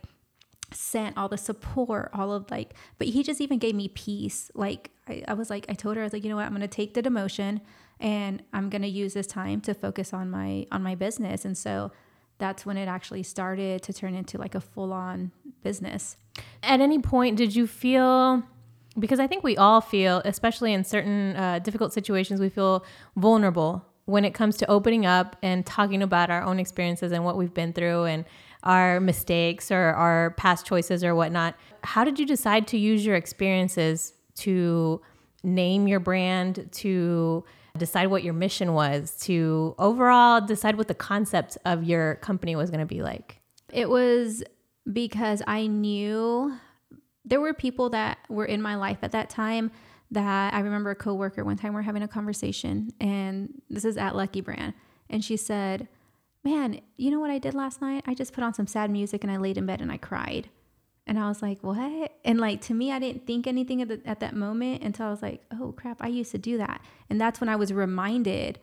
sent 0.72 1.16
all 1.18 1.28
the 1.28 1.36
support, 1.36 2.11
all 2.14 2.32
of 2.32 2.51
like, 2.51 2.72
but 2.99 3.07
he 3.07 3.22
just 3.22 3.40
even 3.42 3.59
gave 3.59 3.74
me 3.74 3.88
peace. 3.88 4.51
Like, 4.55 4.90
I, 5.07 5.22
I 5.28 5.34
was 5.34 5.51
like, 5.51 5.66
I 5.68 5.74
told 5.74 5.97
her, 5.97 6.03
I 6.03 6.05
was 6.05 6.14
like, 6.14 6.24
you 6.24 6.30
know 6.30 6.36
what, 6.36 6.47
I'm 6.47 6.59
to 6.59 6.66
take 6.66 6.95
the 6.95 7.03
demotion 7.03 7.61
and 8.05 8.42
I'm 8.52 8.68
going 8.68 8.82
to 8.82 8.88
use 8.88 9.14
this 9.14 9.26
time 9.26 9.62
to 9.62 9.72
focus 9.72 10.12
on 10.12 10.30
my 10.30 10.66
on 10.70 10.82
my 10.82 10.94
business. 10.94 11.44
And 11.44 11.57
so 11.57 11.90
that's 12.38 12.66
when 12.66 12.76
it 12.76 12.86
actually 12.86 13.22
started 13.22 13.82
to 13.82 13.92
turn 13.92 14.14
into 14.14 14.36
like 14.36 14.55
a 14.55 14.61
full-on 14.61 15.32
business. 15.62 16.16
At 16.62 16.80
any 16.80 16.98
point 16.98 17.36
did 17.36 17.57
you 17.57 17.66
feel 17.66 18.42
because 18.98 19.18
I 19.18 19.26
think 19.26 19.42
we 19.42 19.57
all 19.57 19.80
feel, 19.80 20.22
especially 20.24 20.72
in 20.72 20.84
certain 20.84 21.34
uh, 21.34 21.59
difficult 21.61 21.92
situations, 21.92 22.40
we 22.40 22.48
feel 22.48 22.84
vulnerable 23.16 23.84
when 24.05 24.24
it 24.24 24.34
comes 24.34 24.59
to 24.59 24.70
opening 24.70 25.07
up 25.07 25.34
and 25.42 25.64
talking 25.64 26.02
about 26.02 26.30
our 26.30 26.42
own 26.42 26.61
experiences 26.61 27.11
and 27.11 27.24
what 27.24 27.36
we've 27.36 27.55
been 27.55 27.72
through 27.72 28.05
and 28.05 28.24
our 28.62 29.00
mistakes 29.00 29.70
or 29.70 29.78
our 29.78 30.32
past 30.32 30.66
choices 30.66 31.02
or 31.02 31.14
whatnot. 31.14 31.57
How 31.82 32.05
did 32.05 32.18
you 32.18 32.26
decide 32.26 32.66
to 32.68 32.78
use 32.78 33.05
your 33.05 33.16
experiences 33.16 34.12
to 34.36 35.00
name 35.42 35.88
your 35.88 36.00
brand, 36.00 36.68
to 36.72 37.44
decide 37.77 38.07
what 38.07 38.22
your 38.22 38.35
mission 38.35 38.72
was, 38.72 39.16
to 39.22 39.75
overall 39.79 40.41
decide 40.41 40.77
what 40.77 40.89
the 40.89 40.95
concept 40.95 41.59
of 41.64 41.85
your 41.85 42.16
company 42.16 42.55
was 42.57 42.70
going 42.70 42.81
to 42.81 42.87
be 42.87 43.03
like? 43.03 43.41
It 43.72 43.89
was 43.89 44.45
because 44.93 45.43
I 45.47 45.66
knew 45.66 46.57
there 47.25 47.41
were 47.41 47.55
people 47.55 47.91
that 47.91 48.18
were 48.29 48.45
in 48.45 48.61
my 48.61 48.77
life 48.77 48.99
at 49.03 49.12
that 49.12 49.31
time 49.31 49.70
that 50.11 50.55
I 50.55 50.61
remember 50.61 50.91
a 50.91 50.95
coworker 50.95 51.45
one 51.45 51.57
time 51.57 51.72
we 51.72 51.77
we're 51.77 51.83
having 51.83 52.03
a 52.03 52.09
conversation 52.09 52.93
and 53.01 53.62
this 53.70 53.85
is 53.85 53.97
at 53.97 54.14
Lucky 54.14 54.41
Brand 54.41 54.75
and 55.11 55.25
she 55.25 55.37
said, 55.37 55.89
"Man, 56.45 56.81
you 56.97 57.11
know 57.11 57.20
what 57.20 57.31
I 57.31 57.39
did 57.39 57.55
last 57.55 57.81
night? 57.81 58.05
I 58.07 58.14
just 58.14 58.33
put 58.33 58.45
on 58.45 58.55
some 58.55 58.66
sad 58.66 58.91
music 58.91 59.25
and 59.25 59.33
I 59.33 59.39
laid 59.39 59.59
in 59.59 59.66
bed 59.66 59.81
and 59.81 59.91
I 59.91 59.97
cried." 59.97 60.51
And 61.07 61.18
I 61.18 61.28
was 61.28 61.42
like, 61.42 61.62
what? 61.62 62.12
And 62.24 62.40
like 62.40 62.61
to 62.62 62.74
me, 62.74 62.90
I 62.90 62.98
didn't 62.98 63.26
think 63.26 63.46
anything 63.46 63.82
at, 63.82 63.88
the, 63.88 64.00
at 64.07 64.20
that 64.20 64.34
moment 64.34 64.82
until 64.82 65.07
I 65.07 65.11
was 65.11 65.22
like, 65.22 65.42
oh 65.52 65.72
crap, 65.72 65.98
I 66.00 66.09
used 66.09 66.30
to 66.32 66.38
do 66.38 66.59
that. 66.59 66.80
And 67.11 67.20
that's 67.20 67.40
when 67.40 67.48
I 67.48 67.57
was 67.57 67.72
reminded. 67.72 68.59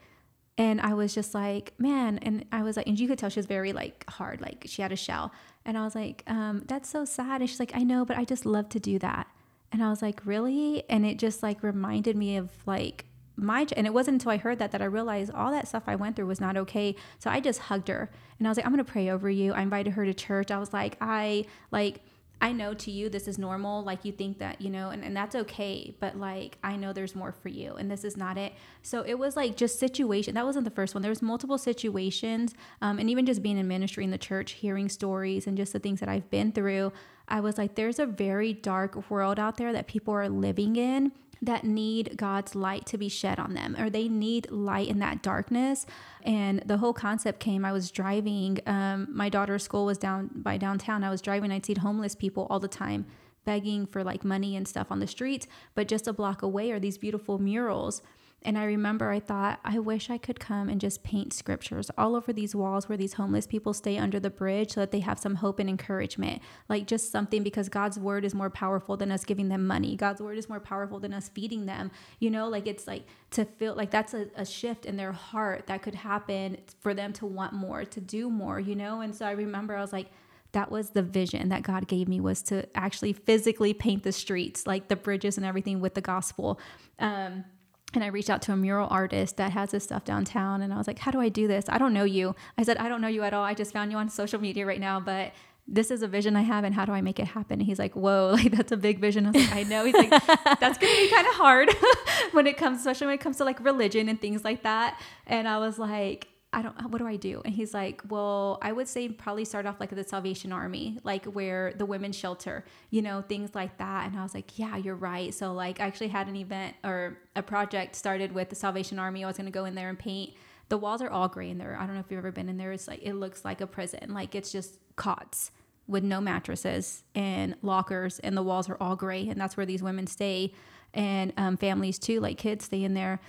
And 0.57 0.81
I 0.81 0.93
was 0.93 1.13
just 1.13 1.33
like, 1.33 1.73
man. 1.77 2.17
And 2.19 2.45
I 2.51 2.63
was 2.63 2.77
like, 2.77 2.87
and 2.87 2.99
you 2.99 3.07
could 3.07 3.19
tell 3.19 3.29
she 3.29 3.39
was 3.39 3.45
very 3.45 3.73
like 3.73 4.09
hard, 4.09 4.41
like 4.41 4.65
she 4.67 4.81
had 4.81 4.91
a 4.91 4.95
shell. 4.95 5.31
And 5.65 5.77
I 5.77 5.83
was 5.83 5.93
like, 5.93 6.23
um, 6.27 6.63
that's 6.67 6.89
so 6.89 7.05
sad. 7.05 7.41
And 7.41 7.49
she's 7.49 7.59
like, 7.59 7.75
I 7.75 7.83
know, 7.83 8.05
but 8.05 8.17
I 8.17 8.25
just 8.25 8.45
love 8.45 8.69
to 8.69 8.79
do 8.79 8.97
that. 8.99 9.27
And 9.71 9.83
I 9.83 9.89
was 9.89 10.01
like, 10.01 10.25
really? 10.25 10.83
And 10.89 11.05
it 11.05 11.17
just 11.17 11.43
like 11.43 11.63
reminded 11.63 12.15
me 12.15 12.37
of 12.37 12.49
like 12.65 13.05
my 13.37 13.65
and 13.75 13.87
it 13.87 13.93
wasn't 13.93 14.15
until 14.15 14.31
I 14.31 14.37
heard 14.37 14.59
that 14.59 14.71
that 14.71 14.81
I 14.81 14.85
realized 14.85 15.31
all 15.31 15.51
that 15.51 15.67
stuff 15.67 15.83
I 15.87 15.95
went 15.95 16.15
through 16.15 16.27
was 16.27 16.41
not 16.41 16.57
okay. 16.57 16.95
So 17.19 17.29
I 17.29 17.39
just 17.39 17.59
hugged 17.59 17.87
her 17.87 18.09
and 18.37 18.47
I 18.47 18.51
was 18.51 18.57
like, 18.57 18.65
I'm 18.65 18.71
gonna 18.71 18.83
pray 18.83 19.09
over 19.09 19.29
you. 19.29 19.53
I 19.53 19.61
invited 19.61 19.93
her 19.93 20.05
to 20.05 20.13
church. 20.13 20.51
I 20.51 20.59
was 20.59 20.73
like, 20.73 20.97
I 20.99 21.45
like 21.71 22.01
I 22.41 22.51
know 22.51 22.73
to 22.73 22.91
you 22.91 23.07
this 23.07 23.27
is 23.27 23.37
normal. 23.37 23.83
Like 23.83 24.03
you 24.03 24.11
think 24.11 24.39
that, 24.39 24.59
you 24.59 24.71
know, 24.71 24.89
and, 24.89 25.03
and 25.03 25.15
that's 25.15 25.35
okay. 25.35 25.93
But 25.99 26.17
like 26.17 26.57
I 26.63 26.75
know 26.75 26.91
there's 26.91 27.15
more 27.15 27.31
for 27.31 27.49
you 27.49 27.75
and 27.75 27.89
this 27.89 28.03
is 28.03 28.17
not 28.17 28.37
it. 28.37 28.53
So 28.81 29.03
it 29.03 29.13
was 29.13 29.35
like 29.35 29.55
just 29.55 29.79
situation. 29.79 30.33
That 30.33 30.45
wasn't 30.45 30.65
the 30.65 30.71
first 30.71 30.95
one. 30.95 31.03
There 31.03 31.11
was 31.11 31.21
multiple 31.21 31.59
situations. 31.59 32.55
Um, 32.81 32.97
and 32.97 33.09
even 33.09 33.27
just 33.27 33.43
being 33.43 33.59
in 33.59 33.67
ministry 33.67 34.03
in 34.03 34.09
the 34.09 34.17
church, 34.17 34.53
hearing 34.53 34.89
stories 34.89 35.45
and 35.45 35.55
just 35.55 35.71
the 35.71 35.79
things 35.79 35.99
that 35.99 36.09
I've 36.09 36.29
been 36.31 36.51
through, 36.51 36.91
I 37.27 37.39
was 37.41 37.57
like, 37.59 37.75
there's 37.75 37.99
a 37.99 38.07
very 38.07 38.53
dark 38.53 39.09
world 39.09 39.39
out 39.39 39.57
there 39.57 39.71
that 39.71 39.87
people 39.87 40.13
are 40.13 40.27
living 40.27 40.75
in 40.75 41.11
that 41.41 41.63
need 41.63 42.17
God's 42.17 42.53
light 42.53 42.85
to 42.87 42.97
be 42.97 43.09
shed 43.09 43.39
on 43.39 43.53
them, 43.53 43.75
or 43.79 43.89
they 43.89 44.07
need 44.07 44.51
light 44.51 44.87
in 44.87 44.99
that 44.99 45.23
darkness. 45.23 45.85
And 46.23 46.61
the 46.65 46.77
whole 46.77 46.93
concept 46.93 47.39
came. 47.39 47.65
I 47.65 47.71
was 47.71 47.89
driving. 47.89 48.59
Um, 48.67 49.07
my 49.11 49.29
daughter's 49.29 49.63
school 49.63 49.85
was 49.85 49.97
down 49.97 50.29
by 50.35 50.57
downtown. 50.57 51.03
I 51.03 51.09
was 51.09 51.21
driving. 51.21 51.51
I'd 51.51 51.65
see 51.65 51.73
homeless 51.73 52.15
people 52.15 52.45
all 52.49 52.59
the 52.59 52.67
time 52.67 53.07
begging 53.43 53.87
for 53.87 54.03
like 54.03 54.23
money 54.23 54.55
and 54.55 54.67
stuff 54.67 54.91
on 54.91 54.99
the 54.99 55.07
streets. 55.07 55.47
But 55.73 55.87
just 55.87 56.07
a 56.07 56.13
block 56.13 56.43
away 56.43 56.71
are 56.71 56.79
these 56.79 56.99
beautiful 56.99 57.39
murals 57.39 58.03
and 58.43 58.57
I 58.57 58.63
remember 58.63 59.11
I 59.11 59.19
thought, 59.19 59.59
I 59.63 59.77
wish 59.77 60.09
I 60.09 60.17
could 60.17 60.39
come 60.39 60.67
and 60.67 60.81
just 60.81 61.03
paint 61.03 61.31
scriptures 61.31 61.91
all 61.95 62.15
over 62.15 62.33
these 62.33 62.55
walls 62.55 62.89
where 62.89 62.97
these 62.97 63.13
homeless 63.13 63.45
people 63.45 63.73
stay 63.73 63.99
under 63.99 64.19
the 64.19 64.31
bridge 64.31 64.71
so 64.71 64.79
that 64.79 64.91
they 64.91 65.01
have 65.01 65.19
some 65.19 65.35
hope 65.35 65.59
and 65.59 65.69
encouragement. 65.69 66.41
Like 66.67 66.87
just 66.87 67.11
something 67.11 67.43
because 67.43 67.69
God's 67.69 67.99
word 67.99 68.25
is 68.25 68.33
more 68.33 68.49
powerful 68.49 68.97
than 68.97 69.11
us 69.11 69.25
giving 69.25 69.49
them 69.49 69.67
money. 69.67 69.95
God's 69.95 70.21
word 70.21 70.39
is 70.39 70.49
more 70.49 70.59
powerful 70.59 70.99
than 70.99 71.13
us 71.13 71.29
feeding 71.29 71.67
them. 71.67 71.91
You 72.19 72.31
know, 72.31 72.49
like 72.49 72.65
it's 72.65 72.87
like 72.87 73.05
to 73.31 73.45
feel 73.45 73.75
like 73.75 73.91
that's 73.91 74.15
a, 74.15 74.27
a 74.35 74.45
shift 74.45 74.87
in 74.87 74.97
their 74.97 75.11
heart 75.11 75.67
that 75.67 75.83
could 75.83 75.95
happen 75.95 76.57
for 76.79 76.95
them 76.95 77.13
to 77.13 77.27
want 77.27 77.53
more, 77.53 77.85
to 77.85 78.01
do 78.01 78.29
more, 78.31 78.59
you 78.59 78.75
know? 78.75 79.01
And 79.01 79.15
so 79.15 79.25
I 79.27 79.31
remember 79.31 79.75
I 79.75 79.81
was 79.81 79.93
like, 79.93 80.07
that 80.53 80.71
was 80.71 80.89
the 80.89 81.03
vision 81.03 81.49
that 81.49 81.61
God 81.61 81.87
gave 81.87 82.07
me 82.07 82.19
was 82.19 82.41
to 82.43 82.67
actually 82.75 83.13
physically 83.13 83.73
paint 83.73 84.03
the 84.03 84.11
streets, 84.11 84.65
like 84.65 84.87
the 84.87 84.95
bridges 84.95 85.37
and 85.37 85.45
everything 85.45 85.79
with 85.79 85.93
the 85.93 86.01
gospel. 86.01 86.59
Um, 86.99 87.45
and 87.93 88.03
I 88.03 88.07
reached 88.07 88.29
out 88.29 88.41
to 88.43 88.53
a 88.53 88.57
mural 88.57 88.87
artist 88.89 89.37
that 89.37 89.51
has 89.51 89.71
this 89.71 89.83
stuff 89.83 90.05
downtown. 90.05 90.61
And 90.61 90.73
I 90.73 90.77
was 90.77 90.87
like, 90.87 90.99
How 90.99 91.11
do 91.11 91.19
I 91.19 91.29
do 91.29 91.47
this? 91.47 91.65
I 91.67 91.77
don't 91.77 91.93
know 91.93 92.03
you. 92.03 92.35
I 92.57 92.63
said, 92.63 92.77
I 92.77 92.89
don't 92.89 93.01
know 93.01 93.07
you 93.07 93.23
at 93.23 93.33
all. 93.33 93.43
I 93.43 93.53
just 93.53 93.73
found 93.73 93.91
you 93.91 93.97
on 93.97 94.09
social 94.09 94.39
media 94.39 94.65
right 94.65 94.79
now, 94.79 94.99
but 94.99 95.33
this 95.67 95.91
is 95.91 96.01
a 96.01 96.07
vision 96.07 96.35
I 96.35 96.41
have 96.41 96.63
and 96.63 96.73
how 96.75 96.85
do 96.85 96.91
I 96.91 97.01
make 97.01 97.19
it 97.19 97.27
happen? 97.27 97.59
And 97.59 97.63
he's 97.63 97.79
like, 97.79 97.93
Whoa, 97.95 98.31
like 98.33 98.51
that's 98.51 98.71
a 98.71 98.77
big 98.77 98.99
vision. 98.99 99.25
I 99.25 99.31
was 99.31 99.41
like, 99.41 99.55
I 99.55 99.63
know. 99.63 99.85
He's 99.85 99.95
like, 99.95 100.09
That's 100.59 100.77
gonna 100.77 100.95
be 100.95 101.09
kind 101.09 101.27
of 101.27 101.33
hard 101.35 101.69
when 102.31 102.47
it 102.47 102.57
comes, 102.57 102.79
especially 102.79 103.07
when 103.07 103.15
it 103.15 103.21
comes 103.21 103.37
to 103.37 103.45
like 103.45 103.63
religion 103.63 104.09
and 104.09 104.19
things 104.19 104.43
like 104.43 104.63
that. 104.63 104.99
And 105.27 105.47
I 105.47 105.59
was 105.59 105.79
like, 105.79 106.27
I 106.53 106.61
don't, 106.61 106.91
what 106.91 106.99
do 106.99 107.07
I 107.07 107.15
do? 107.15 107.41
And 107.45 107.53
he's 107.53 107.73
like, 107.73 108.01
well, 108.09 108.57
I 108.61 108.73
would 108.73 108.87
say 108.87 109.07
probably 109.07 109.45
start 109.45 109.65
off 109.65 109.79
like 109.79 109.89
the 109.89 110.03
Salvation 110.03 110.51
Army, 110.51 110.99
like 111.03 111.25
where 111.25 111.73
the 111.77 111.85
women's 111.85 112.17
shelter, 112.17 112.65
you 112.89 113.01
know, 113.01 113.21
things 113.21 113.55
like 113.55 113.77
that. 113.77 114.07
And 114.07 114.19
I 114.19 114.23
was 114.23 114.33
like, 114.33 114.59
yeah, 114.59 114.75
you're 114.75 114.95
right. 114.95 115.33
So, 115.33 115.53
like, 115.53 115.79
I 115.79 115.85
actually 115.85 116.09
had 116.09 116.27
an 116.27 116.35
event 116.35 116.75
or 116.83 117.17
a 117.37 117.41
project 117.41 117.95
started 117.95 118.33
with 118.33 118.49
the 118.49 118.55
Salvation 118.55 118.99
Army. 118.99 119.23
I 119.23 119.27
was 119.27 119.37
going 119.37 119.45
to 119.45 119.51
go 119.51 119.63
in 119.63 119.75
there 119.75 119.87
and 119.87 119.97
paint. 119.97 120.33
The 120.67 120.77
walls 120.77 121.01
are 121.01 121.09
all 121.09 121.29
gray 121.29 121.49
in 121.49 121.57
there. 121.57 121.77
I 121.79 121.85
don't 121.85 121.95
know 121.95 122.01
if 122.01 122.07
you've 122.09 122.17
ever 122.17 122.33
been 122.33 122.49
in 122.49 122.57
there. 122.57 122.73
It's 122.73 122.87
like, 122.87 122.99
it 123.01 123.13
looks 123.13 123.45
like 123.45 123.61
a 123.61 123.67
prison. 123.67 124.13
Like, 124.13 124.35
it's 124.35 124.51
just 124.51 124.77
cots 124.97 125.51
with 125.87 126.03
no 126.03 126.21
mattresses 126.21 127.03
and 127.15 127.55
lockers, 127.61 128.19
and 128.19 128.35
the 128.35 128.43
walls 128.43 128.69
are 128.69 128.77
all 128.79 128.95
gray, 128.95 129.27
and 129.27 129.39
that's 129.39 129.57
where 129.57 129.65
these 129.65 129.83
women 129.83 130.07
stay, 130.07 130.53
and 130.93 131.33
um, 131.37 131.57
families 131.57 131.99
too, 131.99 132.19
like 132.19 132.37
kids 132.37 132.65
stay 132.65 132.83
in 132.83 132.93
there. 132.93 133.19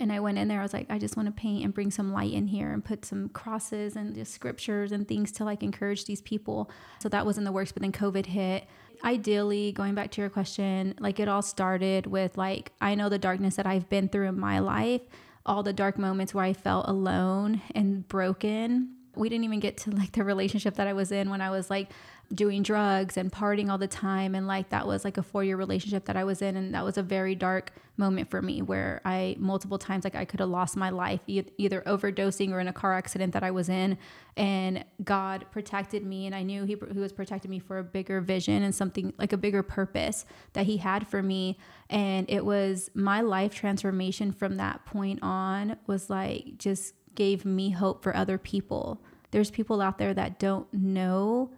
And 0.00 0.12
I 0.12 0.20
went 0.20 0.38
in 0.38 0.48
there. 0.48 0.60
I 0.60 0.62
was 0.62 0.72
like, 0.72 0.86
I 0.90 0.98
just 0.98 1.16
want 1.16 1.26
to 1.26 1.32
paint 1.32 1.64
and 1.64 1.72
bring 1.72 1.90
some 1.90 2.12
light 2.12 2.32
in 2.32 2.46
here 2.46 2.72
and 2.72 2.84
put 2.84 3.04
some 3.04 3.28
crosses 3.30 3.96
and 3.96 4.14
just 4.14 4.32
scriptures 4.32 4.92
and 4.92 5.06
things 5.06 5.32
to 5.32 5.44
like 5.44 5.62
encourage 5.62 6.04
these 6.04 6.20
people. 6.20 6.70
So 7.00 7.08
that 7.08 7.26
was 7.26 7.38
in 7.38 7.44
the 7.44 7.52
works. 7.52 7.72
But 7.72 7.82
then 7.82 7.92
COVID 7.92 8.26
hit. 8.26 8.66
Ideally, 9.04 9.72
going 9.72 9.94
back 9.94 10.10
to 10.12 10.20
your 10.20 10.30
question, 10.30 10.94
like 10.98 11.20
it 11.20 11.28
all 11.28 11.42
started 11.42 12.06
with 12.06 12.38
like, 12.38 12.72
I 12.80 12.94
know 12.94 13.08
the 13.08 13.18
darkness 13.18 13.56
that 13.56 13.66
I've 13.66 13.88
been 13.90 14.08
through 14.08 14.28
in 14.28 14.40
my 14.40 14.58
life, 14.58 15.02
all 15.44 15.62
the 15.62 15.72
dark 15.72 15.98
moments 15.98 16.32
where 16.32 16.44
I 16.44 16.54
felt 16.54 16.88
alone 16.88 17.60
and 17.74 18.08
broken. 18.08 18.94
We 19.14 19.28
didn't 19.28 19.44
even 19.44 19.60
get 19.60 19.76
to 19.78 19.90
like 19.90 20.12
the 20.12 20.24
relationship 20.24 20.76
that 20.76 20.86
I 20.86 20.92
was 20.92 21.12
in 21.12 21.30
when 21.30 21.40
I 21.40 21.50
was 21.50 21.70
like 21.70 21.90
doing 22.34 22.62
drugs 22.62 23.16
and 23.16 23.30
partying 23.30 23.70
all 23.70 23.78
the 23.78 23.86
time. 23.86 24.34
And 24.34 24.46
like 24.46 24.70
that 24.70 24.86
was 24.86 25.04
like 25.04 25.16
a 25.16 25.22
4 25.22 25.44
year 25.44 25.56
relationship 25.56 26.06
that 26.06 26.16
I 26.16 26.24
was 26.24 26.42
in. 26.42 26.56
And 26.56 26.74
that 26.74 26.84
was 26.84 26.98
a 26.98 27.02
very 27.02 27.34
dark 27.34 27.72
moment 27.96 28.30
for 28.30 28.42
me 28.42 28.62
where 28.62 29.00
I 29.04 29.36
multiple 29.38 29.78
times 29.78 30.04
like 30.04 30.14
I 30.14 30.24
could 30.24 30.40
have 30.40 30.48
lost 30.48 30.76
my 30.76 30.90
life 30.90 31.20
e- 31.26 31.44
either 31.56 31.82
overdosing 31.82 32.52
or 32.52 32.60
in 32.60 32.68
a 32.68 32.72
car 32.72 32.94
accident 32.94 33.32
that 33.32 33.42
I 33.42 33.50
was 33.50 33.68
in. 33.68 33.96
And 34.36 34.84
God 35.02 35.46
protected 35.50 36.04
me 36.04 36.26
and 36.26 36.34
I 36.34 36.42
knew 36.42 36.64
he, 36.64 36.76
he 36.92 36.98
was 36.98 37.12
protecting 37.12 37.50
me 37.50 37.58
for 37.58 37.78
a 37.78 37.84
bigger 37.84 38.20
vision 38.20 38.62
and 38.62 38.74
something 38.74 39.12
like 39.18 39.32
a 39.32 39.38
bigger 39.38 39.62
purpose 39.62 40.26
that 40.52 40.66
he 40.66 40.78
had 40.78 41.06
for 41.06 41.22
me. 41.22 41.58
And 41.88 42.28
it 42.28 42.44
was 42.44 42.90
my 42.94 43.20
life 43.20 43.54
transformation 43.54 44.32
from 44.32 44.56
that 44.56 44.84
point 44.84 45.20
on 45.22 45.76
was 45.86 46.10
like 46.10 46.58
just 46.58 46.94
gave 47.14 47.44
me 47.44 47.70
hope 47.70 48.02
for 48.02 48.14
other 48.14 48.38
people. 48.38 49.00
There's 49.30 49.50
people 49.50 49.80
out 49.80 49.98
there 49.98 50.14
that 50.14 50.38
don't 50.38 50.72
know 50.72 51.50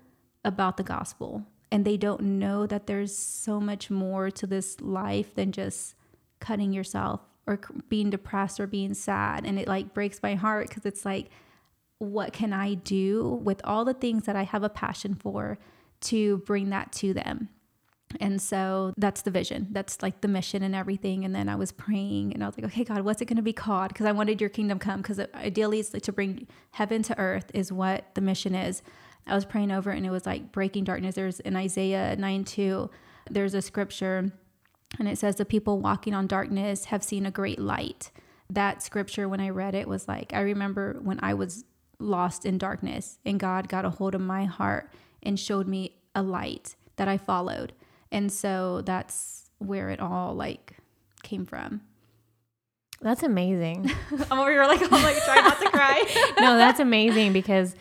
about 0.44 0.76
the 0.76 0.82
gospel 0.82 1.44
and 1.70 1.84
they 1.84 1.96
don't 1.96 2.22
know 2.22 2.66
that 2.66 2.86
there's 2.86 3.16
so 3.16 3.60
much 3.60 3.90
more 3.90 4.30
to 4.30 4.46
this 4.46 4.80
life 4.80 5.34
than 5.34 5.52
just 5.52 5.94
cutting 6.40 6.72
yourself 6.72 7.20
or 7.46 7.60
being 7.88 8.10
depressed 8.10 8.60
or 8.60 8.66
being 8.66 8.94
sad 8.94 9.44
and 9.44 9.58
it 9.58 9.68
like 9.68 9.94
breaks 9.94 10.22
my 10.22 10.34
heart 10.34 10.68
because 10.68 10.86
it's 10.86 11.04
like 11.04 11.30
what 11.98 12.32
can 12.32 12.52
i 12.52 12.74
do 12.74 13.40
with 13.42 13.60
all 13.64 13.84
the 13.84 13.94
things 13.94 14.24
that 14.24 14.36
i 14.36 14.44
have 14.44 14.62
a 14.62 14.68
passion 14.68 15.14
for 15.14 15.58
to 16.00 16.38
bring 16.38 16.70
that 16.70 16.92
to 16.92 17.12
them? 17.12 17.48
And 18.20 18.40
so 18.40 18.94
that's 18.96 19.20
the 19.22 19.30
vision. 19.30 19.68
That's 19.70 20.00
like 20.00 20.22
the 20.22 20.28
mission 20.28 20.62
and 20.62 20.74
everything 20.74 21.26
and 21.26 21.34
then 21.34 21.48
i 21.48 21.56
was 21.56 21.72
praying 21.72 22.32
and 22.32 22.42
i 22.42 22.46
was 22.46 22.56
like 22.56 22.64
okay 22.66 22.84
god 22.84 23.02
what's 23.02 23.20
it 23.20 23.26
going 23.26 23.36
to 23.36 23.42
be 23.42 23.52
called? 23.52 23.88
Because 23.88 24.06
i 24.06 24.12
wanted 24.12 24.40
your 24.40 24.48
kingdom 24.48 24.78
come 24.78 25.02
because 25.02 25.18
uh, 25.18 25.26
ideally 25.34 25.80
it's 25.80 25.92
like 25.92 26.02
to 26.04 26.12
bring 26.12 26.46
heaven 26.70 27.02
to 27.02 27.18
earth 27.18 27.50
is 27.52 27.70
what 27.70 28.14
the 28.14 28.20
mission 28.20 28.54
is 28.54 28.82
I 29.28 29.34
was 29.34 29.44
praying 29.44 29.70
over 29.70 29.90
it 29.92 29.96
and 29.96 30.06
it 30.06 30.10
was 30.10 30.26
like 30.26 30.52
breaking 30.52 30.84
darkness. 30.84 31.14
There's 31.14 31.40
in 31.40 31.56
Isaiah 31.56 32.16
9 32.16 32.44
2, 32.44 32.90
there's 33.30 33.54
a 33.54 33.62
scripture 33.62 34.32
and 34.98 35.08
it 35.08 35.18
says, 35.18 35.36
The 35.36 35.44
people 35.44 35.80
walking 35.80 36.14
on 36.14 36.26
darkness 36.26 36.86
have 36.86 37.02
seen 37.02 37.26
a 37.26 37.30
great 37.30 37.58
light. 37.58 38.10
That 38.50 38.82
scripture, 38.82 39.28
when 39.28 39.40
I 39.40 39.50
read 39.50 39.74
it, 39.74 39.86
was 39.86 40.08
like, 40.08 40.32
I 40.32 40.40
remember 40.40 40.98
when 41.02 41.20
I 41.22 41.34
was 41.34 41.64
lost 41.98 42.46
in 42.46 42.56
darkness 42.56 43.18
and 43.24 43.38
God 43.38 43.68
got 43.68 43.84
a 43.84 43.90
hold 43.90 44.14
of 44.14 44.20
my 44.20 44.44
heart 44.44 44.90
and 45.22 45.38
showed 45.38 45.66
me 45.66 45.96
a 46.14 46.22
light 46.22 46.76
that 46.96 47.08
I 47.08 47.18
followed. 47.18 47.72
And 48.10 48.32
so 48.32 48.82
that's 48.82 49.50
where 49.58 49.90
it 49.90 50.00
all 50.00 50.34
like 50.34 50.78
came 51.22 51.44
from. 51.44 51.82
That's 53.00 53.22
amazing. 53.22 53.90
I'm 54.30 54.38
over 54.38 54.50
here 54.50 54.64
like 54.64 54.82
I'm 54.82 54.90
like 54.90 55.22
trying 55.24 55.44
not 55.44 55.60
to 55.60 55.70
cry. 55.70 56.32
no, 56.40 56.56
that's 56.56 56.80
amazing 56.80 57.32
because 57.32 57.76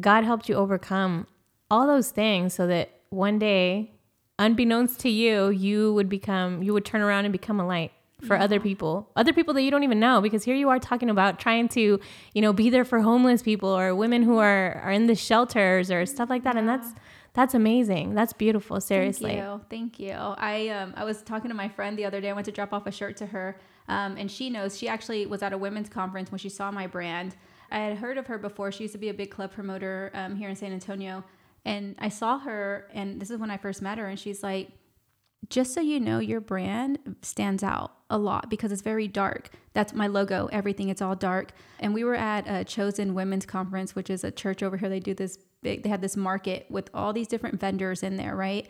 God 0.00 0.24
helped 0.24 0.48
you 0.48 0.54
overcome 0.54 1.26
all 1.70 1.86
those 1.86 2.10
things 2.10 2.54
so 2.54 2.66
that 2.66 2.90
one 3.10 3.38
day, 3.38 3.92
unbeknownst 4.38 5.00
to 5.00 5.08
you, 5.08 5.50
you 5.50 5.92
would 5.94 6.08
become, 6.08 6.62
you 6.62 6.72
would 6.72 6.84
turn 6.84 7.00
around 7.00 7.24
and 7.24 7.32
become 7.32 7.60
a 7.60 7.66
light 7.66 7.92
for 8.22 8.36
yeah. 8.36 8.44
other 8.44 8.60
people, 8.60 9.10
other 9.16 9.32
people 9.32 9.52
that 9.54 9.62
you 9.62 9.70
don't 9.70 9.82
even 9.82 9.98
know. 10.00 10.20
Because 10.20 10.44
here 10.44 10.54
you 10.54 10.68
are 10.68 10.78
talking 10.78 11.10
about 11.10 11.38
trying 11.38 11.68
to, 11.70 12.00
you 12.34 12.42
know, 12.42 12.52
be 12.52 12.70
there 12.70 12.84
for 12.84 13.00
homeless 13.00 13.42
people 13.42 13.68
or 13.68 13.94
women 13.94 14.22
who 14.22 14.38
are 14.38 14.80
are 14.84 14.92
in 14.92 15.06
the 15.06 15.14
shelters 15.14 15.90
or 15.90 16.06
stuff 16.06 16.30
like 16.30 16.44
that, 16.44 16.54
yeah. 16.54 16.60
and 16.60 16.68
that's 16.68 16.88
that's 17.34 17.54
amazing. 17.54 18.14
That's 18.14 18.32
beautiful. 18.32 18.80
Seriously. 18.80 19.30
Thank 19.30 19.42
you. 19.42 19.60
Thank 19.70 20.00
you. 20.00 20.12
I 20.12 20.68
um 20.68 20.94
I 20.96 21.04
was 21.04 21.22
talking 21.22 21.48
to 21.48 21.54
my 21.54 21.68
friend 21.68 21.98
the 21.98 22.04
other 22.04 22.20
day. 22.20 22.30
I 22.30 22.32
went 22.32 22.44
to 22.46 22.52
drop 22.52 22.72
off 22.72 22.86
a 22.86 22.92
shirt 22.92 23.16
to 23.18 23.26
her, 23.26 23.58
um, 23.88 24.16
and 24.16 24.30
she 24.30 24.50
knows 24.50 24.78
she 24.78 24.88
actually 24.88 25.26
was 25.26 25.42
at 25.42 25.52
a 25.52 25.58
women's 25.58 25.88
conference 25.88 26.30
when 26.30 26.38
she 26.38 26.48
saw 26.48 26.70
my 26.70 26.86
brand 26.86 27.34
I 27.72 27.78
had 27.78 27.96
heard 27.96 28.18
of 28.18 28.26
her 28.26 28.38
before. 28.38 28.70
She 28.70 28.84
used 28.84 28.92
to 28.92 28.98
be 28.98 29.08
a 29.08 29.14
big 29.14 29.30
club 29.30 29.52
promoter 29.52 30.10
um, 30.14 30.36
here 30.36 30.48
in 30.48 30.56
San 30.56 30.72
Antonio. 30.72 31.24
And 31.64 31.94
I 31.98 32.08
saw 32.08 32.38
her, 32.38 32.88
and 32.92 33.20
this 33.20 33.30
is 33.30 33.38
when 33.38 33.50
I 33.50 33.56
first 33.56 33.82
met 33.82 33.98
her, 33.98 34.06
and 34.06 34.18
she's 34.18 34.42
like, 34.42 34.70
just 35.48 35.74
so 35.74 35.80
you 35.80 35.98
know, 35.98 36.18
your 36.18 36.40
brand 36.40 37.16
stands 37.22 37.62
out 37.62 37.92
a 38.10 38.18
lot 38.18 38.48
because 38.48 38.72
it's 38.72 38.82
very 38.82 39.08
dark. 39.08 39.50
That's 39.72 39.92
my 39.92 40.06
logo, 40.06 40.48
everything, 40.52 40.88
it's 40.88 41.02
all 41.02 41.16
dark. 41.16 41.52
And 41.80 41.94
we 41.94 42.04
were 42.04 42.14
at 42.14 42.44
a 42.46 42.64
Chosen 42.64 43.14
Women's 43.14 43.46
Conference, 43.46 43.94
which 43.94 44.10
is 44.10 44.22
a 44.22 44.30
church 44.30 44.62
over 44.62 44.76
here. 44.76 44.88
They 44.88 45.00
do 45.00 45.14
this 45.14 45.38
big, 45.62 45.82
they 45.82 45.88
have 45.88 46.00
this 46.00 46.16
market 46.16 46.66
with 46.70 46.90
all 46.94 47.12
these 47.12 47.26
different 47.26 47.58
vendors 47.58 48.02
in 48.02 48.16
there, 48.16 48.36
right? 48.36 48.68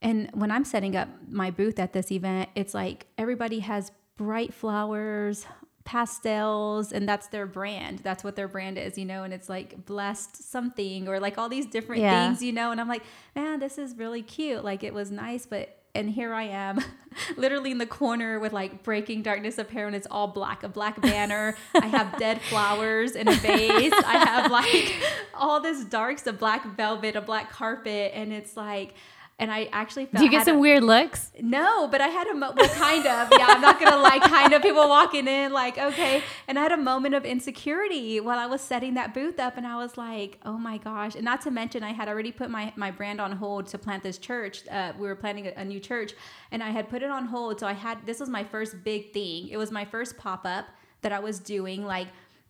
And 0.00 0.30
when 0.32 0.50
I'm 0.50 0.64
setting 0.64 0.96
up 0.96 1.08
my 1.28 1.50
booth 1.50 1.78
at 1.78 1.92
this 1.92 2.10
event, 2.10 2.50
it's 2.54 2.74
like 2.74 3.06
everybody 3.18 3.60
has 3.60 3.92
bright 4.16 4.54
flowers, 4.54 5.46
pastels 5.86 6.92
and 6.92 7.08
that's 7.08 7.28
their 7.28 7.46
brand 7.46 8.00
that's 8.00 8.22
what 8.22 8.36
their 8.36 8.48
brand 8.48 8.76
is 8.76 8.98
you 8.98 9.04
know 9.04 9.22
and 9.22 9.32
it's 9.32 9.48
like 9.48 9.86
blessed 9.86 10.36
something 10.50 11.08
or 11.08 11.18
like 11.18 11.38
all 11.38 11.48
these 11.48 11.64
different 11.64 12.02
yeah. 12.02 12.26
things 12.26 12.42
you 12.42 12.52
know 12.52 12.72
and 12.72 12.80
i'm 12.80 12.88
like 12.88 13.04
man 13.34 13.60
this 13.60 13.78
is 13.78 13.96
really 13.96 14.20
cute 14.20 14.64
like 14.64 14.82
it 14.82 14.92
was 14.92 15.10
nice 15.10 15.46
but 15.46 15.78
and 15.96 16.10
here 16.10 16.34
I 16.34 16.44
am, 16.44 16.78
literally 17.36 17.70
in 17.70 17.78
the 17.78 17.86
corner 17.86 18.38
with 18.38 18.52
like 18.52 18.82
breaking 18.82 19.22
darkness 19.22 19.58
apparel, 19.58 19.88
and 19.88 19.96
it's 19.96 20.06
all 20.10 20.28
black, 20.28 20.62
a 20.62 20.68
black 20.68 21.00
banner. 21.00 21.56
I 21.74 21.86
have 21.86 22.18
dead 22.18 22.40
flowers 22.42 23.16
in 23.16 23.28
a 23.28 23.34
vase. 23.34 23.92
I 24.04 24.24
have 24.26 24.50
like 24.50 24.94
all 25.34 25.60
this 25.60 25.84
darks, 25.86 26.26
a 26.26 26.32
black 26.32 26.76
velvet, 26.76 27.16
a 27.16 27.22
black 27.22 27.50
carpet, 27.50 28.12
and 28.14 28.32
it's 28.32 28.56
like 28.56 28.94
and 29.38 29.52
I 29.52 29.68
actually 29.70 30.06
felt. 30.06 30.20
Do 30.20 30.24
you 30.24 30.30
get 30.30 30.46
some 30.46 30.56
a, 30.56 30.60
weird 30.60 30.82
looks? 30.82 31.30
No, 31.40 31.88
but 31.88 32.00
I 32.00 32.08
had 32.08 32.26
a 32.26 32.34
mo- 32.34 32.54
well, 32.56 32.68
kind 32.70 33.06
of. 33.06 33.28
Yeah, 33.32 33.46
I'm 33.48 33.60
not 33.60 33.78
gonna 33.78 33.98
like 33.98 34.22
kind 34.22 34.52
of 34.54 34.62
people 34.62 34.88
walking 34.88 35.28
in 35.28 35.52
like 35.52 35.76
okay, 35.76 36.22
and 36.48 36.58
I 36.58 36.62
had 36.62 36.72
a 36.72 36.78
moment 36.78 37.14
of 37.14 37.24
insecurity 37.24 38.18
while 38.18 38.38
I 38.38 38.46
was 38.46 38.62
setting 38.62 38.94
that 38.94 39.12
booth 39.12 39.38
up, 39.38 39.58
and 39.58 39.66
I 39.66 39.76
was 39.76 39.98
like, 39.98 40.38
oh 40.44 40.56
my 40.56 40.78
gosh, 40.78 41.14
and 41.14 41.24
not 41.24 41.42
to 41.42 41.50
mention 41.50 41.82
I 41.82 41.92
had 41.92 42.08
already 42.08 42.32
put 42.32 42.48
my 42.48 42.72
my 42.76 42.90
brand 42.90 43.20
on 43.20 43.32
hold 43.32 43.66
to 43.68 43.78
plant 43.78 44.02
this 44.02 44.16
church. 44.16 44.66
Uh, 44.68 44.92
we 44.98 45.06
were 45.06 45.16
planning 45.16 45.46
a, 45.46 45.52
a 45.56 45.64
new 45.64 45.80
church, 45.80 46.14
and 46.50 46.62
I 46.62 46.70
had 46.70 46.88
put 46.88 47.02
it 47.02 47.10
on 47.10 47.26
hold. 47.26 47.60
So 47.60 47.66
I 47.66 47.74
had 47.74 48.06
this 48.06 48.20
was 48.20 48.30
my 48.30 48.44
first 48.44 48.82
big 48.84 49.12
thing. 49.12 49.48
It 49.48 49.58
was 49.58 49.70
my 49.70 49.84
first 49.84 50.16
pop 50.16 50.46
up 50.46 50.66
that 51.02 51.12
I 51.12 51.18
was 51.18 51.40
doing 51.40 51.84
like 51.84 52.08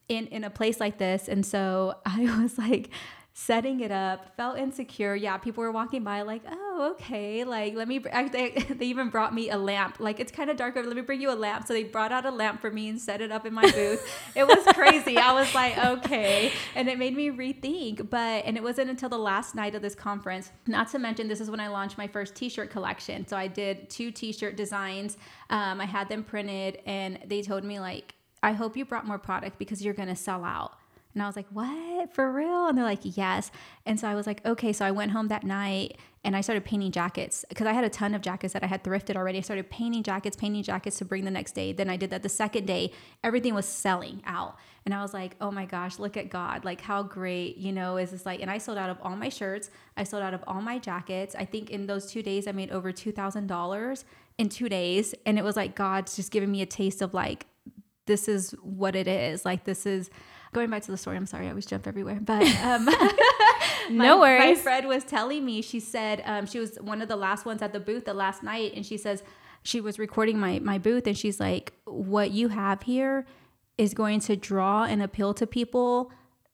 in 0.09 0.29
in 0.29 0.45
a 0.45 0.51
place 0.51 0.79
like 0.79 0.99
this, 0.99 1.29
and 1.29 1.45
so 1.45 1.97
I 2.07 2.21
was 2.41 2.59
like 2.59 2.91
setting 3.39 3.81
it 3.81 3.93
up 3.93 4.35
felt 4.35 4.57
insecure. 4.57 5.15
Yeah 5.15 5.37
people 5.37 5.63
were 5.63 5.71
walking 5.71 6.03
by 6.03 6.23
like 6.23 6.41
oh 6.51 6.93
okay 6.93 7.45
like 7.45 7.75
let 7.75 7.87
me 7.87 7.99
they, 8.33 8.65
even 8.81 9.11
brought 9.11 9.35
me 9.35 9.51
a 9.51 9.59
lamp. 9.59 9.97
Like 10.01 10.19
it's 10.21 10.33
kind 10.33 10.49
of 10.49 10.57
dark 10.57 10.75
let 10.75 10.87
me 10.87 11.03
bring 11.03 11.21
you 11.21 11.31
a 11.31 11.37
lamp. 11.37 11.67
So 11.67 11.75
they 11.75 11.85
brought 11.85 12.13
out 12.13 12.25
a 12.25 12.31
lamp 12.31 12.63
for 12.63 12.71
me 12.71 12.89
and 12.89 12.99
set 12.99 13.21
it 13.21 13.31
up 13.31 13.45
in 13.45 13.53
my 13.53 13.71
booth. 13.71 14.03
It 14.35 14.49
was 14.49 14.65
crazy. 14.75 15.19
I 15.19 15.35
was 15.35 15.55
like 15.55 15.77
okay. 15.77 16.51
And 16.75 16.89
it 16.89 16.99
made 16.99 17.15
me 17.15 17.29
rethink 17.29 18.09
but 18.09 18.47
and 18.47 18.57
it 18.57 18.63
wasn't 18.63 18.89
until 18.89 19.11
the 19.11 19.19
last 19.19 19.55
night 19.55 19.75
of 19.75 19.83
this 19.83 19.95
conference 19.95 20.51
not 20.67 20.91
to 20.93 20.99
mention 20.99 21.29
this 21.29 21.43
is 21.43 21.51
when 21.51 21.61
i 21.61 21.69
launched 21.69 21.99
my 21.99 22.07
first 22.07 22.35
t-shirt 22.35 22.71
collection. 22.71 23.27
So 23.27 23.37
i 23.37 23.49
did 23.49 23.91
two 23.91 24.11
t-shirt 24.11 24.57
designs. 24.57 25.19
Um, 25.51 25.83
i 25.83 25.85
had 25.85 26.09
them 26.09 26.25
printed 26.25 26.79
and 26.87 27.19
they 27.27 27.43
told 27.43 27.65
me 27.65 27.81
like 27.81 28.15
i 28.43 28.53
hope 28.53 28.79
you 28.79 28.87
brought 28.87 29.07
more 29.07 29.19
product 29.19 29.59
because 29.59 29.85
you're 29.85 29.95
going 29.95 30.09
to 30.09 30.17
sell 30.17 30.43
out 30.43 30.79
and 31.17 31.23
I 31.23 31.27
was 31.27 31.35
like, 31.35 31.47
what? 31.51 32.13
For 32.13 32.31
real? 32.31 32.69
And 32.69 32.77
they're 32.77 32.85
like, 32.85 33.01
yes. 33.03 33.51
And 33.87 33.99
so 33.99 34.07
I 34.07 34.15
was 34.15 34.27
like, 34.27 34.45
okay. 34.45 34.71
So 34.75 34.85
I 34.85 34.91
went 34.91 35.13
home 35.13 35.29
that 35.29 35.45
night 35.45 35.97
and 36.25 36.37
I 36.37 36.43
started 36.43 36.63
painting 36.67 36.93
jackets 36.93 37.43
because 37.49 37.67
I 37.67 37.73
had 37.73 37.85
a 37.85 37.89
ton 37.89 38.15
of 38.15 38.21
jackets 38.21 38.53
that 38.53 38.63
I 38.63 38.67
had 38.67 38.85
thrifted 38.85 39.17
already. 39.17 39.39
I 39.39 39.41
started 39.41 39.71
painting 39.71 40.03
jackets, 40.03 40.37
painting 40.37 40.63
jackets 40.63 40.99
to 40.99 41.07
bring 41.07 41.25
the 41.25 41.31
next 41.31 41.53
day. 41.53 41.73
Then 41.73 41.89
I 41.89 41.97
did 41.97 42.11
that 42.11 42.23
the 42.23 42.29
second 42.29 42.67
day. 42.67 42.93
Everything 43.25 43.55
was 43.55 43.65
selling 43.65 44.23
out. 44.27 44.59
And 44.85 44.93
I 44.93 45.01
was 45.01 45.15
like, 45.15 45.37
oh 45.41 45.51
my 45.51 45.65
gosh, 45.65 45.99
look 45.99 46.19
at 46.19 46.29
God. 46.29 46.67
Like, 46.67 46.83
how 46.83 47.03
great, 47.03 47.57
you 47.57 47.73
know, 47.73 47.97
is 47.97 48.11
this 48.11 48.27
like, 48.27 48.43
and 48.43 48.51
I 48.51 48.59
sold 48.59 48.77
out 48.77 48.91
of 48.91 48.99
all 49.01 49.17
my 49.17 49.31
shirts. 49.31 49.71
I 49.97 50.05
sold 50.05 50.23
out 50.23 50.35
of 50.35 50.45
all 50.47 50.61
my 50.61 50.79
jackets. 50.79 51.35
I 51.35 51.47
think 51.47 51.71
in 51.71 51.87
those 51.87 52.13
two 52.13 52.23
days, 52.23 52.47
I 52.47 52.53
made 52.53 52.71
over 52.71 52.93
$2,000 52.93 54.05
in 54.37 54.49
two 54.51 54.69
days. 54.69 55.15
And 55.25 55.39
it 55.39 55.45
was 55.45 55.57
like, 55.57 55.75
God's 55.75 56.15
just 56.15 56.31
giving 56.31 56.53
me 56.53 56.61
a 56.61 56.67
taste 56.67 57.01
of 57.01 57.15
like, 57.15 57.47
this 58.05 58.29
is 58.29 58.51
what 58.63 58.95
it 58.95 59.09
is. 59.09 59.47
Like, 59.47 59.65
this 59.65 59.87
is, 59.87 60.11
going 60.57 60.71
back 60.71 60.83
to 60.83 60.91
the 60.91 60.97
story, 60.97 61.17
I'm 61.17 61.27
sorry, 61.27 61.49
I 61.49 61.53
was 61.53 61.67
jump 61.67 61.87
everywhere. 61.87 62.19
But 62.21 62.43
um, 62.63 62.85
no 63.91 64.17
my, 64.17 64.21
worries. 64.21 64.59
My 64.59 64.63
friend 64.63 64.89
was 64.89 65.05
telling 65.05 65.45
me, 65.45 65.63
she 65.63 65.79
said 65.79 66.23
um, 66.25 66.47
she 66.47 66.59
was 66.59 66.77
one 66.81 67.01
of 67.01 67.09
the 67.09 67.17
last 67.17 67.47
ones 67.47 67.63
at 67.63 67.73
the 67.73 67.81
booth 67.81 68.07
the 68.07 68.15
last 68.15 68.43
night, 68.43 68.73
and 68.75 68.85
she 68.85 68.97
says 68.97 69.23
she 69.63 69.81
was 69.81 69.99
recording 69.99 70.41
my 70.41 70.59
my 70.59 70.79
booth, 70.79 71.07
and 71.07 71.17
she's 71.17 71.39
like, 71.39 71.75
"What 71.85 72.31
you 72.33 72.49
have 72.49 72.83
here 72.83 73.27
is 73.79 73.95
going 73.95 74.21
to 74.21 74.37
draw 74.37 74.85
and 74.85 75.03
appeal 75.03 75.35
to 75.35 75.47
people 75.47 76.11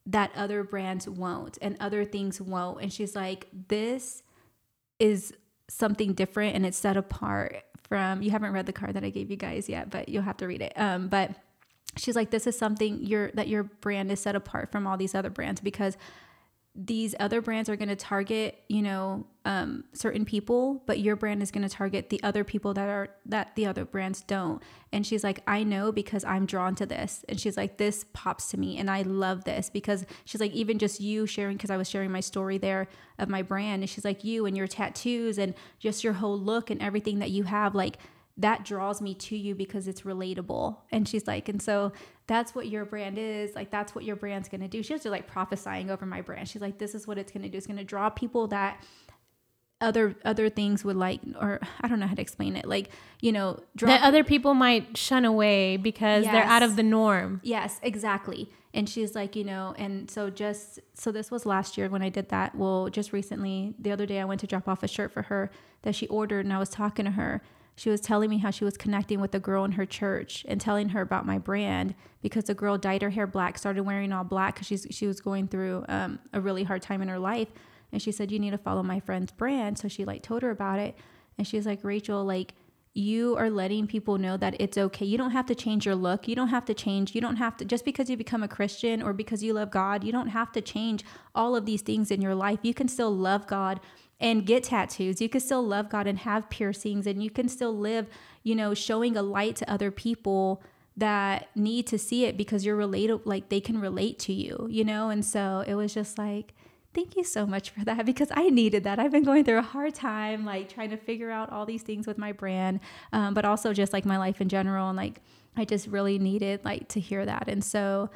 that 0.07 0.33
other 0.35 0.65
brands 0.65 1.09
won't 1.09 1.59
and 1.63 1.77
other 1.79 2.05
things 2.05 2.41
won't. 2.41 2.83
And 2.83 2.93
she's 2.93 3.15
like, 3.15 3.47
this 3.69 4.23
is 4.99 5.33
something 5.69 6.13
different 6.13 6.55
and 6.55 6.67
it's 6.67 6.79
set 6.79 6.97
apart 6.97 7.63
from 7.89 8.23
you 8.23 8.31
haven't 8.31 8.53
read 8.53 8.67
the 8.67 8.73
card 8.73 8.95
that 8.95 9.05
I 9.05 9.11
gave 9.11 9.31
you 9.31 9.37
guys 9.37 9.69
yet, 9.69 9.91
but 9.91 10.09
you'll 10.09 10.23
have 10.23 10.37
to 10.39 10.47
read 10.47 10.63
it. 10.63 10.73
Um, 10.77 11.09
but 11.09 11.31
she's 11.97 12.17
like, 12.17 12.31
this 12.31 12.47
is 12.47 12.59
something 12.59 13.03
your 13.05 13.31
that 13.33 13.49
your 13.49 13.65
brand 13.65 14.11
is 14.11 14.21
set 14.21 14.35
apart 14.35 14.73
from 14.73 14.87
all 14.87 14.97
these 14.97 15.15
other 15.15 15.31
brands 15.31 15.61
because 15.61 15.97
these 16.75 17.15
other 17.21 17.43
brands 17.43 17.69
are 17.69 17.77
going 17.77 17.91
to 17.91 17.97
target 17.97 18.65
you 18.69 18.81
know 18.81 19.27
um, 19.45 19.85
certain 19.93 20.25
people 20.25 20.83
but 20.87 21.01
your 21.01 21.17
brand 21.17 21.43
is 21.43 21.51
going 21.51 21.69
to 21.69 21.69
target 21.69 22.09
the 22.09 22.23
other 22.23 22.45
people 22.45 22.73
that 22.73 22.89
are 22.89 23.09
that 23.27 23.55
the 23.57 23.67
other 23.67 23.85
brands 23.85 24.23
don't. 24.23 24.63
And 24.91 25.07
she's 25.07 25.23
like 25.23 25.41
i 25.47 25.65
know 25.65 25.93
because 25.93 26.25
i'm 26.25 26.47
drawn 26.47 26.75
to 26.77 26.87
this. 26.87 27.25
And 27.29 27.39
she's 27.39 27.57
like 27.57 27.77
this 27.77 28.07
pops 28.15 28.51
to 28.51 28.57
me 28.57 28.79
and 28.79 28.91
i 28.91 29.03
love 29.03 29.45
this 29.45 29.69
because 29.69 30.07
she's 30.25 30.41
like 30.41 30.53
even 30.53 30.79
just 30.79 31.01
you 31.01 31.27
sharing 31.27 31.57
because 31.57 31.71
i 31.71 31.77
was 31.77 31.91
sharing 31.91 32.11
my 32.11 32.21
story 32.21 32.57
there 32.57 32.89
of 33.19 33.29
my 33.29 33.43
brand 33.43 33.83
and 33.83 33.91
she's 33.91 34.05
like 34.05 34.25
you 34.25 34.47
and 34.47 34.57
your 34.57 34.67
tattoos 34.67 35.39
and 35.39 35.55
just 35.79 36.03
your 36.03 36.15
whole 36.15 36.39
look 36.39 36.71
and 36.71 36.81
everything 36.81 37.19
that 37.19 37.31
you 37.31 37.43
have 37.43 37.75
like 37.75 37.99
that 38.39 38.65
draws 38.65 39.01
me 39.01 39.15
to 39.15 39.37
you 39.37 39.55
because 39.55 39.87
it's 39.87 40.03
relatable. 40.03 40.77
And 40.91 41.07
she's 41.07 41.27
like, 41.27 41.49
and 41.49 41.61
so 41.61 41.93
that's 42.27 42.55
what 42.55 42.69
your 42.69 42.85
brand 42.85 43.19
is. 43.19 43.55
Like, 43.55 43.71
that's 43.71 43.95
what 43.95 44.05
your 44.05 44.17
brand's 44.17 44.49
going 44.49 44.63
to 44.63 44.69
do. 44.69 44.83
She 44.83 44.95
was 44.95 45.03
just 45.03 45.11
like 45.11 45.27
prophesying 45.27 45.91
over 45.91 46.07
my 46.07 46.23
brand. 46.23 46.49
She's 46.49 46.63
like, 46.63 46.79
this 46.79 46.95
is 46.95 47.07
what 47.07 47.19
it's 47.19 47.31
going 47.31 47.43
to 47.43 47.49
do. 47.49 47.59
It's 47.59 47.67
going 47.67 47.77
to 47.79 47.85
draw 47.85 48.09
people 48.09 48.47
that 48.49 48.83
other 49.83 50.15
other 50.25 50.49
things 50.49 50.85
would 50.85 50.97
like 50.97 51.21
or 51.41 51.61
I 51.81 51.89
don't 51.89 51.99
know 51.99 52.07
how 52.07 52.15
to 52.15 52.23
explain 52.23 52.55
it 52.55 52.67
like 52.67 52.91
you 53.21 53.33
know 53.33 53.61
draw 53.75 53.89
that 53.89 54.03
other 54.03 54.23
people 54.23 54.55
might 54.55 54.97
shun 54.97 55.25
away 55.25 55.77
because 55.77 56.25
yes. 56.25 56.33
they're 56.33 56.45
out 56.45 56.63
of 56.63 56.77
the 56.77 56.85
norm 56.85 57.41
yes 57.43 57.81
exactly 57.83 58.49
and 58.73 58.89
she's 58.89 59.17
like 59.17 59.35
you 59.35 59.43
know 59.43 59.75
and 59.77 60.09
so 60.09 60.31
just 60.31 60.79
so 60.95 61.11
this 61.11 61.33
was 61.33 61.45
last 61.45 61.77
year 61.77 61.89
when 61.89 62.01
I 62.01 62.11
did 62.11 62.29
that 62.29 62.55
well 62.55 62.89
just 62.91 63.13
recently 63.13 63.75
the 63.77 63.91
other 63.91 64.07
day 64.07 64.21
I 64.21 64.25
went 64.25 64.41
to 64.43 64.47
drop 64.47 64.69
off 64.69 64.85
a 64.85 64.89
shirt 64.89 65.13
for 65.13 65.23
her 65.23 65.51
that 65.83 65.97
she 65.97 66.07
ordered 66.07 66.45
and 66.47 66.53
I 66.53 66.59
was 66.59 66.69
talking 66.71 67.05
to 67.05 67.11
her 67.11 67.43
she 67.77 67.91
was 67.91 68.01
telling 68.01 68.31
me 68.31 68.39
how 68.39 68.51
she 68.51 68.65
was 68.65 68.77
connecting 68.77 69.21
with 69.21 69.35
a 69.35 69.41
girl 69.41 69.65
in 69.65 69.73
her 69.73 69.87
church 69.87 70.45
and 70.47 70.61
telling 70.61 70.91
her 70.91 71.01
about 71.01 71.27
my 71.27 71.39
brand 71.39 71.95
because 72.21 72.45
the 72.45 72.55
girl 72.55 72.77
dyed 72.79 73.03
her 73.03 73.11
hair 73.11 73.27
black, 73.27 73.59
started 73.59 73.83
wearing 73.83 74.13
all 74.13 74.25
black 74.25 74.55
because 74.55 74.87
she 74.91 75.07
was 75.07 75.21
going 75.21 75.49
through 75.49 75.85
um, 75.89 76.19
a 76.33 76.41
really 76.41 76.65
hard 76.65 76.83
time 76.83 77.03
in 77.03 77.09
her 77.09 77.19
life, 77.19 77.49
and 77.91 78.01
she 78.01 78.13
said 78.13 78.31
you 78.31 78.39
need 78.39 78.51
to 78.51 78.59
follow 78.59 78.83
my 78.83 79.01
friend's 79.01 79.33
brand. 79.33 79.79
So 79.79 79.89
she 79.89 80.05
like 80.05 80.23
told 80.23 80.43
her 80.43 80.51
about 80.51 80.79
it, 80.79 80.97
and 81.39 81.47
she's 81.47 81.67
like 81.67 81.81
Rachel, 81.83 82.25
like 82.25 82.55
you 82.95 83.37
are 83.39 83.49
letting 83.49 83.87
people 83.87 84.19
know 84.19 84.37
that 84.37 84.55
it's 84.61 84.77
okay. 84.77 85.07
You 85.07 85.17
don't 85.17 85.31
have 85.31 85.47
to 85.47 85.55
change 85.55 85.87
your 85.87 85.95
look. 85.95 86.29
You 86.29 86.37
don't 86.37 86.49
have 86.49 86.67
to 86.67 86.75
change. 86.75 87.15
You 87.15 87.23
don't 87.23 87.37
have 87.37 87.57
to, 87.57 87.65
just 87.65 87.87
because 87.87 88.11
you 88.11 88.19
become 88.19 88.43
a 88.43 88.49
Christian 88.49 89.03
or 89.03 89.15
because 89.15 89.43
you 89.43 89.55
love 89.55 89.71
God, 89.71 90.05
you 90.05 90.13
don't 90.13 90.29
have 90.29 90.53
to 90.53 90.61
change 90.61 91.03
all 91.35 91.57
of 91.57 91.65
these 91.65 91.81
things 91.81 92.11
in 92.11 92.21
your 92.21 92.35
life. 92.35 92.59
You 92.63 92.75
can 92.75 92.89
still 92.89 93.11
love 93.11 93.47
God 93.47 93.81
and 94.23 94.47
get 94.47 94.65
tattoos. 94.65 95.21
You 95.21 95.29
can 95.29 95.41
still 95.41 95.67
love 95.67 95.91
God 95.91 96.07
and 96.07 96.21
have 96.21 96.49
piercings, 96.49 97.07
and 97.07 97.23
you 97.23 97.29
can 97.29 97.49
still 97.49 97.77
live, 97.77 98.07
you 98.45 98.55
know, 98.55 98.73
showing 98.73 99.17
a 99.17 99.23
light 99.23 99.57
to 99.57 99.71
other 99.71 99.91
people 99.91 100.63
that 100.97 101.49
need 101.57 101.87
to 101.89 101.99
see 101.99 102.25
it 102.25 102.37
because 102.37 102.65
you're 102.65 102.77
related, 102.77 103.21
like 103.25 103.49
they 103.49 103.61
can 103.61 103.81
relate 103.81 104.19
to 104.21 104.33
you, 104.33 104.69
you 104.71 104.85
know? 104.85 105.11
And 105.11 105.25
so 105.25 105.65
it 105.67 105.75
was 105.75 105.93
just 105.93 106.19
like, 106.19 106.55
thank 106.95 107.17
you 107.17 107.25
so 107.25 107.47
much 107.47 107.71
for 107.71 107.85
that 107.85 108.07
because 108.07 108.29
I 108.31 108.49
needed 108.51 108.85
that. 108.85 108.99
I've 108.99 109.11
been 109.11 109.25
going 109.25 109.45
through 109.45 109.59
a 109.59 109.63
hard 109.63 109.95
time, 109.95 110.45
like 110.45 110.69
trying 110.73 110.91
to 110.91 110.97
figure 110.97 111.31
out 111.31 111.51
all 111.51 111.67
these 111.67 111.83
things 111.83 112.07
with 112.07 112.19
my 112.19 112.33
brand, 112.33 112.81
um, 113.13 113.35
but 113.35 113.45
also 113.45 113.73
just 113.73 113.93
like 113.93 114.05
my 114.05 114.19
life 114.19 114.41
in 114.41 114.49
general. 114.49 114.89
And 114.89 114.97
like, 114.97 115.21
I 115.57 115.65
just 115.65 115.89
really 115.89 116.19
needed 116.19 116.65
like 116.65 116.89
to 116.89 117.01
hear 117.01 117.27
that. 117.27 117.49
And 117.49 117.65
so, 117.65 118.11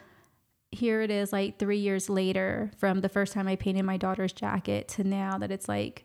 here 0.73 1.01
it 1.03 1.11
is 1.11 1.33
like 1.33 1.59
three 1.59 1.79
years 1.79 2.11
later 2.11 2.71
from 2.79 3.01
the 3.01 3.09
first 3.09 3.33
time 3.33 3.49
I 3.49 3.57
painted 3.57 3.85
my 3.85 3.97
daughter's 3.97 4.33
jacket 4.33 4.89
to 4.89 5.05
now 5.05 5.39
that 5.39 5.51
it's 5.51 5.69
like 5.69 6.05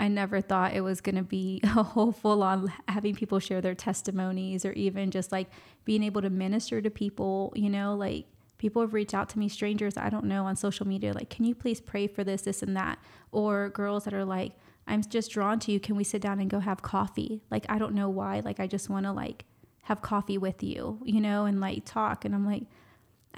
I 0.00 0.08
never 0.08 0.40
thought 0.40 0.74
it 0.74 0.82
was 0.82 1.00
going 1.00 1.16
to 1.16 1.22
be 1.22 1.60
a 1.64 1.82
whole 1.82 2.12
full 2.12 2.42
on 2.42 2.72
having 2.86 3.14
people 3.14 3.38
share 3.38 3.60
their 3.60 3.74
testimonies 3.74 4.64
or 4.64 4.72
even 4.72 5.10
just 5.10 5.32
like 5.32 5.48
being 5.84 6.02
able 6.02 6.22
to 6.22 6.30
minister 6.30 6.80
to 6.80 6.90
people, 6.90 7.52
you 7.56 7.68
know, 7.68 7.94
like 7.94 8.26
people 8.58 8.82
have 8.82 8.94
reached 8.94 9.14
out 9.14 9.28
to 9.30 9.38
me, 9.38 9.48
strangers 9.48 9.96
I 9.96 10.10
don't 10.10 10.24
know 10.24 10.44
on 10.44 10.56
social 10.56 10.86
media, 10.86 11.12
like, 11.12 11.30
can 11.30 11.44
you 11.44 11.54
please 11.54 11.80
pray 11.80 12.06
for 12.06 12.24
this, 12.24 12.42
this, 12.42 12.62
and 12.62 12.76
that? 12.76 12.98
Or 13.32 13.70
girls 13.70 14.04
that 14.04 14.14
are 14.14 14.24
like, 14.24 14.52
I'm 14.86 15.02
just 15.02 15.30
drawn 15.30 15.58
to 15.60 15.72
you. 15.72 15.80
Can 15.80 15.96
we 15.96 16.04
sit 16.04 16.22
down 16.22 16.40
and 16.40 16.48
go 16.48 16.60
have 16.60 16.82
coffee? 16.82 17.42
Like, 17.50 17.66
I 17.68 17.78
don't 17.78 17.94
know 17.94 18.08
why. 18.08 18.40
Like, 18.40 18.58
I 18.58 18.66
just 18.66 18.88
want 18.88 19.06
to 19.06 19.12
like 19.12 19.44
have 19.82 20.02
coffee 20.02 20.38
with 20.38 20.62
you, 20.62 20.98
you 21.04 21.20
know, 21.20 21.44
and 21.44 21.60
like 21.60 21.84
talk. 21.84 22.24
And 22.24 22.34
I'm 22.34 22.46
like, 22.46 22.64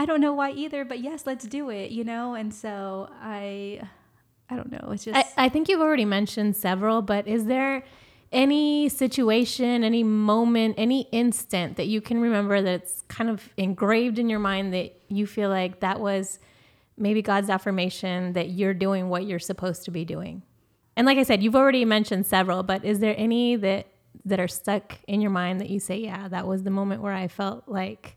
I 0.01 0.07
don't 0.07 0.23
know 0.23 0.33
why 0.33 0.53
either, 0.53 0.87
but 0.87 1.01
yes, 1.01 1.27
let's 1.27 1.45
do 1.45 1.69
it, 1.69 1.91
you 1.91 2.05
know? 2.05 2.33
And 2.33 2.55
so 2.55 3.11
I 3.21 3.83
I 4.49 4.57
don't 4.57 4.73
know. 4.73 4.93
It's 4.93 5.05
just 5.05 5.15
I, 5.15 5.45
I 5.45 5.49
think 5.51 5.69
you've 5.69 5.83
already 5.83 6.07
mentioned 6.07 6.57
several, 6.57 7.03
but 7.03 7.29
is 7.29 7.45
there 7.45 7.85
any 8.33 8.89
situation, 8.89 9.85
any 9.85 10.03
moment, 10.03 10.77
any 10.79 11.03
instant 11.13 11.77
that 11.77 11.87
you 11.87 12.01
can 12.01 12.19
remember 12.19 12.63
that's 12.63 13.03
kind 13.09 13.29
of 13.29 13.51
engraved 13.59 14.19
in 14.19 14.31
your 14.31 14.39
mind 14.39 14.73
that 14.73 14.99
you 15.09 15.27
feel 15.27 15.51
like 15.51 15.81
that 15.81 16.01
was 16.01 16.39
maybe 16.97 17.21
God's 17.21 17.51
affirmation 17.51 18.33
that 18.33 18.49
you're 18.49 18.73
doing 18.73 19.11
what 19.11 19.27
you're 19.27 19.39
supposed 19.39 19.85
to 19.85 19.91
be 19.91 20.07
doing? 20.07 20.41
And 20.97 21.07
like 21.07 21.19
I 21.19 21.25
said, 21.25 21.43
you've 21.43 21.57
already 21.57 21.85
mentioned 21.85 22.25
several, 22.25 22.63
but 22.63 22.87
is 22.87 23.01
there 23.01 23.15
any 23.19 23.55
that 23.57 23.89
that 24.25 24.41
are 24.41 24.49
stuck 24.49 24.99
in 25.07 25.21
your 25.21 25.31
mind 25.31 25.61
that 25.61 25.69
you 25.69 25.79
say, 25.79 25.99
yeah, 25.99 26.27
that 26.29 26.47
was 26.47 26.63
the 26.63 26.71
moment 26.71 27.03
where 27.03 27.13
I 27.13 27.29
felt 27.29 27.65
like 27.67 28.17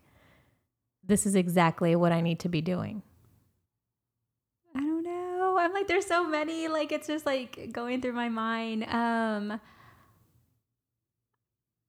this 1.06 1.26
is 1.26 1.36
exactly 1.36 1.96
what 1.96 2.12
I 2.12 2.22
need 2.22 2.40
to 2.42 2.50
be 2.50 2.62
doing? 2.62 3.04
I 4.76 4.80
don't 4.80 5.04
know. 5.04 5.58
I'm 5.60 5.74
like, 5.74 5.88
there's 5.88 6.06
so 6.06 6.28
many. 6.28 6.68
Like, 6.68 6.92
it's 6.92 7.08
just 7.08 7.26
like 7.26 7.72
going 7.72 8.02
through 8.02 8.14
my 8.14 8.30
mind. 8.30 8.84
Um, 8.86 9.60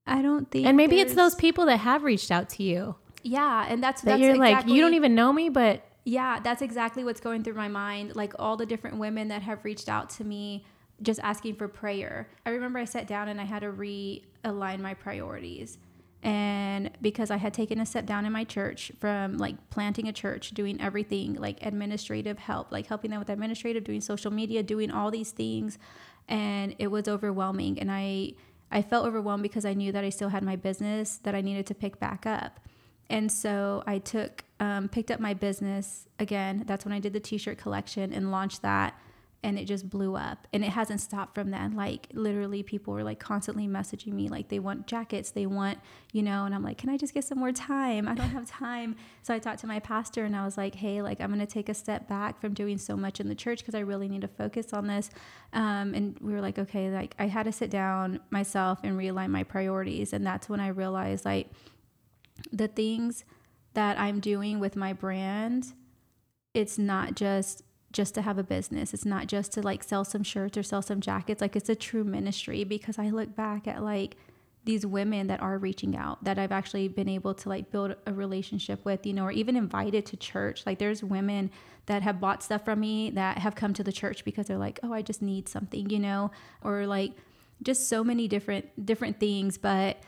I 0.06 0.22
don't 0.22 0.50
think. 0.50 0.66
And 0.66 0.76
maybe 0.76 1.00
it's 1.00 1.14
those 1.14 1.34
people 1.34 1.66
that 1.66 1.78
have 1.78 2.02
reached 2.02 2.30
out 2.30 2.48
to 2.50 2.62
you. 2.62 2.96
Yeah, 3.22 3.64
and 3.68 3.82
that's 3.82 4.02
that 4.02 4.10
that's 4.10 4.20
you're 4.20 4.34
exactly, 4.34 4.70
like, 4.70 4.76
you 4.76 4.82
don't 4.82 4.94
even 4.94 5.14
know 5.14 5.32
me, 5.32 5.48
but 5.48 5.82
yeah, 6.04 6.40
that's 6.40 6.60
exactly 6.60 7.04
what's 7.04 7.20
going 7.20 7.42
through 7.42 7.54
my 7.54 7.68
mind. 7.68 8.14
Like 8.14 8.34
all 8.38 8.56
the 8.56 8.66
different 8.66 8.98
women 8.98 9.28
that 9.28 9.40
have 9.42 9.64
reached 9.64 9.88
out 9.88 10.10
to 10.10 10.24
me, 10.24 10.66
just 11.00 11.20
asking 11.20 11.56
for 11.56 11.66
prayer. 11.66 12.28
I 12.44 12.50
remember 12.50 12.78
I 12.78 12.84
sat 12.84 13.06
down 13.06 13.28
and 13.28 13.40
I 13.40 13.44
had 13.44 13.60
to 13.60 13.72
realign 13.72 14.80
my 14.80 14.92
priorities 14.92 15.78
and 16.24 16.90
because 17.02 17.30
I 17.30 17.36
had 17.36 17.52
taken 17.52 17.78
a 17.80 17.86
step 17.86 18.06
down 18.06 18.24
in 18.24 18.32
my 18.32 18.44
church 18.44 18.90
from 18.98 19.36
like 19.36 19.56
planting 19.68 20.08
a 20.08 20.12
church, 20.12 20.52
doing 20.52 20.80
everything 20.80 21.34
like 21.34 21.58
administrative 21.64 22.38
help, 22.38 22.72
like 22.72 22.86
helping 22.86 23.10
them 23.10 23.20
with 23.20 23.28
administrative, 23.28 23.84
doing 23.84 24.00
social 24.00 24.30
media, 24.30 24.62
doing 24.62 24.90
all 24.90 25.10
these 25.10 25.32
things, 25.32 25.78
and 26.26 26.74
it 26.78 26.86
was 26.86 27.08
overwhelming. 27.08 27.78
And 27.78 27.92
I 27.92 28.32
I 28.70 28.80
felt 28.80 29.06
overwhelmed 29.06 29.42
because 29.42 29.66
I 29.66 29.74
knew 29.74 29.92
that 29.92 30.02
I 30.02 30.08
still 30.08 30.30
had 30.30 30.42
my 30.42 30.56
business 30.56 31.18
that 31.24 31.34
I 31.34 31.42
needed 31.42 31.66
to 31.66 31.74
pick 31.74 32.00
back 32.00 32.24
up. 32.26 32.58
And 33.10 33.30
so 33.30 33.84
I 33.86 33.98
took 33.98 34.44
um, 34.60 34.88
picked 34.88 35.10
up 35.10 35.20
my 35.20 35.34
business 35.34 36.08
again. 36.18 36.64
That's 36.66 36.86
when 36.86 36.94
I 36.94 37.00
did 37.00 37.12
the 37.12 37.20
t-shirt 37.20 37.58
collection 37.58 38.14
and 38.14 38.30
launched 38.30 38.62
that 38.62 38.98
and 39.44 39.58
it 39.58 39.66
just 39.66 39.90
blew 39.90 40.16
up 40.16 40.48
and 40.52 40.64
it 40.64 40.70
hasn't 40.70 41.00
stopped 41.00 41.34
from 41.34 41.50
then. 41.50 41.76
Like 41.76 42.08
literally 42.14 42.62
people 42.62 42.94
were 42.94 43.04
like 43.04 43.20
constantly 43.20 43.68
messaging 43.68 44.14
me 44.14 44.28
like 44.28 44.48
they 44.48 44.58
want 44.58 44.86
jackets 44.86 45.30
they 45.30 45.46
want 45.46 45.78
you 46.12 46.22
know 46.22 46.46
and 46.46 46.54
i'm 46.54 46.62
like 46.62 46.78
can 46.78 46.88
i 46.88 46.96
just 46.96 47.14
get 47.14 47.24
some 47.24 47.38
more 47.38 47.52
time? 47.52 48.08
I 48.08 48.14
don't 48.14 48.30
have 48.30 48.48
time. 48.48 48.96
So 49.22 49.34
i 49.34 49.38
talked 49.38 49.60
to 49.60 49.66
my 49.66 49.78
pastor 49.78 50.24
and 50.24 50.34
i 50.34 50.44
was 50.44 50.56
like 50.56 50.74
hey 50.74 51.02
like 51.02 51.20
i'm 51.20 51.28
going 51.28 51.40
to 51.40 51.46
take 51.46 51.68
a 51.68 51.74
step 51.74 52.08
back 52.08 52.40
from 52.40 52.54
doing 52.54 52.78
so 52.78 52.96
much 52.96 53.20
in 53.20 53.28
the 53.28 53.34
church 53.34 53.60
because 53.60 53.74
i 53.74 53.80
really 53.80 54.08
need 54.08 54.22
to 54.22 54.28
focus 54.28 54.72
on 54.72 54.86
this. 54.86 55.10
Um, 55.52 55.94
and 55.94 56.18
we 56.20 56.32
were 56.32 56.40
like 56.40 56.58
okay 56.58 56.90
like 56.90 57.14
i 57.18 57.26
had 57.26 57.44
to 57.44 57.52
sit 57.52 57.70
down 57.70 58.20
myself 58.30 58.80
and 58.82 58.98
realign 58.98 59.28
my 59.28 59.44
priorities 59.44 60.12
and 60.12 60.26
that's 60.26 60.48
when 60.48 60.58
i 60.58 60.68
realized 60.68 61.24
like 61.24 61.48
the 62.50 62.66
things 62.66 63.24
that 63.74 63.98
i'm 64.00 64.20
doing 64.20 64.58
with 64.58 64.74
my 64.74 64.92
brand 64.92 65.74
it's 66.54 66.78
not 66.78 67.14
just 67.14 67.62
just 67.94 68.14
to 68.14 68.22
have 68.22 68.36
a 68.36 68.42
business. 68.42 68.92
It's 68.92 69.06
not 69.06 69.26
just 69.26 69.52
to 69.52 69.62
like 69.62 69.82
sell 69.82 70.04
some 70.04 70.22
shirts 70.22 70.58
or 70.58 70.62
sell 70.62 70.82
some 70.82 71.00
jackets. 71.00 71.40
Like 71.40 71.56
it's 71.56 71.70
a 71.70 71.74
true 71.74 72.04
ministry 72.04 72.64
because 72.64 72.98
I 72.98 73.08
look 73.08 73.34
back 73.34 73.66
at 73.66 73.82
like 73.82 74.16
these 74.64 74.84
women 74.84 75.28
that 75.28 75.40
are 75.40 75.56
reaching 75.58 75.96
out 75.96 76.24
that 76.24 76.38
I've 76.38 76.52
actually 76.52 76.88
been 76.88 77.08
able 77.08 77.34
to 77.34 77.48
like 77.48 77.70
build 77.70 77.94
a 78.06 78.12
relationship 78.12 78.84
with, 78.84 79.06
you 79.06 79.12
know, 79.12 79.24
or 79.24 79.30
even 79.30 79.56
invited 79.56 80.04
to 80.06 80.16
church. 80.16 80.66
Like 80.66 80.78
there's 80.78 81.02
women 81.02 81.50
that 81.86 82.02
have 82.02 82.20
bought 82.20 82.42
stuff 82.42 82.64
from 82.64 82.80
me 82.80 83.10
that 83.10 83.38
have 83.38 83.54
come 83.54 83.72
to 83.74 83.84
the 83.84 83.92
church 83.92 84.24
because 84.24 84.46
they're 84.46 84.58
like, 84.58 84.80
"Oh, 84.82 84.92
I 84.92 85.02
just 85.02 85.22
need 85.22 85.48
something," 85.48 85.90
you 85.90 85.98
know, 85.98 86.30
or 86.62 86.86
like 86.86 87.12
just 87.62 87.88
so 87.88 88.02
many 88.02 88.26
different 88.26 88.84
different 88.84 89.20
things, 89.20 89.58
but 89.58 89.98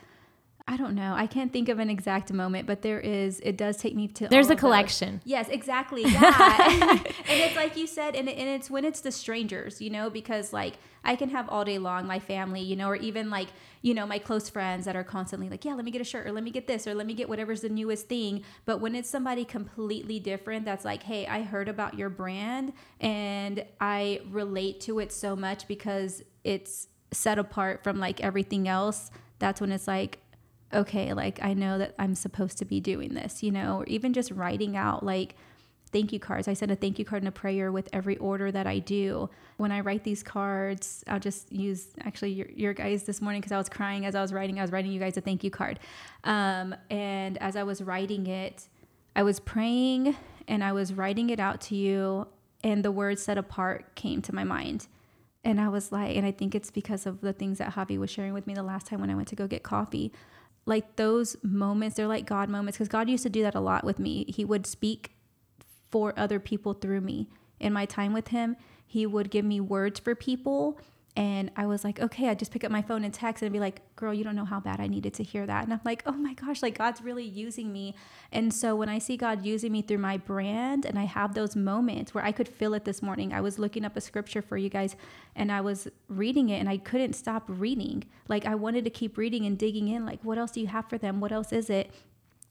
I 0.69 0.77
don't 0.77 0.97
know. 0.97 1.15
I 1.15 1.29
can't 1.29 1.53
think 1.53 1.69
of 1.69 1.79
an 1.79 1.89
exact 1.89 2.33
moment, 2.33 2.67
but 2.67 2.83
there 2.83 2.99
is. 2.99 3.39
It 3.41 3.57
does 3.57 3.77
take 3.77 3.95
me 3.95 4.09
to. 4.09 4.27
There's 4.27 4.49
a 4.49 4.53
of 4.53 4.57
those. 4.57 4.61
collection. 4.61 5.21
Yes, 5.25 5.49
exactly. 5.49 6.05
Yeah, 6.17 6.91
and 6.91 7.03
it's 7.29 7.57
like 7.57 7.77
you 7.77 7.87
said, 7.87 8.17
and, 8.17 8.29
and 8.29 8.49
it's 8.49 8.71
when 8.71 8.85
it's 8.85 9.01
the 9.01 9.13
strangers, 9.13 9.81
you 9.81 9.91
know, 9.91 10.09
because 10.11 10.53
like 10.53 10.75
I 11.05 11.15
can 11.15 11.29
have 11.29 11.49
all 11.49 11.65
day 11.65 11.79
long 11.79 12.07
my 12.07 12.19
family, 12.19 12.63
you 12.63 12.75
know, 12.75 12.89
or 12.89 12.97
even 12.97 13.31
like 13.31 13.49
you 13.83 13.95
know 13.95 14.07
my 14.07 14.19
close 14.19 14.49
friends 14.49 14.87
that 14.87 14.97
are 14.97 15.05
constantly 15.05 15.49
like, 15.49 15.65
yeah, 15.65 15.75
let 15.75 15.85
me 15.85 15.91
get 15.91 16.01
a 16.01 16.05
shirt, 16.05 16.27
or 16.27 16.33
let 16.33 16.43
me 16.43 16.51
get 16.51 16.67
this, 16.67 16.87
or 16.87 16.95
let 16.95 17.07
me 17.07 17.15
get 17.15 17.29
whatever's 17.29 17.61
the 17.61 17.69
newest 17.69 18.09
thing. 18.09 18.43
But 18.65 18.81
when 18.81 18.95
it's 18.95 19.09
somebody 19.11 19.45
completely 19.45 20.19
different, 20.19 20.65
that's 20.65 20.85
like, 20.85 21.05
hey, 21.05 21.27
I 21.27 21.43
heard 21.43 21.69
about 21.69 21.95
your 21.95 22.09
brand 22.09 22.73
and 23.01 23.65
I 23.81 24.21
relate 24.31 24.81
to 24.83 24.99
it 24.99 25.13
so 25.13 25.37
much 25.37 25.69
because 25.69 26.23
it's 26.45 26.89
set 27.13 27.39
apart 27.39 27.85
from 27.85 27.99
like 27.99 28.21
everything 28.21 28.67
else. 28.69 29.11
That's 29.39 29.61
when 29.61 29.71
it's 29.71 29.87
like, 29.87 30.19
okay, 30.77 31.13
like 31.13 31.43
I 31.43 31.55
know 31.55 31.79
that 31.79 31.95
I'm 31.99 32.15
supposed 32.15 32.59
to 32.59 32.65
be 32.65 32.81
doing 32.81 33.15
this, 33.15 33.43
you 33.43 33.51
know, 33.51 33.79
or 33.79 33.85
even 33.87 34.13
just 34.13 34.31
writing 34.31 34.77
out 34.77 35.05
like 35.05 35.35
thank 35.93 36.13
you 36.13 36.19
cards. 36.19 36.49
I 36.49 36.53
send 36.53 36.71
a 36.71 36.77
thank 36.77 36.99
you 36.99 37.05
card 37.05 37.23
and 37.23 37.29
a 37.29 37.33
prayer 37.33 37.73
with 37.73 37.89
every 37.93 38.17
order 38.19 38.53
that 38.53 38.67
I 38.67 38.81
do. 38.81 39.31
When 39.57 39.73
I 39.73 39.81
write 39.81 40.05
these 40.05 40.23
cards, 40.23 41.03
I'll 41.07 41.21
just 41.21 41.51
use 41.53 41.89
actually 42.01 42.33
your, 42.33 42.49
your 42.51 42.75
guys 42.75 43.05
this 43.05 43.23
morning 43.23 43.41
because 43.41 43.53
I 43.53 43.57
was 43.57 43.69
crying 43.69 44.05
as 44.05 44.15
I 44.15 44.21
was 44.21 44.33
writing. 44.33 44.59
I 44.59 44.63
was 44.63 44.73
writing 44.73 44.93
you 44.93 45.01
guys 45.01 45.17
a 45.17 45.21
thank 45.21 45.43
you 45.43 45.51
card. 45.51 45.79
Um, 46.25 46.75
and 46.91 47.39
as 47.39 47.57
I 47.57 47.63
was 47.63 47.83
writing 47.83 48.27
it, 48.27 48.69
I 49.15 49.23
was 49.23 49.41
praying 49.41 50.17
and 50.49 50.63
I 50.63 50.73
was 50.73 50.93
writing 50.93 51.31
it 51.31 51.41
out 51.41 51.61
to 51.63 51.75
you, 51.75 52.29
and 52.63 52.85
the 52.85 52.93
word 52.93 53.19
set 53.19 53.39
apart 53.39 53.95
came 53.95 54.23
to 54.23 54.35
my 54.35 54.45
mind. 54.45 54.87
And 55.45 55.61
I 55.61 55.69
was 55.69 55.93
like, 55.93 56.17
and 56.17 56.27
I 56.27 56.33
think 56.33 56.55
it's 56.55 56.71
because 56.71 57.07
of 57.07 57.21
the 57.21 57.33
things 57.33 57.59
that 57.59 57.73
Javi 57.75 57.99
was 57.99 58.11
sharing 58.11 58.33
with 58.33 58.47
me 58.47 58.55
the 58.55 58.63
last 58.63 58.87
time 58.87 59.01
when 59.01 59.11
I 59.11 59.15
went 59.15 59.29
to 59.29 59.37
go 59.37 59.47
get 59.47 59.63
coffee 59.63 60.13
like 60.67 60.97
those 60.97 61.37
moments 61.43 61.97
they're 61.97 62.07
like 62.07 62.27
god 62.27 62.49
moments 62.49 62.77
because 62.77 62.89
god 62.89 63.09
used 63.09 63.23
to 63.23 63.31
do 63.31 63.43
that 63.43 63.55
a 63.55 63.61
lot 63.61 63.85
with 63.85 63.99
me. 63.99 64.25
He 64.29 64.45
would 64.45 64.67
speak 64.67 65.13
for 65.91 66.13
other 66.17 66.41
people 66.41 66.75
through 66.75 67.01
me. 67.01 67.29
In 67.59 67.73
my 67.73 67.87
time 67.87 68.13
with 68.13 68.29
him 68.29 68.57
he 68.87 69.07
would 69.07 69.31
give 69.31 69.45
me 69.45 69.61
words 69.61 69.99
for 69.99 70.15
people 70.15 70.79
and 71.17 71.51
i 71.57 71.65
was 71.65 71.83
like 71.83 71.99
okay 72.01 72.29
i 72.29 72.35
just 72.35 72.53
pick 72.53 72.63
up 72.63 72.71
my 72.71 72.83
phone 72.83 73.03
and 73.03 73.15
text 73.15 73.43
and 73.43 73.53
be 73.53 73.59
like 73.59 73.81
girl 73.97 74.13
you 74.13 74.23
don't 74.23 74.37
know 74.37 74.45
how 74.45 74.61
bad 74.61 74.81
i 74.81 74.87
needed 74.87 75.15
to 75.15 75.23
hear 75.23 75.47
that. 75.47 75.65
And 75.65 75.73
i'm 75.73 75.81
like 75.85 76.03
oh 76.07 76.13
my 76.13 76.35
gosh 76.35 76.63
like 76.63 76.77
god's 76.77 77.01
really 77.01 77.25
using 77.25 77.73
me. 77.73 77.95
And 78.31 78.53
so 78.53 78.77
when 78.77 78.89
i 78.89 78.99
see 78.99 79.17
god 79.17 79.45
using 79.45 79.73
me 79.73 79.83
through 79.83 79.99
my 79.99 80.17
brand 80.19 80.85
and 80.85 80.99
i 80.99 81.05
have 81.05 81.35
those 81.35 81.57
moments 81.57 82.15
where 82.15 82.25
i 82.25 82.33
could 82.33 82.49
feel 82.49 82.75
it 82.75 82.85
this 82.85 83.03
morning 83.03 83.33
i 83.33 83.41
was 83.41 83.59
looking 83.59 83.85
up 83.85 83.97
a 83.97 84.01
scripture 84.01 84.43
for 84.43 84.57
you 84.57 84.69
guys 84.69 84.97
and 85.35 85.51
i 85.51 85.61
was 85.61 85.89
reading 86.09 86.51
it 86.51 86.59
and 86.59 86.69
i 86.69 86.77
couldn't 86.77 87.15
stop 87.15 87.45
reading. 87.47 88.05
Like 88.29 88.45
i 88.45 88.55
wanted 88.55 88.85
to 88.85 88.91
keep 88.91 89.17
reading 89.17 89.47
and 89.47 89.57
digging 89.59 89.89
in 89.89 90.05
like 90.05 90.23
what 90.23 90.39
else 90.39 90.51
do 90.51 90.61
you 90.61 90.67
have 90.67 90.89
for 90.89 90.99
them? 90.99 91.21
What 91.21 91.33
else 91.33 91.53
is 91.53 91.71
it? 91.71 91.91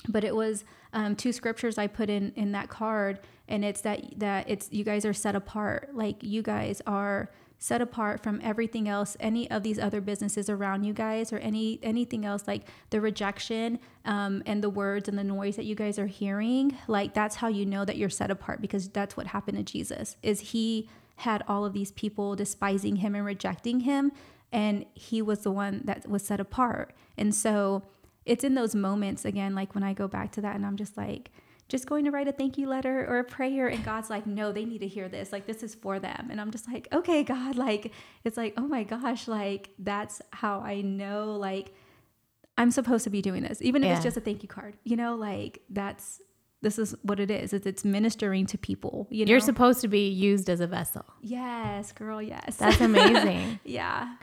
But 0.07 0.23
it 0.23 0.35
was 0.35 0.65
um, 0.93 1.15
two 1.15 1.31
scriptures 1.31 1.77
I 1.77 1.87
put 1.87 2.09
in 2.09 2.31
in 2.35 2.51
that 2.53 2.69
card, 2.69 3.19
and 3.47 3.65
it's 3.65 3.81
that 3.81 4.19
that 4.19 4.49
it's 4.49 4.71
you 4.71 4.83
guys 4.83 5.05
are 5.05 5.13
set 5.13 5.35
apart. 5.35 5.89
Like 5.93 6.17
you 6.21 6.41
guys 6.41 6.81
are 6.87 7.31
set 7.65 7.81
apart 7.81 8.21
from 8.21 8.39
everything 8.43 8.87
else, 8.87 9.17
any 9.19 9.49
of 9.49 9.63
these 9.63 9.79
other 9.79 9.99
businesses 9.99 10.51
around 10.51 10.83
you 10.83 10.93
guys, 10.93 11.33
or 11.33 11.39
any 11.39 11.79
anything 11.81 12.23
else 12.23 12.47
like 12.47 12.67
the 12.91 13.01
rejection 13.01 13.79
um, 14.05 14.43
and 14.45 14.63
the 14.63 14.69
words 14.69 15.09
and 15.09 15.17
the 15.17 15.23
noise 15.23 15.55
that 15.55 15.65
you 15.65 15.73
guys 15.73 15.97
are 15.97 16.05
hearing. 16.05 16.77
Like 16.87 17.15
that's 17.15 17.37
how 17.37 17.47
you 17.47 17.65
know 17.65 17.83
that 17.83 17.97
you're 17.97 18.07
set 18.07 18.29
apart 18.29 18.61
because 18.61 18.87
that's 18.89 19.17
what 19.17 19.25
happened 19.25 19.57
to 19.57 19.63
Jesus. 19.63 20.15
Is 20.21 20.51
he 20.51 20.87
had 21.15 21.43
all 21.47 21.65
of 21.65 21.73
these 21.73 21.91
people 21.91 22.35
despising 22.35 22.97
him 22.97 23.15
and 23.15 23.25
rejecting 23.25 23.79
him, 23.79 24.11
and 24.51 24.85
he 24.93 25.23
was 25.23 25.39
the 25.39 25.51
one 25.51 25.81
that 25.85 26.07
was 26.07 26.23
set 26.23 26.39
apart. 26.39 26.93
And 27.17 27.33
so 27.33 27.81
it's 28.25 28.43
in 28.43 28.53
those 28.53 28.73
moments 28.73 29.23
again 29.23 29.53
like 29.53 29.75
when 29.75 29.83
i 29.83 29.93
go 29.93 30.07
back 30.07 30.31
to 30.31 30.41
that 30.41 30.55
and 30.55 30.65
i'm 30.65 30.75
just 30.75 30.97
like 30.97 31.29
just 31.67 31.87
going 31.87 32.05
to 32.05 32.11
write 32.11 32.27
a 32.27 32.31
thank 32.31 32.57
you 32.57 32.67
letter 32.67 33.05
or 33.09 33.19
a 33.19 33.23
prayer 33.23 33.67
and 33.67 33.83
god's 33.83 34.09
like 34.09 34.25
no 34.27 34.51
they 34.51 34.65
need 34.65 34.79
to 34.79 34.87
hear 34.87 35.09
this 35.09 35.31
like 35.31 35.45
this 35.47 35.63
is 35.63 35.73
for 35.75 35.99
them 35.99 36.27
and 36.29 36.39
i'm 36.39 36.51
just 36.51 36.67
like 36.71 36.87
okay 36.93 37.23
god 37.23 37.55
like 37.55 37.91
it's 38.23 38.37
like 38.37 38.53
oh 38.57 38.67
my 38.67 38.83
gosh 38.83 39.27
like 39.27 39.69
that's 39.79 40.21
how 40.31 40.59
i 40.59 40.81
know 40.81 41.35
like 41.37 41.73
i'm 42.57 42.69
supposed 42.71 43.03
to 43.03 43.09
be 43.09 43.21
doing 43.21 43.41
this 43.43 43.61
even 43.61 43.83
if 43.83 43.87
Yeah. 43.87 43.95
it's 43.95 44.03
just 44.03 44.17
a 44.17 44.21
thank 44.21 44.43
you 44.43 44.49
card 44.49 44.75
you 44.83 44.95
know 44.95 45.15
like 45.15 45.61
that's 45.69 46.21
this 46.61 46.79
is 46.79 46.95
what 47.03 47.19
it 47.19 47.29
is 47.31 47.51
it's, 47.53 47.65
it's 47.67 47.83
ministering 47.83 48.45
to 48.47 48.57
people 48.57 49.07
you 49.11 49.25
know 49.25 49.29
You're 49.31 49.39
supposed 49.39 49.81
to 49.81 49.87
be 49.87 50.07
used 50.09 50.49
as 50.49 50.59
a 50.61 50.67
vessel. 50.67 51.05
yes 51.21 51.91
girl 51.91 52.21
yes 52.21 52.57
That's 52.57 52.79
amazing. 52.81 53.59
yeah 53.65 54.15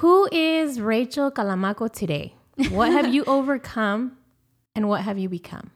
Who 0.00 0.28
is 0.32 0.80
Rachel 0.80 1.30
Calamaco 1.30 1.90
today? 1.90 2.34
What 2.70 2.90
have 2.92 3.12
you 3.14 3.24
overcome 3.38 4.18
and 4.74 4.88
what 4.88 5.02
have 5.02 5.18
you 5.18 5.28
become? 5.28 5.70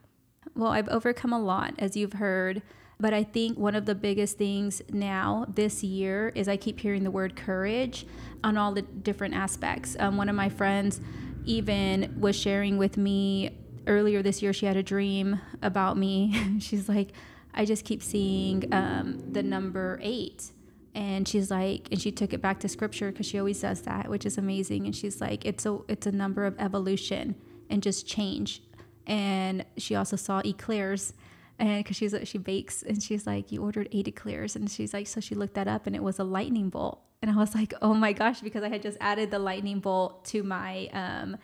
Well, 0.55 0.71
I've 0.71 0.89
overcome 0.89 1.33
a 1.33 1.39
lot, 1.39 1.73
as 1.79 1.95
you've 1.95 2.13
heard. 2.13 2.61
But 2.99 3.15
I 3.15 3.23
think 3.23 3.57
one 3.57 3.73
of 3.73 3.85
the 3.85 3.95
biggest 3.95 4.37
things 4.37 4.83
now 4.91 5.47
this 5.51 5.83
year 5.83 6.31
is 6.35 6.47
I 6.47 6.55
keep 6.55 6.79
hearing 6.79 7.03
the 7.03 7.09
word 7.09 7.35
courage 7.35 8.05
on 8.43 8.57
all 8.57 8.71
the 8.73 8.83
different 8.83 9.33
aspects. 9.33 9.95
Um, 9.99 10.17
one 10.17 10.29
of 10.29 10.35
my 10.35 10.49
friends 10.49 11.01
even 11.43 12.15
was 12.19 12.35
sharing 12.35 12.77
with 12.77 12.97
me 12.97 13.57
earlier 13.87 14.21
this 14.21 14.43
year, 14.43 14.53
she 14.53 14.67
had 14.67 14.77
a 14.77 14.83
dream 14.83 15.39
about 15.63 15.97
me. 15.97 16.57
She's 16.59 16.87
like, 16.87 17.09
I 17.53 17.65
just 17.65 17.85
keep 17.85 18.03
seeing 18.03 18.71
um, 18.71 19.19
the 19.31 19.41
number 19.43 19.99
eight. 20.03 20.51
And 20.93 21.25
she's 21.25 21.49
like, 21.49 21.87
and 21.89 22.01
she 22.01 22.11
took 22.11 22.33
it 22.33 22.41
back 22.41 22.59
to 22.61 22.67
scripture 22.67 23.11
because 23.11 23.25
she 23.25 23.39
always 23.39 23.57
says 23.57 23.81
that, 23.83 24.09
which 24.09 24.25
is 24.25 24.37
amazing. 24.37 24.85
And 24.85 24.95
she's 24.95 25.21
like, 25.21 25.45
it's 25.45 25.65
a 25.65 25.79
it's 25.87 26.05
a 26.05 26.11
number 26.11 26.45
of 26.45 26.59
evolution 26.59 27.35
and 27.69 27.81
just 27.81 28.05
change 28.05 28.61
and 29.07 29.65
she 29.77 29.95
also 29.95 30.15
saw 30.15 30.41
eclairs 30.45 31.13
and 31.61 31.83
because 31.83 31.95
she's 31.95 32.15
she 32.23 32.39
bakes 32.39 32.81
and 32.81 33.01
she's 33.01 33.27
like 33.27 33.51
you 33.51 33.61
ordered 33.61 33.87
eight 33.91 34.07
eclairs 34.07 34.55
and 34.55 34.69
she's 34.69 34.93
like 34.93 35.07
so 35.07 35.19
she 35.19 35.35
looked 35.35 35.53
that 35.53 35.67
up 35.67 35.85
and 35.85 35.95
it 35.95 36.03
was 36.03 36.19
a 36.19 36.23
lightning 36.23 36.69
bolt. 36.69 36.99
And 37.21 37.29
i 37.29 37.35
was 37.35 37.53
like 37.53 37.73
oh 37.83 37.93
my 37.93 38.13
gosh 38.13 38.41
because 38.41 38.63
i 38.63 38.69
had 38.69 38.81
just 38.81 38.97
added 38.99 39.29
the 39.29 39.39
lightning 39.39 39.79
bolt 39.79 40.25
to 40.25 40.41
my 40.41 40.87
um 40.87 41.37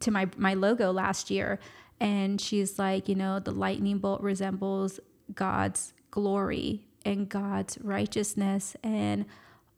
to 0.00 0.10
my 0.10 0.28
my 0.36 0.54
logo 0.54 0.90
last 0.92 1.30
year. 1.30 1.60
And 2.00 2.40
she's 2.40 2.78
like 2.78 3.08
you 3.08 3.14
know 3.14 3.38
the 3.38 3.52
lightning 3.52 3.98
bolt 3.98 4.22
resembles 4.22 4.98
god's 5.34 5.92
glory 6.10 6.88
and 7.04 7.28
god's 7.28 7.78
righteousness 7.80 8.76
and 8.82 9.24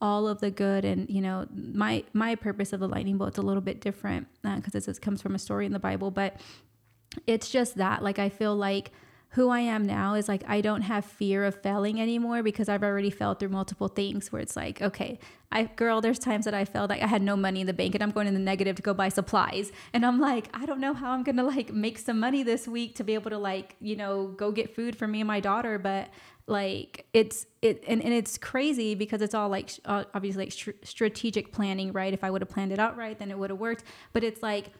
all 0.01 0.27
of 0.27 0.41
the 0.41 0.51
good. 0.51 0.87
And 0.87 1.09
you 1.11 1.21
know 1.21 1.47
my 1.55 2.05
my 2.15 2.35
purpose 2.35 2.73
of 2.73 2.81
the 2.81 2.89
lightning 2.89 3.19
bolt 3.19 3.35
is 3.35 3.39
a 3.39 3.43
little 3.43 3.61
bit 3.61 3.83
different 3.83 4.27
because 4.43 4.89
it 4.89 5.01
comes 5.03 5.21
from 5.21 5.35
a 5.35 5.39
story 5.39 5.67
in 5.67 5.73
the 5.73 5.79
bible 5.79 6.11
but 6.11 6.37
it's 7.27 7.49
just 7.51 7.77
that 7.77 8.03
like 8.03 8.19
i 8.19 8.29
feel 8.29 8.55
like 8.55 8.91
who 9.31 9.49
i 9.49 9.61
am 9.61 9.87
now 9.87 10.15
is 10.15 10.29
like 10.29 10.43
i 10.47 10.61
don't 10.61 10.83
have 10.83 11.05
fear 11.05 11.45
of 11.45 11.61
failing 11.63 12.01
anymore 12.01 12.43
because 12.43 12.69
i've 12.69 12.83
already 12.83 13.11
failed 13.11 13.39
through 13.39 13.49
multiple 13.49 13.89
things 13.89 14.31
where 14.31 14.43
it's 14.43 14.57
like 14.57 14.81
okay 14.83 15.19
i 15.51 15.65
girl 15.65 16.01
there's 16.01 16.19
times 16.19 16.45
that 16.45 16.55
i 16.55 16.65
felt 16.65 16.91
like 16.91 17.03
i 17.03 17.07
had 17.07 17.23
no 17.23 17.37
money 17.37 17.61
in 17.61 17.67
the 17.67 17.73
bank 17.73 17.95
and 17.95 18.03
i'm 18.03 18.11
going 18.11 18.27
in 18.27 18.35
the 18.35 18.41
negative 18.41 18.77
to 18.77 18.83
go 18.83 18.95
buy 18.95 19.09
supplies. 19.09 19.73
And 19.93 20.05
i'm 20.05 20.21
like 20.21 20.49
i 20.55 20.67
don't 20.67 20.81
know 20.81 20.95
how 20.95 21.13
i'm 21.13 21.23
gonna 21.23 21.45
like 21.45 21.73
make 21.73 21.99
some 21.99 22.19
money 22.19 22.43
this 22.43 22.67
week 22.69 22.95
to 22.97 23.05
be 23.05 23.15
able 23.15 23.31
to 23.31 23.39
like 23.39 23.77
you 23.81 23.97
know 23.97 24.29
go 24.29 24.53
get 24.53 24.75
food 24.75 24.97
for 24.97 25.07
me 25.07 25.21
and 25.21 25.29
my 25.29 25.41
daughter. 25.41 25.79
But 25.79 26.09
like 26.47 27.07
it's 27.13 27.47
it 27.61 27.85
and, 27.87 28.03
and 28.03 28.13
it's 28.13 28.37
crazy 28.37 28.95
because 28.95 29.23
it's 29.23 29.35
all 29.35 29.49
like 29.49 29.71
uh, 29.85 30.05
obviously 30.13 30.45
like 30.45 30.53
str- 30.53 30.71
strategic 30.83 31.53
planning 31.53 31.93
right? 31.93 32.13
If 32.13 32.25
i 32.25 32.31
would 32.31 32.43
have 32.43 32.49
planned 32.49 32.73
it 32.73 32.79
out 32.79 32.97
right 32.97 33.19
then 33.19 33.31
it 33.31 33.39
would 33.39 33.51
have 33.51 33.59
worked. 33.59 33.85
But 34.13 34.25
it's 34.25 34.43
like 34.43 34.73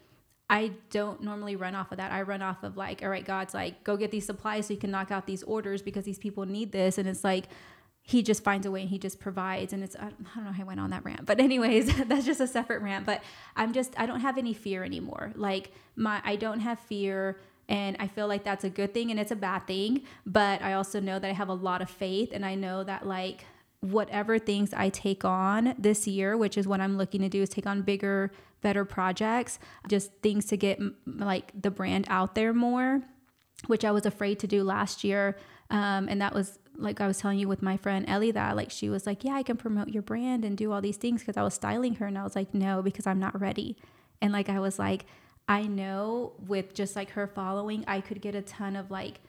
I 0.53 0.73
don't 0.91 1.23
normally 1.23 1.57
run 1.57 1.75
off 1.75 1.93
of 1.93 1.97
that. 1.97 2.13
I 2.13 2.21
run 2.21 2.43
off 2.43 2.63
of 2.63 2.77
like, 2.77 3.03
all 3.03 3.09
right, 3.09 3.25
God's 3.25 3.55
like, 3.55 3.85
go 3.85 3.97
get 3.97 4.11
these 4.11 4.27
supplies 4.27 4.67
so 4.67 4.75
you 4.75 4.79
can 4.79 4.91
knock 4.91 5.11
out 5.11 5.27
these 5.27 5.43
orders 5.45 5.81
because 5.81 6.05
these 6.05 6.19
people 6.19 6.45
need 6.45 6.73
this. 6.73 6.99
And 6.99 7.09
it's 7.09 7.25
like, 7.25 7.47
he 8.03 8.23
just 8.23 8.45
finds 8.45 8.67
a 8.67 8.71
way 8.71 8.83
and 8.83 8.91
he 8.91 8.99
just 8.99 9.19
provides. 9.19 9.73
And 9.73 9.83
it's, 9.83 9.97
I 9.97 10.11
don't 10.11 10.21
know 10.45 10.53
how 10.53 10.61
I 10.61 10.65
went 10.65 10.79
on 10.79 10.91
that 10.91 11.07
rant, 11.07 11.25
but 11.25 11.41
anyways, 11.49 11.97
that's 12.07 12.27
just 12.27 12.43
a 12.43 12.47
separate 12.47 12.83
rant. 12.83 13.07
But 13.07 13.23
I'm 13.57 13.73
just, 13.73 13.99
I 13.99 14.05
don't 14.05 14.21
have 14.21 14.37
any 14.37 14.53
fear 14.53 14.85
anymore. 14.85 15.33
Like, 15.37 15.73
my, 15.97 16.21
I 16.23 16.37
don't 16.37 16.61
have 16.61 16.79
fear. 16.81 17.39
And 17.71 17.97
I 17.99 18.07
feel 18.07 18.29
like 18.29 18.45
that's 18.45 18.65
a 18.65 18.71
good 18.71 18.93
thing 18.93 19.11
and 19.11 19.19
it's 19.19 19.31
a 19.31 19.37
bad 19.37 19.67
thing. 19.67 20.03
But 20.27 20.61
I 20.61 20.75
also 20.75 21.01
know 21.01 21.19
that 21.19 21.31
I 21.31 21.33
have 21.33 21.49
a 21.49 21.55
lot 21.55 21.81
of 21.81 21.89
faith 21.89 22.29
and 22.31 22.45
I 22.45 22.57
know 22.57 22.85
that 22.85 23.07
like, 23.07 23.47
whatever 23.83 24.39
things 24.39 24.73
I 24.73 24.89
take 24.89 25.25
on 25.25 25.75
this 25.77 26.07
year, 26.07 26.37
which 26.37 26.57
is 26.57 26.67
what 26.67 26.81
I'm 26.81 26.97
looking 26.97 27.21
to 27.21 27.29
do, 27.29 27.43
is 27.43 27.49
take 27.49 27.67
on 27.67 27.83
bigger, 27.83 28.31
better 28.61 28.85
projects, 28.85 29.59
just 29.89 30.13
things 30.23 30.47
to 30.47 30.57
get 30.57 30.81
like 31.05 31.53
the 31.61 31.71
brand 31.71 32.07
out 32.09 32.35
there 32.35 32.55
more, 32.55 33.03
which 33.67 33.85
I 33.85 33.91
was 33.91 34.07
afraid 34.07 34.39
to 34.39 34.47
do 34.47 34.63
last 34.63 35.03
year. 35.03 35.37
Um, 35.69 36.09
and 36.09 36.21
that 36.23 36.33
was 36.33 36.61
like 36.77 37.01
I 37.01 37.07
was 37.07 37.19
telling 37.19 37.39
you 37.39 37.49
with 37.49 37.61
my 37.61 37.77
friend 37.77 38.05
Ellie 38.09 38.31
that 38.31 38.57
like 38.57 38.71
she 38.71 38.89
was 38.89 39.05
like, 39.05 39.25
yeah, 39.25 39.35
I 39.35 39.43
can 39.43 39.57
promote 39.57 39.89
your 39.89 40.03
brand 40.03 40.45
and 40.45 40.57
do 40.57 40.73
all 40.73 40.81
these 40.81 40.97
things 40.97 41.21
because 41.21 41.37
I 41.37 41.43
was 41.43 41.55
styling 41.55 41.97
her, 41.97 42.07
and 42.07 42.17
I 42.17 42.23
was 42.23 42.37
like, 42.37 42.55
no, 42.55 42.83
because 42.83 43.07
I'm 43.07 43.19
not 43.19 43.41
ready. 43.41 43.77
And 44.21 44.33
like 44.33 44.49
I 44.49 44.61
was 44.61 44.79
like, 44.79 45.07
I 45.49 45.63
know 45.65 46.35
with 46.47 46.73
just 46.73 46.95
like 46.95 47.11
her 47.11 47.27
following, 47.27 47.85
I 47.89 48.01
could 48.01 48.21
get 48.21 48.37
a 48.37 48.43
ton 48.43 48.77
of 48.77 48.93
like 48.93 49.21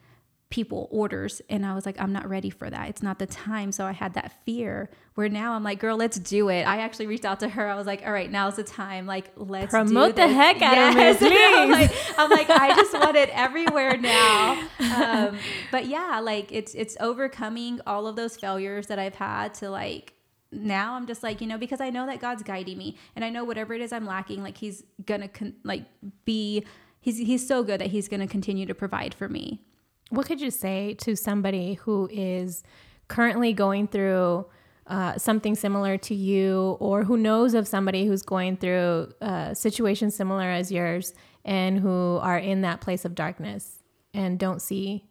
people 0.53 0.87
orders 0.91 1.41
and 1.49 1.65
i 1.65 1.73
was 1.73 1.83
like 1.83 1.99
i'm 1.99 2.13
not 2.13 2.29
ready 2.29 2.51
for 2.51 2.69
that. 2.69 2.87
It's 2.87 3.01
not 3.01 3.17
the 3.17 3.25
time. 3.25 3.71
So 3.71 3.85
i 3.85 3.91
had 3.91 4.13
that 4.13 4.31
fear 4.45 4.87
where 5.15 5.27
now 5.27 5.53
i'm 5.53 5.63
like 5.63 5.79
girl 5.79 5.97
let's 5.97 6.19
do 6.19 6.49
it. 6.49 6.61
I 6.61 6.77
actually 6.77 7.07
reached 7.07 7.25
out 7.25 7.39
to 7.39 7.49
her. 7.49 7.67
I 7.67 7.73
was 7.73 7.87
like 7.87 8.03
all 8.05 8.13
right 8.13 8.29
now's 8.29 8.57
the 8.57 8.63
time. 8.63 9.07
Like 9.07 9.31
let's 9.35 9.71
promote 9.71 10.15
the 10.15 10.27
heck 10.27 10.61
out 10.61 10.75
yes. 10.75 11.15
of 11.15 11.21
Miss 11.23 11.31
I'm, 11.55 11.71
like, 11.71 11.91
I'm 12.19 12.29
like 12.29 12.49
i 12.51 12.75
just 12.75 12.93
want 12.93 13.15
it 13.17 13.29
everywhere 13.33 13.97
now. 13.97 14.63
Um, 14.93 15.37
but 15.71 15.87
yeah 15.87 16.19
like 16.21 16.51
it's 16.51 16.75
it's 16.75 16.95
overcoming 16.99 17.81
all 17.87 18.05
of 18.05 18.15
those 18.15 18.37
failures 18.37 18.87
that 18.87 18.99
i've 18.99 19.15
had 19.15 19.55
to 19.55 19.71
like 19.71 20.13
now 20.51 20.93
I'm 20.93 21.07
just 21.07 21.23
like, 21.23 21.41
you 21.41 21.47
know, 21.47 21.57
because 21.57 21.81
I 21.81 21.89
know 21.89 22.05
that 22.05 22.19
God's 22.19 22.43
guiding 22.43 22.77
me 22.77 22.95
and 23.15 23.25
I 23.25 23.31
know 23.31 23.43
whatever 23.43 23.73
it 23.73 23.81
is 23.81 23.91
I'm 23.91 24.05
lacking, 24.05 24.43
like 24.43 24.57
he's 24.57 24.83
gonna 25.03 25.27
con- 25.27 25.55
like 25.63 25.85
be, 26.25 26.63
he's, 27.01 27.17
he's 27.17 27.47
so 27.47 27.63
good 27.63 27.81
that 27.81 27.87
he's 27.87 28.07
gonna 28.07 28.27
continue 28.27 28.67
to 28.67 28.75
provide 28.75 29.15
for 29.15 29.27
me. 29.27 29.61
What 30.09 30.25
could 30.27 30.41
you 30.41 30.51
say 30.51 30.93
to 30.99 31.15
somebody 31.15 31.75
who 31.75 32.09
is 32.11 32.63
currently 33.07 33.53
going 33.53 33.87
through 33.87 34.45
uh, 34.87 35.17
something 35.17 35.55
similar 35.55 35.97
to 35.97 36.13
you, 36.13 36.77
or 36.79 37.05
who 37.05 37.17
knows 37.17 37.53
of 37.53 37.67
somebody 37.67 38.05
who's 38.05 38.21
going 38.21 38.57
through 38.57 39.13
a 39.21 39.25
uh, 39.25 39.53
situation 39.53 40.11
similar 40.11 40.49
as 40.49 40.71
yours 40.71 41.13
and 41.45 41.79
who 41.79 42.17
are 42.21 42.37
in 42.37 42.61
that 42.61 42.81
place 42.81 43.05
of 43.05 43.15
darkness 43.15 43.79
and 44.13 44.37
don't 44.37 44.61
see 44.61 45.05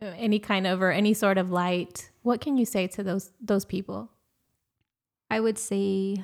any 0.00 0.38
kind 0.38 0.66
of 0.66 0.82
or 0.82 0.90
any 0.90 1.14
sort 1.14 1.38
of 1.38 1.50
light? 1.50 2.10
What 2.22 2.40
can 2.40 2.56
you 2.58 2.66
say 2.66 2.86
to 2.88 3.02
those 3.02 3.32
those 3.40 3.64
people? 3.64 4.10
I 5.30 5.40
would 5.40 5.58
say 5.58 6.22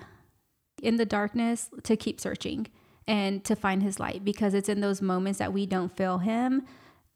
in 0.82 0.97
the 0.97 1.06
darkness 1.06 1.70
to 1.85 1.97
keep 1.97 2.20
searching 2.20 2.66
and 3.06 3.44
to 3.44 3.56
find 3.56 3.82
his 3.82 3.98
light 3.98 4.24
because 4.24 4.55
it's 4.55 4.68
in 4.68 4.81
those 4.81 5.01
moments 5.02 5.39
that 5.39 5.52
we 5.52 5.66
don't 5.66 5.94
feel 5.94 6.18
him 6.18 6.64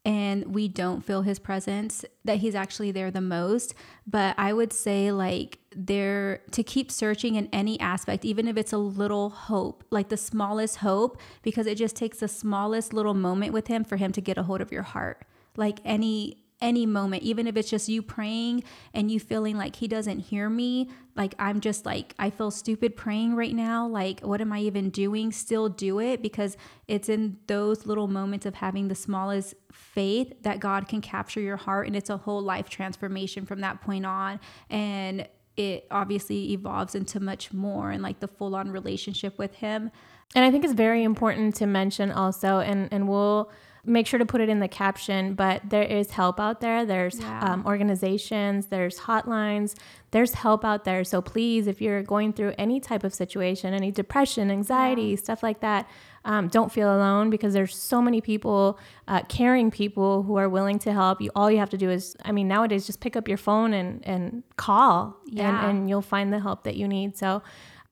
and 0.05 0.53
we 0.53 0.67
don't 0.67 1.03
feel 1.03 1.23
his 1.23 1.39
presence 1.39 2.05
that 2.23 2.37
he's 2.37 2.55
actually 2.55 2.91
there 2.91 3.11
the 3.11 3.21
most. 3.21 3.73
But 4.07 4.35
i 4.37 4.53
would 4.53 4.73
say 4.73 5.11
like 5.11 5.59
there 5.75 6.41
to 6.51 6.63
keep 6.63 6.91
searching 6.91 7.35
in 7.35 7.47
any 7.53 7.79
aspect 7.79 8.25
even 8.25 8.47
if 8.47 8.57
it's 8.57 8.73
a 8.73 8.77
little 8.77 9.29
hope 9.29 9.83
like 9.91 10.09
the 10.09 10.17
smallest 10.17 10.77
hope 10.77 11.19
because 11.43 11.67
it 11.67 11.75
just 11.75 11.95
takes 11.95 12.19
the 12.19 12.27
smallest 12.27 12.91
little 12.91 13.13
moment 13.13 13.53
with 13.53 13.67
him 13.67 13.83
for 13.83 13.97
him 13.97 14.11
to 14.11 14.21
get 14.21 14.37
a 14.37 14.43
hold 14.43 14.61
of 14.61 14.71
your 14.71 14.83
heart. 14.83 15.25
Like 15.55 15.79
any 15.85 16.38
any 16.61 16.85
moment, 16.85 17.23
even 17.23 17.47
if 17.47 17.55
it's 17.55 17.69
just 17.69 17.87
you 17.87 18.01
praying 18.01 18.63
and 18.93 19.09
you 19.09 19.19
feeling 19.19 19.57
like 19.57 19.77
he 19.77 19.87
doesn't 19.87 20.19
hear 20.19 20.49
me, 20.49 20.89
like 21.15 21.33
I'm 21.39 21.59
just 21.59 21.85
like, 21.85 22.13
I 22.19 22.29
feel 22.29 22.51
stupid 22.51 22.95
praying 22.95 23.35
right 23.35 23.55
now. 23.55 23.87
Like, 23.87 24.21
what 24.21 24.41
am 24.41 24.51
I 24.51 24.59
even 24.61 24.89
doing? 24.89 25.31
Still 25.31 25.69
do 25.69 25.99
it 25.99 26.21
because 26.21 26.57
it's 26.87 27.09
in 27.09 27.37
those 27.47 27.85
little 27.85 28.07
moments 28.07 28.45
of 28.45 28.55
having 28.55 28.87
the 28.87 28.95
smallest 28.95 29.53
faith 29.71 30.33
that 30.41 30.59
God 30.59 30.87
can 30.87 31.01
capture 31.01 31.41
your 31.41 31.57
heart. 31.57 31.87
And 31.87 31.95
it's 31.95 32.09
a 32.09 32.17
whole 32.17 32.41
life 32.41 32.69
transformation 32.69 33.45
from 33.45 33.61
that 33.61 33.81
point 33.81 34.05
on. 34.05 34.39
And 34.69 35.27
it 35.55 35.87
obviously 35.91 36.53
evolves 36.53 36.95
into 36.95 37.19
much 37.19 37.51
more 37.51 37.91
and 37.91 38.01
like 38.01 38.19
the 38.19 38.27
full 38.27 38.55
on 38.55 38.71
relationship 38.71 39.37
with 39.37 39.55
him. 39.55 39.91
And 40.35 40.45
I 40.45 40.51
think 40.51 40.63
it's 40.63 40.73
very 40.73 41.03
important 41.03 41.55
to 41.55 41.65
mention 41.65 42.11
also, 42.11 42.59
and, 42.59 42.87
and 42.91 43.09
we'll, 43.09 43.51
make 43.85 44.07
sure 44.07 44.19
to 44.19 44.25
put 44.25 44.41
it 44.41 44.49
in 44.49 44.59
the 44.59 44.67
caption. 44.67 45.33
But 45.33 45.69
there 45.69 45.83
is 45.83 46.11
help 46.11 46.39
out 46.39 46.61
there. 46.61 46.85
There's 46.85 47.19
yeah. 47.19 47.53
um, 47.53 47.65
organizations, 47.65 48.67
there's 48.67 48.99
hotlines, 48.99 49.75
there's 50.11 50.33
help 50.33 50.65
out 50.65 50.85
there. 50.85 51.03
So 51.03 51.21
please, 51.21 51.67
if 51.67 51.81
you're 51.81 52.03
going 52.03 52.33
through 52.33 52.53
any 52.57 52.79
type 52.79 53.03
of 53.03 53.13
situation, 53.13 53.73
any 53.73 53.91
depression, 53.91 54.51
anxiety, 54.51 55.03
yeah. 55.03 55.15
stuff 55.17 55.43
like 55.43 55.61
that, 55.61 55.89
um, 56.25 56.47
don't 56.49 56.71
feel 56.71 56.93
alone 56.93 57.29
because 57.29 57.53
there's 57.53 57.75
so 57.75 58.01
many 58.01 58.19
people, 58.21 58.77
uh, 59.07 59.21
caring 59.23 59.71
people 59.71 60.23
who 60.23 60.35
are 60.35 60.49
willing 60.49 60.77
to 60.79 60.91
help 60.91 61.21
you. 61.21 61.31
All 61.35 61.49
you 61.49 61.59
have 61.59 61.69
to 61.69 61.77
do 61.77 61.89
is, 61.89 62.15
I 62.25 62.31
mean, 62.31 62.47
nowadays 62.47 62.85
just 62.85 62.99
pick 62.99 63.15
up 63.15 63.27
your 63.27 63.37
phone 63.37 63.73
and, 63.73 64.05
and 64.05 64.43
call 64.57 65.17
yeah. 65.25 65.69
and, 65.69 65.77
and 65.77 65.89
you'll 65.89 66.01
find 66.01 66.33
the 66.33 66.39
help 66.39 66.63
that 66.63 66.75
you 66.75 66.87
need. 66.87 67.17
So 67.17 67.41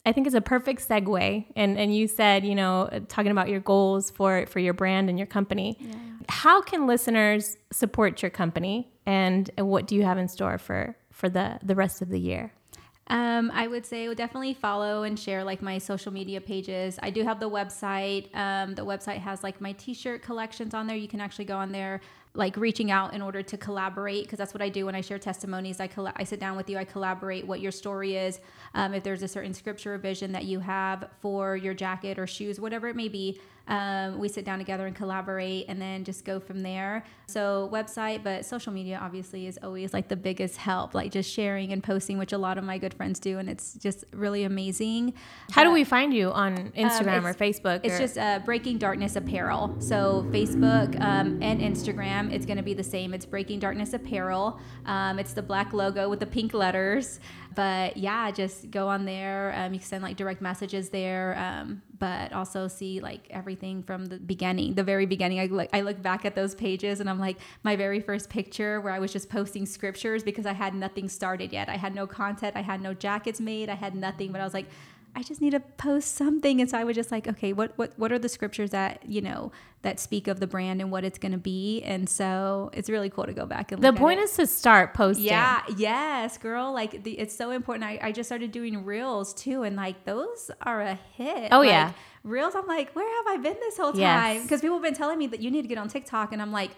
I 0.08 0.14
think 0.14 0.26
it's 0.26 0.36
a 0.36 0.42
perfect 0.42 0.88
segue. 0.88 1.46
And 1.58 1.78
and 1.78 1.94
you 1.94 2.08
said, 2.08 2.46
you 2.46 2.56
know, 2.56 2.90
talking 3.10 3.32
about 3.32 3.50
your 3.50 3.60
goals 3.60 4.10
for 4.10 4.46
for 4.48 4.60
your 4.60 4.74
brand 4.74 5.10
and 5.10 5.20
your 5.20 5.28
company. 5.28 5.78
Yeah. 5.80 5.96
How 6.30 6.62
can 6.62 6.88
listeners 6.88 7.58
support 7.72 8.22
your 8.22 8.32
company, 8.32 8.90
and 9.06 9.52
what 9.58 9.86
do 9.86 9.96
you 9.96 10.04
have 10.04 10.18
in 10.18 10.30
store 10.30 10.58
for 10.58 10.96
for 11.12 11.28
the 11.28 11.60
the 11.62 11.76
rest 11.76 12.02
of 12.02 12.08
the 12.08 12.20
year? 12.20 12.54
Um, 13.10 13.52
I 13.54 13.68
would 13.68 13.86
say 13.86 14.14
definitely 14.14 14.54
follow 14.54 15.04
and 15.04 15.20
share 15.20 15.44
like 15.44 15.62
my 15.62 15.78
social 15.78 16.12
media 16.12 16.42
pages. 16.42 17.00
I 17.02 17.10
do 17.10 17.24
have 17.24 17.40
the 17.40 17.50
website. 17.50 18.34
Um, 18.36 18.76
the 18.76 18.86
website 18.86 19.20
has 19.20 19.44
like 19.44 19.62
my 19.62 19.74
t-shirt 19.74 20.22
collections 20.22 20.74
on 20.74 20.88
there. 20.88 20.98
You 20.98 21.08
can 21.08 21.22
actually 21.22 21.46
go 21.46 21.58
on 21.58 21.72
there 21.72 22.02
like 22.38 22.56
reaching 22.56 22.92
out 22.92 23.14
in 23.14 23.22
order 23.22 23.42
to 23.42 23.58
collaborate 23.58 24.24
because 24.24 24.38
that's 24.38 24.54
what 24.54 24.62
I 24.62 24.70
do 24.70 24.86
when 24.86 24.96
I 24.96 25.02
share 25.02 25.18
testimonies. 25.18 25.80
I 25.80 25.88
coll- 25.88 26.12
I 26.16 26.24
sit 26.24 26.40
down 26.40 26.56
with 26.56 26.70
you, 26.70 26.78
I 26.78 26.86
collaborate 26.86 27.46
what 27.48 27.60
your 27.60 27.72
story 27.72 28.16
is. 28.16 28.40
Um, 28.76 28.94
if 28.94 29.04
there's 29.04 29.24
a 29.24 29.28
certain 29.28 29.54
scripture 29.54 29.96
or 29.96 29.98
vision 29.98 30.32
that 30.34 30.46
you 30.46 30.60
have 30.60 31.10
for 31.20 31.56
your 31.56 31.74
jacket 31.74 32.20
or 32.20 32.28
shoes, 32.28 32.60
whatever 32.60 32.88
it 32.88 32.96
may 32.96 33.08
be, 33.08 33.42
um, 33.68 34.18
we 34.20 34.30
sit 34.30 34.46
down 34.46 34.60
together 34.60 34.88
and 34.88 34.96
collaborate 34.96 35.66
and 35.68 35.82
then 35.82 36.04
just 36.04 36.24
go 36.24 36.40
from 36.40 36.62
there. 36.62 37.04
So, 37.28 37.70
website, 37.72 38.24
but 38.24 38.46
social 38.46 38.72
media 38.72 39.00
obviously 39.02 39.48
is 39.48 39.60
always 39.62 39.94
like 39.94 40.08
the 40.08 40.16
biggest 40.16 40.58
help, 40.58 40.94
like 40.94 41.12
just 41.12 41.30
sharing 41.30 41.74
and 41.74 41.84
posting, 41.84 42.18
which 42.18 42.32
a 42.32 42.38
lot 42.38 42.58
of 42.58 42.64
my 42.64 42.78
good 42.78 42.94
friends 42.94 43.20
do. 43.20 43.38
And 43.40 43.50
it's 43.50 43.74
just 43.74 44.06
really 44.14 44.44
amazing. 44.44 45.14
How 45.52 45.62
uh, 45.62 45.66
do 45.66 45.72
we 45.72 45.84
find 45.84 46.14
you 46.14 46.32
on 46.32 46.58
um, 46.58 46.72
Instagram 46.72 47.20
um, 47.20 47.28
or 47.28 47.34
Facebook? 47.34 47.82
It's 47.84 47.96
or? 47.96 48.00
just 48.00 48.18
uh, 48.18 48.40
Breaking 48.46 48.78
Darkness 48.78 49.16
Apparel. 49.16 49.76
So, 49.80 50.26
Facebook 50.30 51.00
um, 51.02 51.42
and 51.42 51.60
Instagram, 51.60 52.32
it's 52.32 52.46
going 52.46 52.58
to 52.58 52.64
be 52.64 52.74
the 52.74 52.84
same. 52.84 53.14
It's 53.14 53.26
Breaking 53.26 53.60
Darkness 53.60 53.94
Apparel. 53.94 54.60
Um, 54.86 55.20
it's 55.20 55.34
the 55.34 55.42
black 55.42 55.74
logo 55.74 56.10
with 56.10 56.20
the 56.20 56.26
pink 56.26 56.54
letters 56.54 57.20
but 57.58 57.98
yeah, 57.98 58.30
just 58.30 58.70
go 58.70 58.88
on 58.88 59.06
there. 59.06 59.52
Um, 59.58 59.74
you 59.74 59.80
can 59.80 59.88
send 59.88 60.04
like 60.04 60.16
direct 60.16 60.42
messages 60.42 60.90
there, 60.90 61.36
um, 61.40 61.82
but 61.98 62.32
also 62.32 62.68
see 62.68 63.00
like 63.00 63.26
everything 63.32 63.82
from 63.82 64.06
the 64.06 64.20
beginning, 64.20 64.76
the 64.76 64.84
very 64.84 65.08
beginning. 65.08 65.40
I 65.40 65.48
look, 65.48 65.68
I 65.74 65.82
look 65.82 66.00
back 66.00 66.24
at 66.24 66.36
those 66.36 66.54
pages 66.54 67.00
and 67.00 67.10
I'm 67.10 67.20
like, 67.20 67.38
my 67.64 67.76
very 67.76 68.00
first 68.00 68.30
picture 68.30 68.80
where 68.80 68.94
I 68.94 69.00
was 69.00 69.12
just 69.12 69.28
posting 69.28 69.66
scriptures 69.66 70.22
because 70.22 70.46
I 70.46 70.54
had 70.54 70.76
nothing 70.76 71.10
started 71.10 71.52
yet. 71.52 71.68
I 71.68 71.78
had 71.78 71.96
no 71.96 72.06
content, 72.06 72.56
I 72.56 72.62
had 72.62 72.80
no 72.80 72.94
jackets 72.94 73.42
made, 73.42 73.70
I 73.70 73.76
had 73.76 73.96
nothing, 73.96 74.32
but 74.32 74.40
I 74.40 74.44
was 74.44 74.54
like, 74.54 74.68
I 75.18 75.24
just 75.24 75.42
need 75.42 75.50
to 75.50 75.60
post 75.60 76.14
something. 76.14 76.62
And 76.62 76.70
so 76.70 76.78
I 76.78 76.84
was 76.84 76.96
just 76.96 77.12
like, 77.12 77.28
okay, 77.28 77.52
what 77.52 77.76
what 77.76 77.92
what 77.98 78.12
are 78.12 78.20
the 78.20 78.30
scriptures 78.30 78.70
that, 78.70 79.02
you 79.04 79.20
know, 79.20 79.52
that 79.82 80.00
speak 80.00 80.28
of 80.28 80.40
the 80.40 80.46
brand 80.46 80.80
and 80.80 80.92
what 80.92 81.04
it's 81.04 81.18
gonna 81.18 81.40
be? 81.40 81.82
And 81.82 82.08
so 82.08 82.70
it's 82.72 82.88
really 82.88 83.10
cool 83.10 83.26
to 83.26 83.34
go 83.34 83.48
back 83.48 83.72
and 83.72 83.82
look. 83.82 83.96
The 83.96 84.00
point 84.00 84.20
is 84.20 84.34
to 84.34 84.46
start 84.46 84.94
posting. 84.94 85.26
Yeah, 85.26 85.64
yes, 85.76 86.38
girl. 86.38 86.72
Like 86.72 87.04
the, 87.04 87.18
it's 87.18 87.36
so 87.36 87.50
important. 87.50 87.84
I, 87.84 87.98
I 88.00 88.12
just 88.12 88.30
started 88.30 88.52
doing 88.52 88.86
reels 88.86 89.34
too, 89.34 89.64
and 89.64 89.76
like 89.76 90.06
those 90.06 90.52
are 90.62 90.82
a 90.82 91.00
hit. 91.16 91.50
Oh 91.52 91.62
like, 91.62 91.70
yeah. 91.70 91.94
Reels, 92.24 92.54
I'm 92.56 92.68
like, 92.68 92.96
where 92.96 93.10
have 93.24 93.40
I 93.40 93.42
been 93.42 93.58
this 93.60 93.78
whole 93.78 93.94
time? 93.94 94.44
Because 94.44 94.58
yes. 94.58 94.62
people 94.62 94.76
have 94.76 94.84
been 94.84 94.94
telling 94.94 95.18
me 95.18 95.26
that 95.28 95.40
you 95.40 95.50
need 95.50 95.64
to 95.64 95.68
get 95.68 95.80
on 95.80 95.88
TikTok, 95.88 96.32
and 96.32 96.44
I'm 96.44 96.52
like, 96.52 96.72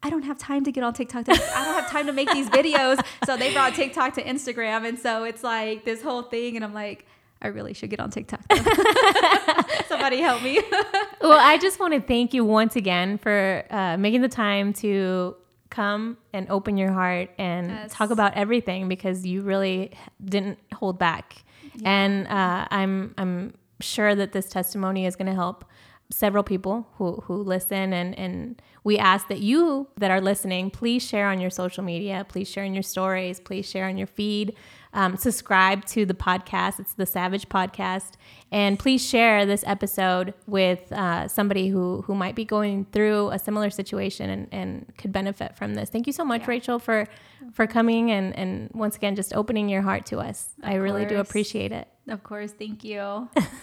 I 0.00 0.10
don't 0.10 0.22
have 0.22 0.38
time 0.38 0.62
to 0.62 0.70
get 0.70 0.84
on 0.84 0.94
TikTok. 0.94 1.24
To, 1.24 1.32
I 1.32 1.64
don't 1.64 1.74
have 1.74 1.90
time 1.90 2.06
to 2.06 2.12
make 2.12 2.30
these 2.30 2.48
videos. 2.50 3.04
So 3.24 3.36
they 3.36 3.52
brought 3.52 3.74
TikTok 3.74 4.14
to 4.14 4.22
Instagram. 4.22 4.88
And 4.88 4.98
so 4.98 5.24
it's 5.24 5.42
like 5.42 5.84
this 5.84 6.02
whole 6.02 6.22
thing. 6.22 6.54
And 6.56 6.64
I'm 6.64 6.72
like, 6.72 7.06
I 7.42 7.48
really 7.48 7.72
should 7.72 7.90
get 7.90 8.00
on 8.00 8.10
TikTok. 8.10 8.40
Somebody 9.88 10.20
help 10.20 10.42
me. 10.42 10.60
well, 11.20 11.38
I 11.40 11.58
just 11.60 11.80
want 11.80 11.94
to 11.94 12.00
thank 12.00 12.34
you 12.34 12.44
once 12.44 12.76
again 12.76 13.18
for 13.18 13.64
uh, 13.70 13.96
making 13.96 14.22
the 14.22 14.28
time 14.28 14.72
to 14.74 15.36
come 15.70 16.18
and 16.32 16.48
open 16.50 16.76
your 16.76 16.92
heart 16.92 17.30
and 17.38 17.68
yes. 17.68 17.92
talk 17.92 18.10
about 18.10 18.34
everything 18.34 18.88
because 18.88 19.24
you 19.26 19.42
really 19.42 19.92
didn't 20.24 20.58
hold 20.74 20.98
back. 20.98 21.44
Yeah. 21.76 21.90
And 21.90 22.26
uh, 22.26 22.66
I'm 22.70 23.14
I'm 23.16 23.54
sure 23.80 24.14
that 24.14 24.32
this 24.32 24.48
testimony 24.48 25.06
is 25.06 25.16
going 25.16 25.28
to 25.28 25.34
help 25.34 25.64
several 26.10 26.42
people 26.42 26.88
who, 26.96 27.22
who 27.26 27.36
listen 27.36 27.92
and, 27.92 28.18
and 28.18 28.60
we 28.82 28.98
ask 28.98 29.28
that 29.28 29.38
you 29.38 29.86
that 29.96 30.10
are 30.10 30.20
listening 30.20 30.68
please 30.68 31.06
share 31.06 31.28
on 31.28 31.40
your 31.40 31.50
social 31.50 31.84
media 31.84 32.26
please 32.28 32.48
share 32.48 32.64
in 32.64 32.74
your 32.74 32.82
stories 32.82 33.38
please 33.38 33.64
share 33.64 33.86
on 33.86 33.96
your 33.96 34.08
feed 34.08 34.54
um, 34.92 35.16
subscribe 35.16 35.84
to 35.86 36.04
the 36.04 36.14
podcast. 36.14 36.80
It's 36.80 36.94
the 36.94 37.06
Savage 37.06 37.48
Podcast. 37.48 38.12
And 38.50 38.78
please 38.78 39.06
share 39.06 39.46
this 39.46 39.62
episode 39.66 40.34
with 40.46 40.90
uh, 40.92 41.28
somebody 41.28 41.68
who, 41.68 42.02
who 42.02 42.14
might 42.14 42.34
be 42.34 42.44
going 42.44 42.86
through 42.92 43.30
a 43.30 43.38
similar 43.38 43.70
situation 43.70 44.30
and, 44.30 44.48
and 44.50 44.92
could 44.98 45.12
benefit 45.12 45.56
from 45.56 45.74
this. 45.74 45.90
Thank 45.90 46.06
you 46.06 46.12
so 46.12 46.24
much, 46.24 46.42
yeah. 46.42 46.48
Rachel, 46.48 46.78
for, 46.78 47.06
for 47.52 47.66
coming 47.66 48.10
and, 48.10 48.36
and 48.36 48.70
once 48.74 48.96
again, 48.96 49.14
just 49.14 49.34
opening 49.34 49.68
your 49.68 49.82
heart 49.82 50.06
to 50.06 50.18
us. 50.18 50.54
Of 50.62 50.70
I 50.70 50.74
really 50.74 51.02
course. 51.02 51.12
do 51.12 51.18
appreciate 51.20 51.72
it. 51.72 51.86
Of 52.08 52.22
course. 52.24 52.52
Thank 52.52 52.82
you. 52.82 53.28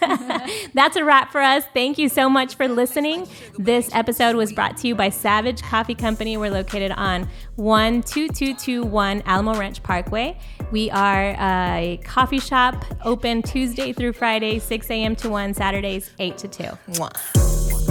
That's 0.74 0.96
a 0.96 1.04
wrap 1.04 1.32
for 1.32 1.40
us. 1.40 1.64
Thank 1.74 1.98
you 1.98 2.08
so 2.08 2.30
much 2.30 2.54
for 2.54 2.66
listening. 2.66 3.28
This 3.58 3.90
episode 3.92 4.36
was 4.36 4.52
brought 4.52 4.76
to 4.78 4.88
you 4.88 4.94
by 4.94 5.10
Savage 5.10 5.60
Coffee 5.62 5.94
Company. 5.94 6.36
We're 6.36 6.50
located 6.50 6.92
on 6.92 7.28
12221 7.56 9.22
Alamo 9.26 9.54
Ranch 9.54 9.82
Parkway. 9.82 10.38
We 10.70 10.90
are 10.90 11.34
a 11.38 12.00
coffee 12.04 12.40
shop 12.40 12.84
open 13.04 13.42
Tuesday 13.42 13.92
through 13.92 14.14
Friday, 14.14 14.58
6 14.58 14.90
a.m. 14.90 15.16
to 15.16 15.28
1, 15.28 15.54
Saturdays, 15.54 16.10
8 16.18 16.38
to 16.38 16.48
2. 16.48 16.62
Mwah. 16.92 17.87